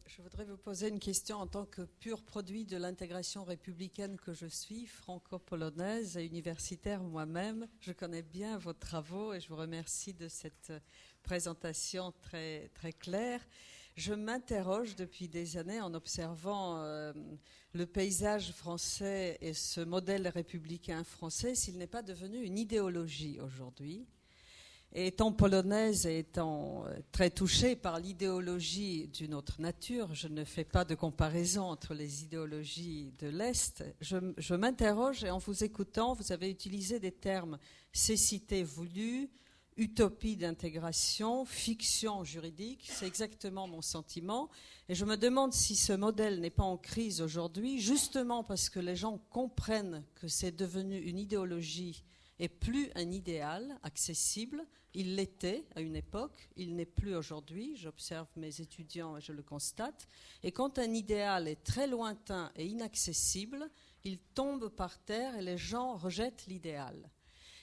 Je 0.05 0.21
voudrais 0.21 0.45
vous 0.45 0.57
poser 0.57 0.89
une 0.89 0.99
question 0.99 1.37
en 1.37 1.47
tant 1.47 1.65
que 1.65 1.81
pur 1.81 2.23
produit 2.23 2.65
de 2.65 2.77
l'intégration 2.77 3.43
républicaine 3.43 4.17
que 4.17 4.33
je 4.33 4.47
suis, 4.47 4.85
franco-polonaise 4.85 6.17
et 6.17 6.25
universitaire 6.25 7.01
moi-même. 7.01 7.67
Je 7.79 7.91
connais 7.93 8.23
bien 8.23 8.57
vos 8.57 8.73
travaux 8.73 9.33
et 9.33 9.39
je 9.39 9.47
vous 9.47 9.55
remercie 9.55 10.13
de 10.13 10.27
cette 10.27 10.73
présentation 11.23 12.11
très, 12.21 12.69
très 12.73 12.91
claire. 12.91 13.41
Je 13.95 14.13
m'interroge 14.13 14.95
depuis 14.95 15.29
des 15.29 15.57
années 15.57 15.81
en 15.81 15.93
observant 15.93 16.81
euh, 16.81 17.13
le 17.73 17.85
paysage 17.85 18.51
français 18.51 19.37
et 19.41 19.53
ce 19.53 19.81
modèle 19.81 20.27
républicain 20.27 21.03
français 21.03 21.55
s'il 21.55 21.77
n'est 21.77 21.87
pas 21.87 22.03
devenu 22.03 22.43
une 22.43 22.57
idéologie 22.57 23.39
aujourd'hui 23.39 24.05
étant 24.93 25.31
polonaise 25.31 26.05
et 26.05 26.19
étant 26.19 26.85
euh, 26.85 26.97
très 27.11 27.29
touchée 27.29 27.75
par 27.75 27.99
l'idéologie 27.99 29.07
d'une 29.07 29.33
autre 29.33 29.61
nature, 29.61 30.13
je 30.13 30.27
ne 30.27 30.43
fais 30.43 30.63
pas 30.63 30.85
de 30.85 30.95
comparaison 30.95 31.63
entre 31.63 31.93
les 31.93 32.23
idéologies 32.23 33.13
de 33.19 33.27
l'Est, 33.27 33.83
je, 34.01 34.53
m'interroge 34.55 35.23
et 35.23 35.29
en 35.29 35.37
vous 35.37 35.63
écoutant, 35.63 36.13
vous 36.13 36.31
avez 36.31 36.49
utilisé 36.49 36.99
des 36.99 37.11
termes 37.11 37.57
cécité 37.91 38.63
voulue, 38.63 39.29
utopie 39.75 40.37
d'intégration, 40.37 41.45
fiction 41.45 42.23
juridique, 42.23 42.87
c'est 42.91 43.05
exactement 43.05 43.67
mon 43.67 43.81
sentiment. 43.81 44.49
Et 44.89 44.95
je 44.95 45.05
me 45.05 45.17
demande 45.17 45.53
si 45.53 45.75
ce 45.75 45.93
modèle 45.93 46.39
n'est 46.39 46.49
pas 46.49 46.63
en 46.63 46.77
crise 46.77 47.21
aujourd'hui, 47.21 47.79
justement 47.79 48.43
parce 48.43 48.69
que 48.69 48.79
les 48.79 48.95
gens 48.95 49.19
comprennent 49.29 50.03
que 50.15 50.27
c'est 50.27 50.55
devenu 50.55 50.97
une 50.97 51.19
idéologie 51.19 52.03
et 52.39 52.49
plus 52.49 52.89
un 52.95 53.11
idéal 53.11 53.77
accessible. 53.83 54.65
Il 54.93 55.15
l'était 55.15 55.65
à 55.75 55.81
une 55.81 55.95
époque, 55.95 56.49
il 56.55 56.75
n'est 56.75 56.85
plus 56.85 57.15
aujourd'hui. 57.15 57.75
J'observe 57.75 58.27
mes 58.35 58.61
étudiants 58.61 59.17
et 59.17 59.21
je 59.21 59.31
le 59.31 59.43
constate. 59.43 60.07
Et 60.43 60.51
quand 60.51 60.79
un 60.79 60.93
idéal 60.93 61.47
est 61.47 61.63
très 61.63 61.87
lointain 61.87 62.51
et 62.55 62.65
inaccessible, 62.65 63.69
il 64.03 64.17
tombe 64.17 64.69
par 64.69 64.97
terre 65.03 65.35
et 65.35 65.41
les 65.41 65.57
gens 65.57 65.95
rejettent 65.95 66.45
l'idéal. 66.47 67.09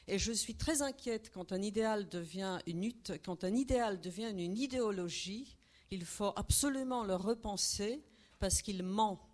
Et 0.06 0.18
je 0.18 0.32
suis 0.32 0.55
très 0.55 0.82
inquiète 0.82 1.30
quand 1.30 1.52
un 1.52 1.62
idéal 1.62 2.09
devient 2.09 2.59
une, 2.66 2.92
quand 3.24 3.42
un 3.42 3.55
idéal 3.55 4.01
devient 4.01 4.30
une 4.36 4.59
idéologie. 4.59 5.56
Il 5.90 6.05
faut 6.05 6.32
absolument 6.36 7.05
le 7.05 7.14
repenser 7.14 8.02
parce 8.38 8.60
qu'il 8.60 8.82
ment 8.82 9.34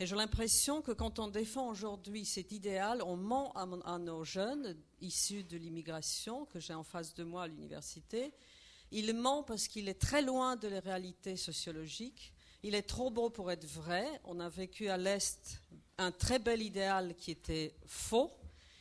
et 0.00 0.06
j'ai 0.06 0.16
l'impression 0.16 0.82
que 0.82 0.90
quand 0.90 1.20
on 1.20 1.28
défend 1.28 1.68
aujourd'hui 1.68 2.24
cet 2.24 2.50
idéal, 2.50 3.00
on 3.02 3.16
ment 3.16 3.52
à, 3.52 3.98
nos 3.98 4.24
jeunes 4.24 4.76
issus 5.00 5.44
de 5.44 5.56
l'immigration 5.56 6.46
que 6.46 6.58
j'ai 6.58 6.74
en 6.74 6.82
face 6.82 7.14
de 7.14 7.22
moi 7.22 7.44
à 7.44 7.46
l'université. 7.46 8.32
Il 8.90 9.14
ment 9.14 9.44
parce 9.44 9.68
qu'il 9.68 9.88
est 9.88 10.00
très 10.00 10.20
loin 10.20 10.56
de 10.56 10.66
la 10.66 10.80
réalité 10.80 11.36
sociologique. 11.36 12.32
Il 12.64 12.74
est 12.74 12.82
trop 12.82 13.10
beau 13.10 13.30
pour 13.30 13.52
être 13.52 13.66
vrai. 13.66 14.20
On 14.24 14.40
a 14.40 14.48
vécu 14.48 14.88
à 14.88 14.96
l'Est 14.96 15.60
un 15.98 16.10
très 16.10 16.40
bel 16.40 16.60
idéal 16.60 17.14
qui 17.14 17.30
était 17.30 17.76
faux. 17.86 18.32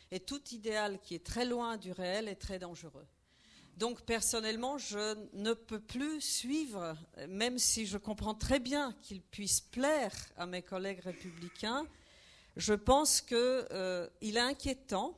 Et 0.10 0.20
tout 0.20 0.42
idéal 0.52 1.00
qui 1.00 1.14
est 1.14 1.26
très 1.26 1.46
loin 1.46 1.78
du 1.78 1.92
réel 1.92 2.28
est 2.28 2.36
très 2.36 2.58
dangereux. 2.58 3.06
Donc 3.78 4.02
personnellement, 4.02 4.78
je 4.78 5.16
ne 5.34 5.54
peux 5.54 5.80
plus 5.80 6.22
suivre, 6.22 6.96
même 7.28 7.58
si 7.58 7.86
je 7.86 7.98
comprends 7.98 8.36
très 8.36 8.60
bien 8.60 8.94
qu'il 9.02 9.22
puisse 9.22 9.62
plaire 9.62 10.14
à 10.38 10.46
mes 10.46 10.62
collègues 10.62 11.00
républicains, 11.00 11.86
je 12.56 12.74
pense 12.74 13.22
qu'il 13.22 13.38
euh, 13.40 14.08
est 14.22 14.38
inquiétant 14.38 15.18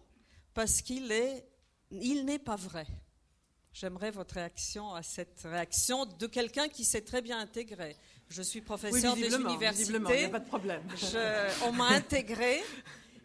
parce 0.53 0.81
qu'il 0.81 1.11
est, 1.11 1.45
il 1.91 2.25
n'est 2.25 2.39
pas 2.39 2.55
vrai. 2.55 2.87
J'aimerais 3.73 4.11
votre 4.11 4.35
réaction 4.35 4.93
à 4.93 5.03
cette 5.03 5.41
réaction 5.43 6.05
de 6.05 6.27
quelqu'un 6.27 6.69
qui 6.69 6.85
s'est 6.85 7.01
très 7.01 7.21
bien 7.21 7.39
intégré. 7.39 7.97
Je 8.29 8.41
suis 8.41 8.61
professeur 8.61 9.15
des 9.15 9.35
universités. 9.35 9.91
Il 9.93 10.19
n'y 10.19 10.23
a 10.23 10.29
pas 10.29 10.39
de 10.39 10.47
problème. 10.47 10.81
on 11.65 11.73
m'a 11.73 11.89
intégré 11.89 12.63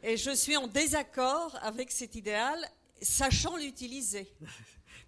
et 0.02 0.16
je 0.16 0.32
suis 0.32 0.57
en 0.57 0.66
désaccord 0.66 1.57
avec 1.62 1.93
cet 1.93 2.16
idéal, 2.16 2.59
sachant 3.01 3.57
l'utiliser. 3.57 4.35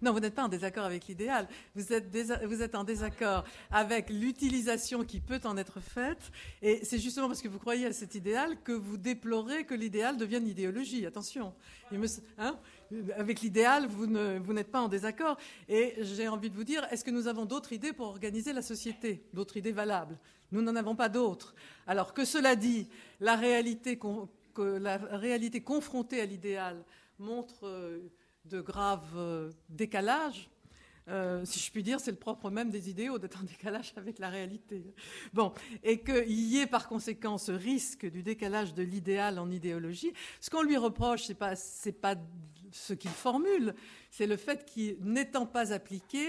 Non, 0.03 0.11
vous 0.11 0.19
n'êtes 0.19 0.35
pas 0.35 0.43
en 0.43 0.49
désaccord 0.49 0.83
avec 0.83 1.07
l'idéal. 1.07 1.47
Vous 1.75 1.93
êtes, 1.93 2.75
en 2.75 2.83
désaccord 2.83 3.45
avec 3.71 4.09
l'utilisation 4.09 5.05
qui 5.05 5.21
peut 5.21 5.39
en 5.45 5.55
être 5.55 5.79
faite. 5.79 6.29
Et 6.61 6.83
c'est 6.83 6.99
justement 6.99 7.27
parce 7.27 7.41
que 7.41 7.47
vous 7.47 7.57
croyez 7.57 7.85
à 7.85 7.93
cet 7.93 8.13
idéal 8.13 8.61
que 8.65 8.73
vous 8.73 8.97
déplorez 8.97 9.63
que 9.63 9.73
l'idéal 9.73 10.17
devienne 10.17 10.45
idéologie. 10.45 11.05
Attention. 11.05 11.53
Hein, 12.37 12.59
avec 13.15 13.39
l'idéal, 13.39 13.87
vous, 13.87 14.05
n'êtes 14.07 14.71
pas 14.71 14.81
en 14.81 14.89
désaccord. 14.89 15.37
Et 15.69 15.95
j'ai 16.01 16.27
envie 16.27 16.49
de 16.49 16.55
vous 16.55 16.65
dire, 16.65 16.85
est-ce 16.91 17.05
que 17.05 17.11
nous 17.11 17.29
avons 17.29 17.45
d'autres 17.45 17.71
idées 17.71 17.93
pour 17.93 18.07
organiser 18.07 18.51
la 18.51 18.61
société? 18.61 19.23
D'autres 19.33 19.55
idées 19.55 19.71
valables? 19.71 20.19
Nous 20.51 20.61
n'en 20.61 20.75
avons 20.75 20.97
pas 20.97 21.07
d'autres. 21.07 21.55
Alors 21.87 22.13
que 22.13 22.25
cela 22.25 22.57
dit, 22.57 22.89
la 23.21 23.37
réalité, 23.37 23.97
que 24.53 24.61
la 24.61 24.97
réalité 24.97 25.61
confrontée 25.61 26.19
à 26.19 26.25
l'idéal 26.25 26.83
montre 27.19 27.67
euh, 27.67 27.99
de 28.45 28.61
graves 28.61 29.15
euh, 29.15 29.51
décalages. 29.69 30.49
Euh, 31.09 31.43
si 31.43 31.59
je 31.59 31.69
puis 31.71 31.83
dire, 31.83 31.99
c'est 31.99 32.11
le 32.11 32.17
propre 32.17 32.49
même 32.49 32.69
des 32.69 32.89
idéaux 32.89 33.19
d'être 33.19 33.41
en 33.41 33.43
décalage 33.43 33.93
avec 33.97 34.19
la 34.19 34.29
réalité. 34.29 34.93
Bon, 35.33 35.53
et 35.83 35.99
qu'il 36.01 36.31
y 36.31 36.59
ait 36.59 36.67
par 36.67 36.87
conséquent 36.87 37.37
ce 37.37 37.51
risque 37.51 38.09
du 38.09 38.23
décalage 38.23 38.73
de 38.73 38.83
l'idéal 38.83 39.39
en 39.39 39.51
idéologie. 39.51 40.13
Ce 40.39 40.49
qu'on 40.49 40.63
lui 40.63 40.77
reproche, 40.77 41.23
c'est 41.23 41.33
pas 41.33 41.55
pas 42.01 42.15
ce 42.71 42.93
qu'il 42.93 43.11
formule, 43.11 43.75
c'est 44.09 44.25
le 44.25 44.35
fait 44.35 44.65
qu'il 44.65 44.97
n'étant 45.01 45.45
pas 45.45 45.73
appliqué, 45.73 46.27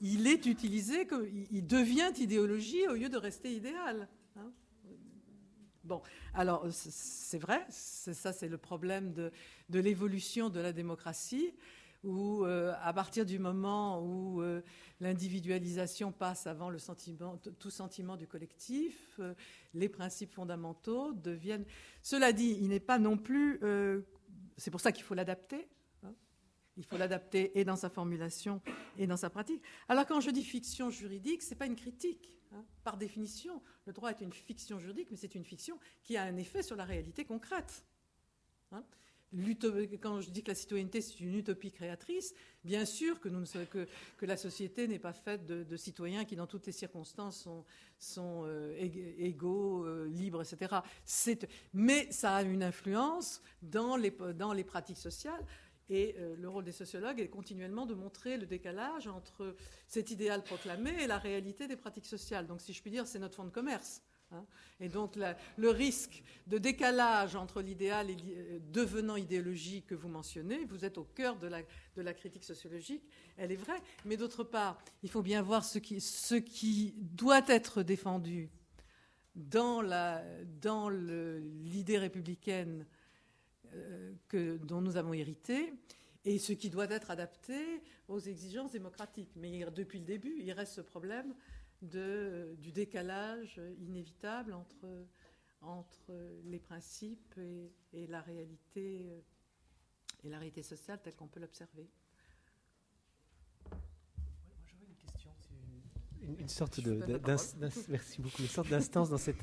il 0.00 0.26
est 0.26 0.46
utilisé, 0.46 1.06
il 1.52 1.66
devient 1.66 2.12
idéologie 2.18 2.88
au 2.88 2.94
lieu 2.94 3.08
de 3.08 3.16
rester 3.16 3.52
idéal. 3.54 4.08
Bon, 5.86 6.02
alors 6.34 6.66
c'est 6.70 7.38
vrai, 7.38 7.64
ça 7.70 8.32
c'est 8.32 8.48
le 8.48 8.58
problème 8.58 9.12
de, 9.12 9.30
l'évolution 9.70 10.50
de 10.50 10.58
la 10.58 10.72
démocratie, 10.72 11.54
où 12.02 12.44
euh, 12.44 12.74
à 12.82 12.92
partir 12.92 13.24
du 13.24 13.38
moment 13.38 14.02
où 14.02 14.42
euh, 14.42 14.62
l'individualisation 15.00 16.10
passe 16.10 16.48
avant 16.48 16.72
tout 17.60 17.70
sentiment 17.70 18.16
du 18.16 18.26
collectif, 18.26 19.14
euh, 19.20 19.34
les 19.74 19.88
principes 19.88 20.32
fondamentaux 20.32 21.12
deviennent. 21.12 21.64
Cela 22.02 22.32
dit, 22.32 22.58
il 22.60 22.70
n'est 22.70 22.80
pas 22.80 22.98
non 22.98 23.16
plus. 23.16 23.60
c'est 24.56 24.72
pour 24.72 24.80
ça 24.80 24.90
qu'il 24.90 25.04
faut 25.04 25.14
l'adapter. 25.14 25.68
Il 26.76 26.84
faut 26.84 26.98
l'adapter 26.98 27.58
et 27.58 27.64
dans 27.64 27.76
sa 27.76 27.88
formulation 27.88 28.60
et 28.98 29.06
dans 29.06 29.16
sa 29.16 29.30
pratique. 29.30 29.62
Alors 29.88 30.06
quand 30.06 30.20
je 30.20 30.30
dis 30.30 30.44
fiction 30.44 30.90
juridique, 30.90 31.42
ce 31.42 31.50
n'est 31.50 31.56
pas 31.56 31.66
une 31.66 31.76
critique. 31.76 32.36
Hein. 32.52 32.64
Par 32.84 32.96
définition, 32.96 33.62
le 33.86 33.92
droit 33.92 34.10
est 34.10 34.20
une 34.20 34.32
fiction 34.32 34.78
juridique, 34.78 35.08
mais 35.10 35.16
c'est 35.16 35.34
une 35.34 35.44
fiction 35.44 35.78
qui 36.02 36.16
a 36.16 36.22
un 36.22 36.36
effet 36.36 36.62
sur 36.62 36.76
la 36.76 36.84
réalité 36.84 37.24
concrète. 37.24 37.84
Hein. 38.72 38.82
quand 40.00 40.20
je 40.20 40.30
dis 40.30 40.42
que 40.42 40.48
la 40.48 40.54
citoyenneté 40.54 41.00
c'est 41.00 41.20
une 41.20 41.36
utopie 41.36 41.70
créatrice, 41.70 42.34
bien 42.64 42.84
sûr 42.84 43.20
que, 43.20 43.28
la 44.22 44.36
société 44.36 44.88
n'est 44.88 44.98
pas 44.98 45.12
faite 45.12 45.46
de, 45.46 45.76
citoyens 45.76 46.24
qui, 46.24 46.36
dans 46.36 46.46
toutes 46.46 46.66
les 46.66 46.72
circonstances, 46.72 47.48
sont, 47.98 48.42
euh, 48.44 48.76
égaux, 49.18 49.84
euh, 49.84 50.08
libres, 50.08 50.42
etc. 50.42 50.80
Mais 51.72 52.10
ça 52.10 52.36
a 52.36 52.42
une 52.42 52.62
influence 52.62 53.40
dans 53.62 53.96
les 53.96 54.64
pratiques 54.64 54.98
sociales. 54.98 55.44
Et 55.88 56.16
euh, 56.18 56.34
le 56.36 56.48
rôle 56.48 56.64
des 56.64 56.72
sociologues 56.72 57.20
est 57.20 57.28
continuellement 57.28 57.86
de 57.86 57.94
montrer 57.94 58.36
le 58.36 58.46
décalage 58.46 59.06
entre 59.06 59.54
cet 59.86 60.10
idéal 60.10 60.42
proclamé 60.42 60.90
et 61.02 61.06
la 61.06 61.18
réalité 61.18 61.68
des 61.68 61.76
pratiques 61.76 62.06
sociales. 62.06 62.46
Donc, 62.46 62.60
si 62.60 62.72
je 62.72 62.82
puis 62.82 62.90
dire, 62.90 63.06
c'est 63.06 63.20
notre 63.20 63.36
fonds 63.36 63.44
de 63.44 63.50
commerce. 63.50 64.02
Hein. 64.32 64.44
Et 64.80 64.88
donc, 64.88 65.16
le 65.56 65.70
risque 65.70 66.24
de 66.48 66.58
décalage 66.58 67.36
entre 67.36 67.62
l'idéal 67.62 68.10
et 68.10 68.16
euh, 68.16 68.58
devenant 68.72 69.14
idéologie 69.14 69.82
que 69.82 69.94
vous 69.94 70.08
mentionnez, 70.08 70.64
vous 70.64 70.84
êtes 70.84 70.98
au 70.98 71.04
cœur 71.04 71.36
de 71.36 71.46
la, 71.46 72.14
critique 72.14 72.44
sociologique, 72.44 73.04
elle 73.36 73.52
est 73.52 73.56
vraie. 73.56 73.80
Mais 74.04 74.16
d'autre 74.16 74.42
part, 74.42 74.82
il 75.04 75.10
faut 75.10 75.22
bien 75.22 75.42
voir 75.42 75.64
ce 75.64 75.78
qui, 75.78 76.94
doit 76.96 77.42
être 77.46 77.84
défendu 77.84 78.50
dans 79.34 79.82
l'idée 80.90 81.98
républicaine 81.98 82.86
que, 84.28 84.56
dont 84.58 84.80
nous 84.80 84.96
avons 84.96 85.12
hérité 85.12 85.72
et 86.24 86.38
ce 86.38 86.52
qui 86.52 86.70
doit 86.70 86.90
être 86.90 87.10
adapté 87.10 87.82
aux 88.08 88.18
exigences 88.18 88.72
démocratiques. 88.72 89.30
Mais 89.36 89.64
depuis 89.74 90.00
le 90.00 90.04
début, 90.04 90.36
il 90.40 90.50
reste 90.52 90.74
ce 90.74 90.80
problème 90.80 91.34
de, 91.82 92.56
du 92.58 92.72
décalage 92.72 93.60
inévitable 93.78 94.52
entre, 94.52 95.06
entre 95.62 96.12
les 96.44 96.58
principes 96.58 97.38
et, 97.92 98.06
la 98.08 98.20
réalité 98.20 99.22
et 100.24 100.28
la 100.28 100.38
réalité 100.38 100.62
sociale 100.62 101.00
telle 101.02 101.14
qu'on 101.14 101.28
peut 101.28 101.40
l'observer. 101.40 101.88
Une 106.22 106.40
une, 106.40 106.48
sorte 106.48 106.80
de, 106.80 107.00
merci 107.88 108.20
beaucoup, 108.20 108.42
une 108.42 108.48
sorte 108.48 108.68
d'instance 108.68 109.10
dans 109.10 109.18
cette, 109.18 109.36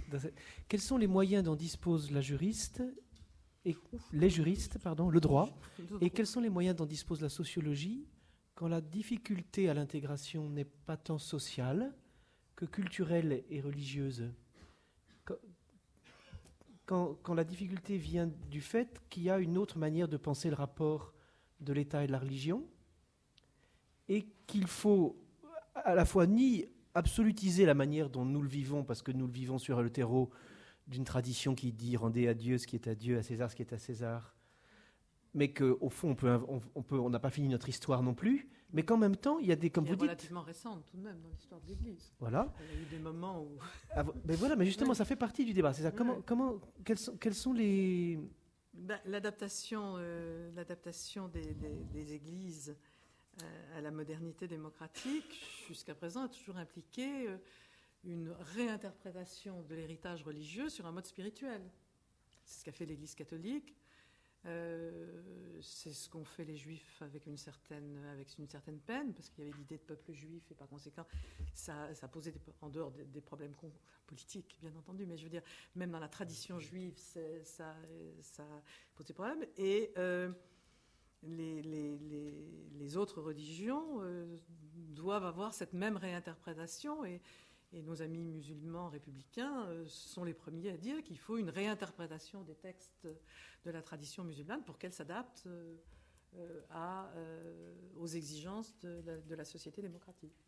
Quels 0.68 0.82
sont 0.82 0.98
les 0.98 1.08
moyens 1.08 1.44
dont 1.44 1.56
dispose 1.56 2.12
la 2.12 2.20
juriste 2.20 2.84
et 3.66 3.78
les 4.12 4.30
juristes, 4.30 4.78
pardon, 4.78 5.10
le 5.10 5.20
droit, 5.20 5.50
et 6.02 6.10
quels 6.10 6.28
sont 6.28 6.42
les 6.42 6.50
moyens 6.50 6.76
dont 6.76 6.86
dispose 6.86 7.22
la 7.22 7.30
sociologie 7.30 8.06
quand 8.56 8.68
la 8.68 8.82
difficulté 8.82 9.70
à 9.70 9.74
l'intégration 9.74 10.50
n'est 10.50 10.66
pas 10.66 10.98
tant 10.98 11.18
sociale 11.18 11.94
que 12.56 12.66
culturelle 12.66 13.44
et 13.50 13.62
religieuse? 13.62 14.26
Quand, 16.86 17.18
quand, 17.24 17.34
la 17.34 17.46
difficulté 17.46 17.98
vient 17.98 18.30
du 18.52 18.60
fait 18.60 19.02
qu'il 19.10 19.24
y 19.24 19.30
a 19.30 19.40
une 19.40 19.58
autre 19.58 19.78
manière 19.78 20.10
de 20.10 20.18
penser 20.18 20.50
le 20.50 20.56
rapport 20.56 21.14
de 21.62 21.72
l'État 21.72 22.04
et 22.04 22.08
de 22.08 22.12
la 22.12 22.20
religion, 22.20 22.68
et 24.10 24.28
qu'il 24.48 24.68
faut 24.68 25.18
à 25.76 25.96
la 25.96 26.04
fois 26.04 26.28
ni 26.28 26.66
absolutiser 26.94 27.66
la 27.66 27.74
manière 27.74 28.10
dont 28.10 28.26
nous 28.26 28.42
le 28.42 28.50
vivons, 28.50 28.84
parce 28.84 29.02
que 29.02 29.14
nous 29.14 29.26
le 29.26 29.32
vivons 29.32 29.58
sur 29.58 29.82
le 29.82 29.90
terreau 29.90 30.30
d'une 30.88 31.04
tradition 31.04 31.56
qui 31.56 31.72
dit 31.72 31.96
rendez 31.98 32.28
à 32.28 32.34
Dieu 32.34 32.58
ce 32.58 32.68
qui 32.68 32.76
est 32.76 32.88
à 32.88 32.96
Dieu, 32.96 33.18
à 33.18 33.24
César 33.24 33.50
ce 33.50 33.56
qui 33.56 33.62
est 33.62 33.74
à 33.74 33.78
César, 33.78 34.36
mais 35.34 35.54
qu'au 35.54 35.90
fond, 35.90 36.16
on 36.22 36.26
n'a 36.26 36.42
on, 36.76 36.84
peut, 36.84 37.00
on 37.00 37.12
pas 37.12 37.30
fini 37.30 37.48
notre 37.48 37.70
histoire 37.70 38.04
non 38.04 38.14
plus, 38.14 38.48
mais 38.72 38.84
qu'en 38.84 38.98
même 38.98 39.16
temps, 39.16 39.40
il 39.40 39.48
y 39.48 39.52
a 39.52 39.56
des, 39.56 39.70
comme 39.70 39.86
vous 39.86 39.96
dites... 39.96 40.02
relativement 40.02 40.42
récente 40.42 40.86
tout 40.86 40.98
de 40.98 41.04
même 41.04 41.20
dans 41.22 41.30
l'histoire 41.30 41.62
de 41.62 41.68
l'Église. 41.68 42.12
Voilà. 42.20 42.54
Il 42.60 42.76
y 42.76 42.80
a 42.80 42.82
eu 42.82 42.86
des 42.86 43.00
moments 43.00 43.42
où... 43.42 43.58
Ah, 43.92 44.04
mais 44.26 44.36
voilà, 44.36 44.56
mais 44.56 44.66
justement, 44.66 44.94
ça 44.94 45.06
fait 45.06 45.16
partie 45.16 45.46
du 45.46 45.54
débat. 45.54 45.74
C'est 45.74 45.84
ça. 45.84 45.92
Comment, 45.92 46.22
comment, 46.26 46.60
quels 46.84 46.98
sont, 46.98 47.16
quels 47.18 47.36
sont 47.36 47.54
les... 47.54 48.20
Ben, 48.74 49.00
l'adaptation, 49.06 49.96
euh, 49.98 50.52
l'adaptation 50.56 51.28
des, 51.28 51.54
des, 51.92 52.14
églises 52.14 52.76
euh, 53.44 53.78
à 53.78 53.82
la 53.82 53.92
modernité 53.92 54.48
démocratique, 54.48 55.44
jusqu'à 55.68 55.94
présent, 55.94 56.24
a 56.24 56.28
toujours 56.28 56.58
impliqué 56.58 57.28
euh, 57.28 57.38
une 58.04 58.32
réinterprétation 58.56 59.62
de 59.64 59.76
l'héritage 59.76 60.24
religieux 60.24 60.70
sur 60.70 60.86
un 60.86 60.92
mode 60.92 61.06
spirituel. 61.06 61.62
C'est 62.46 62.60
ce 62.60 62.66
qu'a 62.66 62.72
fait 62.72 62.86
l'Église 62.86 63.16
catholique. 63.16 63.76
Euh, 64.46 65.22
c'est 65.62 65.94
ce 65.94 66.10
qu'ont 66.10 66.26
fait 66.26 66.44
les 66.44 66.58
Juifs 66.58 67.02
avec 67.02 67.28
une 67.28 67.38
certaine, 67.38 68.04
avec 68.12 68.38
une 68.38 68.48
certaine 68.48 68.80
peine, 68.80 69.14
parce 69.14 69.30
qu'il 69.30 69.46
y 69.46 69.48
avait 69.48 69.58
l'idée 69.58 69.78
de 69.78 69.84
peuple 69.84 70.12
juif, 70.12 70.44
et 70.52 70.56
par 70.56 70.68
conséquent, 70.68 71.06
ça, 71.54 71.94
ça 71.96 72.10
posait 72.10 72.34
en 72.62 72.70
dehors 72.70 72.92
des, 72.92 73.22
problèmes 73.22 73.54
politiques, 74.06 74.58
bien 74.62 74.76
entendu, 74.76 75.06
mais 75.06 75.16
je 75.16 75.24
veux 75.24 75.30
dire, 75.30 75.44
même 75.76 75.92
dans 75.92 76.00
la 76.00 76.10
tradition 76.10 76.60
juive, 76.60 76.98
ça, 76.98 77.74
ça 78.22 78.44
posait 78.96 79.14
problème. 79.14 79.46
Et 79.56 79.94
euh, 79.98 80.30
les, 81.24 81.62
les, 81.62 81.98
les, 82.74 82.98
autres 82.98 83.22
religions 83.22 84.02
euh, 84.02 84.26
doivent 84.74 85.26
avoir 85.26 85.54
cette 85.54 85.72
même 85.72 85.96
réinterprétation, 85.96 87.06
et 87.06 87.22
et 87.74 87.82
nos 87.82 88.02
amis 88.02 88.24
musulmans 88.24 88.90
républicains 88.90 89.66
euh, 89.66 89.86
sont 89.88 90.24
les 90.24 90.34
premiers 90.34 90.70
à 90.70 90.78
dire 90.78 91.04
qu'il 91.04 91.18
faut 91.18 91.38
une 91.38 91.50
réinterprétation 91.50 92.44
des 92.44 92.56
textes 92.56 93.08
de 93.66 93.72
la 93.72 93.82
tradition 93.82 94.24
musulmane 94.24 94.64
pour 94.64 94.78
qu'elle 94.78 94.94
s'adapte 94.94 95.44
euh, 95.48 95.76
euh, 96.36 97.76
aux 97.98 98.08
exigences 98.08 98.76
de 98.82 99.36
la, 99.36 99.46
société 99.46 99.82
démocratique. 99.82 100.46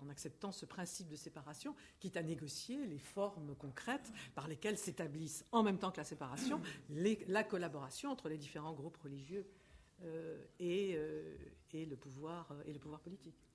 en 0.00 0.08
acceptant 0.08 0.52
ce 0.52 0.66
principe 0.66 1.08
de 1.08 1.16
séparation, 1.16 1.74
quitte 2.00 2.16
à 2.16 2.22
négocier 2.22 2.86
les 2.86 2.98
formes 2.98 3.54
concrètes 3.56 4.12
par 4.34 4.48
lesquelles 4.48 4.78
s'établissent, 4.78 5.44
en 5.52 5.62
même 5.62 5.78
temps 5.78 5.90
que 5.90 5.98
la 5.98 6.04
séparation, 6.04 6.60
la 6.88 7.44
collaboration 7.44 8.10
entre 8.10 8.28
les 8.28 8.38
différents 8.38 8.74
groupes 8.74 8.96
religieux 8.98 9.46
et, 10.60 10.96
le 11.72 11.96
pouvoir 11.96 12.46
politique. 13.02 13.45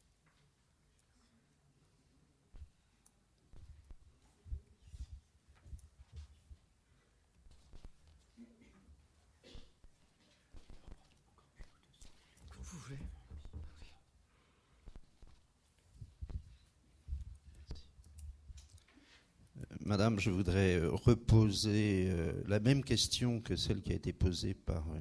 Madame, 19.92 20.22
je 20.22 20.30
voudrais 20.30 20.78
euh, 20.78 20.90
reposer 20.90 22.08
euh, 22.08 22.32
la 22.48 22.62
même 22.62 22.82
question 22.82 23.42
que 23.42 23.58
celle 23.58 23.82
qui 23.82 23.92
a 23.92 23.96
été 23.96 24.14
posée 24.14 24.54
par 24.54 24.88
euh, 24.88 25.00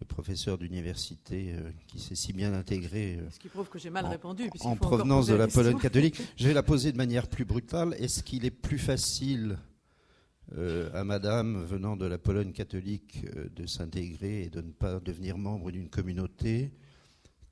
le 0.00 0.04
professeur 0.04 0.58
d'université 0.58 1.54
qui 1.86 1.98
s'est 1.98 2.14
si 2.14 2.34
bien 2.34 2.52
intégré. 2.52 3.18
Ce 3.30 3.38
qui 3.38 3.48
prouve 3.48 3.70
que 3.70 3.78
j'ai 3.78 3.88
mal 3.88 4.04
répondu. 4.04 4.50
En 4.60 4.76
provenance 4.76 5.28
de 5.28 5.34
la, 5.34 5.48
Pologne 5.48 5.78
catholique. 5.78 6.20
Je 6.36 6.46
vais 6.46 6.52
la 6.52 6.62
poser 6.74 6.92
de 6.92 6.98
manière 6.98 7.26
plus 7.26 7.46
brutale. 7.46 7.94
Est-ce 7.98 8.22
qu'il 8.22 8.44
est 8.44 8.50
plus 8.50 8.78
facile 8.78 9.56
à 10.92 11.04
Madame, 11.04 11.64
venant 11.64 11.96
de 11.96 12.04
la 12.04 12.18
Pologne 12.18 12.52
catholique, 12.52 13.24
de 13.54 13.64
s'intégrer 13.64 14.42
et 14.42 14.50
de 14.50 14.60
ne 14.60 14.72
pas 14.72 15.00
devenir 15.00 15.38
membre 15.38 15.70
d'une 15.70 15.88
communauté 15.88 16.74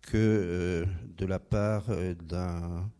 que 0.02 0.84
de 1.16 1.24
la 1.24 1.38
part 1.38 1.86
d'un 2.28 2.90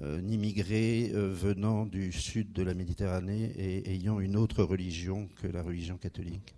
un 0.00 0.28
immigré 0.28 1.10
euh, 1.14 1.32
venant 1.32 1.86
du 1.86 2.12
sud 2.12 2.52
de 2.52 2.62
la 2.62 2.74
Méditerranée 2.74 3.52
et 3.56 3.94
ayant 3.94 4.20
une 4.20 4.36
autre 4.36 4.62
religion 4.62 5.28
que 5.40 5.46
la 5.46 5.62
religion 5.62 5.96
catholique 5.96 6.54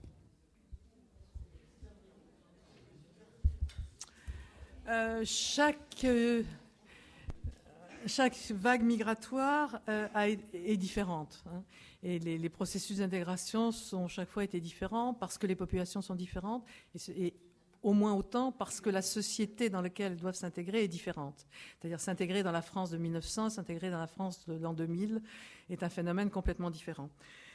euh, 4.88 5.22
chaque, 5.24 6.04
euh, 6.04 6.42
chaque 8.06 8.36
vague 8.50 8.82
migratoire 8.82 9.80
est 10.12 10.76
différente. 10.76 11.44
Hein. 11.46 11.62
et 12.02 12.18
les, 12.18 12.48
processus 12.48 12.98
d'intégration 12.98 13.70
sont 13.70 14.08
chaque 14.08 14.28
fois 14.28 14.42
été 14.42 14.60
différents 14.60 15.14
parce 15.14 15.38
que 15.38 15.46
les 15.46 15.54
populations 15.54 16.02
sont 16.02 16.16
différentes. 16.16 16.64
Au 17.82 17.92
moins 17.92 18.14
autant 18.14 18.52
parce 18.52 18.80
que 18.80 18.90
la 18.90 19.02
société 19.02 19.70
dans 19.70 19.80
laquelle 19.80 20.12
elles 20.12 20.18
doivent 20.18 20.34
s'intégrer 20.34 20.84
est 20.84 20.88
différente. 20.88 21.46
C'est-à-dire 21.78 22.00
s'intégrer 22.00 22.42
dans 22.42 22.52
la 22.52 22.62
France 22.62 22.90
de 22.90 22.96
1900, 22.96 23.50
s'intégrer 23.50 23.90
dans 23.90 23.98
la 23.98 24.06
France 24.06 24.46
de 24.46 24.54
l'an 24.54 24.72
2000 24.72 25.22
est 25.70 25.82
un 25.82 25.88
phénomène 25.88 26.30
complètement 26.30 26.70
différent. 26.70 27.10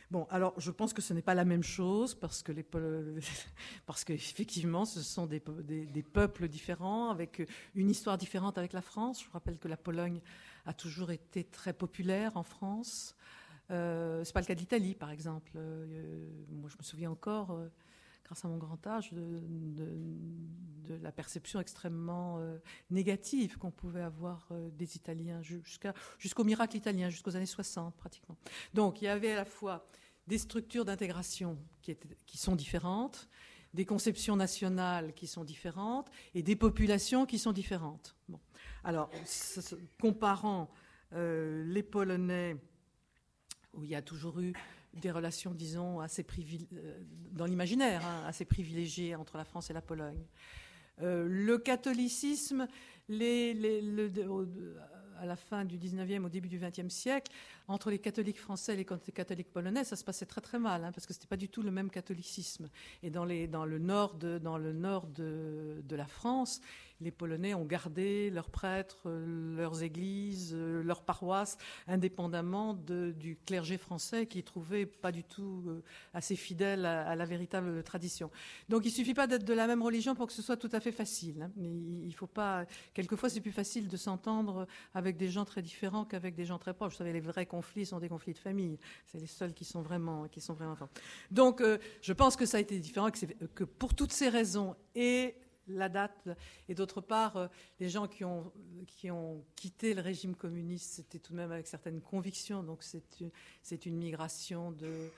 Bon, 0.10 0.26
alors 0.30 0.54
je 0.58 0.72
pense 0.72 0.94
que 0.94 1.02
ce 1.02 1.14
n'est 1.14 1.22
pas 1.22 1.36
la 1.36 1.44
même 1.44 1.64
chose 1.64 2.16
parce 2.16 2.42
que 2.42 2.54
les 2.54 2.64
qu'effectivement 4.06 4.86
ce 4.86 5.02
sont 5.02 5.26
des, 5.26 5.42
peuples 5.42 6.48
différents 6.48 7.10
avec 7.10 7.46
une 7.76 7.90
histoire 7.90 8.18
différente 8.18 8.58
avec 8.58 8.72
la 8.74 8.82
France. 8.82 9.24
Je 9.24 9.30
rappelle 9.32 9.58
que 9.58 9.68
la 9.68 9.76
Pologne 9.76 10.22
a 10.66 10.74
toujours 10.74 11.12
été 11.12 11.44
très 11.44 11.74
populaire 11.74 12.38
en 12.38 12.44
France. 12.44 13.16
Euh, 13.70 14.24
c'est 14.24 14.34
pas 14.34 14.40
le 14.40 14.46
cas 14.46 14.56
de 14.56 14.60
l'Italie, 14.60 14.96
par 14.96 15.12
exemple. 15.12 15.52
Euh, 15.56 16.26
moi, 16.50 16.70
je 16.70 16.78
me 16.78 16.84
souviens 16.84 17.12
encore. 17.12 17.52
Euh, 17.52 17.68
grâce 18.28 18.44
à 18.44 18.50
mon 18.50 18.58
grand 18.58 18.86
âge, 18.86 19.12
de, 19.14 19.88
la 21.02 21.12
perception 21.12 21.60
extrêmement 21.60 22.38
euh, 22.40 22.58
négative 22.90 23.58
qu'on 23.58 23.72
pouvait 23.72 24.02
avoir 24.02 24.48
euh, 24.52 24.70
des 24.72 24.96
Italiens 24.96 25.42
jusqu'au 25.42 26.44
miracle 26.44 26.78
italien, 26.78 27.10
jusqu'aux 27.10 27.36
années 27.36 27.46
60 27.46 27.96
pratiquement. 27.96 28.38
Donc 28.74 29.02
il 29.02 29.06
y 29.06 29.08
avait 29.08 29.32
à 29.32 29.36
la 29.36 29.46
fois 29.46 29.88
des 30.28 30.38
structures 30.38 30.86
d'intégration 30.86 31.58
qui, 31.82 32.38
sont 32.38 32.56
différentes, 32.56 33.30
des 33.74 33.86
conceptions 33.86 34.36
nationales 34.36 35.14
qui 35.14 35.28
sont 35.28 35.44
différentes 35.44 36.10
et 36.34 36.42
des 36.42 36.56
populations 36.56 37.26
qui 37.26 37.40
sont 37.40 37.54
différentes. 37.54 38.16
Bon. 38.28 38.40
Alors, 38.84 39.10
comparant 40.02 40.70
euh, 41.14 41.64
les 41.66 41.84
Polonais, 41.84 42.58
où 43.74 43.84
il 43.84 43.90
y 43.90 43.96
a 43.96 44.02
toujours 44.02 44.40
eu 44.40 44.54
des 44.94 45.12
relations, 45.12 45.52
disons, 45.54 46.00
assez 46.00 46.26
euh, 46.74 47.00
dans 47.32 47.46
l'imaginaire, 47.46 48.06
hein, 48.06 48.24
assez 48.26 48.46
privilégiées 48.46 49.16
entre 49.16 49.38
la 49.38 49.46
France 49.46 49.70
et 49.70 49.74
la 49.74 49.82
Pologne. 49.82 50.24
Euh, 51.02 51.28
le 51.30 51.58
catholicisme, 51.58 52.68
à 55.20 55.26
la 55.26 55.36
fin 55.36 55.66
du 55.66 55.78
19e, 55.78 56.26
au 56.26 56.30
début 56.30 56.50
du 56.50 56.60
20e 56.60 56.90
siècle, 56.90 57.32
entre 57.68 57.92
les 57.92 58.00
catholiques 58.00 58.40
français 58.40 58.74
et 58.74 58.78
les 58.78 58.86
catholiques 58.86 59.52
polonais, 59.52 59.84
ça 59.84 59.96
se 59.96 60.04
passait 60.04 60.26
très 60.26 60.42
très 60.42 60.60
mal, 60.60 60.84
hein, 60.84 60.92
parce 60.92 61.06
que 61.06 61.14
ce 61.14 61.20
n'était 61.20 61.28
pas 61.28 61.38
du 61.38 61.50
tout 61.50 61.62
le 61.62 61.72
même 61.72 61.90
catholicisme. 61.90 62.70
Et 63.04 63.10
dans, 63.10 63.26
le 63.26 63.78
nord, 63.78 64.16
de 64.16 65.96
la 65.96 66.08
France, 66.08 66.62
les 67.02 67.12
Polonais 67.12 67.54
ont 67.54 67.66
gardé 67.66 68.30
leurs 68.30 68.50
prêtres, 68.50 69.04
euh, 69.06 69.56
leurs 69.56 69.84
églises, 69.84 70.54
euh, 70.56 70.82
leurs 70.82 71.04
paroisses, 71.04 71.58
indépendamment 71.88 72.74
du 72.74 73.38
clergé 73.46 73.78
français 73.78 74.26
qui 74.26 74.44
trouvait 74.44 74.86
pas 74.86 75.12
du 75.12 75.24
tout 75.24 75.64
euh, 75.68 75.84
assez 76.14 76.36
fidèle 76.36 76.86
à, 76.86 77.16
la 77.16 77.26
véritable 77.26 77.84
tradition. 77.84 78.32
Donc 78.70 78.86
il 78.86 78.92
suffit 78.92 79.14
pas 79.14 79.28
d'être 79.28 79.46
de 79.46 79.54
la 79.54 79.68
même 79.68 79.84
religion 79.84 80.16
pour 80.16 80.28
que 80.28 80.34
ce 80.34 80.42
soit 80.42 80.58
tout 80.58 80.70
à 80.72 80.80
fait 80.80 80.92
facile. 80.92 81.44
Hein. 81.44 81.52
Il 81.58 82.14
faut 82.14 82.28
pas. 82.28 82.66
Quelquefois, 82.94 83.30
c'est 83.30 83.42
plus 83.42 83.52
facile 83.52 83.88
de 83.88 83.98
s'entendre 83.98 84.68
avec 84.94 85.18
des 85.18 85.30
gens 85.30 85.46
très 85.46 85.62
différents 85.62 86.06
qu'avec 86.06 86.36
des 86.36 86.46
gens 86.46 86.58
très 86.58 86.74
proches. 86.74 86.94
Vous 86.94 86.98
savez, 86.98 87.14
les 87.14 87.20
vrais 87.20 87.46
conflits 87.46 87.86
sont 87.86 88.00
des 88.00 88.10
conflits 88.10 88.34
de 88.34 88.40
famille. 88.40 88.80
C'est 89.06 89.20
les 89.20 89.28
seuls 89.28 89.54
qui 89.54 89.66
sont 89.66 89.82
vraiment, 89.82 90.28
qui 90.28 90.42
sont 90.42 90.54
vraiment 90.54 90.76
forts. 90.76 90.90
Donc, 91.32 91.62
je 92.02 92.14
pense 92.14 92.36
que 92.36 92.46
ça 92.46 92.58
a 92.58 92.60
été 92.60 92.80
différent, 92.80 93.10
que, 93.12 93.26
que 93.56 93.64
pour 93.64 93.94
toutes 93.94 94.14
ces 94.14 94.30
raisons 94.30 94.76
et 94.96 95.36
la 95.68 95.90
date. 95.90 96.30
Et 96.70 96.76
d'autre 96.76 97.02
part, 97.02 97.38
euh, 97.38 97.48
les 97.80 97.90
gens 97.90 98.08
qui 98.08 98.24
ont, 98.24 98.52
qui 98.86 99.12
ont 99.12 99.44
quitté 99.56 99.94
le 99.94 100.02
régime 100.02 100.36
communiste, 100.36 100.94
c'était 100.94 101.20
tout 101.20 101.34
de 101.34 101.38
même 101.38 101.52
avec 101.52 101.68
certaines 101.68 102.02
convictions. 102.02 102.64
Donc 102.64 102.84
c'est 102.84 103.20
une, 103.20 103.32
une 103.86 103.98
migration 103.98 104.72
de, 104.72 105.10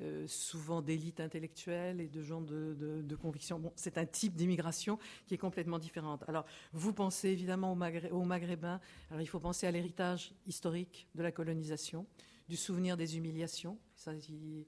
euh, 0.00 0.26
souvent 0.26 0.82
d'élites 0.82 1.20
intellectuelles 1.20 2.00
et 2.00 2.08
de 2.08 2.22
gens 2.22 2.40
de, 2.40 2.74
de, 2.78 3.02
de 3.02 3.16
conviction. 3.16 3.58
Bon, 3.58 3.72
c'est 3.76 3.98
un 3.98 4.06
type 4.06 4.34
d'immigration 4.34 4.98
qui 5.26 5.34
est 5.34 5.38
complètement 5.38 5.78
différente. 5.78 6.24
Alors, 6.28 6.44
vous 6.72 6.92
pensez 6.92 7.28
évidemment 7.28 7.72
aux, 7.72 7.76
Magré- 7.76 8.10
aux 8.10 8.24
Maghrébins. 8.24 8.80
Alors, 9.10 9.20
il 9.20 9.26
faut 9.26 9.40
penser 9.40 9.66
à 9.66 9.70
l'héritage 9.70 10.32
historique 10.46 11.06
de 11.14 11.22
la 11.22 11.30
colonisation, 11.30 12.06
du 12.48 12.56
souvenir 12.56 12.96
des 12.96 13.16
humiliations. 13.16 13.78
Ça, 13.94 14.12
il- 14.14 14.66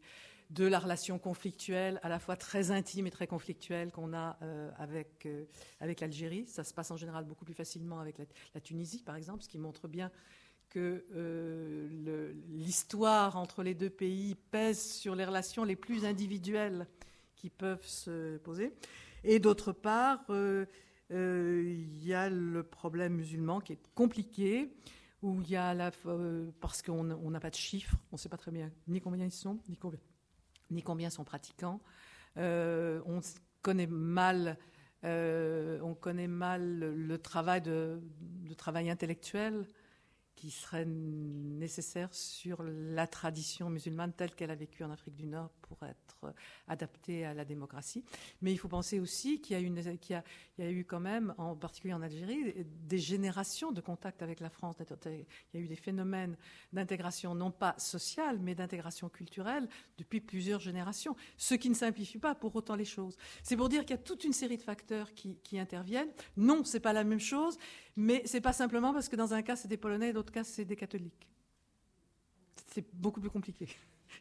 de 0.50 0.66
la 0.66 0.78
relation 0.78 1.18
conflictuelle, 1.18 1.98
à 2.02 2.08
la 2.08 2.18
fois 2.18 2.36
très 2.36 2.70
intime 2.70 3.06
et 3.06 3.10
très 3.10 3.26
conflictuelle 3.26 3.90
qu'on 3.90 4.12
a 4.12 4.36
euh, 4.42 4.70
avec, 4.78 5.26
euh, 5.26 5.44
avec 5.80 6.00
l'Algérie. 6.00 6.46
Ça 6.46 6.64
se 6.64 6.74
passe 6.74 6.90
en 6.90 6.96
général 6.96 7.24
beaucoup 7.24 7.44
plus 7.44 7.54
facilement 7.54 7.98
avec 7.98 8.18
la, 8.54 8.60
Tunisie, 8.60 9.02
par 9.02 9.16
exemple, 9.16 9.42
ce 9.42 9.48
qui 9.48 9.58
montre 9.58 9.88
bien 9.88 10.10
que 10.70 11.04
euh, 11.14 12.32
l'histoire 12.48 13.36
entre 13.36 13.62
les 13.62 13.74
deux 13.74 13.90
pays 13.90 14.34
pèse 14.50 14.80
sur 14.80 15.14
les 15.14 15.24
relations 15.24 15.64
les 15.64 15.76
plus 15.76 16.04
individuelles 16.04 16.86
qui 17.36 17.50
peuvent 17.50 17.86
se 17.86 18.38
poser. 18.38 18.72
Et 19.22 19.38
d'autre 19.38 19.72
part, 19.72 20.24
il 21.10 22.04
y 22.04 22.12
a 22.12 22.28
le 22.28 22.62
problème 22.62 23.14
musulman 23.14 23.60
qui 23.60 23.72
est 23.72 23.82
compliqué, 23.94 24.74
où 25.22 25.40
il 25.40 25.50
y 25.50 25.56
a 25.56 25.90
parce 26.60 26.82
qu'on 26.82 27.10
on 27.10 27.30
n'a 27.30 27.40
pas 27.40 27.50
de 27.50 27.54
chiffres, 27.54 27.96
on 28.12 28.16
ne 28.16 28.18
sait 28.18 28.28
pas 28.28 28.36
très 28.36 28.50
bien 28.50 28.70
ni 28.88 29.00
combien 29.00 29.24
ils 29.24 29.32
sont, 29.32 29.58
ni 29.68 29.76
combien, 29.76 30.00
ni 30.74 30.82
combien 30.82 31.10
sont 31.10 31.24
pratiquants. 31.24 31.80
Euh, 32.36 33.00
on 33.06 33.18
s- 33.20 33.36
connaît 33.62 33.86
mal, 33.86 34.58
euh, 35.04 35.78
on 35.82 35.94
connaît 35.94 36.28
mal 36.28 36.78
le, 36.78 37.18
travail 37.18 37.62
de, 37.62 38.00
travail 38.54 38.90
intellectuel 38.90 39.66
qui 40.34 40.50
serait 40.50 40.84
nécessaire 40.84 42.12
sur 42.12 42.62
la 42.62 43.06
tradition 43.06 43.70
musulmane 43.70 44.12
telle 44.12 44.34
qu'elle 44.34 44.50
a 44.50 44.54
vécu 44.54 44.84
en 44.84 44.90
Afrique 44.90 45.14
du 45.14 45.26
Nord 45.26 45.50
pour 45.62 45.82
être 45.84 46.34
adaptée 46.68 47.24
à 47.24 47.34
la 47.34 47.44
démocratie. 47.44 48.04
Mais 48.42 48.52
il 48.52 48.58
faut 48.58 48.68
penser 48.68 49.00
aussi 49.00 49.40
qu'il 49.40 49.56
y 49.56 49.58
a, 49.58 50.70
eu 50.70 50.84
quand 50.84 51.00
même, 51.00 51.34
en 51.38 51.54
particulier 51.54 51.94
en 51.94 52.02
Algérie, 52.02 52.54
des 52.64 52.98
générations 52.98 53.72
de 53.72 53.80
contact 53.80 54.22
avec 54.22 54.40
la 54.40 54.50
France. 54.50 54.76
Il 55.06 55.24
y 55.54 55.56
a 55.56 55.60
eu 55.60 55.68
des 55.68 55.76
phénomènes 55.76 56.36
d'intégration 56.72 57.34
non 57.34 57.50
pas 57.50 57.74
sociale, 57.78 58.38
mais 58.40 58.54
d'intégration 58.54 59.08
culturelle 59.08 59.68
depuis 59.98 60.20
plusieurs 60.20 60.60
générations, 60.60 61.16
ce 61.36 61.54
qui 61.54 61.70
ne 61.70 61.74
simplifie 61.74 62.18
pas 62.18 62.34
pour 62.34 62.54
autant 62.56 62.76
les 62.76 62.84
choses. 62.84 63.16
C'est 63.42 63.56
pour 63.56 63.68
dire 63.68 63.82
qu'il 63.82 63.90
y 63.90 63.98
a 63.98 64.02
toute 64.02 64.24
une 64.24 64.32
série 64.32 64.56
de 64.56 64.62
facteurs 64.62 65.14
qui, 65.14 65.36
qui 65.42 65.58
interviennent. 65.58 66.10
Non, 66.36 66.64
c'est 66.64 66.80
pas 66.80 66.92
la 66.92 67.04
même 67.04 67.20
chose, 67.20 67.58
mais 67.96 68.22
c'est 68.26 68.40
pas 68.40 68.52
simplement 68.52 68.92
parce 68.92 69.08
que 69.08 69.16
dans 69.16 69.32
un 69.34 69.42
cas 69.42 69.56
c'est 69.56 69.68
des 69.68 69.76
Polonais 69.76 70.10
et 70.10 70.12
d'autres 70.12 70.32
cas 70.32 70.44
c'est 70.44 70.64
des 70.64 70.76
catholiques. 70.76 71.28
C'est 72.72 72.84
beaucoup 72.94 73.20
plus 73.20 73.30
compliqué. 73.30 73.68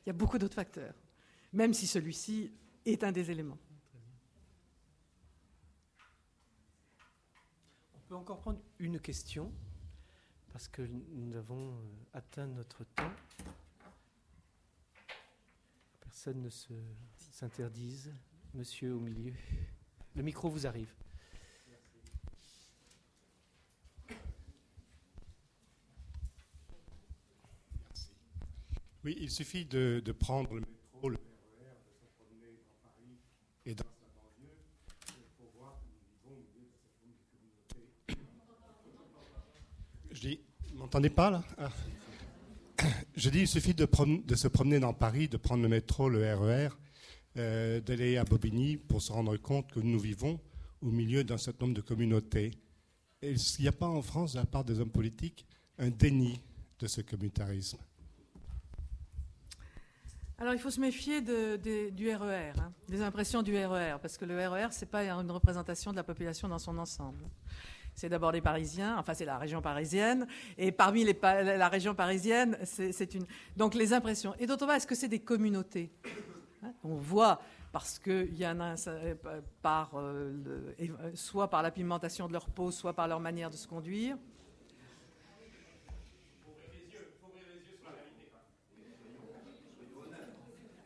Il 0.05 0.07
y 0.07 0.09
a 0.09 0.13
beaucoup 0.13 0.37
d'autres 0.37 0.55
facteurs, 0.55 0.93
même 1.51 1.73
si 1.73 1.87
celui-ci 1.87 2.51
est 2.85 3.03
un 3.03 3.11
des 3.11 3.31
éléments. 3.31 3.57
On 7.95 7.99
peut 8.07 8.15
encore 8.15 8.39
prendre 8.41 8.59
une 8.79 8.99
question, 8.99 9.51
parce 10.51 10.67
que 10.67 10.81
nous 10.83 11.35
avons 11.35 11.73
euh, 11.73 11.81
atteint 12.13 12.45
notre 12.47 12.83
temps. 12.83 13.11
Personne 16.01 16.41
ne 16.41 16.49
se- 16.49 16.73
s'interdise. 17.31 18.11
Monsieur 18.53 18.93
au 18.93 18.99
milieu. 18.99 19.33
Le 20.15 20.21
micro 20.21 20.47
vous 20.49 20.67
arrive. 20.67 20.93
Oui, 29.03 29.17
il 29.19 29.29
suffit 29.29 29.65
de, 29.65 30.01
prendre 30.17 30.53
le 30.53 30.61
métro, 30.61 31.09
le 31.09 31.17
RER, 31.17 31.75
de 31.83 31.91
se 31.91 32.05
promener 32.15 32.55
dans 32.55 32.89
Paris 32.89 33.17
et 33.65 33.75
dans 33.75 33.83
sa 33.83 34.07
banlieue 34.15 34.55
pour 35.37 35.51
voir 35.57 35.77
que 36.23 36.29
nous 36.29 36.37
vivons 36.47 36.71
au 37.01 37.07
milieu 37.35 37.51
de 37.51 37.75
cette 37.75 37.75
communauté. 37.75 38.17
Je 40.11 40.21
dis, 40.21 40.39
m'entendez 40.73 41.09
pas 41.09 41.31
là? 41.31 41.43
Ah. 41.57 41.69
Je 43.17 43.29
dis, 43.29 43.39
il 43.41 43.47
suffit 43.47 43.73
de, 43.73 43.85
se 44.35 44.47
promener 44.47 44.79
dans 44.79 44.93
Paris, 44.93 45.27
de 45.27 45.35
prendre 45.35 45.63
le 45.63 45.69
métro, 45.69 46.07
le 46.07 46.33
RER, 46.35 46.69
euh, 47.35 47.81
d'aller 47.81 48.15
à 48.15 48.23
Bobigny 48.23 48.77
pour 48.77 49.01
se 49.01 49.11
rendre 49.11 49.35
compte 49.35 49.69
que 49.69 49.81
nous 49.81 49.99
vivons 49.99 50.39
au 50.81 50.91
milieu 50.91 51.25
d'un 51.25 51.37
certain 51.37 51.65
nombre 51.65 51.75
de 51.75 51.81
communautés. 51.81 52.51
Et 53.21 53.33
il 53.33 53.61
n'y 53.61 53.67
a 53.67 53.73
pas 53.73 53.87
en 53.87 54.01
France, 54.01 54.31
de 54.33 54.37
la 54.37 54.45
part 54.45 54.63
des 54.63 54.79
hommes 54.79 54.91
politiques, 54.91 55.45
un 55.77 55.89
déni 55.89 56.39
de 56.79 56.87
ce 56.87 57.01
communautarisme. 57.01 57.79
Alors 60.43 60.53
il 60.53 60.59
faut 60.59 60.71
se 60.71 60.81
méfier 60.81 61.21
du 61.21 62.13
RER, 62.13 62.51
hein, 62.59 62.73
des 62.89 63.01
impressions 63.01 63.41
du 63.43 63.55
RER, 63.55 63.95
parce 64.01 64.17
que 64.17 64.25
le 64.25 64.35
RER, 64.45 64.67
ce 64.71 64.81
n'est 64.81 64.91
pas 64.91 65.05
une 65.05 65.31
représentation 65.31 65.91
de 65.91 65.95
la 65.95 66.03
population 66.03 66.49
dans 66.49 66.59
son 66.59 66.77
ensemble. 66.79 67.23
C'est 67.95 68.09
d'abord 68.09 68.33
les 68.33 68.41
Parisiens, 68.41 68.97
enfin 68.97 69.13
c'est 69.13 69.23
la 69.23 69.37
région 69.37 69.61
parisienne, 69.61 70.27
et 70.57 70.73
parmi 70.73 71.05
la 71.05 71.69
région 71.69 71.95
parisienne, 71.95 72.57
c'est 72.65 73.13
une. 73.13 73.25
Donc 73.55 73.73
les 73.73 73.93
impressions. 73.93 74.35
Et 74.37 74.45
d'autre 74.45 74.65
part, 74.65 74.75
est-ce 74.75 74.85
que 74.85 74.95
c'est 74.95 75.07
des 75.07 75.21
communautés 75.21 75.93
Hein, 76.61 76.73
On 76.83 76.95
voit 76.95 77.41
parce 77.71 77.97
qu'il 77.97 78.35
y 78.35 78.45
en 78.45 78.59
a 78.59 78.75
euh, 78.87 79.15
par 79.61 79.91
euh, 79.95 80.33
euh, 80.79 81.11
soit 81.15 81.49
par 81.49 81.61
la 81.61 81.71
pigmentation 81.71 82.27
de 82.27 82.33
leur 82.33 82.49
peau, 82.49 82.69
soit 82.69 82.93
par 82.93 83.07
leur 83.07 83.21
manière 83.21 83.49
de 83.49 83.55
se 83.55 83.67
conduire. 83.67 84.17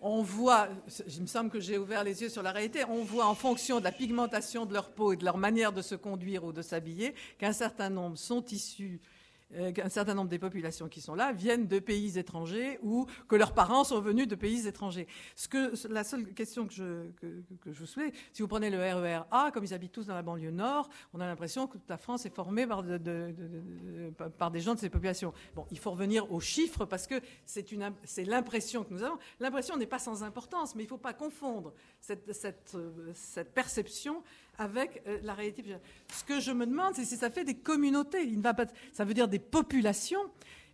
On 0.07 0.21
voit, 0.21 0.69
il 1.07 1.21
me 1.21 1.27
semble 1.27 1.49
que 1.49 1.59
j'ai 1.59 1.77
ouvert 1.77 2.03
les 2.03 2.21
yeux 2.21 2.29
sur 2.29 2.41
la 2.41 2.51
réalité, 2.51 2.83
on 2.85 3.03
voit 3.03 3.25
en 3.25 3.35
fonction 3.35 3.79
de 3.79 3.83
la 3.83 3.91
pigmentation 3.91 4.65
de 4.65 4.73
leur 4.73 4.89
peau 4.91 5.13
et 5.13 5.17
de 5.17 5.25
leur 5.25 5.37
manière 5.37 5.73
de 5.73 5.81
se 5.81 5.95
conduire 5.95 6.45
ou 6.45 6.53
de 6.53 6.61
s'habiller 6.61 7.13
qu'un 7.37 7.53
certain 7.53 7.89
nombre 7.89 8.17
sont 8.17 8.43
issus, 8.45 9.01
qu'un 9.73 9.89
certain 9.89 10.13
nombre 10.13 10.29
des 10.29 10.39
populations 10.39 10.89
qui 10.89 10.99
sont 10.99 11.15
là 11.15 11.31
viennent 11.31 11.67
de 11.67 11.79
pays 11.79 12.17
étrangers 12.19 12.79
ou 12.83 13.05
que 13.29 13.35
leurs 13.35 13.53
parents 13.53 13.83
sont 13.85 14.01
venus 14.01 14.27
de 14.27 14.35
pays 14.35 14.67
étrangers. 14.67 15.07
La 15.89 16.03
seule 16.03 16.33
question 16.33 16.67
que 16.67 16.73
je, 16.73 17.09
que, 17.21 17.69
vous 17.69 17.85
soulève, 17.85 18.11
si 18.33 18.41
vous 18.41 18.47
prenez 18.47 18.69
le 18.69 18.77
RER 18.77 19.21
A, 19.31 19.51
comme 19.53 19.63
ils 19.63 19.73
habitent 19.73 19.93
tous 19.93 20.07
dans 20.07 20.15
la 20.15 20.21
banlieue 20.21 20.51
nord, 20.51 20.89
on 21.13 21.21
a 21.21 21.25
l'impression 21.25 21.65
que 21.67 21.77
toute 21.77 21.89
la 21.89 21.97
France 21.97 22.25
est 22.25 22.29
formée 22.33 22.67
par, 22.67 22.83
de- 22.83 22.97
de- 22.97 23.33
de- 23.37 24.09
de- 24.09 24.29
par 24.37 24.51
des 24.51 24.59
gens 24.59 24.75
de 24.75 24.79
ces 24.79 24.89
populations. 24.89 25.33
Bon, 25.55 25.65
il 25.71 25.79
faut 25.79 25.91
revenir 25.91 26.31
aux 26.31 26.39
chiffres 26.41 26.85
parce 26.85 27.07
que 27.07 27.15
c'est 27.45 28.25
l'impression 28.25 28.83
que 28.83 28.93
nous 28.93 29.03
avons. 29.03 29.17
L'impression 29.39 29.77
n'est 29.77 29.85
pas 29.85 29.99
sans 29.99 30.23
importance, 30.23 30.75
mais 30.75 30.83
il 30.83 30.87
ne 30.87 30.89
faut 30.89 30.97
pas 30.97 31.13
confondre 31.13 31.73
cette, 32.01 32.27
euh, 32.75 33.11
cette 33.13 33.53
perception 33.53 34.23
avec 34.57 35.01
euh, 35.07 35.19
la 35.23 35.33
réalité. 35.33 35.63
Ce 36.11 36.23
que 36.23 36.39
je 36.39 36.51
me 36.51 36.65
demande, 36.65 36.95
c'est 36.95 37.05
si 37.05 37.17
ça 37.17 37.29
fait 37.29 37.43
des 37.43 37.57
communautés. 37.57 38.23
Il 38.23 38.37
ne 38.37 38.43
va 38.43 38.53
pas, 38.53 38.65
ça 38.93 39.05
veut 39.05 39.13
dire 39.13 39.27
des 39.27 39.39
populations. 39.39 40.21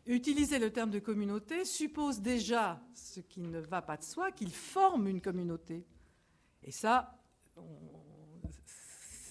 Utiliser 0.06 0.60
le 0.60 0.70
terme 0.70 0.90
de 0.90 1.00
communauté 1.00 1.64
suppose 1.64 2.20
déjà, 2.20 2.82
ce 2.94 3.22
qui 3.22 3.42
ne 3.42 3.60
va 3.60 3.82
pas 3.82 3.96
de 3.96 4.04
soi, 4.04 4.32
qu'ils 4.32 4.54
forment 4.54 5.08
une 5.08 5.22
communauté. 5.22 5.86
Et 6.62 6.72
ça, 6.72 7.18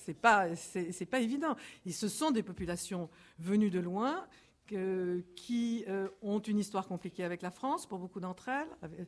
c'est 0.04 0.14
pas, 0.14 0.46
pas 1.10 1.20
évident. 1.20 1.56
Et 1.84 1.92
ce 1.92 2.08
sont 2.08 2.30
des 2.30 2.42
populations 2.42 3.10
venues 3.38 3.70
de 3.70 3.80
loin 3.80 4.26
qui 5.36 5.84
euh, 5.88 6.08
ont 6.22 6.38
une 6.38 6.58
histoire 6.58 6.86
compliquée 6.86 7.24
avec 7.24 7.42
la 7.42 7.50
France 7.50 7.86
pour 7.86 7.98
beaucoup 7.98 8.20
d'entre 8.20 8.48
elles. 8.48 9.06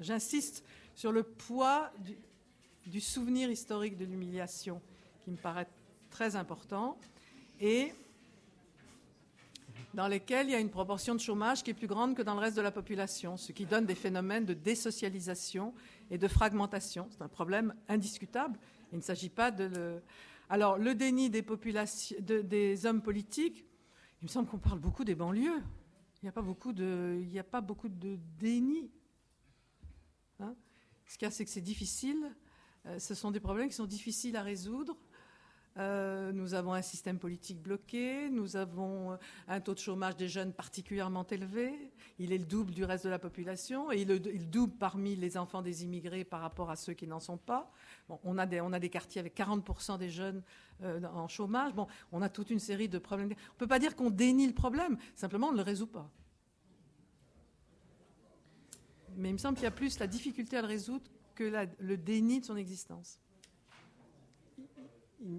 J'insiste 0.00 0.64
sur 0.94 1.12
le 1.12 1.22
poids 1.22 1.92
du, 2.00 2.16
du 2.86 3.00
souvenir 3.00 3.50
historique 3.50 3.96
de 3.96 4.04
l'humiliation 4.04 4.80
qui 5.22 5.30
me 5.30 5.36
paraît 5.36 5.68
très 6.10 6.36
important 6.36 6.98
et 7.60 7.92
dans 9.94 10.08
lesquels 10.08 10.48
il 10.48 10.52
y 10.52 10.54
a 10.54 10.60
une 10.60 10.70
proportion 10.70 11.14
de 11.14 11.20
chômage 11.20 11.62
qui 11.62 11.70
est 11.70 11.74
plus 11.74 11.86
grande 11.86 12.16
que 12.16 12.22
dans 12.22 12.34
le 12.34 12.40
reste 12.40 12.56
de 12.56 12.62
la 12.62 12.70
population, 12.70 13.36
ce 13.36 13.52
qui 13.52 13.66
donne 13.66 13.84
des 13.86 13.94
phénomènes 13.94 14.46
de 14.46 14.54
désocialisation 14.54 15.74
et 16.10 16.18
de 16.18 16.28
fragmentation. 16.28 17.08
C'est 17.10 17.22
un 17.22 17.28
problème 17.28 17.74
indiscutable. 17.88 18.58
Il 18.92 18.96
ne 18.98 19.02
s'agit 19.02 19.28
pas 19.28 19.50
de 19.50 19.64
le. 19.64 20.02
Alors, 20.48 20.76
le 20.76 20.94
déni 20.94 21.30
des, 21.30 21.42
populations, 21.42 22.16
de- 22.20 22.40
des 22.42 22.84
hommes 22.84 23.02
politiques, 23.02 23.64
il 24.20 24.24
me 24.24 24.28
semble 24.28 24.48
qu'on 24.48 24.58
parle 24.58 24.78
beaucoup 24.78 25.04
des 25.04 25.14
banlieues. 25.14 25.62
Il 26.22 26.26
n'y 26.26 26.28
a 26.28 26.32
pas 26.32 26.42
beaucoup 26.42 26.72
de, 26.72 27.18
il 27.20 27.28
n'y 27.28 27.38
a 27.38 27.44
pas 27.44 27.60
beaucoup 27.60 27.88
de 27.88 28.18
déni. 28.38 28.90
Hein 30.40 30.54
Ce 31.06 31.16
qu'il 31.16 31.26
y 31.26 31.28
a, 31.28 31.30
c'est 31.30 31.44
que 31.44 31.50
c'est 31.50 31.60
difficile. 31.60 32.34
Euh, 32.86 32.98
ce 32.98 33.14
sont 33.14 33.30
des 33.30 33.40
problèmes 33.40 33.68
qui 33.68 33.74
sont 33.74 33.86
difficiles 33.86 34.36
à 34.36 34.42
résoudre. 34.42 34.96
Euh, 35.78 36.32
nous 36.32 36.52
avons 36.52 36.74
un 36.74 36.82
système 36.82 37.18
politique 37.18 37.62
bloqué, 37.62 38.28
nous 38.28 38.56
avons 38.56 39.16
un 39.48 39.60
taux 39.60 39.72
de 39.72 39.78
chômage 39.78 40.16
des 40.16 40.28
jeunes 40.28 40.52
particulièrement 40.52 41.26
élevé, 41.26 41.72
il 42.18 42.30
est 42.32 42.38
le 42.38 42.44
double 42.44 42.74
du 42.74 42.84
reste 42.84 43.04
de 43.04 43.10
la 43.10 43.18
population, 43.18 43.90
et 43.90 44.02
il, 44.02 44.10
il 44.10 44.50
double 44.50 44.74
parmi 44.74 45.16
les 45.16 45.38
enfants 45.38 45.62
des 45.62 45.84
immigrés 45.84 46.24
par 46.24 46.42
rapport 46.42 46.70
à 46.70 46.76
ceux 46.76 46.92
qui 46.92 47.06
n'en 47.06 47.20
sont 47.20 47.38
pas. 47.38 47.72
Bon, 48.06 48.20
on, 48.22 48.36
a 48.36 48.44
des, 48.44 48.60
on 48.60 48.74
a 48.74 48.78
des 48.78 48.90
quartiers 48.90 49.20
avec 49.20 49.34
40% 49.34 49.96
des 49.96 50.10
jeunes 50.10 50.42
euh, 50.82 51.00
en 51.04 51.26
chômage, 51.26 51.72
bon, 51.72 51.86
on 52.10 52.20
a 52.20 52.28
toute 52.28 52.50
une 52.50 52.58
série 52.58 52.90
de 52.90 52.98
problèmes. 52.98 53.28
On 53.28 53.54
ne 53.54 53.58
peut 53.58 53.66
pas 53.66 53.78
dire 53.78 53.96
qu'on 53.96 54.10
dénie 54.10 54.46
le 54.46 54.54
problème, 54.54 54.98
simplement 55.14 55.48
on 55.48 55.52
ne 55.52 55.56
le 55.56 55.62
résout 55.62 55.86
pas. 55.86 56.10
Mais 59.16 59.30
il 59.30 59.34
me 59.34 59.38
semble 59.38 59.54
qu'il 59.54 59.64
y 59.64 59.68
a 59.68 59.70
plus 59.70 59.98
la 59.98 60.06
difficulté 60.06 60.58
à 60.58 60.62
le 60.62 60.68
résoudre 60.68 61.10
que 61.34 61.66
le 61.78 61.96
déni 61.96 62.40
de 62.40 62.44
son 62.44 62.56
existence 62.56 63.18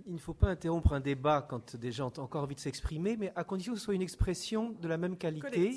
il 0.06 0.14
ne 0.14 0.20
faut 0.20 0.34
pas 0.34 0.48
interrompre 0.48 0.94
un 0.94 1.00
débat 1.00 1.46
quand 1.48 1.76
des 1.76 1.92
gens 1.92 2.08
ont 2.18 2.22
encore 2.22 2.44
envie 2.44 2.56
de 2.56 2.60
s'exprimer, 2.60 3.18
mais 3.18 3.32
à 3.36 3.44
condition 3.44 3.74
que 3.74 3.80
ce 3.80 3.86
soit 3.86 3.96
une 3.96 4.02
expression 4.02 4.72
de 4.72 4.88
la 4.88 4.98
même 4.98 5.18
qualité, 5.18 5.76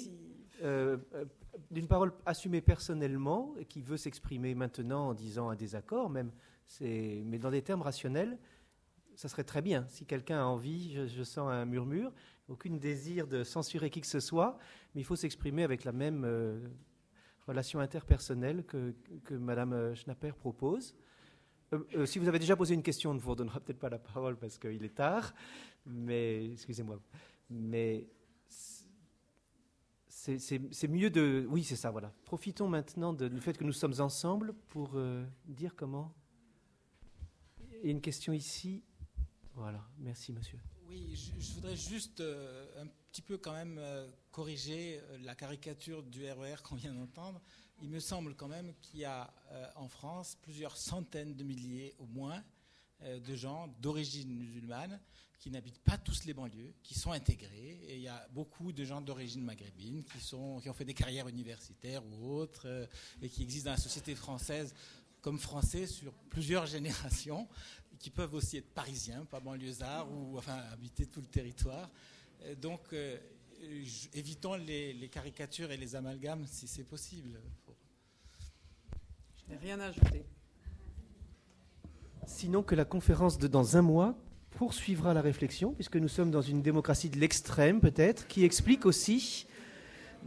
euh, 0.62 0.97
euh, 1.14 1.24
d'une 1.70 1.88
parole 1.88 2.12
assumée 2.24 2.60
personnellement, 2.60 3.55
et 3.59 3.64
qui 3.64 3.82
veut 3.82 3.97
s'exprimer 3.97 4.55
maintenant 4.55 5.09
en 5.09 5.14
disant 5.14 5.48
un 5.48 5.56
désaccord, 5.56 6.09
même, 6.10 6.30
mais 6.80 7.38
dans 7.38 7.51
des 7.51 7.62
termes 7.62 7.82
rationnels, 7.82 8.38
ça 9.14 9.28
serait 9.28 9.44
très 9.44 9.62
bien. 9.62 9.86
Si 9.88 10.05
quelqu'un 10.05 10.40
a 10.40 10.44
envie, 10.44 10.93
je, 11.09 11.22
sens 11.22 11.51
un 11.51 11.64
murmure, 11.64 12.12
aucun 12.48 12.76
désir 12.76 13.26
de 13.26 13.43
censurer 13.44 13.90
qui 13.90 14.01
que 14.01 14.06
ce 14.06 14.20
soit, 14.20 14.59
mais 14.94 15.01
il 15.01 15.05
faut 15.05 15.16
s'exprimer 15.16 15.64
avec 15.64 15.84
la 15.84 15.93
même 15.93 16.24
euh, 16.24 16.60
relation 17.47 17.81
interpersonnelle 17.81 18.64
que, 18.64 18.94
que 19.24 19.35
Mme 19.35 19.94
Schnapper 19.94 20.32
propose. 20.32 20.94
Euh, 21.73 21.78
euh, 21.94 22.06
si 22.06 22.18
vous 22.18 22.28
avez 22.28 22.39
déjà 22.39 22.56
posé 22.56 22.74
une 22.74 22.82
question, 22.82 23.10
on 23.10 23.14
ne 23.14 23.18
vous 23.18 23.31
redonnera 23.31 23.60
peut-être 23.60 23.78
pas 23.78 23.89
la 23.89 23.98
parole 23.98 24.36
parce 24.36 24.59
qu'il 24.59 24.85
est 24.85 24.94
tard, 24.94 25.35
mais 25.85 26.52
excusez-moi. 26.52 27.01
Mais 27.51 28.09
c'est 30.09 30.89
mieux 30.89 31.10
de. 31.10 31.47
Oui, 31.48 31.62
c'est 31.62 31.77
ça, 31.77 31.90
voilà. 31.90 32.12
Profitons 32.24 32.68
maintenant 32.68 33.12
du 33.12 33.40
fait 33.40 33.56
que 33.56 33.64
nous 33.64 33.73
sommes 33.73 34.01
ensemble 34.01 34.55
pour 34.68 34.93
euh, 34.94 35.24
dire 35.47 35.74
comment. 35.77 36.12
Il 37.82 37.86
y 37.86 37.89
a 37.89 37.93
une 37.93 38.01
question 38.01 38.32
ici. 38.32 38.82
Voilà, 39.55 39.86
merci 39.98 40.32
monsieur. 40.32 40.59
Oui, 40.88 41.16
je, 41.38 41.52
voudrais 41.54 41.76
juste 41.76 42.22
un 42.78 42.86
petit 43.10 43.22
peu 43.22 43.38
quand 43.38 43.52
même 43.52 43.80
corriger 44.30 45.00
la 45.22 45.34
caricature 45.34 46.02
du 46.02 46.30
RER 46.30 46.54
e 46.54 46.62
qu'on 46.62 46.76
vient 46.76 46.94
d'entendre 46.94 47.40
il 47.82 47.90
me 47.90 48.00
semble 48.00 48.34
quand 48.34 48.48
même 48.48 48.72
qu'il 48.80 49.00
y 49.00 49.04
a 49.04 49.32
euh, 49.52 49.68
en 49.76 49.88
France 49.88 50.36
plusieurs 50.42 50.76
centaines 50.76 51.34
de 51.34 51.44
milliers 51.44 51.94
au 51.98 52.06
moins 52.06 52.42
euh, 53.02 53.20
de 53.20 53.34
gens 53.34 53.68
d'origine 53.80 54.34
musulmane 54.34 54.98
qui 55.38 55.50
n'habitent 55.50 55.82
pas 55.82 55.98
tous 55.98 56.24
les 56.24 56.32
banlieues, 56.32 56.72
qui 56.82 56.94
sont 56.94 57.12
intégrés. 57.12 57.78
Et 57.86 57.96
il 57.96 58.00
y 58.00 58.08
a 58.08 58.26
beaucoup 58.32 58.72
de 58.72 58.84
gens 58.84 59.02
d'origine 59.02 59.44
maghrébine 59.44 60.02
qui, 60.02 60.34
ont 60.34 60.60
fait 60.72 60.86
des 60.86 60.94
carrières 60.94 61.28
universitaires 61.28 62.02
ou 62.06 62.32
autres 62.32 62.66
euh, 62.66 62.86
et 63.20 63.28
qui 63.28 63.42
existent 63.42 63.70
dans 63.70 63.76
la 63.76 63.82
société 63.82 64.14
française 64.14 64.74
comme 65.20 65.38
français 65.38 65.86
sur 65.86 66.12
plusieurs 66.30 66.66
générations, 66.76 67.46
qui 67.98 68.10
peuvent 68.10 68.35
aussi 68.35 68.59
être 68.59 68.73
parisiens, 68.73 69.24
pas 69.24 69.40
banlieusards, 69.40 70.10
ou 70.10 70.39
enfin 70.39 70.59
habiter 70.73 71.06
tout 71.06 71.20
le 71.20 71.27
territoire. 71.27 71.90
donc, 72.60 72.81
évitons 74.14 74.55
les, 74.55 74.93
les, 74.93 75.09
caricatures 75.09 75.70
et 75.70 75.77
les 75.77 75.97
amalgames 75.97 76.44
si 76.47 76.66
c'est 76.66 76.85
possible. 76.85 77.40
Rien 79.60 79.81
à 79.81 79.86
ajouter. 79.86 80.27
Sinon 82.27 82.62
que 82.62 82.74
la 82.74 82.85
conférence 82.85 83.39
de 83.39 83.47
dans 83.47 83.77
un 83.77 83.82
mois 83.82 84.18
poursuivra 84.56 85.14
la 85.14 85.20
réflexion, 85.20 85.73
puisque 85.73 85.97
nous 85.97 86.09
sommes 86.09 86.31
dans 86.31 86.43
une 86.43 86.62
démocratie 86.62 87.10
de 87.10 87.18
l'extrême 87.18 87.81
peut-être, 87.81 88.27
qui 88.27 88.44
explique 88.44 88.86
aussi, 88.86 89.47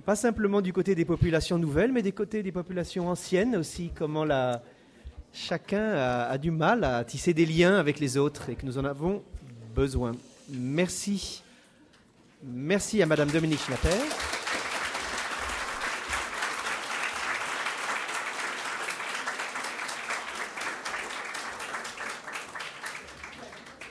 pas 0.05 0.15
simplement 0.15 0.61
du 0.61 0.71
côté 0.71 0.95
des 0.95 1.05
populations 1.05 1.57
nouvelles, 1.57 1.91
mais 1.91 2.01
des 2.01 2.11
côtés 2.11 2.41
des 2.41 2.51
populations 2.51 3.09
anciennes 3.09 3.55
aussi, 3.55 3.91
comment 3.93 4.23
la, 4.23 4.63
chacun 5.33 5.93
a, 5.93 6.37
du 6.37 6.51
mal 6.51 6.83
à 6.83 7.03
tisser 7.03 7.33
des 7.33 7.45
liens 7.45 7.77
avec 7.77 7.99
les 7.99 8.17
autres 8.17 8.49
et 8.49 8.55
que 8.55 8.65
nous 8.65 8.77
en 8.77 8.85
avons 8.85 9.23
besoin. 9.73 10.13
Merci. 10.49 11.43
Merci 12.43 13.01
à 13.01 13.05
Madame 13.05 13.29
Dominique 13.29 13.59
Schnatter. 13.59 13.89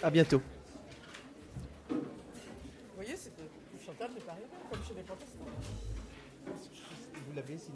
À 0.03 0.11
bientôt. 0.11 0.41